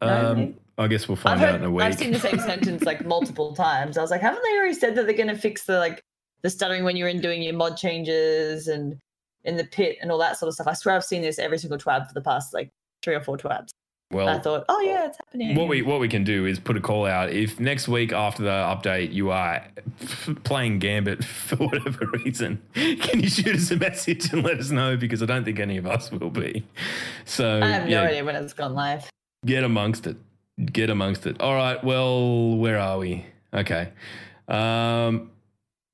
Um, 0.00 0.54
I 0.76 0.88
guess 0.88 1.08
we'll 1.08 1.16
I've, 1.18 1.22
find 1.22 1.42
out 1.42 1.52
heard, 1.52 1.60
in 1.60 1.64
a 1.64 1.70
week. 1.70 1.84
I've 1.84 1.94
seen 1.94 2.12
the 2.12 2.18
same 2.18 2.38
sentence 2.38 2.82
like 2.82 3.04
multiple 3.06 3.54
times. 3.54 3.96
I 3.96 4.02
was 4.02 4.10
like, 4.10 4.20
haven't 4.20 4.42
they 4.42 4.56
already 4.56 4.74
said 4.74 4.94
that 4.96 5.06
they're 5.06 5.16
going 5.16 5.28
to 5.28 5.38
fix 5.38 5.64
the 5.64 5.78
like 5.78 6.02
the 6.42 6.50
stuttering 6.50 6.84
when 6.84 6.96
you're 6.96 7.08
in 7.08 7.20
doing 7.20 7.42
your 7.42 7.54
mod 7.54 7.76
changes 7.76 8.68
and 8.68 8.98
in 9.44 9.56
the 9.56 9.64
pit 9.64 9.98
and 10.00 10.10
all 10.10 10.18
that 10.18 10.38
sort 10.38 10.48
of 10.48 10.54
stuff? 10.54 10.66
I 10.66 10.74
swear 10.74 10.96
I've 10.96 11.04
seen 11.04 11.22
this 11.22 11.38
every 11.38 11.58
single 11.58 11.78
TWAB 11.78 12.08
for 12.08 12.14
the 12.14 12.20
past 12.20 12.52
like 12.52 12.70
three 13.02 13.14
or 13.14 13.20
four 13.20 13.36
TWABs. 13.36 13.70
Well, 14.14 14.28
I 14.28 14.38
thought, 14.38 14.64
oh 14.68 14.80
yeah, 14.80 15.06
it's 15.06 15.18
happening. 15.18 15.54
What 15.56 15.68
we 15.68 15.82
what 15.82 16.00
we 16.00 16.08
can 16.08 16.24
do 16.24 16.46
is 16.46 16.58
put 16.58 16.76
a 16.76 16.80
call 16.80 17.06
out. 17.06 17.30
If 17.30 17.58
next 17.58 17.88
week 17.88 18.12
after 18.12 18.42
the 18.42 18.50
update 18.50 19.12
you 19.12 19.30
are 19.30 19.64
playing 20.44 20.78
Gambit 20.78 21.24
for 21.46 21.56
whatever 21.56 22.06
reason, 22.24 22.62
can 22.74 23.20
you 23.20 23.28
shoot 23.28 23.56
us 23.56 23.70
a 23.70 23.76
message 23.76 24.32
and 24.32 24.42
let 24.42 24.58
us 24.58 24.70
know? 24.70 24.96
Because 24.96 25.22
I 25.22 25.26
don't 25.26 25.44
think 25.44 25.58
any 25.58 25.76
of 25.76 25.86
us 25.86 26.10
will 26.10 26.30
be. 26.30 26.64
So 27.24 27.60
I 27.62 27.68
have 27.68 27.88
yeah, 27.88 28.02
no 28.02 28.08
idea 28.08 28.24
when 28.24 28.36
it's 28.36 28.52
gone 28.52 28.74
live. 28.74 29.10
get 29.44 29.64
amongst 29.64 30.06
it. 30.06 30.16
Get 30.64 30.88
amongst 30.88 31.26
it. 31.26 31.40
All 31.40 31.54
right. 31.54 31.82
Well, 31.82 32.56
where 32.56 32.78
are 32.78 32.98
we? 32.98 33.26
Okay. 33.52 33.90
Um, 34.46 35.30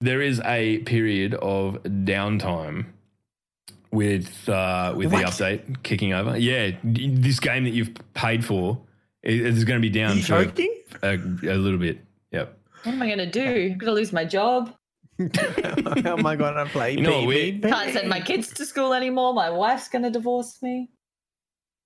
there 0.00 0.20
is 0.20 0.40
a 0.44 0.78
period 0.78 1.34
of 1.34 1.82
downtime 1.82 2.86
with 3.92 4.48
uh, 4.48 4.94
with 4.96 5.10
the 5.10 5.16
update 5.18 5.82
kicking 5.82 6.12
over. 6.12 6.36
Yeah, 6.38 6.72
this 6.84 7.40
game 7.40 7.64
that 7.64 7.70
you've 7.70 7.92
paid 8.14 8.44
for 8.44 8.80
is 9.22 9.56
it's 9.56 9.64
going 9.64 9.80
to 9.80 9.86
be 9.86 9.90
down 9.92 10.16
You 10.16 10.22
for 10.22 10.44
joking? 10.44 10.74
a, 11.02 11.14
a 11.14 11.56
little 11.56 11.78
bit. 11.78 11.98
Yep. 12.32 12.56
What 12.84 12.92
am 12.94 13.02
I 13.02 13.06
going 13.06 13.18
to 13.18 13.26
do? 13.30 13.42
I'm 13.72 13.78
going 13.78 13.90
to 13.90 13.92
lose 13.92 14.12
my 14.12 14.24
job. 14.24 14.74
How 16.04 16.16
am 16.16 16.24
I 16.24 16.34
gonna 16.34 16.64
play? 16.64 16.92
You 16.92 17.02
know 17.02 17.18
what 17.18 17.26
we- 17.26 17.58
Can't 17.58 17.92
send 17.92 18.08
my 18.08 18.20
kids 18.20 18.48
to 18.54 18.64
school 18.64 18.94
anymore. 18.94 19.34
My 19.34 19.50
wife's 19.50 19.88
going 19.88 20.04
to 20.04 20.10
divorce 20.10 20.62
me. 20.62 20.88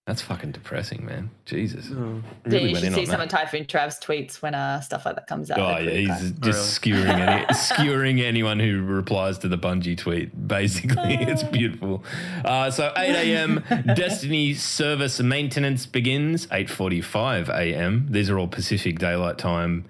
That's 0.06 0.20
fucking 0.20 0.52
depressing, 0.52 1.06
man. 1.06 1.30
Jesus. 1.46 1.88
Oh. 1.90 2.22
yeah, 2.44 2.52
Really 2.52 2.68
you 2.70 2.76
should 2.76 2.92
see 2.92 3.00
on 3.00 3.06
some 3.06 3.18
that. 3.20 3.22
of 3.22 3.28
Typhoon 3.30 3.64
Trav's 3.64 3.98
tweets 3.98 4.42
when 4.42 4.54
uh, 4.54 4.82
stuff 4.82 5.06
like 5.06 5.14
that 5.14 5.26
comes 5.26 5.50
out. 5.50 5.58
Oh 5.58 5.78
yeah, 5.78 5.90
he's 5.92 6.30
great. 6.32 6.40
just 6.42 6.74
skewering 6.74 7.06
any, 7.20 7.46
skewering 7.54 8.20
anyone 8.20 8.60
who 8.60 8.82
replies 8.82 9.38
to 9.38 9.48
the 9.48 9.56
Bungie 9.56 9.96
tweet. 9.96 10.46
Basically, 10.46 11.14
it's 11.20 11.42
beautiful. 11.42 12.04
Uh, 12.44 12.70
so 12.70 12.92
8 12.94 13.14
a.m. 13.14 13.64
Destiny 13.94 14.52
service 14.52 15.20
maintenance 15.20 15.86
begins. 15.86 16.48
8:45 16.48 17.48
a.m. 17.48 18.06
These 18.10 18.28
are 18.28 18.38
all 18.38 18.48
Pacific 18.48 18.98
Daylight 18.98 19.38
Time. 19.38 19.86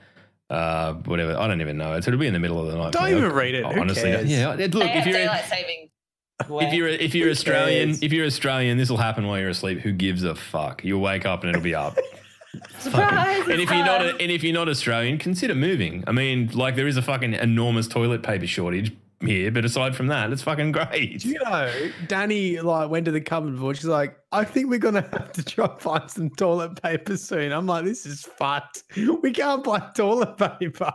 Uh, 0.48 0.92
whatever. 0.94 1.36
I 1.36 1.48
don't 1.48 1.60
even 1.60 1.76
know. 1.76 1.94
It's, 1.94 2.06
it'll 2.06 2.20
be 2.20 2.28
in 2.28 2.34
the 2.34 2.38
middle 2.38 2.60
of 2.60 2.70
the 2.70 2.76
night. 2.78 2.92
Don't 2.92 3.08
even 3.10 3.32
read 3.32 3.56
it. 3.56 3.64
Honestly, 3.64 4.02
cares? 4.12 4.30
yeah. 4.30 4.50
Look, 4.50 4.58
They 4.58 4.64
if 4.92 5.06
you're 5.06 5.12
daylight 5.18 5.46
saving. 5.46 5.90
If 6.48 6.74
you're 6.74 6.88
if 6.88 7.14
you're 7.14 7.26
Who 7.26 7.32
Australian, 7.32 7.90
cares? 7.90 8.02
if 8.02 8.12
you're 8.12 8.26
Australian, 8.26 8.76
this 8.76 8.90
will 8.90 8.96
happen 8.96 9.26
while 9.26 9.38
you're 9.38 9.50
asleep. 9.50 9.80
Who 9.80 9.92
gives 9.92 10.24
a 10.24 10.34
fuck? 10.34 10.82
You'll 10.84 11.00
wake 11.00 11.24
up 11.26 11.42
and 11.42 11.50
it'll 11.50 11.62
be 11.62 11.74
up. 11.74 11.96
surprise, 12.78 13.42
and 13.48 13.60
if 13.60 13.70
you're 13.70 13.84
not, 13.84 14.00
surprise. 14.02 14.16
and 14.20 14.30
if 14.30 14.42
you're 14.44 14.54
not 14.54 14.68
Australian, 14.68 15.18
consider 15.18 15.54
moving. 15.54 16.04
I 16.06 16.12
mean, 16.12 16.48
like 16.52 16.76
there 16.76 16.86
is 16.88 16.96
a 16.96 17.02
fucking 17.02 17.34
enormous 17.34 17.86
toilet 17.88 18.22
paper 18.22 18.46
shortage 18.46 18.92
here, 19.20 19.50
but 19.50 19.64
aside 19.64 19.94
from 19.96 20.08
that, 20.08 20.32
it's 20.32 20.42
fucking 20.42 20.72
great. 20.72 21.20
Do 21.20 21.28
you 21.28 21.38
know, 21.44 21.90
Danny 22.08 22.60
like 22.60 22.90
went 22.90 23.04
to 23.06 23.10
the 23.12 23.20
cupboard 23.20 23.54
before. 23.54 23.74
She's 23.74 23.84
like, 23.86 24.16
I 24.32 24.44
think 24.44 24.68
we're 24.70 24.78
gonna 24.78 25.02
have 25.12 25.32
to 25.32 25.44
try 25.44 25.66
and 25.66 25.80
find 25.80 26.10
some 26.10 26.30
toilet 26.30 26.80
paper 26.82 27.16
soon. 27.16 27.52
I'm 27.52 27.66
like, 27.66 27.84
this 27.84 28.06
is 28.06 28.22
fucked. 28.22 28.82
We 28.96 29.30
can't 29.32 29.62
buy 29.64 29.78
toilet 29.94 30.36
paper. 30.36 30.92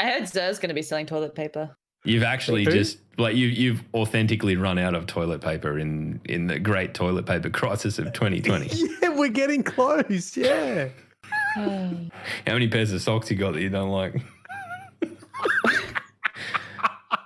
I 0.00 0.04
heard 0.12 0.22
Xûr's 0.22 0.58
going 0.60 0.68
to 0.68 0.74
be 0.74 0.82
selling 0.82 1.06
toilet 1.06 1.34
paper. 1.34 1.76
You've 2.04 2.22
actually 2.22 2.64
Who? 2.64 2.70
just 2.70 2.98
like 3.18 3.34
you 3.36 3.48
you've 3.48 3.82
authentically 3.94 4.56
run 4.56 4.78
out 4.78 4.94
of 4.94 5.06
toilet 5.06 5.40
paper 5.40 5.78
in 5.78 6.20
in 6.24 6.46
the 6.46 6.58
great 6.58 6.94
toilet 6.94 7.26
paper 7.26 7.50
crisis 7.50 7.98
of 7.98 8.12
2020. 8.12 8.68
Yeah, 9.02 9.08
we're 9.10 9.28
getting 9.28 9.62
close. 9.62 10.36
Yeah. 10.36 10.88
How 11.54 11.72
many 12.46 12.68
pairs 12.68 12.92
of 12.92 13.02
socks 13.02 13.30
you 13.30 13.36
got 13.36 13.54
that 13.54 13.60
you 13.62 13.68
don't 13.68 13.90
like? 13.90 14.14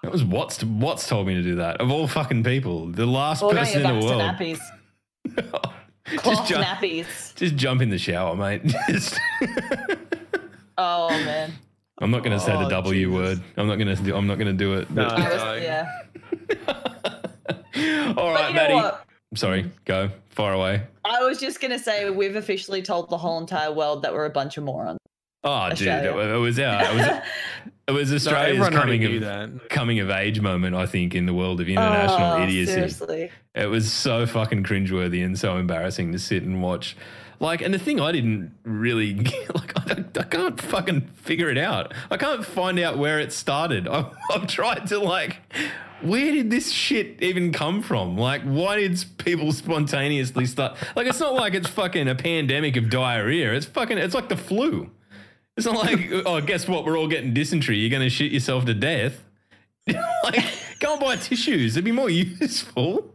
that 0.02 0.10
was 0.10 0.24
Watts. 0.24 0.62
Watts 0.64 1.06
told 1.08 1.26
me 1.26 1.34
to 1.34 1.42
do 1.42 1.56
that. 1.56 1.80
Of 1.80 1.90
all 1.90 2.06
fucking 2.08 2.44
people, 2.44 2.86
the 2.86 3.06
last 3.06 3.42
We're 3.42 3.50
person 3.54 3.82
in 3.82 3.86
the 3.86 3.88
back 3.92 4.00
to 4.00 4.06
world. 4.06 4.22
nappies. 4.22 4.60
just 6.24 6.48
jump, 6.48 6.64
nappies. 6.66 7.34
just 7.36 7.56
jump 7.56 7.82
in 7.82 7.90
the 7.90 7.98
shower, 7.98 8.34
mate. 8.36 8.62
Just- 8.88 9.18
Oh, 10.78 11.10
man. 11.10 11.52
I'm 12.00 12.10
not 12.10 12.24
going 12.24 12.36
to 12.36 12.44
say 12.44 12.52
the 12.52 12.66
Oh, 12.66 12.70
W 12.70 13.06
Jesus. 13.08 13.14
word. 13.38 13.42
I'm 13.56 13.66
not 13.66 13.76
going 13.76 13.94
to. 13.94 14.02
do 14.02 14.16
I'm 14.16 14.26
not 14.26 14.36
going 14.38 14.46
to 14.48 14.52
do 14.52 14.74
it. 14.74 14.90
No. 14.90 15.04
but- 15.08 15.18
I 15.20 15.28
was- 15.32 15.42
No. 15.42 15.54
yeah. 15.54 15.86
all 18.16 18.32
But 18.32 18.34
right, 18.34 18.48
you 18.48 18.54
know 18.54 18.62
Maddie. 18.62 18.74
what? 18.74 19.04
Sorry, 19.34 19.70
go 19.84 20.10
far 20.30 20.52
away. 20.52 20.82
I 21.04 21.22
was 21.22 21.38
just 21.38 21.60
going 21.60 21.70
to 21.70 21.78
say 21.78 22.08
we've 22.10 22.36
officially 22.36 22.82
told 22.82 23.08
the 23.10 23.16
whole 23.16 23.38
entire 23.40 23.72
world 23.72 24.02
that 24.02 24.12
we're 24.12 24.26
a 24.26 24.30
bunch 24.30 24.56
of 24.58 24.64
morons. 24.64 24.98
Oh, 25.44 25.70
dude, 25.70 25.88
it, 25.88 26.04
it 26.04 26.36
was 26.38 26.58
our, 26.60 26.82
it 26.84 26.94
was 26.94 27.06
it 27.88 27.92
was 27.92 28.12
Australia's 28.12 28.58
everyone 28.64 28.74
already 28.74 28.98
coming 29.00 29.16
of 29.16 29.22
that. 29.22 29.70
coming 29.70 29.98
of 30.00 30.10
age 30.10 30.40
moment. 30.40 30.76
I 30.76 30.86
think 30.86 31.14
in 31.14 31.26
the 31.26 31.34
world 31.34 31.60
of 31.60 31.68
international 31.68 32.32
oh, 32.34 32.42
idiocy. 32.42 32.72
Seriously. 32.72 33.30
It 33.54 33.66
was 33.66 33.90
so 33.92 34.24
fucking 34.26 34.62
cringeworthy 34.64 35.24
and 35.24 35.36
so 35.38 35.56
embarrassing 35.56 36.12
to 36.12 36.18
sit 36.18 36.42
and 36.44 36.62
watch. 36.62 36.96
Like, 37.42 37.60
and 37.60 37.74
the 37.74 37.78
thing 37.78 38.00
I 38.00 38.12
didn't 38.12 38.52
really 38.62 39.14
like, 39.54 39.76
I, 39.76 40.04
I 40.16 40.22
can't 40.22 40.60
fucking 40.60 41.08
figure 41.16 41.50
it 41.50 41.58
out. 41.58 41.92
I 42.08 42.16
can't 42.16 42.46
find 42.46 42.78
out 42.78 42.98
where 42.98 43.18
it 43.18 43.32
started. 43.32 43.88
I, 43.90 44.08
I've 44.30 44.46
tried 44.46 44.86
to 44.86 45.00
like, 45.00 45.38
where 46.02 46.30
did 46.30 46.50
this 46.50 46.70
shit 46.70 47.20
even 47.20 47.52
come 47.52 47.82
from? 47.82 48.16
Like, 48.16 48.42
why 48.42 48.76
did 48.76 49.04
people 49.18 49.52
spontaneously 49.52 50.46
start? 50.46 50.76
Like, 50.94 51.08
it's 51.08 51.18
not 51.18 51.34
like 51.34 51.54
it's 51.54 51.68
fucking 51.68 52.06
a 52.06 52.14
pandemic 52.14 52.76
of 52.76 52.88
diarrhea. 52.88 53.52
It's 53.54 53.66
fucking, 53.66 53.98
it's 53.98 54.14
like 54.14 54.28
the 54.28 54.36
flu. 54.36 54.90
It's 55.56 55.66
not 55.66 55.74
like, 55.74 55.98
oh, 56.24 56.40
guess 56.42 56.68
what? 56.68 56.84
We're 56.84 56.96
all 56.96 57.08
getting 57.08 57.34
dysentery. 57.34 57.76
You're 57.78 57.90
going 57.90 58.02
to 58.02 58.10
shit 58.10 58.30
yourself 58.30 58.66
to 58.66 58.74
death. 58.74 59.24
like, 59.88 60.44
go 60.78 60.92
and 60.92 61.00
buy 61.00 61.16
tissues. 61.16 61.76
It'd 61.76 61.84
be 61.84 61.90
more 61.90 62.08
useful. 62.08 63.11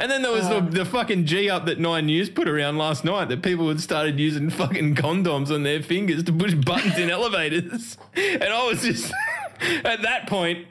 And 0.00 0.10
then 0.10 0.22
there 0.22 0.32
was 0.32 0.48
the, 0.48 0.58
um, 0.58 0.70
the 0.70 0.86
fucking 0.86 1.26
G 1.26 1.50
up 1.50 1.66
that 1.66 1.78
Nine 1.78 2.06
News 2.06 2.30
put 2.30 2.48
around 2.48 2.78
last 2.78 3.04
night 3.04 3.28
that 3.28 3.42
people 3.42 3.68
had 3.68 3.80
started 3.80 4.18
using 4.18 4.48
fucking 4.48 4.94
condoms 4.94 5.54
on 5.54 5.62
their 5.62 5.82
fingers 5.82 6.22
to 6.24 6.32
push 6.32 6.54
buttons 6.54 6.98
in 6.98 7.10
elevators. 7.10 7.98
And 8.16 8.44
I 8.44 8.66
was 8.66 8.80
just, 8.80 9.12
at 9.84 10.00
that 10.00 10.26
point, 10.26 10.66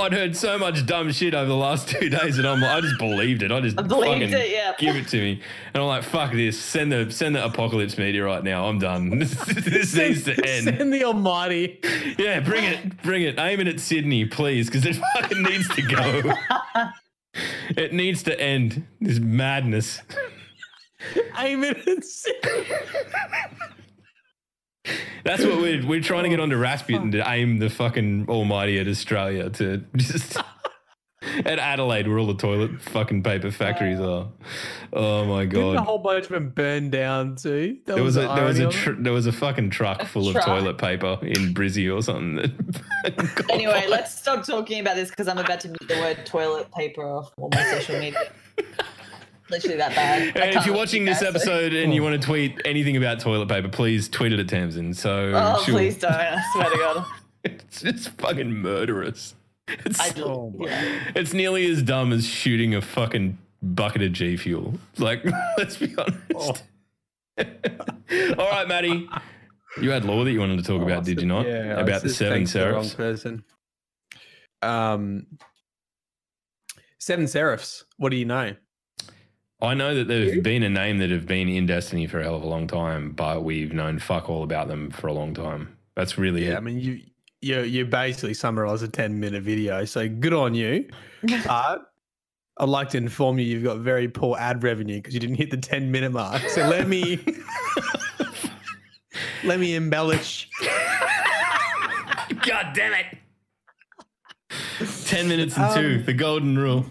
I'd 0.00 0.12
heard 0.12 0.34
so 0.34 0.58
much 0.58 0.84
dumb 0.84 1.12
shit 1.12 1.32
over 1.32 1.46
the 1.46 1.54
last 1.54 1.88
two 1.88 2.08
days 2.08 2.38
that 2.38 2.46
I'm 2.46 2.60
like, 2.60 2.70
I 2.70 2.80
just 2.80 2.98
believed 2.98 3.44
it. 3.44 3.52
I 3.52 3.60
just 3.60 3.78
I 3.78 3.82
believed 3.82 4.32
it, 4.32 4.50
yeah. 4.50 4.74
give 4.78 4.96
it 4.96 5.06
to 5.08 5.16
me. 5.18 5.42
And 5.72 5.82
I'm 5.82 5.88
like, 5.88 6.02
fuck 6.02 6.32
this. 6.32 6.58
Send 6.58 6.90
the 6.90 7.10
send 7.10 7.36
the 7.36 7.44
apocalypse 7.44 7.98
media 7.98 8.24
right 8.24 8.42
now. 8.42 8.66
I'm 8.66 8.78
done. 8.78 9.10
This, 9.20 9.34
this 9.44 9.94
needs 9.94 10.24
to 10.24 10.32
end. 10.32 10.64
Send 10.64 10.92
the 10.92 11.04
Almighty. 11.04 11.78
Yeah, 12.18 12.40
bring 12.40 12.64
it, 12.64 13.02
bring 13.02 13.22
it. 13.22 13.38
Aim 13.38 13.60
it 13.60 13.68
at 13.68 13.78
Sydney, 13.78 14.24
please, 14.24 14.66
because 14.66 14.86
it 14.86 14.96
fucking 15.14 15.42
needs 15.42 15.68
to 15.68 15.82
go. 15.82 16.34
it 17.76 17.92
needs 17.92 18.22
to 18.24 18.40
end. 18.40 18.86
This 19.00 19.18
madness. 19.18 20.02
Aim 21.38 21.64
it 21.64 21.86
and 21.86 22.04
send 22.04 22.36
That's 25.24 25.44
what 25.44 25.58
we're 25.58 25.86
we're 25.86 26.02
trying 26.02 26.24
to 26.24 26.28
get 26.30 26.40
oh. 26.40 26.44
onto 26.44 26.56
Rasputin 26.56 27.10
to 27.12 27.22
aim 27.30 27.58
the 27.58 27.70
fucking 27.70 28.26
almighty 28.28 28.78
at 28.78 28.88
Australia 28.88 29.50
to 29.50 29.84
just 29.96 30.38
at 31.44 31.58
Adelaide 31.58 32.08
where 32.08 32.18
all 32.18 32.26
the 32.26 32.34
toilet 32.34 32.80
fucking 32.82 33.22
paper 33.22 33.50
factories 33.50 34.00
are. 34.00 34.28
Oh 34.92 35.24
my 35.26 35.44
Didn't 35.46 35.76
a 35.76 35.82
whole 35.82 35.98
bunch 35.98 36.24
of 36.24 36.30
them 36.30 36.50
burn 36.50 36.90
down 36.90 37.36
too? 37.36 37.78
That 37.86 37.94
There 37.94 38.04
was 38.04 38.16
a 38.16 38.20
the 38.22 38.34
there 38.34 38.44
was 38.44 38.58
a 38.58 38.68
tr- 38.70 38.92
there 38.98 39.12
was 39.12 39.26
a 39.26 39.32
fucking 39.32 39.70
truck 39.70 40.04
full 40.06 40.26
of 40.28 40.32
truck. 40.34 40.46
toilet 40.46 40.78
paper 40.78 41.18
in 41.22 41.54
Brizzy 41.54 41.94
or 41.94 42.02
something. 42.02 42.36
That 43.04 43.46
Anyway, 43.50 43.86
let's 43.88 44.18
stop 44.18 44.44
talking 44.44 44.80
about 44.80 44.96
this 44.96 45.10
because 45.10 45.28
I'm 45.28 45.38
about 45.38 45.60
to 45.60 45.68
mute 45.68 45.88
the 45.88 45.94
word 45.96 46.26
toilet 46.26 46.70
paper 46.72 47.02
off 47.04 47.32
all 47.36 47.48
my 47.52 47.62
social 47.64 47.98
media. 47.98 48.30
Literally 49.50 49.76
that 49.78 49.94
bad. 49.96 50.36
And 50.36 50.54
if 50.56 50.64
you're 50.64 50.76
watching 50.76 51.02
at 51.08 51.18
this 51.18 51.20
that, 51.20 51.40
so- 51.40 51.52
episode 51.54 51.72
and 51.72 51.92
you 51.92 52.02
want 52.02 52.20
to 52.20 52.24
tweet 52.26 52.60
anything 52.64 52.96
about 52.96 53.18
toilet 53.20 53.48
paper, 53.48 53.68
please 53.68 54.08
tweet 54.08 54.32
it 54.32 54.38
at 54.38 54.48
Tamsin. 54.48 54.94
So 54.94 55.32
Oh, 55.34 55.62
she'll- 55.64 55.74
please 55.74 55.96
don't. 55.98 56.12
I 56.12 56.40
swear 56.52 56.70
to 56.70 56.76
God. 56.78 57.04
It's 57.42 57.80
just 57.80 58.10
fucking 58.18 58.52
murderous. 58.52 59.34
It's, 59.84 60.00
I. 60.00 60.12
Oh 60.20 60.52
yeah. 60.58 61.12
it's 61.14 61.32
nearly 61.32 61.70
as 61.70 61.82
dumb 61.82 62.12
as 62.12 62.26
shooting 62.26 62.74
a 62.74 62.82
fucking 62.82 63.38
bucket 63.62 64.02
of 64.02 64.12
G 64.12 64.36
fuel. 64.36 64.74
Like, 64.98 65.24
let's 65.58 65.76
be 65.76 65.94
honest. 65.96 66.64
All 67.38 68.50
right, 68.50 68.66
Maddie. 68.68 69.08
You 69.80 69.90
had 69.90 70.04
lore 70.04 70.24
that 70.24 70.32
you 70.32 70.40
wanted 70.40 70.58
to 70.58 70.64
talk 70.64 70.82
about, 70.82 71.04
did 71.04 71.20
you 71.20 71.26
not? 71.26 71.46
Yeah, 71.46 71.78
about 71.80 72.02
the 72.02 72.08
seven 72.08 72.38
thanked 72.46 72.52
the 72.52 72.72
wrong 72.72 72.82
seraphs. 72.84 72.94
person. 72.94 73.44
Um, 74.62 75.26
seven 76.98 77.28
seraphs. 77.28 77.84
What 77.96 78.10
do 78.10 78.16
you 78.16 78.24
know? 78.24 78.54
I 79.62 79.74
know 79.74 79.94
that 79.94 80.08
there's 80.08 80.40
been 80.40 80.62
a 80.62 80.70
name 80.70 80.98
that 80.98 81.10
have 81.10 81.26
been 81.26 81.48
in 81.48 81.66
Destiny 81.66 82.06
for 82.06 82.18
a 82.20 82.24
hell 82.24 82.34
of 82.36 82.42
a 82.42 82.46
long 82.46 82.66
time, 82.66 83.12
but 83.12 83.44
we've 83.44 83.72
known 83.72 83.98
fuck 83.98 84.28
all 84.30 84.42
about 84.42 84.68
them 84.68 84.90
for 84.90 85.06
a 85.06 85.12
long 85.12 85.34
time. 85.34 85.76
That's 85.94 86.16
really 86.16 86.46
Yeah, 86.46 86.52
it. 86.52 86.56
I 86.56 86.60
mean 86.60 86.80
you 86.80 87.00
you 87.40 87.60
you 87.62 87.86
basically 87.86 88.34
summarize 88.34 88.82
a 88.82 88.88
ten 88.88 89.18
minute 89.18 89.42
video, 89.42 89.84
so 89.84 90.08
good 90.08 90.34
on 90.34 90.54
you. 90.54 90.88
But 91.22 91.86
I'd 92.58 92.68
like 92.68 92.90
to 92.90 92.98
inform 92.98 93.38
you 93.38 93.46
you've 93.46 93.64
got 93.64 93.78
very 93.78 94.08
poor 94.08 94.36
ad 94.38 94.62
revenue 94.62 94.96
because 94.96 95.14
you 95.14 95.20
didn't 95.20 95.36
hit 95.36 95.50
the 95.50 95.56
ten 95.56 95.90
minute 95.90 96.12
mark. 96.12 96.42
So 96.48 96.66
let 96.66 96.88
me 96.88 97.18
Let 99.44 99.58
me 99.58 99.74
embellish. 99.74 100.48
God 102.42 102.72
damn 102.74 102.92
it. 102.94 103.18
10 105.06 105.28
minutes 105.28 105.56
and 105.56 105.74
two, 105.74 106.02
the 106.02 106.12
golden 106.12 106.58
rule. 106.58 106.86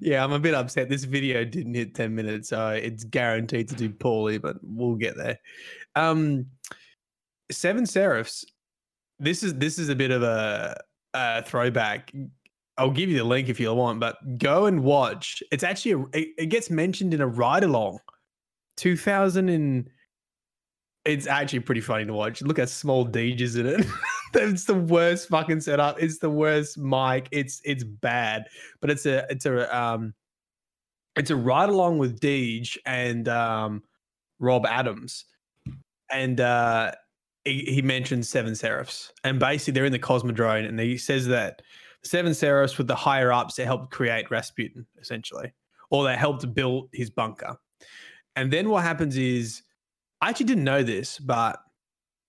Yeah, 0.00 0.22
I'm 0.22 0.32
a 0.32 0.38
bit 0.38 0.54
upset. 0.54 0.88
This 0.88 1.04
video 1.04 1.44
didn't 1.44 1.74
hit 1.74 1.94
10 1.94 2.14
minutes, 2.14 2.50
so 2.50 2.68
it's 2.70 3.04
guaranteed 3.04 3.68
to 3.68 3.74
do 3.74 3.90
poorly, 3.90 4.38
but 4.38 4.56
we'll 4.62 4.94
get 4.94 5.16
there. 5.16 5.38
Um 5.96 6.46
Seven 7.50 7.86
Seraphs. 7.86 8.44
This 9.18 9.42
is 9.42 9.54
this 9.54 9.78
is 9.78 9.88
a 9.88 9.96
bit 9.96 10.10
of 10.10 10.22
a, 10.22 10.80
a 11.14 11.42
throwback. 11.42 12.12
I'll 12.76 12.90
give 12.90 13.10
you 13.10 13.18
the 13.18 13.24
link 13.24 13.48
if 13.48 13.58
you 13.58 13.72
want, 13.74 13.98
but 13.98 14.38
go 14.38 14.66
and 14.66 14.84
watch. 14.84 15.42
It's 15.50 15.64
actually 15.64 15.92
a, 15.92 15.98
it, 16.18 16.28
it 16.38 16.46
gets 16.46 16.70
mentioned 16.70 17.12
in 17.12 17.20
a 17.20 17.26
ride 17.26 17.64
along. 17.64 17.98
2000 18.76 19.48
and 19.48 19.90
it's 21.04 21.26
actually 21.26 21.60
pretty 21.60 21.80
funny 21.80 22.04
to 22.04 22.12
watch. 22.12 22.42
Look 22.42 22.58
at 22.58 22.68
small 22.68 23.04
Deeges 23.04 23.56
in 23.56 23.66
it. 23.66 23.86
it's 24.34 24.64
the 24.64 24.74
worst 24.74 25.28
fucking 25.28 25.60
setup. 25.60 26.00
It's 26.00 26.18
the 26.18 26.30
worst 26.30 26.78
mic. 26.78 27.28
It's 27.30 27.60
it's 27.64 27.82
bad. 27.82 28.44
But 28.80 28.90
it's 28.90 29.06
a 29.06 29.26
it's 29.30 29.46
a 29.46 29.76
um 29.76 30.14
it's 31.16 31.30
a 31.30 31.36
ride 31.36 31.70
along 31.70 31.98
with 31.98 32.20
Deej 32.20 32.76
and 32.86 33.28
um 33.28 33.82
Rob 34.38 34.66
Adams. 34.66 35.24
And 36.10 36.40
uh 36.40 36.92
he, 37.48 37.72
he 37.72 37.82
mentions 37.82 38.28
Seven 38.28 38.54
Seraphs. 38.54 39.12
And 39.24 39.38
basically 39.38 39.72
they're 39.72 39.84
in 39.84 39.92
the 39.92 39.98
Cosmodrome 39.98 40.68
and 40.68 40.78
he 40.78 40.98
says 40.98 41.26
that 41.28 41.62
Seven 42.02 42.32
Seraphs 42.32 42.78
with 42.78 42.86
the 42.86 42.94
higher 42.94 43.32
ups 43.32 43.56
that 43.56 43.66
helped 43.66 43.90
create 43.90 44.30
Rasputin, 44.30 44.86
essentially. 45.00 45.52
Or 45.90 46.04
they 46.04 46.16
helped 46.16 46.52
build 46.54 46.90
his 46.92 47.10
bunker. 47.10 47.56
And 48.36 48.52
then 48.52 48.68
what 48.68 48.84
happens 48.84 49.16
is 49.16 49.62
I 50.20 50.30
actually 50.30 50.46
didn't 50.46 50.64
know 50.64 50.82
this, 50.82 51.18
but 51.18 51.60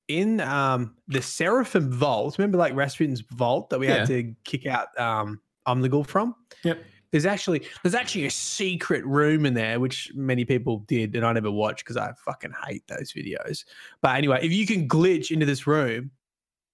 in 0.07 0.41
um 0.41 0.95
the 1.07 1.21
Seraphim 1.21 1.91
Vault, 1.91 2.37
remember 2.37 2.57
like 2.57 2.73
Rasputin's 2.73 3.21
vault 3.21 3.69
that 3.69 3.79
we 3.79 3.87
had 3.87 4.07
to 4.07 4.33
kick 4.43 4.65
out 4.65 4.87
um 4.99 5.39
Omnigul 5.67 6.07
from? 6.07 6.35
Yep. 6.63 6.83
There's 7.11 7.25
actually 7.25 7.63
there's 7.83 7.95
actually 7.95 8.25
a 8.25 8.31
secret 8.31 9.05
room 9.05 9.45
in 9.45 9.53
there, 9.53 9.79
which 9.79 10.11
many 10.13 10.45
people 10.45 10.79
did, 10.87 11.15
and 11.15 11.25
I 11.25 11.33
never 11.33 11.51
watched 11.51 11.83
because 11.83 11.97
I 11.97 12.11
fucking 12.25 12.53
hate 12.67 12.83
those 12.87 13.13
videos. 13.13 13.65
But 14.01 14.15
anyway, 14.15 14.39
if 14.43 14.51
you 14.51 14.67
can 14.67 14.87
glitch 14.87 15.31
into 15.31 15.45
this 15.45 15.65
room, 15.65 16.11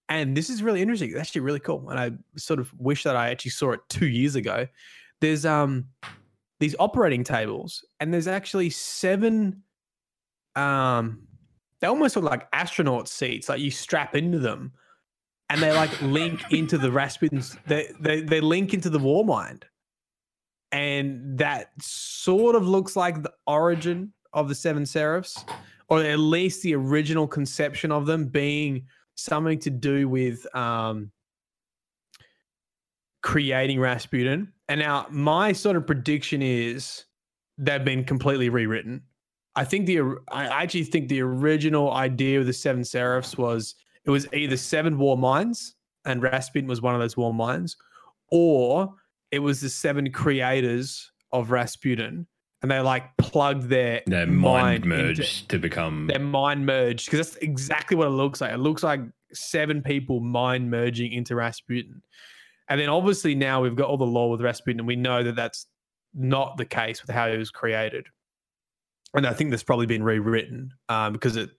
and 0.10 0.36
this 0.36 0.50
is 0.50 0.62
really 0.62 0.82
interesting, 0.82 1.10
it's 1.10 1.20
actually 1.20 1.42
really 1.42 1.60
cool. 1.60 1.90
And 1.90 2.00
I 2.00 2.12
sort 2.38 2.60
of 2.60 2.74
wish 2.78 3.04
that 3.04 3.16
I 3.16 3.30
actually 3.30 3.52
saw 3.52 3.72
it 3.72 3.80
two 3.90 4.08
years 4.08 4.36
ago. 4.36 4.68
There's 5.22 5.46
um 5.46 5.86
these 6.60 6.76
operating 6.80 7.24
tables, 7.24 7.86
and 8.00 8.14
there's 8.14 8.28
actually 8.28 8.70
seven 8.70 9.64
um 10.56 11.28
they 11.82 11.88
almost 11.88 12.16
look 12.16 12.26
like 12.26 12.48
astronaut 12.54 13.08
seats 13.08 13.50
like 13.50 13.60
you 13.60 13.70
strap 13.70 14.16
into 14.16 14.40
them 14.40 14.72
and 15.50 15.62
they 15.62 15.72
like 15.72 16.02
link 16.02 16.42
into 16.52 16.78
the 16.78 16.92
Rasputin's 16.92 17.58
they, 17.68 17.92
they 18.00 18.22
they 18.22 18.42
link 18.42 18.74
into 18.74 18.90
the 18.90 19.00
war 19.00 19.24
mind 19.26 19.66
and 20.72 21.38
that 21.38 21.72
sort 21.82 22.56
of 22.56 22.68
looks 22.68 22.96
like 22.96 23.22
the 23.24 23.34
origin 23.48 24.12
of 24.34 24.50
the 24.50 24.56
seven 24.56 24.86
seraphs 24.86 25.46
or 25.88 26.02
at 26.02 26.20
least 26.20 26.64
the 26.64 26.76
original 26.76 27.28
conception 27.28 27.92
of 27.92 28.06
them 28.06 28.26
being 28.26 28.86
something 29.16 29.60
to 29.60 29.70
do 29.70 30.10
with 30.10 30.46
um 30.56 31.12
creating 33.26 33.80
Rasputin. 33.80 34.54
And 34.70 34.80
now 34.80 35.08
my 35.10 35.52
sort 35.52 35.76
of 35.76 35.88
prediction 35.88 36.44
is 36.44 37.06
they've 37.58 37.84
been 37.84 38.04
completely 38.04 38.50
rewritten. 38.50 39.02
I 39.56 39.64
think 39.64 39.88
the 39.88 40.02
I 40.32 40.46
actually 40.46 40.84
think 40.84 41.10
the 41.10 41.22
original 41.22 41.92
idea 41.94 42.40
of 42.40 42.46
the 42.46 42.54
Seven 42.54 42.84
Seraphs 42.84 43.36
was 43.36 43.74
it 44.06 44.12
was 44.12 44.28
either 44.32 44.58
seven 44.58 45.00
war 45.00 45.18
minds, 45.18 45.76
and 46.06 46.22
Rasputin 46.22 46.70
was 46.70 46.82
one 46.82 46.94
of 46.94 47.02
those 47.02 47.18
war 47.18 47.34
minds, 47.34 47.76
or 48.30 48.94
it 49.36 49.40
was 49.40 49.60
the 49.60 49.70
seven 49.70 50.12
creators 50.12 51.12
of 51.34 51.52
Rasputin, 51.52 52.26
and 52.62 52.72
they 52.72 52.80
like 52.80 53.04
plugged 53.18 53.64
their 53.70 54.02
Their 54.08 54.26
mind 54.28 54.86
into- 54.86 54.88
merged 54.88 55.50
to 55.50 55.60
become. 55.60 56.08
their 56.08 56.20
mind 56.20 56.66
merged 56.66 57.06
because 57.12 57.28
that's 57.28 57.44
exactly 57.44 57.98
what 57.98 58.08
it 58.08 58.12
looks 58.12 58.40
like. 58.42 58.54
It 58.54 58.60
looks 58.60 58.82
like 58.82 59.02
seven 59.34 59.82
people 59.82 60.22
mind 60.22 60.72
merging 60.72 61.12
into 61.12 61.36
Rasputin, 61.36 62.02
and 62.70 62.80
then 62.80 62.90
obviously 62.90 63.36
now 63.36 63.62
we've 63.62 63.76
got 63.76 63.90
all 63.90 63.98
the 63.98 64.06
lore 64.06 64.32
with 64.32 64.42
Rasputin, 64.42 64.80
and 64.80 64.88
we 64.88 64.96
know 64.96 65.22
that 65.24 65.36
that's 65.36 65.68
not 66.14 66.56
the 66.58 66.66
case 66.66 67.02
with 67.06 67.14
how 67.14 67.30
he 67.30 67.38
was 67.38 67.52
created. 67.52 68.08
And 69.14 69.28
I 69.28 69.34
think 69.34 69.50
that's 69.50 69.64
probably 69.64 69.86
been 69.86 70.04
rewritten 70.04 70.72
um, 70.90 71.12
because 71.14 71.36
it 71.36 71.50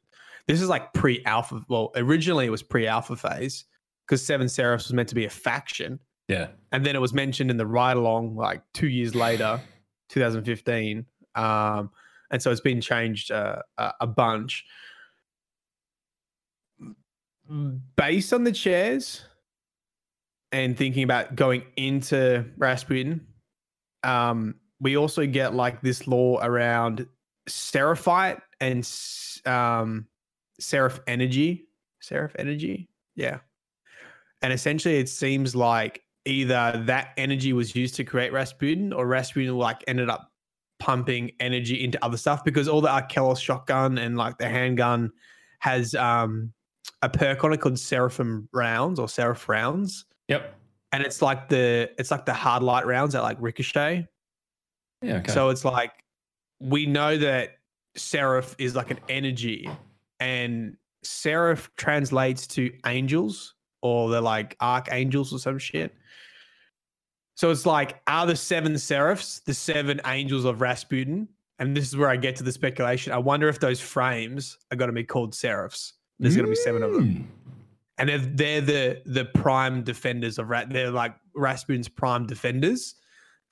this 0.46 0.60
is 0.62 0.68
like 0.68 0.92
pre-alpha. 0.94 1.60
Well, 1.68 1.90
originally 1.96 2.46
it 2.46 2.50
was 2.50 2.62
pre-alpha 2.62 3.16
phase 3.16 3.64
because 4.06 4.24
Seven 4.24 4.46
Seraphs 4.48 4.86
was 4.88 4.92
meant 4.94 5.08
to 5.10 5.14
be 5.14 5.24
a 5.26 5.30
faction, 5.30 5.98
yeah. 6.28 6.48
and 6.72 6.84
then 6.84 6.96
it 6.96 7.00
was 7.00 7.12
mentioned 7.12 7.50
in 7.50 7.56
the 7.56 7.66
ride 7.66 7.96
along 7.96 8.36
like 8.36 8.62
two 8.72 8.88
years 8.88 9.14
later, 9.14 9.60
2015. 10.08 11.06
Um, 11.34 11.90
and 12.30 12.42
so 12.42 12.50
it's 12.50 12.60
been 12.60 12.80
changed 12.80 13.30
uh, 13.30 13.62
a, 13.78 14.06
bunch. 14.06 14.64
Based 17.96 18.32
on 18.32 18.42
the 18.42 18.50
chairs 18.50 19.22
and 20.50 20.76
thinking 20.76 21.04
about 21.04 21.36
going 21.36 21.62
into 21.76 22.44
Rasputin, 22.56 23.26
um, 24.02 24.56
we 24.80 24.96
also 24.96 25.26
get 25.26 25.54
like 25.54 25.80
this 25.82 26.06
lore 26.06 26.40
around 26.42 27.06
Seraphite 27.46 28.38
and 28.60 28.88
um, 29.44 30.06
Seraph 30.58 31.00
energy. 31.06 31.68
Seraph 32.00 32.34
energy? 32.38 32.88
Yeah. 33.14 33.38
And 34.42 34.52
essentially, 34.52 34.98
it 34.98 35.08
seems 35.08 35.54
like 35.54 36.02
either 36.26 36.82
that 36.86 37.10
energy 37.16 37.52
was 37.52 37.74
used 37.74 37.94
to 37.96 38.04
create 38.04 38.32
Rasputin, 38.32 38.92
or 38.92 39.06
Rasputin 39.06 39.56
like 39.56 39.82
ended 39.86 40.10
up 40.10 40.30
pumping 40.78 41.30
energy 41.40 41.82
into 41.82 42.02
other 42.04 42.18
stuff 42.18 42.44
because 42.44 42.68
all 42.68 42.80
the 42.82 42.88
IKELOS 42.88 43.40
shotgun 43.40 43.96
and 43.98 44.16
like 44.16 44.36
the 44.38 44.48
handgun 44.48 45.10
has 45.60 45.94
um 45.94 46.52
a 47.02 47.08
perk 47.08 47.42
on 47.44 47.52
it 47.52 47.60
called 47.60 47.78
Seraphim 47.78 48.48
rounds 48.52 48.98
or 48.98 49.08
Seraph 49.08 49.48
rounds, 49.48 50.04
Yep. 50.28 50.54
and 50.92 51.02
it's 51.02 51.20
like 51.22 51.48
the 51.48 51.90
it's 51.98 52.10
like 52.10 52.26
the 52.26 52.34
hard 52.34 52.62
light 52.62 52.86
rounds 52.86 53.12
that 53.14 53.22
like 53.22 53.38
ricochet. 53.40 54.06
Yeah. 55.02 55.16
Okay. 55.16 55.32
So 55.32 55.48
it's 55.50 55.64
like 55.64 55.92
we 56.60 56.86
know 56.86 57.18
that 57.18 57.56
Seraph 57.96 58.54
is 58.58 58.74
like 58.76 58.90
an 58.90 59.00
energy, 59.08 59.68
and 60.20 60.76
Seraph 61.02 61.70
translates 61.76 62.46
to 62.48 62.72
angels, 62.86 63.54
or 63.86 64.10
they're 64.10 64.20
like 64.20 64.56
archangels 64.60 65.32
or 65.32 65.38
some 65.38 65.58
shit. 65.58 65.94
So 67.34 67.50
it's 67.50 67.66
like, 67.66 68.00
are 68.06 68.26
the 68.26 68.36
seven 68.36 68.78
seraphs 68.78 69.40
the 69.40 69.54
seven 69.54 70.00
angels 70.06 70.44
of 70.44 70.60
Rasputin? 70.60 71.28
And 71.58 71.76
this 71.76 71.88
is 71.88 71.96
where 71.96 72.08
I 72.10 72.16
get 72.16 72.36
to 72.36 72.42
the 72.42 72.52
speculation. 72.52 73.12
I 73.12 73.18
wonder 73.18 73.48
if 73.48 73.60
those 73.60 73.80
frames 73.80 74.58
are 74.70 74.76
going 74.76 74.88
to 74.88 74.94
be 74.94 75.04
called 75.04 75.34
seraphs. 75.34 75.94
There's 76.18 76.36
going 76.36 76.46
to 76.46 76.50
be 76.50 76.56
seven 76.56 76.82
of 76.82 76.92
them 76.92 77.04
Mm. 77.04 77.24
and 77.98 78.08
they're 78.08 78.18
they're 78.18 78.60
the 78.60 79.02
the 79.06 79.24
prime 79.26 79.82
defenders 79.82 80.38
of 80.38 80.48
Rat. 80.50 80.70
They're 80.70 80.90
like 80.90 81.14
Rasputin's 81.34 81.88
prime 81.88 82.26
defenders, 82.26 82.94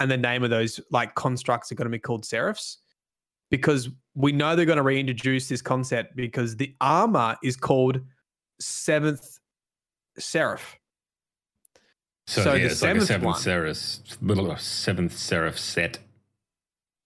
and 0.01 0.11
the 0.11 0.17
name 0.17 0.43
of 0.43 0.51
those 0.51 0.81
like 0.91 1.15
constructs 1.15 1.71
are 1.71 1.75
going 1.75 1.87
to 1.87 1.91
be 1.91 1.99
called 1.99 2.25
seraphs, 2.25 2.79
because 3.51 3.89
we 4.15 4.33
know 4.33 4.55
they're 4.57 4.67
going 4.67 4.77
to 4.77 4.83
reintroduce 4.83 5.49
this 5.49 5.63
concept 5.63 6.17
because 6.17 6.57
the 6.57 6.75
armor 6.81 7.37
is 7.43 7.57
called 7.57 8.01
seventh 8.61 9.39
seraph. 10.19 10.77
So, 12.27 12.43
So 12.43 12.53
yeah, 12.55 12.59
the 12.61 12.65
it's 12.67 12.83
like 12.83 12.97
a 12.97 13.01
seventh 13.01 13.07
seventh 13.07 13.25
one- 13.25 13.41
seraph, 13.41 13.79
little 14.23 14.57
seventh 14.57 15.17
seraph 15.19 15.59
set. 15.59 15.99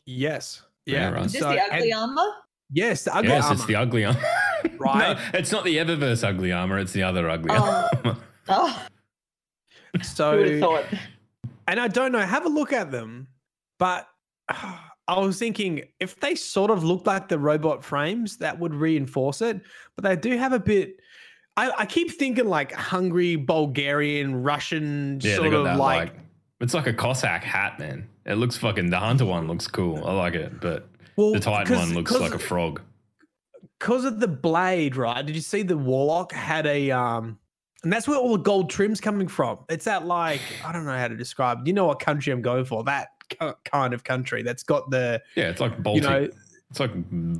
Yes. 0.06 0.62
Yeah, 0.86 0.98
Yeah. 0.98 1.08
right. 1.10 1.26
Is 1.26 1.32
this 1.32 1.42
So- 1.42 1.50
the 1.52 1.60
ugly 1.60 1.90
and- 1.90 2.00
armor? 2.00 2.32
Yes, 2.70 3.04
the 3.04 3.14
ugly 3.16 3.30
yes, 3.30 3.44
armor. 3.44 3.54
it's 3.56 3.66
the 3.66 3.76
ugly 3.76 4.04
armor. 4.04 4.20
Right. 4.78 5.16
no, 5.16 5.38
it's 5.38 5.50
not 5.52 5.64
the 5.64 5.76
Eververse 5.76 6.22
ugly 6.26 6.52
armor. 6.52 6.78
It's 6.78 6.92
the 6.92 7.02
other 7.02 7.28
ugly 7.30 7.50
Oh. 7.52 7.88
armor. 8.04 8.16
Oh, 8.50 8.86
who 9.96 10.02
so 10.02 10.58
thought? 10.60 10.84
and 11.66 11.78
I 11.80 11.86
don't 11.88 12.12
know. 12.12 12.20
Have 12.20 12.46
a 12.46 12.48
look 12.48 12.72
at 12.72 12.90
them, 12.90 13.28
but 13.78 14.06
I 14.48 15.18
was 15.18 15.38
thinking 15.38 15.82
if 16.00 16.18
they 16.20 16.34
sort 16.34 16.70
of 16.70 16.82
look 16.84 17.06
like 17.06 17.28
the 17.28 17.38
robot 17.38 17.82
frames, 17.84 18.36
that 18.38 18.58
would 18.58 18.74
reinforce 18.74 19.40
it. 19.42 19.60
But 19.96 20.04
they 20.04 20.16
do 20.16 20.36
have 20.38 20.52
a 20.52 20.58
bit. 20.60 20.96
I, 21.58 21.72
I 21.78 21.86
keep 21.86 22.10
thinking 22.10 22.46
like 22.46 22.72
hungry 22.72 23.36
Bulgarian, 23.36 24.42
Russian, 24.42 25.18
Yeah, 25.22 25.36
sort 25.36 25.52
of 25.54 25.64
that 25.64 25.76
like, 25.76 26.12
like, 26.14 26.22
it's 26.60 26.74
like 26.74 26.86
a 26.86 26.92
Cossack 26.92 27.42
hat, 27.42 27.78
man. 27.78 28.08
It 28.26 28.34
looks 28.34 28.56
fucking. 28.56 28.90
The 28.90 28.98
hunter 28.98 29.24
one 29.24 29.48
looks 29.48 29.66
cool. 29.66 30.04
I 30.06 30.12
like 30.12 30.34
it, 30.34 30.60
but 30.60 30.88
well, 31.16 31.32
the 31.32 31.40
Titan 31.40 31.76
one 31.76 31.94
looks 31.94 32.12
like 32.12 32.34
a 32.34 32.38
frog. 32.38 32.80
because 33.78 34.04
of 34.04 34.20
the 34.20 34.28
blade, 34.28 34.96
right? 34.96 35.24
Did 35.24 35.34
you 35.34 35.42
see 35.42 35.62
the 35.62 35.76
Warlock 35.76 36.32
had 36.32 36.66
a 36.66 36.90
um 36.90 37.38
and 37.84 37.92
that's 37.92 38.08
where 38.08 38.18
all 38.18 38.36
the 38.36 38.42
gold 38.42 38.70
trim's 38.70 39.00
coming 39.00 39.28
from. 39.28 39.58
It's 39.68 39.84
that 39.84 40.06
like 40.06 40.40
I 40.64 40.72
don't 40.72 40.84
know 40.84 40.96
how 40.96 41.08
to 41.08 41.16
describe. 41.16 41.66
You 41.66 41.72
know 41.72 41.86
what 41.86 42.00
country 42.00 42.32
I'm 42.32 42.42
going 42.42 42.64
for? 42.64 42.84
That 42.84 43.08
kind 43.64 43.94
of 43.94 44.04
country 44.04 44.42
that's 44.42 44.62
got 44.62 44.90
the 44.90 45.22
Yeah, 45.34 45.48
it's 45.48 45.60
like 45.60 45.76
you 45.76 45.82
Baltic. 45.82 46.02
know 46.02 46.28
It's 46.70 46.80
like 46.80 46.90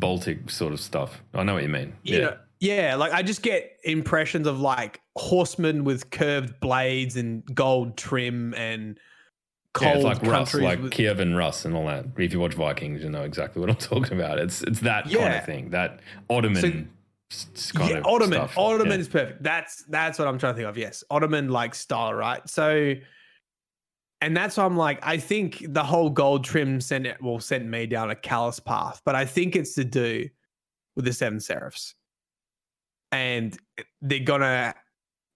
Baltic 0.01 0.51
sort 0.51 0.73
of 0.73 0.81
stuff. 0.81 1.23
I 1.35 1.43
know 1.43 1.55
what 1.55 1.63
you 1.63 1.69
mean. 1.69 1.95
You 2.03 2.19
yeah. 2.19 2.25
know, 2.25 2.37
yeah, 2.61 2.95
like 2.97 3.13
I 3.13 3.23
just 3.23 3.43
get 3.43 3.79
impressions 3.85 4.47
of 4.47 4.61
like 4.61 5.01
horsemen 5.17 5.85
with 5.85 6.11
curved 6.11 6.59
blades 6.61 7.17
and 7.17 7.45
gold 7.55 7.97
trim 7.97 8.55
and 8.55 8.99
Yeah, 9.81 9.93
cold 9.93 9.97
it's 9.97 10.05
like 10.05 10.23
Rus, 10.23 10.55
like 10.55 10.83
with- 10.83 10.93
Kiev 10.93 11.21
and 11.21 11.37
Rus 11.37 11.65
and 11.65 11.75
all 11.77 11.87
that. 11.87 12.07
If 12.17 12.33
you 12.33 12.41
watch 12.41 12.55
Vikings, 12.55 13.03
you 13.03 13.11
know 13.11 13.23
exactly 13.23 13.61
what 13.61 13.71
I'm 13.71 13.77
talking 13.95 14.15
about. 14.19 14.39
It's 14.39 14.63
it's 14.63 14.81
that 14.81 15.05
kind 15.11 15.35
of 15.35 15.45
thing, 15.45 15.71
that 15.71 16.01
Ottoman 16.31 16.61
So- 16.63 16.69
s- 17.31 17.47
s- 17.55 17.73
kind 17.73 17.91
yeah, 17.91 17.97
of 17.99 18.07
Ottoman. 18.07 18.39
stuff. 18.39 18.59
Ottoman 18.59 18.89
Yeah. 18.95 18.99
is 18.99 19.09
perfect. 19.09 19.43
That's 19.43 19.85
that's 19.89 20.19
what 20.19 20.27
I'm 20.29 20.39
trying 20.39 20.55
to 20.55 20.57
think 20.57 20.69
of. 20.69 20.77
Yes, 20.79 21.05
Ottoman 21.11 21.49
like 21.51 21.75
style, 21.75 22.13
right? 22.15 22.41
So, 22.49 22.95
and 24.21 24.37
that's 24.37 24.57
why 24.57 24.65
I'm 24.65 24.77
like, 24.77 24.99
I 25.03 25.17
think 25.19 25.65
the 25.69 25.85
whole 25.85 26.11
gold 26.11 26.43
trim 26.45 26.81
sent 26.81 27.07
it 27.07 27.23
will 27.23 27.39
send 27.39 27.71
me 27.71 27.87
down 27.87 28.11
a 28.11 28.17
Calus 28.17 28.59
path, 28.65 29.01
but 29.05 29.15
I 29.15 29.25
think 29.25 29.55
it's 29.55 29.75
to 29.75 29.85
do 29.85 30.29
with 30.97 31.05
the 31.05 31.13
seven 31.13 31.39
seraphs, 31.39 31.95
and 33.13 33.57
they're 34.01 34.21
gonna. 34.21 34.75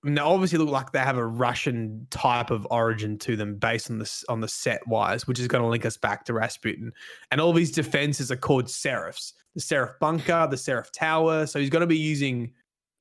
They 0.05 0.19
obviously 0.19 0.59
look 0.59 0.71
like 0.71 0.91
they 0.91 0.99
have 0.99 1.17
a 1.17 1.25
Russian 1.25 2.09
type 2.11 2.51
of 2.51 2.67
origin 2.73 3.19
to 3.19 3.37
them 3.37 3.55
based 3.55 3.89
on 3.89 4.01
this 4.01 4.25
on 4.29 4.41
the 4.41 4.49
set 4.49 4.85
wise, 4.89 5.29
which 5.29 5.39
is 5.39 5.47
going 5.47 5.63
to 5.63 5.69
link 5.69 5.87
us 5.87 5.97
back 5.97 6.25
to 6.25 6.33
Rasputin. 6.33 6.93
And 7.31 7.41
all 7.41 7.53
these 7.53 7.71
defenses 7.71 8.33
are 8.33 8.37
called 8.37 8.69
seraphs, 8.69 9.35
the 9.55 9.61
Seraph 9.61 10.01
Bunker, 10.01 10.49
the 10.51 10.57
Seraph 10.57 10.91
Tower. 10.91 11.47
So 11.47 11.61
he's 11.61 11.71
going 11.71 11.83
to 11.83 11.87
be 11.87 11.99
using 11.99 12.53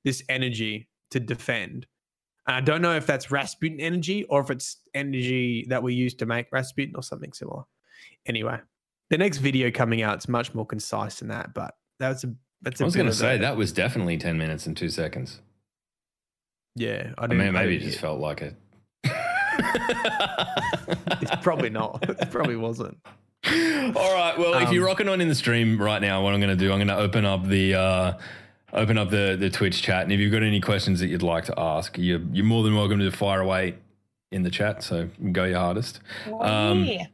this 0.04 0.22
energy 0.30 0.90
to 1.10 1.20
defend. 1.20 1.88
And 2.48 2.56
I 2.56 2.62
don't 2.62 2.82
know 2.82 2.96
if 2.96 3.08
that's 3.08 3.32
Rasputin 3.32 3.80
energy 3.80 4.24
or 4.26 4.42
if 4.42 4.50
it's 4.52 4.78
energy 4.94 5.66
that 5.70 5.82
we 5.82 5.94
use 5.94 6.14
to 6.16 6.26
make 6.26 6.52
Rasputin 6.52 6.96
or 6.96 7.04
something 7.04 7.34
similar. 7.34 7.64
Anyway, 8.26 8.60
the 9.10 9.18
next 9.18 9.38
video 9.38 9.72
coming 9.72 10.02
out 10.02 10.20
is 10.20 10.28
much 10.28 10.54
more 10.54 10.66
concise 10.66 11.20
than 11.20 11.30
that, 11.30 11.54
but 11.54 11.76
that's 12.00 12.24
a 12.24 12.34
that's 12.62 12.80
a 12.80 12.84
I 12.84 12.86
was 12.86 12.96
going 12.96 13.08
to 13.08 13.14
say 13.14 13.36
a- 13.36 13.40
that 13.40 13.58
was 13.58 13.72
definitely 13.72 14.18
ten 14.18 14.38
minutes 14.38 14.66
and 14.68 14.76
two 14.78 14.90
seconds. 14.90 15.40
Yeah, 16.76 17.14
I, 17.18 17.26
I 17.26 17.28
mean, 17.28 17.52
maybe 17.54 17.76
it 17.76 17.80
just 17.80 17.94
hear- 18.00 18.02
felt 18.02 18.20
like 18.20 18.42
it. 18.42 18.56
It's 21.22 21.36
probably 21.42 21.70
not. 21.70 22.04
It 22.22 22.32
probably 22.32 22.56
wasn't. 22.56 22.98
All 23.46 24.14
right. 24.14 24.34
Well, 24.38 24.54
if 24.62 24.72
you're 24.72 24.84
Um, 24.84 24.88
rocking 24.88 25.10
on 25.10 25.20
in 25.22 25.28
the 25.28 25.36
stream 25.36 25.82
right 25.82 26.02
now, 26.02 26.24
what 26.24 26.34
I'm 26.34 26.40
going 26.40 26.56
to 26.58 26.64
do, 26.66 26.72
I'm 26.72 26.78
going 26.78 26.88
to 26.90 26.98
open 26.98 27.26
up 27.26 27.48
the 27.48 27.74
uh, 27.76 28.14
open 28.74 28.98
up 28.98 29.10
the 29.10 29.36
the 29.40 29.50
Twitch 29.50 29.82
chat, 29.82 30.04
and 30.04 30.12
if 30.12 30.20
you've 30.20 30.32
got 30.32 30.44
any 30.44 30.62
questions 30.62 31.00
that 31.00 31.08
you'd 31.08 31.24
like 31.24 31.46
to 31.46 31.60
ask, 31.60 31.98
you're 31.98 32.22
you're 32.32 32.46
more 32.46 32.64
than 32.64 32.76
welcome 32.76 33.00
to 33.00 33.12
fire 33.12 33.42
away 33.42 33.76
in 34.32 34.44
the 34.44 34.52
chat. 34.52 34.84
So 34.84 35.10
go 35.32 35.44
your 35.46 35.60
hardest. 35.60 36.00
Um, 36.40 36.86
Yeah. 36.86 37.06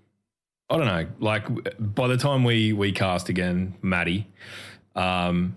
I 0.69 0.75
don't 0.77 0.85
know. 0.85 1.07
Like 1.19 1.47
by 1.95 2.07
the 2.07 2.17
time 2.17 2.43
we 2.43 2.73
we 2.73 2.91
cast 2.91 3.29
again, 3.29 3.75
Maddie, 3.81 4.27
um, 4.97 5.55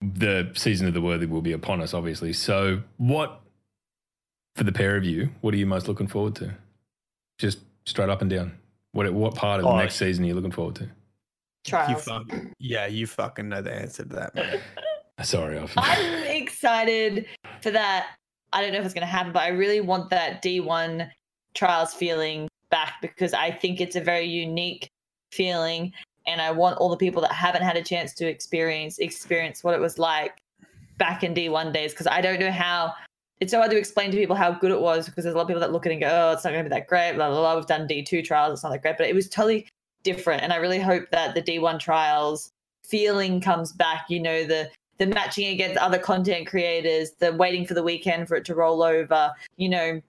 the 0.00 0.52
season 0.54 0.86
of 0.86 0.94
the 0.94 1.00
worthy 1.00 1.26
will 1.26 1.42
be 1.42 1.52
upon 1.52 1.80
us, 1.80 1.94
obviously. 1.94 2.32
So, 2.32 2.82
what 2.98 3.40
for 4.54 4.64
the 4.64 4.72
pair 4.72 4.96
of 4.96 5.04
you? 5.04 5.30
What 5.40 5.54
are 5.54 5.56
you 5.56 5.66
most 5.66 5.88
looking 5.88 6.06
forward 6.06 6.34
to? 6.36 6.54
Just 7.38 7.58
straight 7.84 8.08
up 8.08 8.20
and 8.20 8.30
down. 8.30 8.58
What 8.92 9.12
what 9.12 9.34
part 9.34 9.60
of 9.60 9.64
the 9.66 9.70
Oh, 9.72 9.76
next 9.76 9.96
season 9.96 10.24
are 10.24 10.28
you 10.28 10.34
looking 10.34 10.52
forward 10.52 10.76
to? 10.76 10.84
You 10.84 10.90
Trials. 11.66 12.08
yeah, 12.58 12.86
you 12.86 13.06
fucking 13.06 13.48
know 13.48 13.60
the 13.60 13.74
answer 13.74 14.04
to 14.04 14.08
that. 14.14 14.34
man. 14.34 14.60
Sorry, 15.22 15.58
I've, 15.58 15.72
I'm 15.76 16.22
excited 16.28 17.26
for 17.60 17.70
that. 17.72 18.06
I 18.52 18.62
don't 18.62 18.72
know 18.72 18.78
if 18.78 18.84
it's 18.84 18.94
going 18.94 19.02
to 19.02 19.06
happen, 19.06 19.32
but 19.32 19.42
I 19.42 19.48
really 19.48 19.80
want 19.80 20.10
that 20.10 20.42
D1 20.42 21.10
trials 21.54 21.92
feeling 21.92 22.48
back 22.70 22.94
because 23.02 23.34
I 23.34 23.50
think 23.50 23.80
it's 23.80 23.96
a 23.96 24.00
very 24.00 24.24
unique 24.26 24.88
feeling. 25.32 25.92
And 26.28 26.40
I 26.40 26.50
want 26.50 26.76
all 26.78 26.90
the 26.90 26.96
people 26.96 27.22
that 27.22 27.32
haven't 27.32 27.62
had 27.62 27.76
a 27.76 27.82
chance 27.82 28.12
to 28.14 28.26
experience 28.26 28.98
experience 28.98 29.64
what 29.64 29.74
it 29.74 29.80
was 29.80 29.98
like 29.98 30.42
back 30.98 31.24
in 31.24 31.34
D1 31.34 31.72
days 31.72 31.92
because 31.92 32.06
I 32.06 32.20
don't 32.20 32.38
know 32.38 32.52
how. 32.52 32.94
It's 33.40 33.52
so 33.52 33.58
hard 33.58 33.70
to 33.70 33.78
explain 33.78 34.10
to 34.10 34.16
people 34.16 34.34
how 34.34 34.50
good 34.50 34.72
it 34.72 34.80
was 34.80 35.06
because 35.06 35.22
there's 35.22 35.34
a 35.34 35.36
lot 35.36 35.42
of 35.42 35.48
people 35.48 35.60
that 35.60 35.72
look 35.72 35.86
at 35.86 35.92
it 35.92 35.96
and 35.96 36.02
go, 36.02 36.08
"Oh, 36.10 36.32
it's 36.32 36.44
not 36.44 36.50
going 36.50 36.64
to 36.64 36.68
be 36.68 36.74
that 36.74 36.88
great." 36.88 37.14
Blah 37.14 37.30
blah 37.30 37.40
blah. 37.40 37.56
We've 37.56 37.66
done 37.66 37.88
D2 37.88 38.24
trials; 38.24 38.52
it's 38.52 38.62
not 38.62 38.72
that 38.72 38.82
great, 38.82 38.98
but 38.98 39.08
it 39.08 39.14
was 39.14 39.28
totally 39.28 39.68
different. 40.02 40.42
And 40.42 40.52
I 40.52 40.56
really 40.56 40.80
hope 40.80 41.10
that 41.10 41.34
the 41.34 41.42
D1 41.42 41.78
trials 41.78 42.50
feeling 42.84 43.40
comes 43.40 43.72
back. 43.72 44.06
You 44.08 44.20
know, 44.20 44.44
the 44.44 44.70
the 44.98 45.06
matching 45.06 45.46
against 45.46 45.78
other 45.78 45.98
content 45.98 46.46
creators, 46.46 47.12
the 47.20 47.32
waiting 47.32 47.64
for 47.64 47.74
the 47.74 47.82
weekend 47.82 48.26
for 48.28 48.36
it 48.36 48.44
to 48.46 48.54
roll 48.54 48.82
over, 48.82 49.32
you 49.56 49.68
know, 49.68 50.02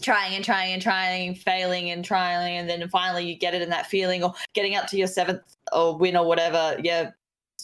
trying 0.00 0.34
and 0.34 0.44
trying 0.44 0.72
and 0.72 0.82
trying, 0.82 1.34
failing 1.34 1.90
and 1.90 2.04
trying, 2.04 2.56
and 2.58 2.68
then 2.68 2.88
finally 2.88 3.26
you 3.26 3.34
get 3.36 3.54
it 3.54 3.62
in 3.62 3.70
that 3.70 3.86
feeling, 3.86 4.22
or 4.22 4.32
getting 4.54 4.74
up 4.76 4.86
to 4.88 4.96
your 4.96 5.06
seventh 5.08 5.42
or 5.72 5.96
win 5.96 6.16
or 6.16 6.26
whatever, 6.26 6.76
yeah, 6.82 7.10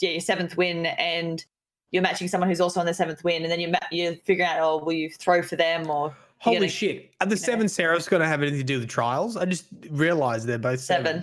yeah, 0.01 0.11
your 0.11 0.21
seventh 0.21 0.57
win, 0.57 0.87
and 0.87 1.45
you're 1.91 2.03
matching 2.03 2.29
someone 2.29 2.49
who's 2.49 2.61
also 2.61 2.81
on 2.81 2.87
their 2.87 2.95
seventh 2.95 3.23
win, 3.25 3.43
and 3.43 3.51
then 3.51 3.61
you're 3.61 3.71
ma- 3.71 3.79
you're 3.91 4.15
figuring 4.25 4.49
out, 4.51 4.59
oh, 4.61 4.79
will 4.85 4.93
you 4.93 5.11
throw 5.11 5.43
for 5.43 5.57
them 5.57 5.89
or 5.91 6.15
Holy 6.39 6.57
gonna- 6.57 6.69
shit! 6.69 7.11
Are 7.21 7.27
the 7.27 7.37
you 7.37 7.41
know. 7.41 7.45
seven 7.47 7.69
seraphs 7.69 8.09
going 8.09 8.21
to 8.23 8.27
have 8.27 8.43
anything 8.43 8.61
to 8.61 8.65
do 8.65 8.75
with 8.75 8.83
the 8.83 8.93
trials? 8.93 9.37
I 9.37 9.45
just 9.45 9.67
realized 9.91 10.47
they're 10.47 10.59
both 10.59 10.81
seven. 10.81 11.23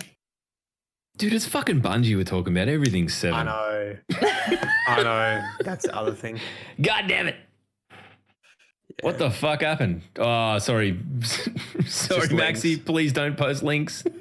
dude, 1.16 1.34
it's 1.34 1.44
fucking 1.44 1.82
Bungie 1.82 2.16
we're 2.16 2.24
talking 2.24 2.54
about. 2.56 2.68
Everything's 2.68 3.12
seven. 3.12 3.34
I 3.40 3.42
know. 3.42 3.96
I 4.88 5.02
know. 5.02 5.42
That's 5.62 5.84
the 5.84 5.94
other 5.94 6.14
thing. 6.14 6.40
God 6.80 7.04
damn 7.08 7.26
it. 7.28 7.36
What 9.02 9.18
the 9.18 9.30
fuck 9.30 9.62
happened? 9.62 10.02
Oh, 10.18 10.58
sorry. 10.58 10.98
sorry, 11.22 11.48
Just 11.84 12.30
Maxi. 12.32 12.64
links. 12.64 12.84
Please 12.84 13.12
don't 13.12 13.36
post 13.36 13.62
links. 13.62 14.04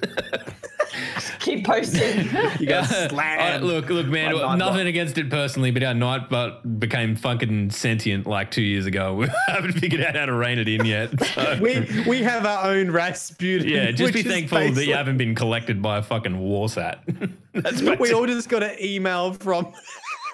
Keep 1.39 1.65
posting. 1.65 2.25
You 2.59 2.65
got 2.67 2.91
I- 2.91 3.07
slammed. 3.07 3.63
look, 3.63 3.89
look, 3.89 4.07
man. 4.07 4.33
by 4.33 4.39
Nightbot. 4.39 4.57
Nothing 4.57 4.87
against 4.87 5.17
it 5.17 5.29
personally, 5.29 5.71
but 5.71 5.83
our 5.83 5.93
Nightbot 5.93 6.79
became 6.79 7.15
fucking 7.15 7.69
sentient 7.69 8.25
like 8.27 8.51
two 8.51 8.61
years 8.61 8.85
ago. 8.85 9.13
We 9.15 9.27
haven't 9.47 9.73
figured 9.73 10.01
out 10.01 10.15
how 10.15 10.25
to 10.25 10.33
rein 10.33 10.57
it 10.59 10.67
in 10.67 10.85
yet. 10.85 11.09
So. 11.33 11.57
we 11.61 11.87
we 12.07 12.23
have 12.23 12.45
our 12.45 12.65
own 12.71 12.91
Rasputin. 12.91 13.67
yeah, 13.69 13.91
just 13.91 14.13
be 14.13 14.19
which 14.19 14.25
is 14.25 14.31
thankful 14.31 14.71
that 14.73 14.85
you 14.85 14.93
haven't 14.95 15.17
been 15.17 15.35
collected 15.35 15.81
by 15.81 15.97
a 15.99 16.01
fucking 16.03 16.33
warsat. 16.35 17.31
That's 17.53 17.81
We 17.81 18.11
all 18.13 18.25
just 18.25 18.49
got 18.49 18.63
an 18.63 18.75
email 18.81 19.33
from 19.33 19.71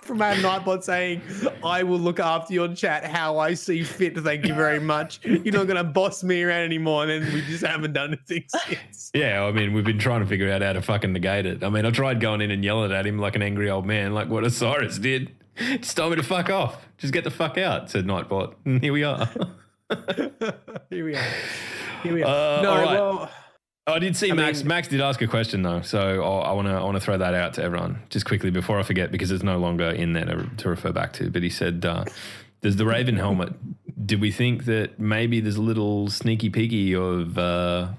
from 0.06 0.22
our 0.22 0.34
Nightbot 0.36 0.84
saying, 0.84 1.22
"I 1.64 1.84
will 1.84 2.00
look 2.00 2.20
after 2.20 2.54
your 2.54 2.74
chat 2.74 3.06
how 3.06 3.38
I 3.40 3.54
see 3.54 3.84
fit. 3.84 4.18
Thank 4.18 4.46
you 4.46 4.54
very 4.54 4.80
much. 4.80 5.20
You're 5.24 5.54
not 5.54 5.68
going 5.68 5.78
to 5.78 5.84
boss 5.84 6.24
me 6.24 6.44
around 6.44 6.62
anymore." 6.62 7.04
And 7.04 7.24
then 7.24 7.34
we 7.34 7.42
just 7.42 7.66
haven't 7.66 7.94
done 7.94 8.10
anything 8.10 8.46
since. 8.48 9.12
Yeah, 9.14 9.44
I 9.44 9.52
mean, 9.52 9.74
we've 9.74 9.84
been 9.84 10.00
trying 10.00 10.22
to 10.22 10.28
figure 10.28 10.52
out 10.52 10.62
how 10.62 10.74
to 10.74 10.82
fucking 10.82 11.14
negate 11.14 11.46
it. 11.46 11.64
I 11.64 11.70
mean, 11.70 11.86
I 11.86 11.92
tried 11.92 12.20
going 12.20 12.42
in 12.42 12.52
and 12.52 12.64
yelling 12.64 12.92
at 12.92 13.06
him 13.06 13.20
like 13.20 13.36
an 13.36 13.42
angry 13.42 13.70
old 13.70 13.86
man, 13.86 14.14
like 14.14 14.30
what 14.30 14.44
Osiris 14.44 14.98
did. 15.00 15.32
Just 15.58 15.96
told 15.96 16.12
me 16.12 16.18
to 16.18 16.24
fuck 16.24 16.50
off. 16.50 16.86
Just 16.98 17.14
get 17.14 17.24
the 17.24 17.32
fuck 17.32 17.58
out, 17.58 17.90
said 17.90 18.06
Nightbot. 18.06 18.56
And 18.66 18.82
here 18.84 18.94
we 18.94 19.04
are. 19.04 19.30
Here 20.90 21.06
we 21.06 21.16
are. 21.16 21.32
Here 22.02 22.14
we 22.14 22.24
are. 22.24 22.60
Uh, 22.60 22.62
no, 22.62 22.76
right. 22.76 22.86
well, 22.86 23.30
I 23.88 24.00
did 24.00 24.16
see 24.16 24.32
I 24.32 24.34
Max. 24.34 24.60
mean- 24.60 24.68
Max 24.68 24.88
did 24.88 25.00
ask 25.02 25.22
a 25.22 25.28
question 25.28 25.62
though, 25.62 25.82
so 25.82 26.24
I 26.24 26.52
want 26.54 26.68
to 26.68 26.74
I 26.74 26.82
want 26.84 26.96
to 26.96 27.00
throw 27.02 27.18
that 27.18 27.34
out 27.36 27.54
to 27.54 27.64
everyone 27.64 28.02
just 28.10 28.26
quickly 28.26 28.50
before 28.50 28.80
I 28.80 28.84
forget 28.84 29.12
because 29.12 29.30
it's 29.32 29.44
no 29.44 29.60
longer 29.60 29.90
in 29.90 30.14
there 30.14 30.26
to, 30.26 30.50
to 30.58 30.70
refer 30.70 30.92
back 30.92 31.14
to. 31.14 31.30
But 31.30 31.44
he 31.44 31.50
said, 31.50 31.86
uh, 31.86 32.04
"There's 32.62 32.78
the 32.78 32.86
Raven 32.86 33.16
helmet. 33.16 33.54
Did 34.06 34.22
we 34.22 34.32
think 34.32 34.66
that 34.66 35.00
maybe 35.00 35.40
there's 35.40 35.56
a 35.58 35.62
little 35.62 36.10
sneaky 36.10 36.50
peeky 36.50 36.96
of 36.96 37.38
uh, 37.38 37.90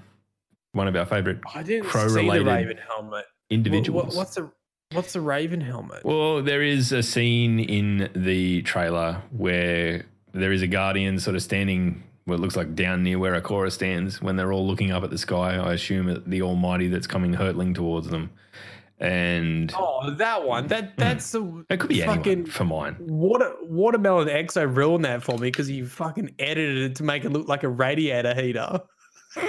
one 0.73 0.87
of 0.89 0.95
our 0.95 1.05
favorite 1.05 1.39
I 1.55 1.63
didn't 1.63 1.83
see 1.85 1.87
the 1.87 2.05
crow-related 2.05 2.47
Raven 2.47 2.77
helmet. 2.87 3.11
What- 3.11 3.25
individuals?" 3.49 4.07
what- 4.07 4.15
what's 4.15 4.35
the 4.35 4.51
what's 4.91 5.15
a 5.15 5.21
Raven 5.21 5.61
helmet? 5.61 6.03
Well, 6.03 6.41
there 6.43 6.61
is 6.61 6.91
a 6.91 7.01
scene 7.01 7.59
in 7.59 8.09
the 8.13 8.61
trailer 8.63 9.21
where 9.31 10.03
there 10.33 10.51
is 10.51 10.61
a 10.61 10.67
guardian 10.67 11.19
sort 11.19 11.35
of 11.37 11.41
standing, 11.43 12.03
what 12.27 12.35
it 12.35 12.41
looks 12.41 12.57
like 12.57 12.75
down 12.75 13.03
near 13.03 13.17
where 13.17 13.39
Ikora 13.39 13.71
stands 13.71 14.21
when 14.21 14.35
they're 14.35 14.51
all 14.51 14.67
looking 14.67 14.91
up 14.91 15.03
at 15.03 15.09
the 15.09 15.17
sky. 15.17 15.55
I 15.55 15.73
assume 15.73 16.09
at 16.09 16.29
the 16.29 16.41
Almighty 16.41 16.89
that's 16.89 17.07
coming 17.07 17.33
hurtling 17.33 17.73
towards 17.73 18.09
them. 18.09 18.31
And 18.99 19.71
Oh, 19.77 20.11
that 20.11 20.43
one. 20.43 20.67
That 20.67 20.85
hmm. 20.85 20.91
that's 20.97 21.31
the 21.31 21.65
it 21.69 21.79
could 21.79 21.89
be 21.89 22.01
fucking 22.01 22.47
for 22.47 22.65
mine. 22.65 22.97
Water, 22.99 23.53
Watermelon 23.61 24.27
Exo 24.27 24.75
ruined 24.75 25.05
that 25.05 25.23
for 25.23 25.37
me 25.37 25.47
because 25.47 25.67
he 25.67 25.83
fucking 25.83 26.35
edited 26.37 26.91
it 26.91 26.95
to 26.97 27.03
make 27.03 27.23
it 27.23 27.29
look 27.29 27.47
like 27.47 27.63
a 27.63 27.69
radiator 27.69 28.33
heater. 28.33 28.81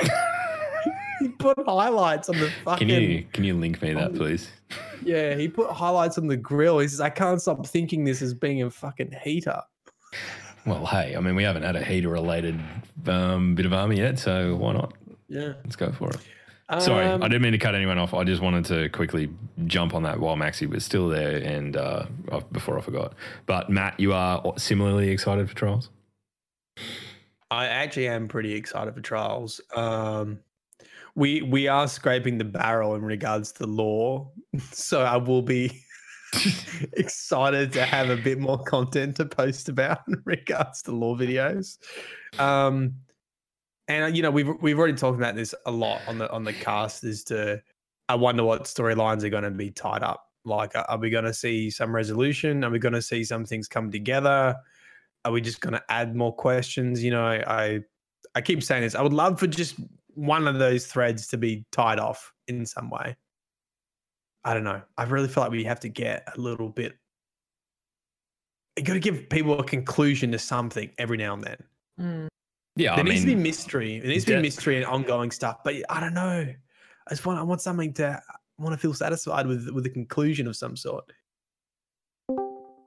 he 1.21 1.29
put 1.31 1.59
highlights 1.67 2.29
on 2.29 2.39
the 2.39 2.51
fucking. 2.65 2.89
Can 2.89 3.03
you 3.03 3.27
can 3.33 3.43
you 3.43 3.55
link 3.59 3.83
me 3.83 3.93
that, 3.95 4.15
please? 4.15 4.51
Yeah, 5.03 5.35
he 5.35 5.49
put 5.49 5.71
highlights 5.71 6.17
on 6.19 6.29
the 6.29 6.37
grill. 6.37 6.79
He 6.79 6.87
says, 6.87 7.01
"I 7.01 7.11
can't 7.11 7.41
stop 7.41 7.67
thinking 7.67 8.05
this 8.05 8.23
as 8.23 8.35
being 8.35 8.63
a 8.63 8.71
fucking 8.71 9.17
heater." 9.23 9.63
Well, 10.67 10.87
hey, 10.87 11.17
I 11.17 11.21
mean, 11.21 11.35
we 11.35 11.43
haven't 11.45 11.63
had 11.63 11.77
a 11.77 11.85
heater 11.85 12.09
related 12.09 12.61
um, 13.07 13.55
bit 13.55 13.67
of 13.67 13.73
army 13.73 13.99
yet, 13.99 14.19
so 14.19 14.57
why 14.57 14.73
not? 14.75 14.93
Yeah. 15.29 15.55
Let's 15.65 15.77
go 15.77 15.93
for 15.93 16.11
it. 16.11 16.19
Sorry, 16.81 17.07
Um, 17.07 17.23
I 17.23 17.29
didn't 17.29 17.41
mean 17.43 17.53
to 17.53 17.59
cut 17.59 17.75
anyone 17.75 17.97
off. 17.97 18.13
I 18.13 18.25
just 18.25 18.43
wanted 18.43 18.67
to 18.67 18.91
quickly 18.91 19.31
jump 19.65 19.95
on 19.95 20.03
that 20.03 20.21
while 20.21 20.37
Maxi 20.37 20.69
was 20.69 20.85
still 20.85 21.09
there 21.09 21.37
and 21.39 21.77
uh, 21.79 22.05
before 22.53 22.77
I 22.77 22.83
forgot. 22.83 23.15
But 23.47 23.71
Matt, 23.71 23.99
you 23.99 24.13
are 24.13 24.43
similarly 24.59 25.09
excited 25.09 25.49
for 25.49 25.57
trials? 25.57 25.89
I 27.51 27.67
actually 27.67 28.09
am 28.09 28.29
pretty 28.29 28.53
excited 28.53 28.95
for 28.95 29.01
trials. 29.01 29.63
Um, 29.75 30.41
we 31.15 31.41
we 31.41 31.69
are 31.69 31.89
scraping 31.89 32.37
the 32.37 32.45
barrel 32.45 32.95
in 32.95 33.03
regards 33.03 33.51
to 33.53 33.67
lore, 33.67 34.31
so 34.71 35.01
I 35.01 35.17
will 35.17 35.43
be 35.43 35.83
excited 36.95 37.73
to 37.73 37.85
have 37.85 38.11
a 38.11 38.17
bit 38.17 38.39
more 38.39 38.63
content 38.63 39.17
to 39.17 39.25
post 39.25 39.69
about 39.69 40.01
in 40.09 40.23
regards 40.25 40.83
to 40.83 40.93
lore 40.93 41.17
videos. 41.17 41.79
Um, 42.39 42.95
and 43.89 44.05
uh, 44.05 44.09
you 44.09 44.23
know 44.23 44.31
we've 44.31 44.51
we've 44.61 44.79
already 44.79 44.95
talked 44.95 45.17
about 45.17 45.35
this 45.35 45.55
a 45.67 45.71
lot 45.71 46.01
on 46.07 46.19
the 46.19 46.31
on 46.31 46.45
the 46.45 46.53
cast. 46.53 47.05
As 47.05 47.25
to 47.25 47.63
I 48.09 48.15
wonder 48.15 48.45
what 48.45 48.65
storylines 48.65 49.23
are 49.25 49.31
going 49.31 49.45
to 49.45 49.51
be 49.51 49.71
tied 49.71 50.03
up. 50.03 50.25
Like, 50.45 50.77
are 50.77 50.85
are 50.89 50.99
we 50.99 51.11
going 51.11 51.25
to 51.25 51.35
see 51.35 51.71
some 51.71 51.95
resolution? 51.95 52.65
Are 52.65 52.71
we 52.71 52.79
going 52.79 52.95
to 52.95 53.03
see 53.03 53.25
some 53.25 53.45
things 53.45 53.69
come 53.69 53.91
together? 53.91 54.57
Are 55.25 55.33
we 55.33 55.41
just 55.41 55.61
going 55.61 55.75
to 55.75 55.83
add 55.89 56.15
more 56.15 56.35
questions? 56.35 57.03
You 57.03 57.11
know, 57.11 57.25
I 57.25 57.81
I 58.35 58.41
keep 58.41 58.63
saying 58.63 58.83
this. 58.83 58.95
I 58.95 59.03
would 59.03 59.13
love 59.13 59.41
for 59.41 59.47
just 59.47 59.77
one 60.15 60.47
of 60.47 60.59
those 60.59 60.87
threads 60.87 61.29
to 61.29 61.39
be 61.39 61.65
tied 61.73 61.99
off 61.99 62.33
in 62.47 62.67
some 62.67 62.91
way. 62.91 63.17
I 64.45 64.55
don't 64.55 64.65
know. 64.65 64.83
I 64.97 65.05
really 65.05 65.29
feel 65.29 65.43
like 65.43 65.53
we 65.53 65.65
have 65.65 65.81
to 65.81 65.89
get 65.89 66.29
a 66.35 66.41
little 66.41 66.69
bit. 66.69 66.97
You 68.77 68.85
got 68.85 68.95
to 68.95 69.01
give 69.01 69.29
people 69.29 69.59
a 69.59 69.65
conclusion 69.65 70.33
to 70.33 70.39
something 70.39 70.91
every 70.99 71.17
now 71.17 71.35
and 71.35 71.43
then. 71.43 71.57
Mm. 72.01 72.29
Yeah, 72.77 72.95
there 72.95 73.05
I 73.05 73.09
needs 73.09 73.27
mean, 73.27 73.37
to 73.37 73.37
be 73.37 73.43
mystery. 73.43 73.99
There 73.99 74.09
needs 74.09 74.25
to 74.25 74.31
be 74.31 74.37
de- 74.37 74.43
mystery 74.43 74.77
and 74.77 74.87
ongoing 74.87 75.33
stuff. 75.33 75.59
But 75.65 75.75
I 75.91 75.99
don't 75.99 76.15
know. 76.15 76.47
I 77.09 77.11
just 77.11 77.27
want 77.27 77.39
I 77.41 77.43
want 77.43 77.61
something 77.61 77.93
to 77.95 78.23
I 78.27 78.63
want 78.63 78.73
to 78.73 78.79
feel 78.79 78.95
satisfied 78.95 79.47
with 79.47 79.69
with 79.71 79.85
a 79.87 79.91
conclusion 79.91 80.47
of 80.47 80.57
some 80.57 80.77
sort. 80.77 81.05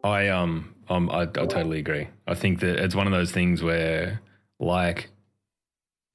I 0.03 0.29
um 0.29 0.73
um 0.87 1.09
I, 1.09 1.23
I 1.23 1.25
totally 1.25 1.79
agree. 1.79 2.07
I 2.25 2.35
think 2.35 2.61
that 2.61 2.77
it's 2.77 2.95
one 2.95 3.05
of 3.05 3.11
those 3.11 3.31
things 3.31 3.61
where 3.61 4.21
like 4.59 5.09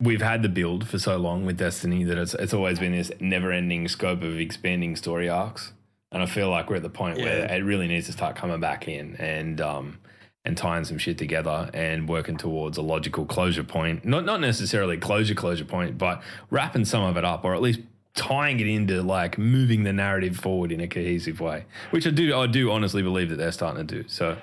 we've 0.01 0.23
had 0.23 0.43
the 0.43 0.49
build 0.49 0.87
for 0.89 0.99
so 0.99 1.17
long 1.17 1.47
with 1.47 1.59
Destiny 1.59 2.05
that 2.05 2.19
it's 2.19 2.35
it's 2.35 2.55
always 2.55 2.79
been 2.79 2.93
this 2.93 3.11
never 3.21 3.53
ending 3.53 3.89
scope 3.89 4.23
of 4.23 4.39
expanding 4.39 4.97
story 4.97 5.29
arcs. 5.29 5.73
And 6.13 6.23
I 6.23 6.27
feel 6.27 6.49
like 6.49 6.71
we're 6.71 6.77
at 6.77 6.83
the 6.83 6.89
point 6.89 7.19
where 7.19 7.45
it 7.51 7.65
really 7.65 7.89
needs 7.89 8.07
to 8.07 8.13
start 8.13 8.37
coming 8.37 8.61
back 8.61 8.89
in 8.89 9.17
and 9.17 9.61
um 9.61 9.99
and 10.45 10.57
tying 10.57 10.85
some 10.85 10.97
shit 10.97 11.19
together 11.19 11.69
and 11.75 12.09
working 12.09 12.37
towards 12.37 12.79
a 12.79 12.83
logical 12.83 13.27
closure 13.27 13.65
point. 13.65 14.05
Not 14.05 14.25
not 14.25 14.41
necessarily 14.41 14.97
closure 14.97 15.35
closure 15.35 15.65
point, 15.65 15.99
but 15.99 16.23
wrapping 16.51 16.85
some 16.85 17.03
of 17.03 17.17
it 17.17 17.25
up 17.25 17.45
or 17.45 17.55
at 17.55 17.63
least 17.63 17.81
tying 18.15 18.61
it 18.61 18.67
into 18.67 19.03
like 19.03 19.37
moving 19.37 19.83
the 19.83 19.93
narrative 19.93 20.37
forward 20.37 20.73
in 20.73 20.81
a 20.81 20.89
cohesive 20.89 21.41
way. 21.41 21.65
Which 21.91 22.07
I 22.07 22.11
do 22.11 22.35
I 22.37 22.47
do 22.47 22.71
honestly 22.71 23.03
believe 23.03 23.31
that 23.31 23.37
they're 23.37 23.53
starting 23.53 23.87
to 23.87 24.03
do. 24.03 24.09
So 24.09 24.37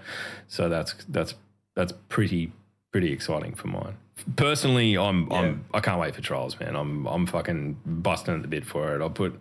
so 0.48 0.68
that's 0.68 0.94
that's 1.08 1.36
that's 1.76 1.94
pretty 2.10 2.52
pretty 2.94 3.12
exciting 3.12 3.54
for 3.56 3.68
mine. 3.68 3.98
Personally, 4.38 4.98
I'm 4.98 5.30
I'm 5.34 5.66
I 5.74 5.82
can't 5.82 6.00
wait 6.00 6.16
for 6.16 6.22
trials, 6.22 6.58
man. 6.60 6.78
I'm 6.78 7.06
I'm 7.08 7.26
fucking 7.26 7.78
busting 7.86 8.36
at 8.36 8.42
the 8.42 8.48
bit 8.48 8.66
for 8.66 8.96
it. 8.96 9.02
I'll 9.02 9.10
put 9.10 9.38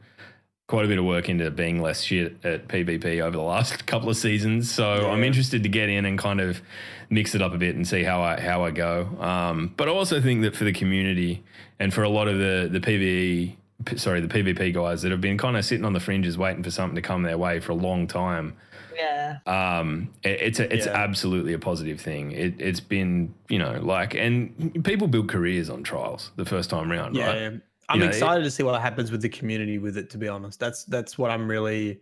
quite 0.67 0.87
a 0.87 0.89
bit 0.89 0.99
of 0.99 1.05
work 1.05 1.29
into 1.29 1.51
being 1.51 1.83
less 1.83 2.01
shit 2.01 2.43
at 2.45 2.67
PvP 2.67 3.21
over 3.21 3.37
the 3.37 3.43
last 3.43 3.87
couple 3.87 4.09
of 4.09 4.17
seasons. 4.17 4.73
So 4.73 5.11
I'm 5.11 5.23
interested 5.23 5.63
to 5.63 5.69
get 5.69 5.89
in 5.89 6.07
and 6.07 6.19
kind 6.19 6.41
of 6.41 6.63
mix 7.11 7.35
it 7.35 7.43
up 7.43 7.53
a 7.53 7.59
bit 7.59 7.77
and 7.77 7.87
see 7.87 8.03
how 8.03 8.23
I 8.23 8.41
how 8.41 8.65
I 8.65 8.73
go. 8.73 9.07
Um, 9.21 9.75
but 9.77 9.89
I 9.89 9.93
also 9.93 10.21
think 10.21 10.43
that 10.43 10.57
for 10.57 10.65
the 10.65 10.73
community 10.73 11.45
and 11.79 11.95
for 11.95 12.03
a 12.03 12.09
lot 12.09 12.27
of 12.27 12.39
the 12.39 12.69
the 12.73 12.81
PvE 12.81 13.57
sorry 13.97 14.21
the 14.21 14.29
PvP 14.29 14.73
guys 14.73 15.03
that 15.03 15.11
have 15.11 15.21
been 15.21 15.39
kind 15.39 15.57
of 15.57 15.65
sitting 15.65 15.85
on 15.85 15.93
the 15.93 16.01
fringes 16.01 16.39
waiting 16.39 16.63
for 16.63 16.71
something 16.71 16.97
to 16.97 17.03
come 17.03 17.23
their 17.23 17.39
way 17.39 17.61
for 17.61 17.73
a 17.73 17.77
long 17.77 18.07
time 18.07 18.57
Yeah. 18.97 19.39
um, 19.47 20.13
it- 20.23 20.41
it's 20.41 20.61
a, 20.61 20.73
it's 20.75 20.87
Yeah. 20.87 20.93
absolutely 20.93 21.53
a 21.53 21.59
positive 21.59 22.01
thing. 22.01 22.33
It, 22.33 22.55
it's 22.61 22.81
been 22.81 23.35
you 23.49 23.59
know 23.59 23.81
like 23.83 24.15
and 24.15 24.83
people 24.85 25.09
build 25.09 25.29
careers 25.29 25.71
on 25.71 25.83
trials 25.83 26.31
the 26.37 26.45
first 26.45 26.71
time 26.71 26.91
round, 26.91 27.17
Yeah, 27.17 27.27
right? 27.27 27.61
I'm 27.89 27.99
know, 27.99 28.05
it- 28.07 28.09
excited 28.09 28.45
to 28.45 28.51
see 28.51 28.63
what 28.63 28.81
happens 28.81 29.11
with 29.11 29.23
the 29.23 29.29
community 29.29 29.79
with 29.79 29.97
it. 29.97 30.09
To 30.11 30.19
be 30.19 30.29
honest, 30.29 30.59
that's 30.61 30.85
that's 30.85 31.19
what 31.19 31.31
I'm 31.31 31.49
really 31.49 32.01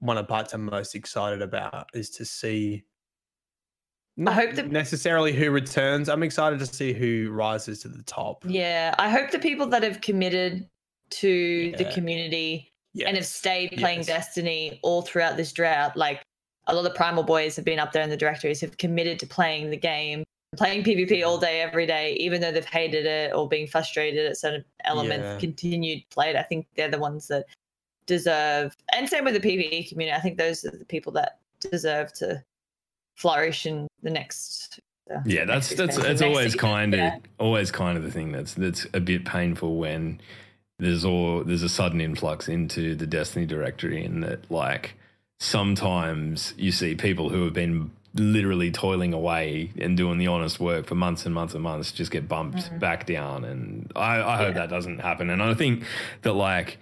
one 0.00 0.16
of 0.16 0.24
the 0.26 0.28
parts 0.30 0.54
I'm 0.54 0.64
most 0.64 0.94
excited 0.94 1.42
about 1.42 1.90
is 1.94 2.10
to 2.10 2.24
see. 2.24 2.84
Not 4.16 4.34
hope 4.34 4.54
that- 4.54 4.70
necessarily 4.70 5.32
who 5.32 5.50
returns. 5.50 6.08
I'm 6.08 6.22
excited 6.22 6.58
to 6.58 6.66
see 6.66 6.92
who 6.92 7.30
rises 7.30 7.80
to 7.82 7.88
the 7.88 8.02
top. 8.02 8.44
Yeah. 8.46 8.94
I 8.98 9.08
hope 9.08 9.30
the 9.30 9.38
people 9.38 9.66
that 9.68 9.82
have 9.82 10.00
committed 10.00 10.68
to 11.10 11.72
the 11.76 11.84
Yeah. 11.84 11.90
Community 12.92 13.08
and 13.08 13.16
have 13.16 13.26
stayed 13.26 13.72
playing 13.78 13.98
yes. 13.98 14.06
Destiny 14.06 14.78
all 14.82 15.02
throughout 15.02 15.36
this 15.36 15.52
drought, 15.52 15.96
like 15.96 16.22
a 16.66 16.74
lot 16.74 16.86
of 16.86 16.94
Primal 16.94 17.22
Boys 17.22 17.56
have 17.56 17.64
been 17.64 17.78
up 17.78 17.92
there 17.92 18.02
in 18.02 18.10
the 18.10 18.16
directories, 18.16 18.60
have 18.60 18.76
committed 18.78 19.18
to 19.20 19.26
playing 19.26 19.70
the 19.70 19.76
game, 19.76 20.24
playing 20.56 20.84
PvP 20.84 21.24
all 21.26 21.38
day, 21.38 21.60
every 21.60 21.86
day, 21.86 22.14
even 22.14 22.40
though 22.40 22.52
they've 22.52 22.64
hated 22.64 23.06
it 23.06 23.32
or 23.34 23.48
being 23.48 23.66
frustrated 23.66 24.26
at 24.26 24.36
certain 24.36 24.64
elements, 24.84 25.24
Yeah. 25.24 25.38
continued 25.38 26.00
to 26.02 26.14
play. 26.14 26.36
I 26.36 26.42
think 26.42 26.66
they're 26.76 26.90
the 26.90 26.98
ones 26.98 27.28
that 27.28 27.46
deserve, 28.06 28.76
and 28.92 29.08
same 29.08 29.24
with 29.24 29.34
the 29.34 29.40
PvE 29.40 29.88
community. 29.88 30.16
I 30.16 30.20
think 30.20 30.38
those 30.38 30.64
are 30.64 30.70
the 30.76 30.84
people 30.84 31.12
that 31.12 31.38
deserve 31.60 32.12
to 32.14 32.42
flourish 33.14 33.66
in 33.66 33.86
the 34.02 34.10
next. 34.10 34.80
uh, 35.14 35.20
Yeah, 35.26 35.44
that's 35.44 35.74
that's 35.74 35.96
that's 35.96 36.22
always 36.22 36.54
kind 36.54 36.94
of 36.94 37.00
Yeah. 37.00 37.18
always 37.38 37.70
kind 37.70 37.96
of 37.96 38.04
the 38.04 38.10
thing 38.10 38.32
that's 38.32 38.54
that's 38.54 38.86
a 38.94 39.00
bit 39.00 39.24
painful 39.24 39.76
when 39.76 40.20
there's 40.80 41.04
all 41.04 41.44
there's 41.44 41.62
a 41.62 41.68
sudden 41.68 42.00
influx 42.00 42.48
into 42.48 42.94
the 42.94 43.06
Destiny 43.06 43.46
directory 43.46 44.04
and 44.04 44.22
that 44.24 44.50
like 44.50 44.94
sometimes 45.38 46.54
you 46.56 46.70
see 46.72 46.94
people 46.94 47.28
who 47.30 47.44
have 47.44 47.52
been 47.52 47.90
literally 48.14 48.70
toiling 48.70 49.12
away 49.12 49.70
and 49.78 49.96
doing 49.96 50.18
the 50.18 50.26
honest 50.26 50.58
work 50.58 50.86
for 50.86 50.94
months 50.94 51.24
and 51.26 51.34
months 51.34 51.54
and 51.54 51.62
months 51.62 51.92
just 51.92 52.10
get 52.10 52.28
bumped 52.28 52.76
back 52.80 53.06
down 53.06 53.44
and 53.44 53.90
I, 53.94 54.20
I 54.20 54.36
hope 54.36 54.48
Yeah. 54.48 54.60
that 54.62 54.70
doesn't 54.70 54.98
happen 55.00 55.30
and 55.30 55.42
I 55.42 55.54
think 55.54 55.84
that 56.22 56.32
like 56.34 56.78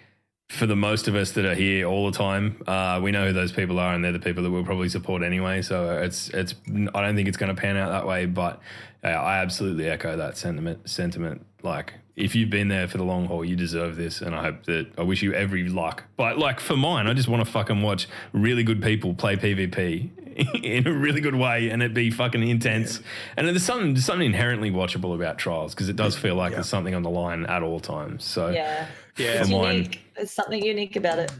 for 0.49 0.65
the 0.67 0.77
most 0.77 1.09
of 1.09 1.15
us 1.15 1.33
that 1.33 1.45
are 1.45 1.55
here 1.55 1.87
all 1.87 2.11
the 2.11 2.17
time, 2.17 2.63
uh, 2.67 2.99
we 3.03 3.11
know 3.13 3.27
who 3.27 3.33
those 3.35 3.53
people 3.53 3.79
are, 3.79 3.93
and 3.93 4.03
they're 4.03 4.13
the 4.13 4.19
people 4.19 4.43
that 4.43 4.51
we'll 4.51 4.65
probably 4.65 4.89
support 4.89 5.23
anyway. 5.23 5.61
So 5.61 5.99
it's 5.99 6.31
it's. 6.31 6.55
I 6.95 7.03
don't 7.03 7.17
think 7.17 7.29
it's 7.29 7.37
going 7.37 7.55
to 7.55 7.61
pan 7.61 7.77
out 7.77 7.91
that 7.91 8.07
way, 8.07 8.25
but 8.25 8.59
uh, 9.05 9.09
I 9.09 9.41
absolutely 9.41 9.91
echo 9.91 10.17
that 10.17 10.39
sentiment. 10.39 10.89
Sentiment 10.89 11.45
like 11.63 11.93
if 12.19 12.35
you've 12.35 12.51
been 12.51 12.69
there 12.69 12.89
for 12.89 12.99
the 12.99 13.05
long 13.05 13.27
haul, 13.27 13.45
you 13.45 13.55
deserve 13.55 13.97
this, 13.97 14.21
and 14.21 14.35
I 14.35 14.43
hope 14.43 14.65
that 14.65 14.89
I 14.99 15.03
wish 15.03 15.23
you 15.23 15.33
every 15.33 15.69
luck. 15.69 16.05
But 16.17 16.39
like 16.39 16.59
for 16.59 16.77
mine, 16.77 17.07
I 17.07 17.15
just 17.15 17.29
want 17.29 17.45
to 17.45 17.51
fucking 17.51 17.81
watch 17.81 18.09
really 18.33 18.65
good 18.65 18.83
people 18.83 19.15
play 19.15 19.37
PvP 19.37 20.11
in 20.65 20.87
a 20.87 20.93
really 20.93 21.21
good 21.21 21.37
way, 21.37 21.71
and 21.71 21.83
it 21.83 21.95
be 21.95 22.11
fucking 22.11 22.47
intense. 22.47 23.01
And 23.37 23.47
there's 23.47 23.63
something 23.63 23.95
there's 23.95 24.05
something 24.05 24.27
inherently 24.27 24.71
watchable 24.71 25.15
about 25.15 25.39
trials 25.39 25.75
because 25.75 25.89
it 25.89 25.97
does 25.97 26.17
feel 26.17 26.35
like 26.35 26.53
there's 26.53 26.69
something 26.69 26.95
on 26.95 27.03
the 27.03 27.11
line 27.11 27.47
at 27.47 27.63
all 27.63 27.81
times. 27.81 28.25
So 28.25 28.49
Yeah. 28.49 28.87
Yeah, 29.17 29.41
It's 29.41 29.51
for 29.51 29.63
mine, 29.63 29.75
unique. 29.75 30.01
There's 30.15 30.31
something 30.31 30.65
unique 30.65 30.95
about 30.95 31.19
it. 31.19 31.33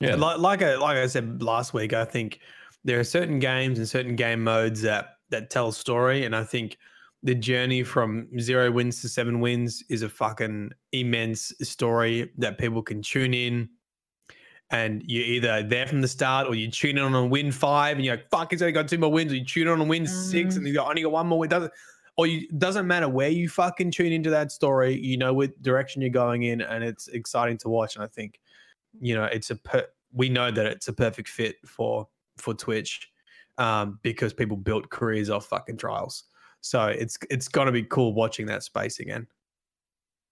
yeah, 0.00 0.14
like 0.16 0.38
like 0.38 0.62
I 0.62 0.76
like 0.76 0.96
I 0.96 1.06
said 1.06 1.42
last 1.42 1.74
week, 1.74 1.92
I 1.92 2.04
think 2.04 2.40
there 2.84 2.98
are 2.98 3.04
certain 3.04 3.38
games 3.38 3.78
and 3.78 3.88
certain 3.88 4.16
game 4.16 4.42
modes 4.42 4.82
that 4.82 5.16
that 5.30 5.50
tell 5.50 5.68
a 5.68 5.72
story, 5.72 6.24
and 6.24 6.34
I 6.34 6.44
think 6.44 6.76
the 7.22 7.34
journey 7.34 7.82
from 7.82 8.28
zero 8.38 8.70
wins 8.70 9.02
to 9.02 9.08
seven 9.08 9.40
wins 9.40 9.82
is 9.90 10.02
a 10.02 10.08
fucking 10.08 10.70
immense 10.92 11.52
story 11.62 12.30
that 12.38 12.58
people 12.58 12.82
can 12.82 13.02
tune 13.02 13.34
in. 13.34 13.68
And 14.70 15.02
you're 15.06 15.24
either 15.24 15.62
there 15.64 15.86
from 15.86 16.00
the 16.00 16.08
start 16.08 16.46
or 16.46 16.54
you 16.54 16.70
tune 16.70 16.96
in 16.96 17.02
on 17.02 17.14
a 17.14 17.26
win 17.26 17.50
five 17.50 17.96
and 17.96 18.06
you're 18.06 18.16
like, 18.16 18.30
fuck, 18.30 18.52
he's 18.52 18.62
only 18.62 18.72
got 18.72 18.88
two 18.88 18.98
more 18.98 19.10
wins, 19.10 19.32
or 19.32 19.36
you 19.36 19.44
tune 19.44 19.66
in 19.66 19.72
on 19.72 19.80
a 19.80 19.84
win 19.84 20.06
six 20.06 20.56
and 20.56 20.66
you 20.66 20.72
got 20.72 20.88
only 20.88 21.02
got 21.02 21.12
one 21.12 21.26
more 21.26 21.40
win. 21.40 21.50
Doesn't 21.50 21.72
or 22.16 22.26
you 22.26 22.48
doesn't 22.58 22.86
matter 22.86 23.08
where 23.08 23.30
you 23.30 23.48
fucking 23.48 23.90
tune 23.90 24.12
into 24.12 24.30
that 24.30 24.52
story, 24.52 24.98
you 24.98 25.16
know 25.16 25.34
what 25.34 25.60
direction 25.62 26.02
you're 26.02 26.10
going 26.10 26.44
in, 26.44 26.60
and 26.60 26.84
it's 26.84 27.08
exciting 27.08 27.58
to 27.58 27.68
watch. 27.68 27.96
And 27.96 28.04
I 28.04 28.08
think 28.08 28.40
you 29.00 29.14
know 29.14 29.24
it's 29.24 29.50
a 29.50 29.56
per- 29.56 29.88
we 30.12 30.28
know 30.28 30.50
that 30.50 30.66
it's 30.66 30.88
a 30.88 30.92
perfect 30.92 31.28
fit 31.28 31.56
for 31.66 32.08
for 32.36 32.54
twitch 32.54 33.10
um 33.58 33.98
because 34.02 34.32
people 34.32 34.56
built 34.56 34.88
careers 34.88 35.28
off 35.30 35.46
fucking 35.46 35.76
trials 35.76 36.24
so 36.60 36.86
it's 36.86 37.18
it's 37.30 37.48
gonna 37.48 37.72
be 37.72 37.82
cool 37.82 38.14
watching 38.14 38.46
that 38.46 38.62
space 38.62 39.00
again 39.00 39.26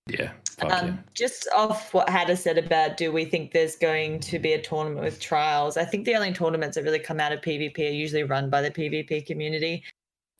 yeah, 0.08 0.32
Um, 0.60 0.70
yeah. 0.70 0.96
Just 1.14 1.48
off 1.54 1.92
what 1.92 2.08
Hada 2.08 2.36
said 2.36 2.58
about 2.58 2.96
do 2.96 3.12
we 3.12 3.24
think 3.24 3.52
there's 3.52 3.76
going 3.76 4.20
to 4.20 4.38
be 4.38 4.54
a 4.54 4.60
tournament 4.60 5.04
with 5.04 5.20
trials? 5.20 5.76
I 5.76 5.84
think 5.84 6.04
the 6.04 6.14
only 6.14 6.32
tournaments 6.32 6.76
that 6.76 6.84
really 6.84 6.98
come 6.98 7.20
out 7.20 7.32
of 7.32 7.40
PvP 7.40 7.78
are 7.78 7.92
usually 7.92 8.22
run 8.22 8.48
by 8.50 8.62
the 8.62 8.70
PvP 8.70 9.26
community. 9.26 9.84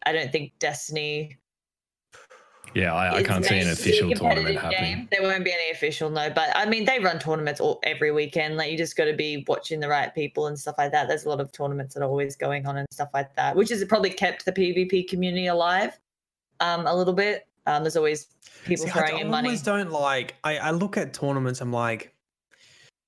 I 0.07 0.13
don't 0.13 0.33
think 0.33 0.53
Destiny. 0.59 1.37
Yeah, 2.75 2.95
I, 2.95 3.17
I 3.17 3.23
can't 3.23 3.45
see 3.45 3.59
an 3.59 3.65
going 3.65 3.77
to 3.77 3.83
be 3.83 3.89
a 3.91 3.93
official 3.93 4.11
tournament 4.13 4.59
competitive 4.59 4.63
happening. 4.63 4.95
game. 4.97 5.09
There 5.11 5.23
won't 5.23 5.45
be 5.45 5.53
any 5.53 5.71
official, 5.71 6.11
no. 6.11 6.31
But 6.31 6.51
I 6.55 6.67
mean, 6.67 6.85
they 6.85 6.99
run 6.99 7.19
tournaments 7.19 7.61
all, 7.61 7.81
every 7.83 8.13
weekend. 8.13 8.57
Like 8.57 8.71
you 8.71 8.79
just 8.79 8.97
got 8.97 9.07
to 9.07 9.15
be 9.15 9.45
watching 9.49 9.81
the 9.81 9.89
right 9.89 10.15
people 10.15 10.47
and 10.47 10.59
stuff 10.59 10.75
like 10.79 10.93
that. 10.93 11.09
There's 11.09 11.25
a 11.25 11.29
lot 11.29 11.41
of 11.41 11.51
tournaments 11.53 11.95
that 11.95 12.03
are 12.03 12.09
always 12.09 12.37
going 12.37 12.67
on 12.67 12.77
and 12.77 12.87
stuff 12.91 13.09
like 13.15 13.35
that, 13.37 13.57
which 13.57 13.71
has 13.71 13.85
probably 13.85 14.11
kept 14.11 14.45
the 14.45 14.53
PvP 14.53 15.09
community 15.09 15.47
alive 15.47 15.99
um, 16.61 16.87
a 16.87 16.95
little 16.95 17.15
bit. 17.15 17.47
Um, 17.67 17.83
there's 17.83 17.97
always 17.97 18.29
people 18.65 18.87
See, 18.87 18.91
I 18.91 18.95
throwing 18.95 19.15
d- 19.17 19.21
in 19.23 19.27
I 19.27 19.31
money. 19.31 19.49
always 19.49 19.63
don't 19.63 19.91
like 19.91 20.35
I, 20.45 20.57
I 20.59 20.71
look 20.71 20.97
at 20.97 21.13
tournaments 21.13 21.61
i'm 21.61 21.73
like 21.73 22.15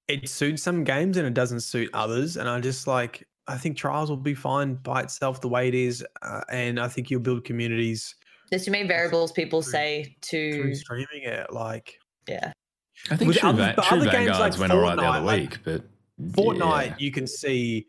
it 0.07 0.28
suits 0.28 0.62
some 0.62 0.85
games 0.85 1.16
and 1.16 1.27
it 1.27 1.35
doesn't 1.35 1.61
suit 1.61 1.89
others 1.95 2.37
and 2.37 2.49
i 2.49 2.61
just 2.61 2.87
like 2.87 3.27
i 3.49 3.57
think 3.57 3.77
trials 3.77 4.11
will 4.11 4.16
be 4.19 4.35
fine 4.35 4.74
by 4.74 5.01
itself 5.01 5.41
the 5.41 5.49
way 5.49 5.66
it 5.69 5.74
is 5.74 6.05
uh, 6.23 6.43
and 6.51 6.78
i 6.78 6.89
think 6.89 7.11
you'll 7.11 7.20
build 7.20 7.45
communities 7.45 8.15
There's 8.51 8.64
too 8.64 8.70
many 8.72 8.86
variables 8.89 9.32
people 9.32 9.62
Through- 9.62 9.72
say 9.72 10.16
to 10.22 10.74
streaming 10.74 11.22
it 11.22 11.52
like 11.52 11.98
yeah. 12.28 12.52
I 13.10 13.16
think 13.16 13.35
True, 13.35 13.48
other- 13.51 13.72
Va- 13.77 13.82
True 13.89 13.98
other 13.98 14.10
games 14.10 14.28
Vanguards 14.28 14.59
like 14.59 14.60
went 14.60 14.72
all 14.72 14.81
right 14.81 14.97
the 14.97 15.02
Fortnite, 15.02 15.16
other 15.16 15.27
like- 15.27 15.40
week, 15.40 15.59
but 15.64 15.85
Fortnite, 16.32 16.86
Yeah. 16.86 16.94
you 16.98 17.10
can 17.12 17.27
see 17.27 17.86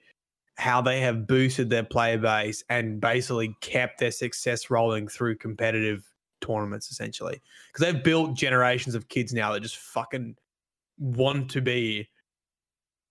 how 0.57 0.81
they 0.81 1.01
have 1.01 1.27
boosted 1.27 1.69
their 1.69 1.83
player 1.83 2.17
base 2.17 2.63
and 2.69 3.01
basically 3.01 3.55
kept 3.61 3.99
their 3.99 4.11
success 4.11 4.69
rolling 4.69 5.07
through 5.07 5.35
competitive 5.37 6.05
tournaments, 6.39 6.91
essentially. 6.91 7.41
Because 7.73 7.85
they've 7.91 8.03
built 8.03 8.35
generations 8.35 8.95
of 8.95 9.07
kids 9.09 9.33
now 9.33 9.51
that 9.51 9.59
just 9.61 9.77
fucking 9.77 10.35
want 10.97 11.49
to 11.51 11.61
be. 11.61 12.07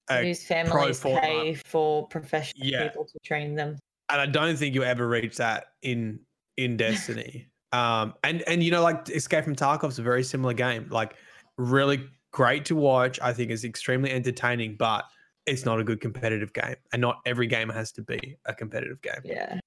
a 0.09 0.25
Whose 0.25 0.45
pro 0.45 0.65
families 0.65 1.01
Fortnite. 1.01 1.21
pay 1.21 1.55
for 1.55 2.09
professional 2.09 2.67
Yeah. 2.67 2.89
people 2.89 3.05
to 3.05 3.19
train 3.23 3.55
them. 3.55 3.79
and 4.09 4.21
I 4.21 4.27
don't 4.27 4.57
think 4.57 4.75
you'll 4.75 4.83
ever 4.83 5.07
reach 5.07 5.37
that 5.37 5.67
in 5.83 6.19
in 6.65 6.77
Destiny. 6.77 7.49
um, 7.73 8.15
and 8.23 8.43
and 8.43 8.63
you 8.63 8.71
know, 8.71 8.83
like 8.83 9.09
Escape 9.11 9.45
from 9.45 9.57
Tarkov's 9.57 9.99
a 9.99 10.03
very 10.03 10.23
similar 10.23 10.53
game. 10.53 10.87
Like, 10.91 11.15
really 11.57 12.09
great 12.33 12.65
to 12.67 12.77
watch. 12.77 13.19
I 13.21 13.33
think 13.33 13.51
is 13.51 13.65
extremely 13.65 14.11
entertaining, 14.11 14.77
but 14.77 15.05
it's 15.47 15.65
not 15.65 15.81
a 15.81 15.85
good 15.85 16.01
competitive 16.01 16.53
game, 16.53 16.77
and 16.93 17.01
not 17.01 17.21
every 17.27 17.47
game 17.47 17.69
has 17.69 17.93
to 17.93 18.03
be 18.03 18.37
a 18.47 18.55
competitive 18.55 19.01
game. 19.03 19.21
Yeah. 19.25 19.59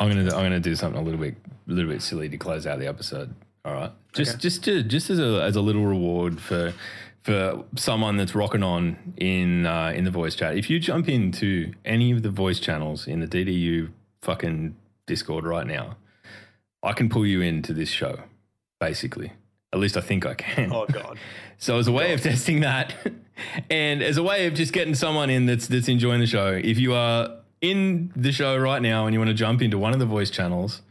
I'm 0.00 0.08
gonna 0.08 0.34
I'm 0.34 0.42
gonna 0.42 0.60
do 0.60 0.74
something 0.74 1.00
a 1.00 1.04
little 1.04 1.20
bit 1.20 1.36
a 1.68 1.72
little 1.72 1.90
bit 1.90 2.02
silly 2.02 2.28
to 2.28 2.36
close 2.36 2.66
out 2.66 2.78
the 2.78 2.86
episode. 2.86 3.34
All 3.64 3.72
right, 3.72 3.92
just 4.12 4.38
just 4.40 4.64
to 4.64 4.82
just 4.82 5.08
as 5.10 5.18
a 5.18 5.42
as 5.42 5.56
a 5.56 5.60
little 5.60 5.84
reward 5.84 6.40
for 6.40 6.74
for 7.22 7.64
someone 7.76 8.18
that's 8.18 8.34
rocking 8.34 8.62
on 8.62 9.14
in 9.16 9.66
uh, 9.66 9.92
in 9.94 10.04
the 10.04 10.10
voice 10.10 10.34
chat. 10.34 10.56
If 10.58 10.68
you 10.68 10.78
jump 10.78 11.08
into 11.08 11.72
any 11.84 12.10
of 12.10 12.22
the 12.22 12.30
voice 12.30 12.60
channels 12.60 13.06
in 13.06 13.20
the 13.20 13.26
DDU 13.26 13.90
fucking 14.20 14.76
Discord 15.06 15.44
right 15.44 15.66
now, 15.66 15.96
I 16.82 16.92
can 16.92 17.08
pull 17.08 17.26
you 17.26 17.40
into 17.40 17.72
this 17.72 17.88
show. 17.88 18.20
Basically, 18.80 19.32
at 19.72 19.78
least 19.78 19.96
I 19.96 20.00
think 20.00 20.26
I 20.26 20.34
can. 20.34 20.72
Oh 20.72 20.86
god. 20.86 21.18
So 21.56 21.78
as 21.78 21.86
a 21.86 21.92
way 21.92 22.12
of 22.12 22.20
testing 22.20 22.60
that, 22.60 22.94
and 23.70 24.02
as 24.02 24.18
a 24.18 24.22
way 24.22 24.46
of 24.46 24.54
just 24.54 24.72
getting 24.72 24.94
someone 24.94 25.30
in 25.30 25.46
that's 25.46 25.66
that's 25.68 25.88
enjoying 25.88 26.20
the 26.20 26.26
show, 26.26 26.60
if 26.62 26.78
you 26.78 26.92
are 26.92 27.30
in 27.60 28.12
the 28.14 28.32
show 28.32 28.58
right 28.58 28.82
now 28.82 29.06
and 29.06 29.14
you 29.14 29.20
want 29.20 29.30
to 29.30 29.34
jump 29.34 29.62
into 29.62 29.78
one 29.78 29.94
of 29.94 29.98
the 29.98 30.04
voice 30.04 30.30
channels, 30.30 30.82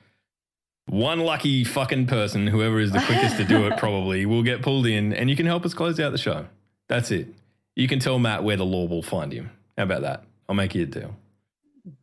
one 0.88 1.20
lucky 1.20 1.64
fucking 1.64 2.08
person, 2.08 2.48
whoever 2.48 2.80
is 2.80 2.92
the 2.92 3.02
quickest 3.02 3.38
to 3.38 3.44
do 3.44 3.68
it, 3.68 3.78
probably 3.78 4.26
will 4.26 4.42
get 4.42 4.62
pulled 4.62 4.88
in, 4.88 5.14
and 5.14 5.30
you 5.30 5.36
can 5.36 5.46
help 5.46 5.66
us 5.66 5.74
close 5.74 6.00
out 6.00 6.12
the 6.12 6.18
show. 6.18 6.48
That's 6.88 7.12
it. 7.12 7.28
You 7.76 7.88
can 7.88 8.00
tell 8.00 8.18
Matt 8.18 8.44
where 8.44 8.58
the 8.58 8.66
lore 8.66 8.88
will 8.88 9.04
find 9.04 9.32
him. 9.32 9.52
How 9.78 9.84
about 9.84 10.02
that? 10.02 10.24
I'll 10.48 10.56
make 10.56 10.74
you 10.76 10.84
a 10.84 10.86
deal. 10.88 11.16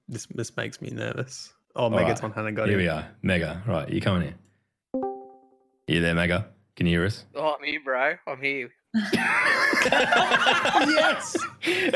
This 0.09 0.27
this 0.27 0.57
makes 0.57 0.81
me 0.81 0.91
nervous. 0.91 1.53
Oh, 1.77 1.85
All 1.85 1.91
right. 1.91 2.07
Megaton 2.07 2.35
Hannah 2.35 2.53
got 2.53 2.69
Here 2.69 2.79
him. 2.79 2.85
we 2.85 2.89
are, 2.89 3.09
Mega. 3.23 3.63
Right, 3.67 3.89
you 3.89 4.01
coming 4.01 4.29
in? 4.29 4.35
You 5.87 6.01
there, 6.01 6.15
Mega? 6.15 6.49
Can 6.77 6.87
you 6.87 6.99
hear 6.99 7.07
us? 7.07 7.25
Oh, 7.35 7.55
I'm 7.59 7.65
here, 7.65 7.81
bro. 7.85 8.15
I'm 8.27 8.41
here. 8.41 8.71
yes. 10.85 11.37
It 11.63 11.95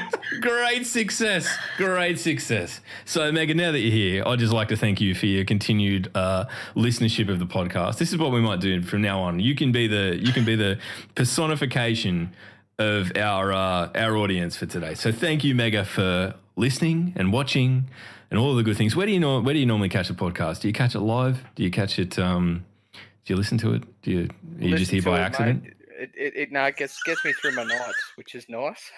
worked. 0.00 0.18
Great 0.40 0.86
success. 0.86 1.48
Great 1.76 2.18
success. 2.18 2.80
So, 3.04 3.30
Megan, 3.30 3.56
now 3.56 3.70
that 3.72 3.78
you're 3.78 3.92
here, 3.92 4.24
I'd 4.26 4.38
just 4.40 4.52
like 4.52 4.68
to 4.68 4.76
thank 4.76 5.00
you 5.00 5.14
for 5.14 5.26
your 5.26 5.44
continued 5.44 6.10
uh, 6.16 6.46
listenership 6.74 7.28
of 7.28 7.38
the 7.38 7.46
podcast. 7.46 7.98
This 7.98 8.10
is 8.12 8.18
what 8.18 8.32
we 8.32 8.40
might 8.40 8.60
do 8.60 8.82
from 8.82 9.02
now 9.02 9.20
on. 9.20 9.38
You 9.38 9.54
can 9.54 9.70
be 9.70 9.86
the 9.86 10.18
you 10.20 10.32
can 10.32 10.44
be 10.44 10.56
the 10.56 10.78
personification 11.14 12.32
of 12.78 13.12
our 13.16 13.52
uh, 13.52 13.90
our 13.94 14.16
audience 14.16 14.56
for 14.56 14.66
today. 14.66 14.94
So, 14.94 15.12
thank 15.12 15.44
you, 15.44 15.54
Mega, 15.54 15.84
for 15.84 16.34
listening 16.56 17.12
and 17.16 17.32
watching 17.32 17.88
and 18.32 18.40
all 18.40 18.54
the 18.56 18.62
good 18.64 18.76
things. 18.76 18.96
Where 18.96 19.06
do 19.06 19.12
you 19.12 19.20
know? 19.20 19.40
Where 19.40 19.54
do 19.54 19.60
you 19.60 19.66
normally 19.66 19.88
catch 19.90 20.10
a 20.10 20.14
podcast? 20.14 20.62
Do 20.62 20.68
you 20.68 20.74
catch 20.74 20.94
it 20.96 21.00
live? 21.00 21.44
Do 21.54 21.62
you 21.62 21.70
catch 21.70 21.98
it? 22.00 22.18
Um, 22.18 22.64
do 22.94 22.98
you 23.32 23.36
listen 23.36 23.58
to 23.58 23.74
it? 23.74 23.84
Do 24.02 24.10
you? 24.10 24.18
Are 24.20 24.64
you 24.64 24.76
just 24.76 24.92
Listen 24.92 24.94
here 24.94 25.02
by 25.02 25.18
it, 25.20 25.22
accident? 25.22 25.62
mate. 25.62 25.72
It, 26.00 26.10
it, 26.16 26.32
it 26.36 26.52
no, 26.52 26.64
it 26.64 26.76
gets 26.76 27.00
gets 27.04 27.24
me 27.24 27.32
through 27.34 27.52
my 27.54 27.62
nights, 27.64 28.12
which 28.16 28.34
is 28.34 28.48
nice. 28.48 28.90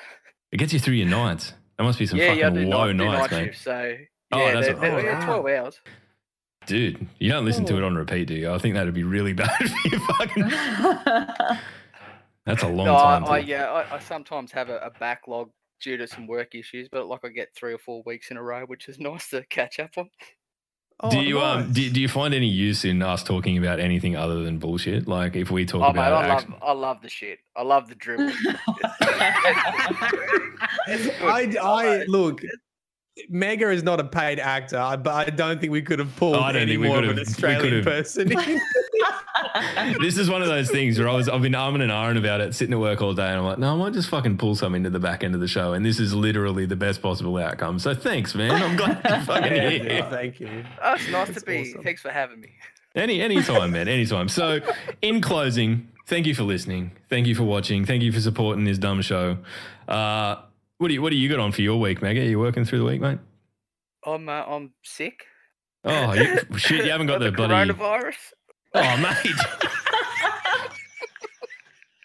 It 0.53 0.57
gets 0.57 0.73
you 0.73 0.79
through 0.79 0.95
your 0.95 1.09
nights. 1.09 1.53
That 1.77 1.85
must 1.85 1.99
be 1.99 2.07
some 2.07 2.19
yeah, 2.19 2.33
yeah, 2.33 2.49
fucking 2.49 2.65
do 2.65 2.71
low 2.71 2.93
night, 2.93 3.05
nights, 3.07 3.31
night 3.33 3.39
mate. 3.39 3.45
shifts, 3.47 3.61
so 3.63 3.97
Oh, 4.33 4.39
yeah, 4.39 4.55
that's 4.55 4.67
they're, 4.69 4.77
a- 4.77 4.81
they're- 4.81 4.93
oh, 4.95 4.99
yeah, 4.99 5.19
wow. 5.19 5.25
twelve 5.27 5.47
hours. 5.47 5.81
Dude, 6.67 7.07
you 7.19 7.31
don't 7.31 7.45
listen 7.45 7.67
to 7.67 7.77
it 7.77 7.83
on 7.85 7.95
repeat, 7.95 8.27
do 8.29 8.35
you? 8.35 8.51
I 8.51 8.57
think 8.59 8.75
that'd 8.75 8.95
be 8.95 9.03
really 9.05 9.33
bad 9.35 9.51
for 9.51 9.89
you. 9.89 9.99
Fucking, 9.99 10.49
that's 12.47 12.63
a 12.63 12.69
long 12.69 12.87
No, 12.87 12.95
time. 12.97 13.25
I, 13.27 13.29
I 13.29 13.39
yeah, 13.39 13.71
I, 13.71 13.97
I 13.97 13.99
sometimes 13.99 14.53
have 14.53 14.69
a, 14.71 14.79
a 14.79 14.91
backlog 14.99 15.51
due 15.85 15.97
to 15.99 16.09
some 16.09 16.27
work 16.27 16.55
issues, 16.55 16.89
but 16.91 17.07
like 17.07 17.21
I 17.25 17.29
get 17.29 17.55
three 17.55 17.75
or 17.75 17.79
four 17.79 18.03
weeks 18.05 18.31
in 18.31 18.37
a 18.37 18.43
row, 18.43 18.65
which 18.65 18.89
is 18.89 18.99
nice 19.11 19.29
to 19.31 19.45
catch 19.45 19.79
up 19.79 19.91
on. 19.97 20.11
Oh, 21.01 21.11
do 21.11 21.21
you 21.21 21.41
um 21.41 21.73
do, 21.73 21.91
do 21.91 22.01
you 22.01 22.09
find 22.09 22.33
any 22.33 22.47
use 22.47 22.85
in 22.85 23.03
us 23.03 23.25
talking 23.25 23.59
about 23.59 23.81
anything 23.81 24.17
other 24.17 24.45
than 24.45 24.59
bullshit? 24.59 25.09
Like 25.09 25.35
if 25.35 25.51
we 25.51 25.67
talk 25.67 25.83
Oh 25.83 25.93
mate, 25.93 26.07
about 26.07 26.25
I 26.25 26.29
love 26.35 26.55
I 26.63 26.73
love 26.73 27.03
the 27.03 27.09
shit. 27.09 27.41
I 27.57 27.63
love 27.63 27.89
the 27.89 27.95
dribble. 27.97 28.31
I, 31.21 31.57
I 31.61 32.05
look. 32.07 32.43
Mega 33.29 33.71
is 33.71 33.85
not 33.85 34.01
a 34.01 34.05
paid 34.05 34.41
actor, 34.41 34.77
I- 34.77 34.97
but 34.97 35.15
I 35.15 35.31
don't 35.31 35.61
think 35.61 35.71
we 35.73 35.83
could 35.83 36.01
have 36.01 36.15
pulled 36.17 36.35
Oh, 36.37 36.41
I 36.41 36.51
don't 36.53 36.63
any 36.63 36.73
think 36.73 36.83
we 36.83 36.89
more 36.89 36.99
of 36.99 37.05
could've- 37.05 37.19
an 37.19 37.27
Australian 37.29 37.85
person. 37.85 38.29
this 40.01 40.19
is 40.19 40.29
one 40.29 40.43
of 40.43 40.49
those 40.49 40.71
things 40.71 40.99
where 40.99 41.09
I 41.09 41.13
was 41.15 41.29
I've 41.29 41.43
been 41.43 41.55
arming 41.55 41.83
and 41.83 41.91
ahhing 41.93 42.19
about 42.19 42.41
it, 42.41 42.55
sitting 42.55 42.73
at 42.75 42.81
work 42.81 43.01
all 43.03 43.15
day, 43.15 43.29
and 43.29 43.39
I'm 43.39 43.45
like, 43.45 43.59
no, 43.59 43.73
I 43.75 43.77
might 43.77 43.93
just 43.93 44.09
fucking 44.09 44.39
pull 44.39 44.55
something 44.57 44.83
to 44.85 44.91
the 44.91 44.99
back 44.99 45.23
end 45.23 45.35
of 45.35 45.41
the 45.41 45.49
show, 45.49 45.73
and 45.75 45.85
this 45.87 46.01
is 46.01 46.13
literally 46.15 46.67
the 46.67 46.77
best 46.77 47.03
possible 47.03 47.37
outcome. 47.37 47.79
So 47.79 47.95
thanks, 47.95 48.35
man. 48.35 48.51
I'm 48.51 48.77
glad 48.77 49.01
you're 49.09 49.21
fucking 49.21 49.53
Yeah, 49.55 49.69
here. 49.71 50.01
dude, 50.03 50.11
thank 50.11 50.41
you. 50.41 50.65
Oh, 50.83 50.95
it's 50.95 51.09
nice 51.09 51.29
That's 51.29 51.41
to 51.41 51.47
be. 51.47 51.61
awesome. 51.71 51.83
Thanks 51.83 52.03
for 52.03 52.11
having 52.11 52.41
me. 52.41 52.49
Any 52.97 53.21
anytime, 53.21 53.73
man, 53.73 53.89
anytime. 53.89 54.29
So, 54.29 54.61
in 55.03 55.21
closing, 55.21 55.89
thank 56.07 56.27
you 56.27 56.35
for 56.35 56.45
listening. 56.45 56.93
Thank 57.09 57.27
you 57.27 57.35
for 57.35 57.43
watching. 57.45 57.85
Thank 57.85 58.03
you 58.05 58.13
for 58.13 58.21
supporting 58.21 58.65
this 58.65 58.79
dumb 58.79 59.03
show. 59.03 59.39
Uh, 59.89 60.37
what 60.79 60.89
do 60.89 60.95
you 60.95 61.03
what 61.03 61.11
do 61.11 61.17
you 61.17 61.29
got 61.29 61.41
on 61.41 61.53
for 61.53 61.63
your 61.63 61.81
week, 61.81 62.03
Mega? 62.03 62.21
Are 62.21 62.25
you 62.25 62.39
working 62.39 62.65
through 62.65 62.79
the 62.79 62.85
week, 62.85 63.01
mate? 63.01 63.19
I'm 64.05 64.29
uh, 64.29 64.45
I'm 64.45 64.73
sick. 64.83 65.25
Oh 65.85 66.13
you, 66.15 66.39
shit! 66.57 66.85
You 66.85 66.91
haven't 66.91 67.07
got 67.07 67.21
the, 67.21 67.27
the 67.27 67.33
bloody. 67.33 67.73
coronavirus. 67.73 68.17
Oh, 68.75 68.97
mate. 68.97 69.17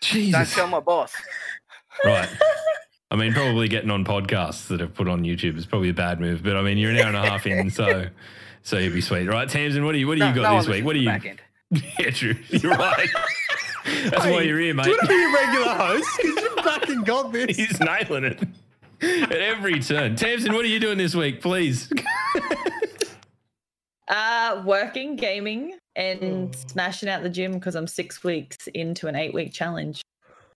Jesus. 0.01 0.33
Don't 0.33 0.55
tell 0.55 0.67
my 0.67 0.79
boss. 0.79 1.13
Right. 2.05 2.29
I 3.11 3.15
mean, 3.15 3.33
probably 3.35 3.67
getting 3.67 3.89
on 3.89 4.05
podcasts 4.05 4.67
that 4.67 4.79
have 4.79 4.93
put 4.93 5.07
on 5.07 5.23
YouTube 5.23 5.57
is 5.57 5.65
probably 5.65 5.89
a 5.89 5.93
bad 5.93 6.19
move, 6.19 6.43
but 6.43 6.55
I 6.55 6.61
mean, 6.61 6.77
you're 6.77 6.91
an 6.91 6.97
hour 6.97 7.07
and 7.07 7.17
a 7.17 7.27
half 7.27 7.47
in, 7.47 7.69
so 7.71 8.07
so 8.61 8.77
you'll 8.77 8.93
be 8.93 9.01
sweet, 9.01 9.27
right? 9.27 9.49
Tamsin, 9.49 9.83
what 9.83 9.93
do 9.93 9.97
you 9.97 10.07
what 10.07 10.17
do 10.17 10.25
you 10.25 10.33
got 10.33 10.51
no 10.51 10.57
this 10.57 10.67
week? 10.67 10.85
What 10.85 10.93
do 10.93 10.99
you? 10.99 11.11
To 11.73 11.81
the. 11.81 12.03
Yeah, 12.03 12.09
true. 12.11 12.35
You're 12.49 12.75
right. 12.75 13.09
That's 13.85 14.25
why 14.25 14.41
you're 14.41 14.59
here, 14.59 14.73
mate. 14.73 14.83
Do 14.83 14.89
you 14.91 14.97
want 14.97 15.09
to 15.09 15.15
be 15.15 15.23
a 15.23 15.33
regular 15.33 15.73
host? 15.75 16.09
Because 16.21 16.43
you 16.43 16.55
fucking 16.63 17.03
got 17.03 17.31
this. 17.47 17.57
He's 17.57 17.79
nailing 17.79 18.25
it 18.25 18.41
at 19.01 19.31
every 19.31 19.79
turn. 19.79 20.15
Tamsin, 20.15 20.53
what 20.53 20.65
are 20.65 20.69
you 20.69 20.79
doing 20.79 20.97
this 20.97 21.15
week, 21.15 21.41
please? 21.41 21.91
uh, 24.07 24.61
working, 24.65 25.15
gaming, 25.15 25.77
and 25.95 26.55
smashing 26.55 27.09
out 27.09 27.23
the 27.23 27.29
gym 27.29 27.53
because 27.53 27.75
I'm 27.75 27.87
six 27.87 28.23
weeks 28.23 28.67
into 28.73 29.07
an 29.07 29.15
eight 29.15 29.33
week 29.33 29.53
challenge. 29.53 30.01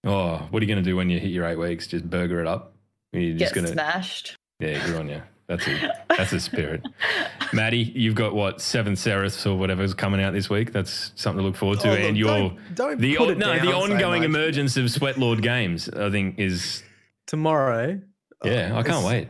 Oh, 0.03 0.47
what 0.49 0.61
are 0.61 0.65
you 0.65 0.73
going 0.73 0.83
to 0.83 0.89
do 0.89 0.95
when 0.97 1.09
you 1.09 1.19
hit 1.19 1.31
your 1.31 1.45
eight 1.45 1.57
weeks? 1.57 1.87
Just 1.87 2.09
burger 2.09 2.41
it 2.41 2.47
up? 2.47 2.73
Are 3.13 3.19
you 3.19 3.33
Get 3.33 3.39
just 3.39 3.53
going 3.55 3.67
to? 3.67 3.73
smashed. 3.73 4.35
Yeah, 4.59 4.85
good 4.85 4.95
on 4.97 5.09
you. 5.09 5.21
That's 5.47 5.67
it. 5.67 5.91
That's 6.09 6.31
the 6.31 6.39
spirit. 6.39 6.81
Maddie, 7.53 7.91
you've 7.95 8.15
got 8.15 8.33
what 8.33 8.61
seven 8.61 8.95
Seraphs 8.95 9.45
or 9.45 9.57
whatever's 9.57 9.93
coming 9.93 10.21
out 10.21 10.33
this 10.33 10.49
week. 10.49 10.71
That's 10.71 11.11
something 11.15 11.39
to 11.41 11.45
look 11.47 11.55
forward 11.57 11.79
to. 11.81 11.89
Oh, 11.89 11.93
and 11.93 12.05
look, 12.07 12.15
your 12.17 12.27
don't- 12.49 12.75
don't 12.75 13.01
the 13.01 13.15
put 13.17 13.27
o- 13.27 13.31
it 13.31 13.37
no 13.37 13.53
down 13.57 13.65
the 13.65 13.73
ongoing 13.73 14.21
much. 14.21 14.25
emergence 14.29 14.77
of 14.77 14.85
Sweatlord 14.85 15.41
Games. 15.41 15.89
I 15.89 16.09
think 16.09 16.39
is 16.39 16.83
Tomorrow. 17.27 17.99
yeah. 18.43 18.71
I 18.77 18.83
can't 18.83 18.97
as- 18.97 19.05
wait. 19.05 19.27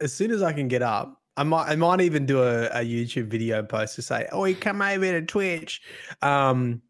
As 0.00 0.12
soon 0.12 0.30
as 0.30 0.42
I 0.42 0.52
can 0.52 0.68
get 0.68 0.82
up, 0.82 1.20
I 1.36 1.42
might 1.44 1.68
I 1.68 1.76
might 1.76 2.00
even 2.00 2.26
do 2.26 2.42
a, 2.42 2.66
a 2.66 2.80
YouTube 2.84 3.26
video 3.28 3.62
post 3.62 3.94
to 3.96 4.02
say, 4.02 4.28
"Oh, 4.32 4.44
you 4.44 4.54
come 4.56 4.80
over 4.82 5.04
to 5.20 5.22
Twitch." 5.26 5.80
Um, 6.22 6.82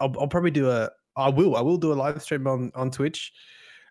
I'll, 0.00 0.14
I'll 0.18 0.28
probably 0.28 0.50
do 0.50 0.70
a. 0.70 0.90
I 1.16 1.28
will. 1.28 1.56
I 1.56 1.60
will 1.60 1.76
do 1.78 1.92
a 1.92 1.94
live 1.94 2.22
stream 2.22 2.46
on 2.46 2.70
on 2.74 2.90
Twitch. 2.90 3.32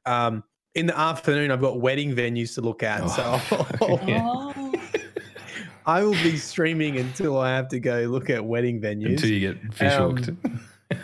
Um, 0.06 0.44
in 0.76 0.86
the 0.88 0.98
afternoon, 0.98 1.52
I've 1.52 1.62
got 1.62 1.80
wedding 1.82 2.16
venues 2.16 2.56
to 2.56 2.62
look 2.62 2.82
at, 2.84 3.08
so 3.10 3.40
Oh, 3.82 4.00
yeah. 4.08 4.22
Oh. 4.56 4.74
I 5.86 6.04
will 6.04 6.12
be 6.14 6.38
streaming 6.38 6.98
until 6.98 7.40
I 7.40 7.50
have 7.56 7.68
to 7.70 7.80
go 7.80 8.02
look 8.02 8.30
at 8.30 8.46
wedding 8.46 8.80
venues. 8.80 9.10
Until 9.12 9.30
you 9.30 9.40
get 9.54 9.74
fish 9.74 9.92
Um. 9.94 10.38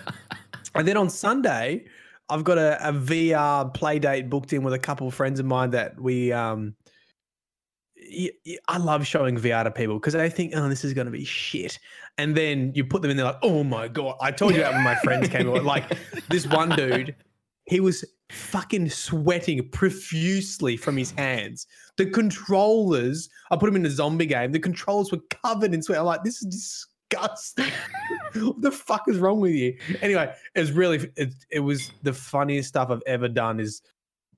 And 0.76 0.88
then 0.88 0.96
on 0.98 1.10
Sunday, 1.10 1.86
I've 2.30 2.44
got 2.44 2.60
a, 2.60 2.78
a 2.88 2.94
VR 2.94 3.74
play 3.74 3.98
date 3.98 4.30
booked 4.30 4.54
in 4.54 4.62
with 4.62 4.74
a 4.76 4.80
couple 4.80 5.08
of 5.08 5.16
friends 5.16 5.40
of 5.40 5.48
mine 5.48 5.72
that 5.72 6.00
we 6.00 6.32
um 6.32 6.76
y- 7.98 8.30
y- 8.46 8.58
I 8.68 8.78
love 8.78 9.08
showing 9.08 9.36
VR 9.38 9.64
to 9.64 9.72
people 9.72 9.96
because 9.96 10.14
they 10.14 10.30
think, 10.30 10.54
oh, 10.56 10.70
this 10.70 10.86
is 10.86 10.94
going 10.94 11.06
to 11.06 11.12
be 11.12 11.26
shit. 11.26 11.80
And 12.20 12.36
then 12.38 12.72
you 12.76 12.86
put 12.86 13.02
them 13.02 13.10
in 13.10 13.18
there 13.18 13.26
like, 13.26 13.40
oh 13.42 13.64
my 13.64 13.88
God. 13.88 14.16
I 14.22 14.30
told 14.32 14.54
you 14.54 14.60
that 14.60 14.74
when 14.74 14.84
my 14.84 14.96
friends 14.96 15.28
came 15.30 15.50
over. 15.50 15.62
Like 15.62 15.98
this 16.30 16.46
one 16.46 16.70
dude, 16.70 17.16
he 17.68 17.80
was 17.80 18.04
fucking 18.30 18.90
sweating 18.90 19.68
profusely 19.70 20.78
from 20.78 20.98
his 20.98 21.12
hands. 21.12 21.68
The 21.98 22.06
controllers, 22.06 23.30
I 23.52 23.56
put 23.58 23.70
him 23.70 23.76
in 23.76 23.86
a 23.86 23.90
zombie 23.90 24.26
game, 24.26 24.52
the 24.52 24.60
controllers 24.60 25.12
were 25.12 25.22
covered 25.44 25.74
in 25.74 25.82
sweat. 25.82 26.00
I'm 26.00 26.06
like, 26.06 26.24
this 26.24 26.42
is 26.42 26.88
disgusting. 27.10 27.72
what 28.36 28.62
the 28.62 28.72
fuck 28.72 29.04
is 29.08 29.18
wrong 29.18 29.40
with 29.40 29.54
you? 29.54 29.78
Anyway, 30.02 30.34
it 30.56 30.60
was 30.60 30.72
really, 30.72 31.12
it, 31.16 31.34
it 31.52 31.60
was 31.60 31.92
the 32.04 32.14
funniest 32.14 32.70
stuff 32.70 32.90
I've 32.90 33.04
ever 33.06 33.28
done 33.28 33.60
is 33.60 33.82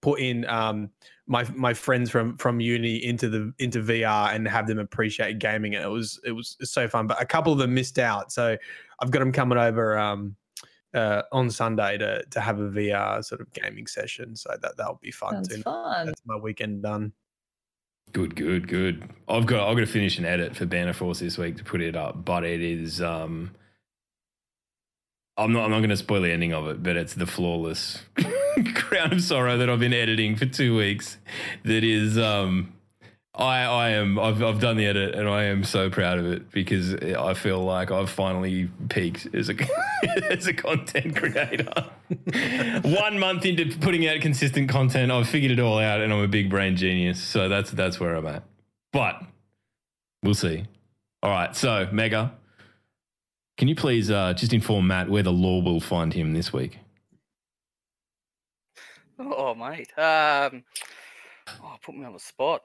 put 0.02 0.20
in 0.22 0.46
um 0.46 0.90
my 1.28 1.46
my 1.56 1.74
friends 1.74 2.10
from 2.10 2.38
from 2.38 2.60
uni 2.60 3.04
into 3.04 3.30
the 3.30 3.54
into 3.60 3.82
VR 3.82 4.34
and 4.34 4.48
have 4.48 4.66
them 4.68 4.80
appreciate 4.80 5.40
gaming. 5.40 5.74
It 5.74 5.90
was 5.90 6.20
it 6.24 6.32
was 6.32 6.58
so 6.64 6.88
fun. 6.88 7.06
But 7.06 7.22
a 7.22 7.26
couple 7.26 7.52
of 7.52 7.60
them 7.60 7.74
missed 7.74 8.00
out, 8.00 8.32
so 8.32 8.58
I've 9.02 9.12
got 9.12 9.20
them 9.20 9.32
coming 9.32 9.58
over 9.58 9.98
um 9.98 10.36
uh 10.94 11.22
on 11.32 11.50
Sunday 11.52 11.98
to 11.98 12.24
to 12.32 12.40
have 12.40 12.60
a 12.60 12.70
VR 12.70 13.24
sort 13.24 13.42
of 13.42 13.52
gaming 13.54 13.88
session. 13.88 14.36
So 14.36 14.56
that 14.62 14.78
that'll 14.78 15.00
be 15.02 15.12
fun 15.12 15.34
Sounds 15.34 15.48
too. 15.50 15.62
fun. 15.62 16.08
That's 16.08 16.22
my 16.26 16.36
weekend 16.38 16.84
done. 16.84 17.14
Good, 18.12 18.36
good, 18.36 18.68
good. 18.68 19.08
I've 19.28 19.46
got 19.46 19.70
I've 19.70 19.76
got 19.76 19.82
to 19.82 19.86
finish 19.86 20.18
an 20.18 20.26
edit 20.26 20.56
for 20.56 20.66
Banner 20.66 20.94
Force 20.94 21.20
this 21.20 21.38
week 21.38 21.58
to 21.58 21.64
put 21.64 21.82
it 21.82 21.96
up, 21.96 22.26
but 22.26 22.44
it 22.44 22.62
is 22.62 23.02
um 23.02 23.52
I'm 25.38 25.54
not 25.54 25.66
I'm 25.66 25.72
not 25.72 25.78
going 25.80 25.90
to 25.90 25.98
spoil 25.98 26.22
the 26.22 26.32
ending 26.32 26.54
of 26.54 26.68
it, 26.68 26.82
but 26.82 26.98
it's 26.98 27.14
the 27.14 27.28
flawless 27.28 28.00
Crown 28.76 29.14
of 29.14 29.22
Sorrow 29.22 29.58
that 29.58 29.70
I've 29.70 29.80
been 29.80 29.94
editing 29.94 30.36
for 30.36 30.46
2 30.46 30.76
weeks 30.76 31.18
that 31.64 31.84
is 31.84 32.18
um 32.18 32.74
I 33.36 33.64
I 33.64 33.90
am 33.92 34.20
I've 34.20 34.42
I've 34.42 34.60
done 34.60 34.78
the 34.78 34.86
edit 34.86 35.16
and 35.16 35.30
I 35.30 35.44
am 35.46 35.64
so 35.64 35.90
proud 35.90 36.18
of 36.18 36.26
it 36.26 36.52
because 36.52 36.96
I 36.96 37.34
feel 37.36 37.64
like 37.64 37.92
I've 37.92 38.10
finally 38.10 38.70
peaked 38.90 39.28
as 39.34 39.50
a 39.50 39.56
as 40.32 40.48
a 40.48 40.54
content 40.54 41.16
creator. 41.16 41.72
One 42.84 43.20
month 43.20 43.46
into 43.46 43.78
putting 43.78 44.08
out 44.08 44.20
consistent 44.22 44.70
content, 44.70 45.12
I've 45.12 45.30
figured 45.30 45.52
it 45.52 45.60
all 45.60 45.78
out 45.78 46.02
and 46.02 46.12
I'm 46.12 46.24
a 46.24 46.28
big 46.28 46.50
brain 46.50 46.76
genius. 46.76 47.22
So 47.22 47.48
that's 47.48 47.72
that's 47.72 48.00
where 48.00 48.16
I'm 48.16 48.26
at. 48.26 48.44
But 48.92 49.22
we'll 50.24 50.34
see. 50.34 50.66
All 51.22 51.32
right, 51.32 51.56
so 51.56 51.88
Mega, 51.92 52.34
can 53.58 53.68
you 53.68 53.76
please 53.76 54.10
uh, 54.10 54.34
just 54.34 54.54
inform 54.54 54.88
Matt 54.88 55.10
where 55.10 55.22
the 55.22 55.34
lore 55.34 55.62
will 55.62 55.82
find 55.82 56.14
him 56.14 56.34
this 56.34 56.54
week? 56.54 56.80
Oh, 59.20 59.54
mate. 59.54 59.92
Um, 59.98 60.64
oh, 61.62 61.76
put 61.84 61.94
me 61.94 62.06
on 62.06 62.14
the 62.14 62.20
spot. 62.20 62.62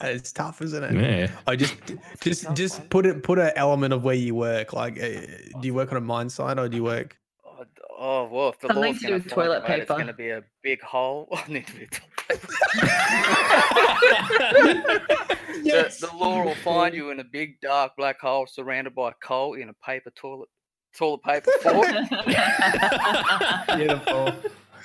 It's 0.00 0.32
tough, 0.32 0.62
isn't 0.62 0.82
it? 0.82 0.94
Yeah. 0.94 1.30
I 1.46 1.56
just 1.56 1.76
just 2.20 2.52
just 2.54 2.88
put 2.90 3.06
it 3.06 3.22
put 3.22 3.38
an 3.38 3.52
element 3.56 3.92
of 3.92 4.04
where 4.04 4.14
you 4.14 4.34
work. 4.34 4.72
Like, 4.72 5.02
uh, 5.02 5.08
do 5.60 5.66
you 5.66 5.74
work 5.74 5.90
on 5.92 5.98
a 5.98 6.00
mine 6.00 6.28
site 6.30 6.58
or 6.58 6.68
do 6.68 6.76
you 6.76 6.84
work? 6.84 7.16
Oh, 7.44 7.64
oh 7.98 8.28
well, 8.30 8.48
if 8.50 8.58
the 8.60 8.68
Something 8.68 8.94
to 8.94 9.06
do 9.06 9.12
with 9.14 9.28
toilet 9.28 9.64
it, 9.64 9.68
mate, 9.68 9.80
It's 9.80 9.88
going 9.88 10.06
to 10.06 10.12
be 10.12 10.30
a 10.30 10.42
big 10.62 10.80
hole. 10.82 11.28
I 11.32 11.44
need 11.48 11.66
to 11.66 11.72
be 11.74 11.86
toilet 11.86 12.12
paper. 12.28 12.48
Yes. 15.62 15.98
the, 16.00 16.06
the 16.08 16.16
lore 16.16 16.44
will 16.44 16.54
find 16.56 16.94
you 16.94 17.10
in 17.10 17.20
a 17.20 17.24
big 17.24 17.60
dark 17.60 17.92
black 17.96 18.18
hole 18.20 18.46
surrounded 18.46 18.94
by 18.94 19.12
coal 19.22 19.54
in 19.54 19.68
a 19.68 19.74
paper 19.74 20.10
toilet 20.10 20.48
toilet 20.96 21.22
paper 21.22 21.50
fort. 21.62 21.86
Beautiful. 23.76 24.34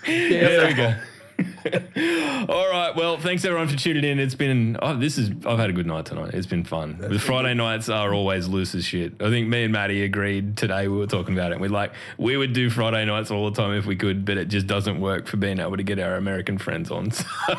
There 0.06 0.68
we 0.68 0.74
go. 0.74 0.96
All 2.50 2.70
right. 2.70 2.94
Well, 2.96 3.18
thanks 3.18 3.46
everyone 3.46 3.68
for 3.68 3.76
tuning 3.78 4.04
in. 4.04 4.20
It's 4.20 4.36
been 4.36 4.78
oh, 4.82 4.96
this 4.96 5.18
is 5.18 5.30
I've 5.46 5.60
had 5.60 5.70
a 5.70 5.74
good 5.74 5.86
night 5.86 6.06
tonight. 6.06 6.34
It's 6.34 6.48
been 6.48 6.64
fun. 6.64 6.98
The 7.00 7.20
Friday 7.20 7.54
nights 7.54 7.90
are 7.90 8.14
always 8.14 8.48
loose 8.48 8.74
as 8.74 8.86
shit. 8.86 9.14
I 9.22 9.30
think 9.30 9.48
me 9.48 9.64
and 9.64 9.74
Maddie 9.74 10.04
agreed 10.04 10.58
today. 10.58 10.88
We 10.88 10.98
were 10.98 11.08
talking 11.08 11.34
about 11.38 11.52
it. 11.52 11.60
We're 11.60 11.70
like 11.70 11.92
we 12.18 12.38
would 12.38 12.54
do 12.54 12.70
Friday 12.70 13.06
nights 13.06 13.30
all 13.32 13.50
the 13.50 13.56
time 13.62 13.74
if 13.74 13.86
we 13.86 13.96
could, 13.96 14.26
but 14.26 14.38
it 14.38 14.48
just 14.48 14.68
doesn't 14.68 15.00
work 15.00 15.28
for 15.28 15.38
being 15.38 15.60
able 15.60 15.78
to 15.78 15.84
get 15.84 16.00
our 16.00 16.16
American 16.16 16.58
friends 16.58 16.92
on. 16.92 17.12
So 17.48 17.56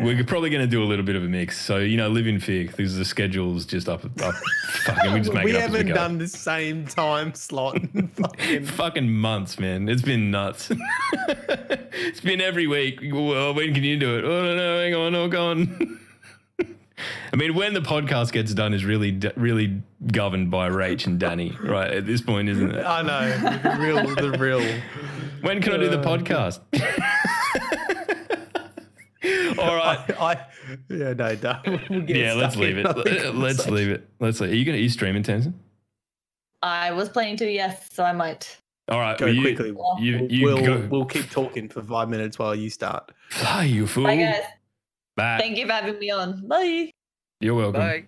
we're 0.00 0.22
probably 0.24 0.50
going 0.50 0.62
to 0.62 0.70
do 0.70 0.82
a 0.82 0.84
little 0.84 1.04
bit 1.04 1.16
of 1.16 1.24
a 1.24 1.28
mix. 1.28 1.60
So 1.60 1.78
you 1.78 1.96
know, 1.96 2.08
live 2.08 2.26
in 2.26 2.38
fear 2.38 2.66
because 2.66 2.96
the 2.96 3.04
schedule's 3.04 3.64
just 3.64 3.88
up. 3.88 4.04
up 4.22 4.34
fucking, 4.84 5.12
we 5.12 5.20
just 5.20 5.32
make 5.34 5.44
we 5.44 5.52
it 5.52 5.62
up 5.62 5.70
we 5.70 5.78
haven't 5.78 5.94
done 5.94 6.18
the 6.18 6.28
same 6.28 6.86
time 6.86 7.34
slot. 7.34 7.76
in 7.76 8.08
fucking- 8.08 8.64
fucking 8.66 9.10
months, 9.10 9.58
man. 9.58 9.88
It's 9.88 10.02
been 10.02 10.30
nuts. 10.30 10.70
it's 11.28 12.20
been 12.20 12.40
every 12.40 12.65
week. 12.66 13.00
Well, 13.02 13.54
when 13.54 13.74
can 13.74 13.84
you 13.84 13.96
do 13.96 14.18
it? 14.18 14.24
Oh, 14.24 14.42
no, 14.42 14.56
no, 14.56 14.78
hang 14.80 14.94
on, 14.94 15.14
oh, 15.14 15.28
go 15.28 15.50
on. 15.50 16.00
I 17.32 17.36
mean, 17.36 17.54
when 17.54 17.74
the 17.74 17.80
podcast 17.80 18.32
gets 18.32 18.54
done 18.54 18.72
is 18.72 18.84
really, 18.84 19.20
really 19.36 19.82
governed 20.06 20.50
by 20.50 20.70
Rach 20.70 21.06
and 21.06 21.20
Danny, 21.20 21.54
right? 21.62 21.92
At 21.92 22.06
this 22.06 22.22
point, 22.22 22.48
isn't 22.48 22.74
it? 22.74 22.84
I 22.84 23.02
know 23.02 23.28
the 23.58 23.76
real, 23.78 24.14
the 24.14 24.38
real. 24.38 24.62
When 25.42 25.60
can 25.60 25.74
I 25.74 25.76
do 25.76 25.90
the 25.90 26.00
uh, 26.00 26.04
podcast? 26.04 26.60
All 29.58 29.74
right. 29.76 29.98
I, 30.20 30.32
I 30.32 30.46
yeah, 30.88 31.12
no, 31.12 31.34
don't. 31.34 31.66
We'll 31.90 32.00
get 32.02 32.16
Yeah, 32.16 32.34
let's 32.34 32.56
leave 32.56 32.78
it. 32.78 33.34
Let's 33.34 33.66
leave 33.66 33.90
it. 33.90 34.08
Let's 34.18 34.40
leave. 34.40 34.52
Are 34.52 34.54
you 34.54 34.64
going 34.64 34.76
to? 34.76 34.80
Are 34.80 34.82
you 34.82 34.88
streaming, 34.88 35.22
Tamsin? 35.22 35.58
I 36.62 36.92
was 36.92 37.08
planning 37.08 37.36
to, 37.38 37.50
yes, 37.50 37.88
so 37.92 38.04
I 38.04 38.12
might. 38.12 38.56
All 38.88 39.00
right. 39.00 39.18
Go 39.18 39.26
well, 39.26 39.34
you, 39.34 39.42
quickly. 39.42 39.74
You, 40.00 40.26
you 40.30 40.44
we'll 40.46 40.64
go. 40.64 40.86
we'll 40.90 41.04
keep 41.06 41.30
talking 41.30 41.68
for 41.68 41.82
five 41.82 42.08
minutes 42.08 42.38
while 42.38 42.54
you 42.54 42.70
start. 42.70 43.10
Fly, 43.30 43.64
you 43.64 43.86
fool. 43.86 44.04
Bye, 44.04 44.16
guys. 44.16 44.42
Bye. 45.16 45.38
Thank 45.40 45.58
you 45.58 45.66
for 45.66 45.72
having 45.72 45.98
me 45.98 46.10
on. 46.10 46.46
Bye. 46.46 46.90
You're 47.40 47.54
welcome. 47.54 47.80
Bye. 47.80 48.04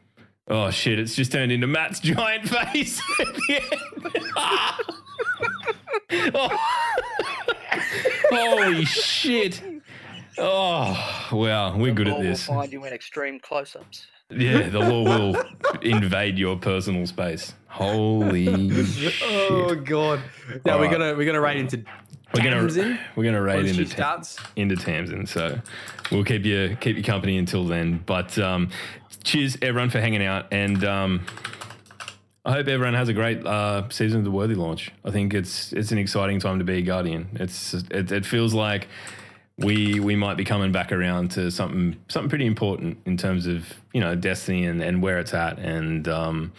Oh 0.51 0.71
shit! 0.71 0.99
It's 0.99 1.15
just 1.15 1.31
turned 1.31 1.53
into 1.53 1.67
Matt's 1.67 2.01
giant 2.01 2.49
face 2.49 3.01
at 3.21 3.27
the 3.35 3.61
end. 3.61 4.25
Oh. 6.35 6.49
Holy 8.31 8.85
shit! 8.87 9.63
Oh 10.39 11.29
wow, 11.33 11.77
we're 11.77 11.93
good 11.93 12.09
at 12.09 12.15
law 12.15 12.23
this. 12.23 12.49
will 12.49 12.55
find 12.57 12.73
you 12.73 12.85
in 12.87 12.93
extreme 12.95 13.39
close-ups. 13.41 14.07
Yeah, 14.31 14.69
the 14.69 14.79
lore 14.81 15.05
will 15.05 15.43
invade 15.81 16.39
your 16.39 16.57
personal 16.57 17.07
space. 17.07 17.55
Holy 17.69 18.85
shit! 18.85 19.15
Oh 19.23 19.75
god! 19.75 20.21
Now 20.67 20.75
All 20.75 20.81
we're 20.81 20.85
right. 20.87 20.93
gonna 20.93 21.15
we're 21.17 21.25
gonna 21.25 21.41
raid 21.41 21.57
into 21.57 21.83
We're 22.35 22.43
gonna 22.45 22.99
we're 23.17 23.25
gonna 23.25 23.41
raid 23.41 23.65
into 23.65 23.87
starts. 23.87 24.37
into 24.55 24.77
Tamsin. 24.77 25.27
So 25.27 25.59
we'll 26.13 26.25
keep 26.25 26.45
you 26.45 26.77
keep 26.79 26.99
you 26.99 27.03
company 27.03 27.39
until 27.39 27.65
then. 27.65 28.03
But 28.05 28.39
um, 28.39 28.69
cheers 29.25 29.57
everyone 29.63 29.89
for 29.89 29.99
hanging 30.01 30.23
out, 30.23 30.47
and 30.53 30.85
um, 30.85 31.25
I 32.45 32.53
hope 32.53 32.69
everyone 32.69 32.95
has 32.95 33.09
a 33.09 33.15
great 33.15 33.47
uh, 33.47 33.89
season 33.89 34.19
of 34.19 34.25
the 34.25 34.31
Worthy 34.31 34.57
launch. 34.57 34.93
I 35.07 35.11
think 35.11 35.33
it's 35.33 35.73
it's 35.73 35.91
an 35.91 35.97
exciting 35.97 36.39
time 36.39 36.59
to 36.59 36.67
be 36.67 36.75
a 36.75 36.83
Guardian. 36.83 37.29
It's 37.37 37.73
it, 37.73 38.13
it 38.13 38.27
feels 38.27 38.53
like 38.53 38.89
we 39.59 39.99
we 40.01 40.15
might 40.17 40.37
be 40.37 40.45
coming 40.45 40.71
back 40.73 40.93
around 40.93 41.31
to 41.33 41.51
something 41.51 41.97
something 42.09 42.29
pretty 42.29 42.47
important 42.47 42.99
in 43.07 43.17
terms 43.17 43.47
of 43.47 43.67
you 43.93 44.01
know 44.01 44.15
Destiny 44.15 44.65
and, 44.65 44.83
and 44.83 45.03
where 45.03 45.19
it's 45.19 45.35
at. 45.35 45.59
And 45.59 46.07
um, 46.09 46.53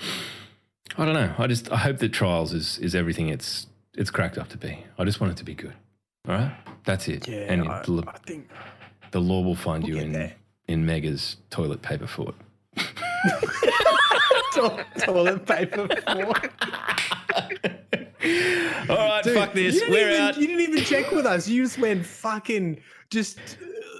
I 0.97 1.05
don't 1.05 1.13
know. 1.13 1.34
I 1.38 1.47
just 1.47 1.71
I 1.71 1.77
hope 1.77 1.99
that 1.99 2.09
Trials 2.09 2.53
is 2.53 2.77
is 2.80 2.95
everything 2.95 3.30
it's 3.30 3.67
it's 3.95 4.11
cracked 4.11 4.38
up 4.38 4.49
to 4.49 4.57
be. 4.57 4.84
I 4.97 5.03
just 5.05 5.19
want 5.21 5.31
it 5.31 5.38
to 5.38 5.45
be 5.45 5.53
good. 5.55 5.73
All 6.27 6.35
right, 6.35 6.51
that's 6.85 7.07
it. 7.07 7.27
Yeah, 7.27 7.38
and 7.51 7.67
I, 7.67 7.81
the, 7.84 8.03
I 8.07 8.17
think 8.19 8.49
the 9.11 9.19
lore 9.21 9.43
will 9.43 9.55
find 9.55 9.88
you 9.88 9.97
in 9.97 10.11
there. 10.11 10.34
in 10.67 10.85
Mega's 10.85 11.38
toilet 11.49 11.81
paper 11.81 12.05
fort. 12.07 12.35
to- 14.53 14.85
toilet 14.99 15.45
paper. 15.45 15.88
For. 15.88 16.35
All 18.21 18.95
right, 18.97 19.21
Dude, 19.23 19.33
fuck 19.37 19.53
this. 19.53 19.75
You 19.75 19.79
didn't, 19.81 19.93
We're 19.93 20.09
even, 20.09 20.21
out. 20.21 20.37
you 20.37 20.47
didn't 20.47 20.61
even 20.61 20.83
check 20.83 21.11
with 21.11 21.25
us. 21.25 21.47
You 21.47 21.63
just 21.63 21.77
went 21.79 22.05
fucking 22.05 22.81
just 23.09 23.39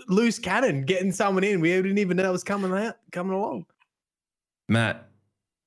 loose 0.08 0.38
cannon 0.40 0.84
getting 0.84 1.12
someone 1.12 1.44
in. 1.44 1.62
We 1.62 1.70
didn't 1.70 1.98
even 2.00 2.18
know 2.18 2.30
it 2.30 2.32
was 2.32 2.44
coming 2.44 2.74
out, 2.74 2.96
coming 3.12 3.34
along. 3.34 3.66
Matt, 4.68 5.06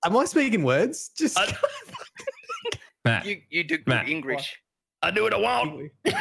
Am 0.05 0.17
I 0.17 0.25
speaking 0.27 0.65
words? 0.65 1.11
Just 1.17 1.39
I- 1.39 1.57
Matt, 3.05 3.25
You 3.27 3.41
you 3.51 3.65
do 3.65 3.79
good 3.79 3.87
Matt. 3.89 4.09
English. 4.09 4.57
I 5.01 5.11
do 5.11 5.23
what 5.25 5.35
I 5.35 5.39
want. 5.39 5.91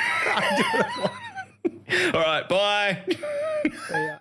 All 2.16 2.22
right, 2.22 2.48
bye. 2.48 3.04
Yeah. 3.92 4.18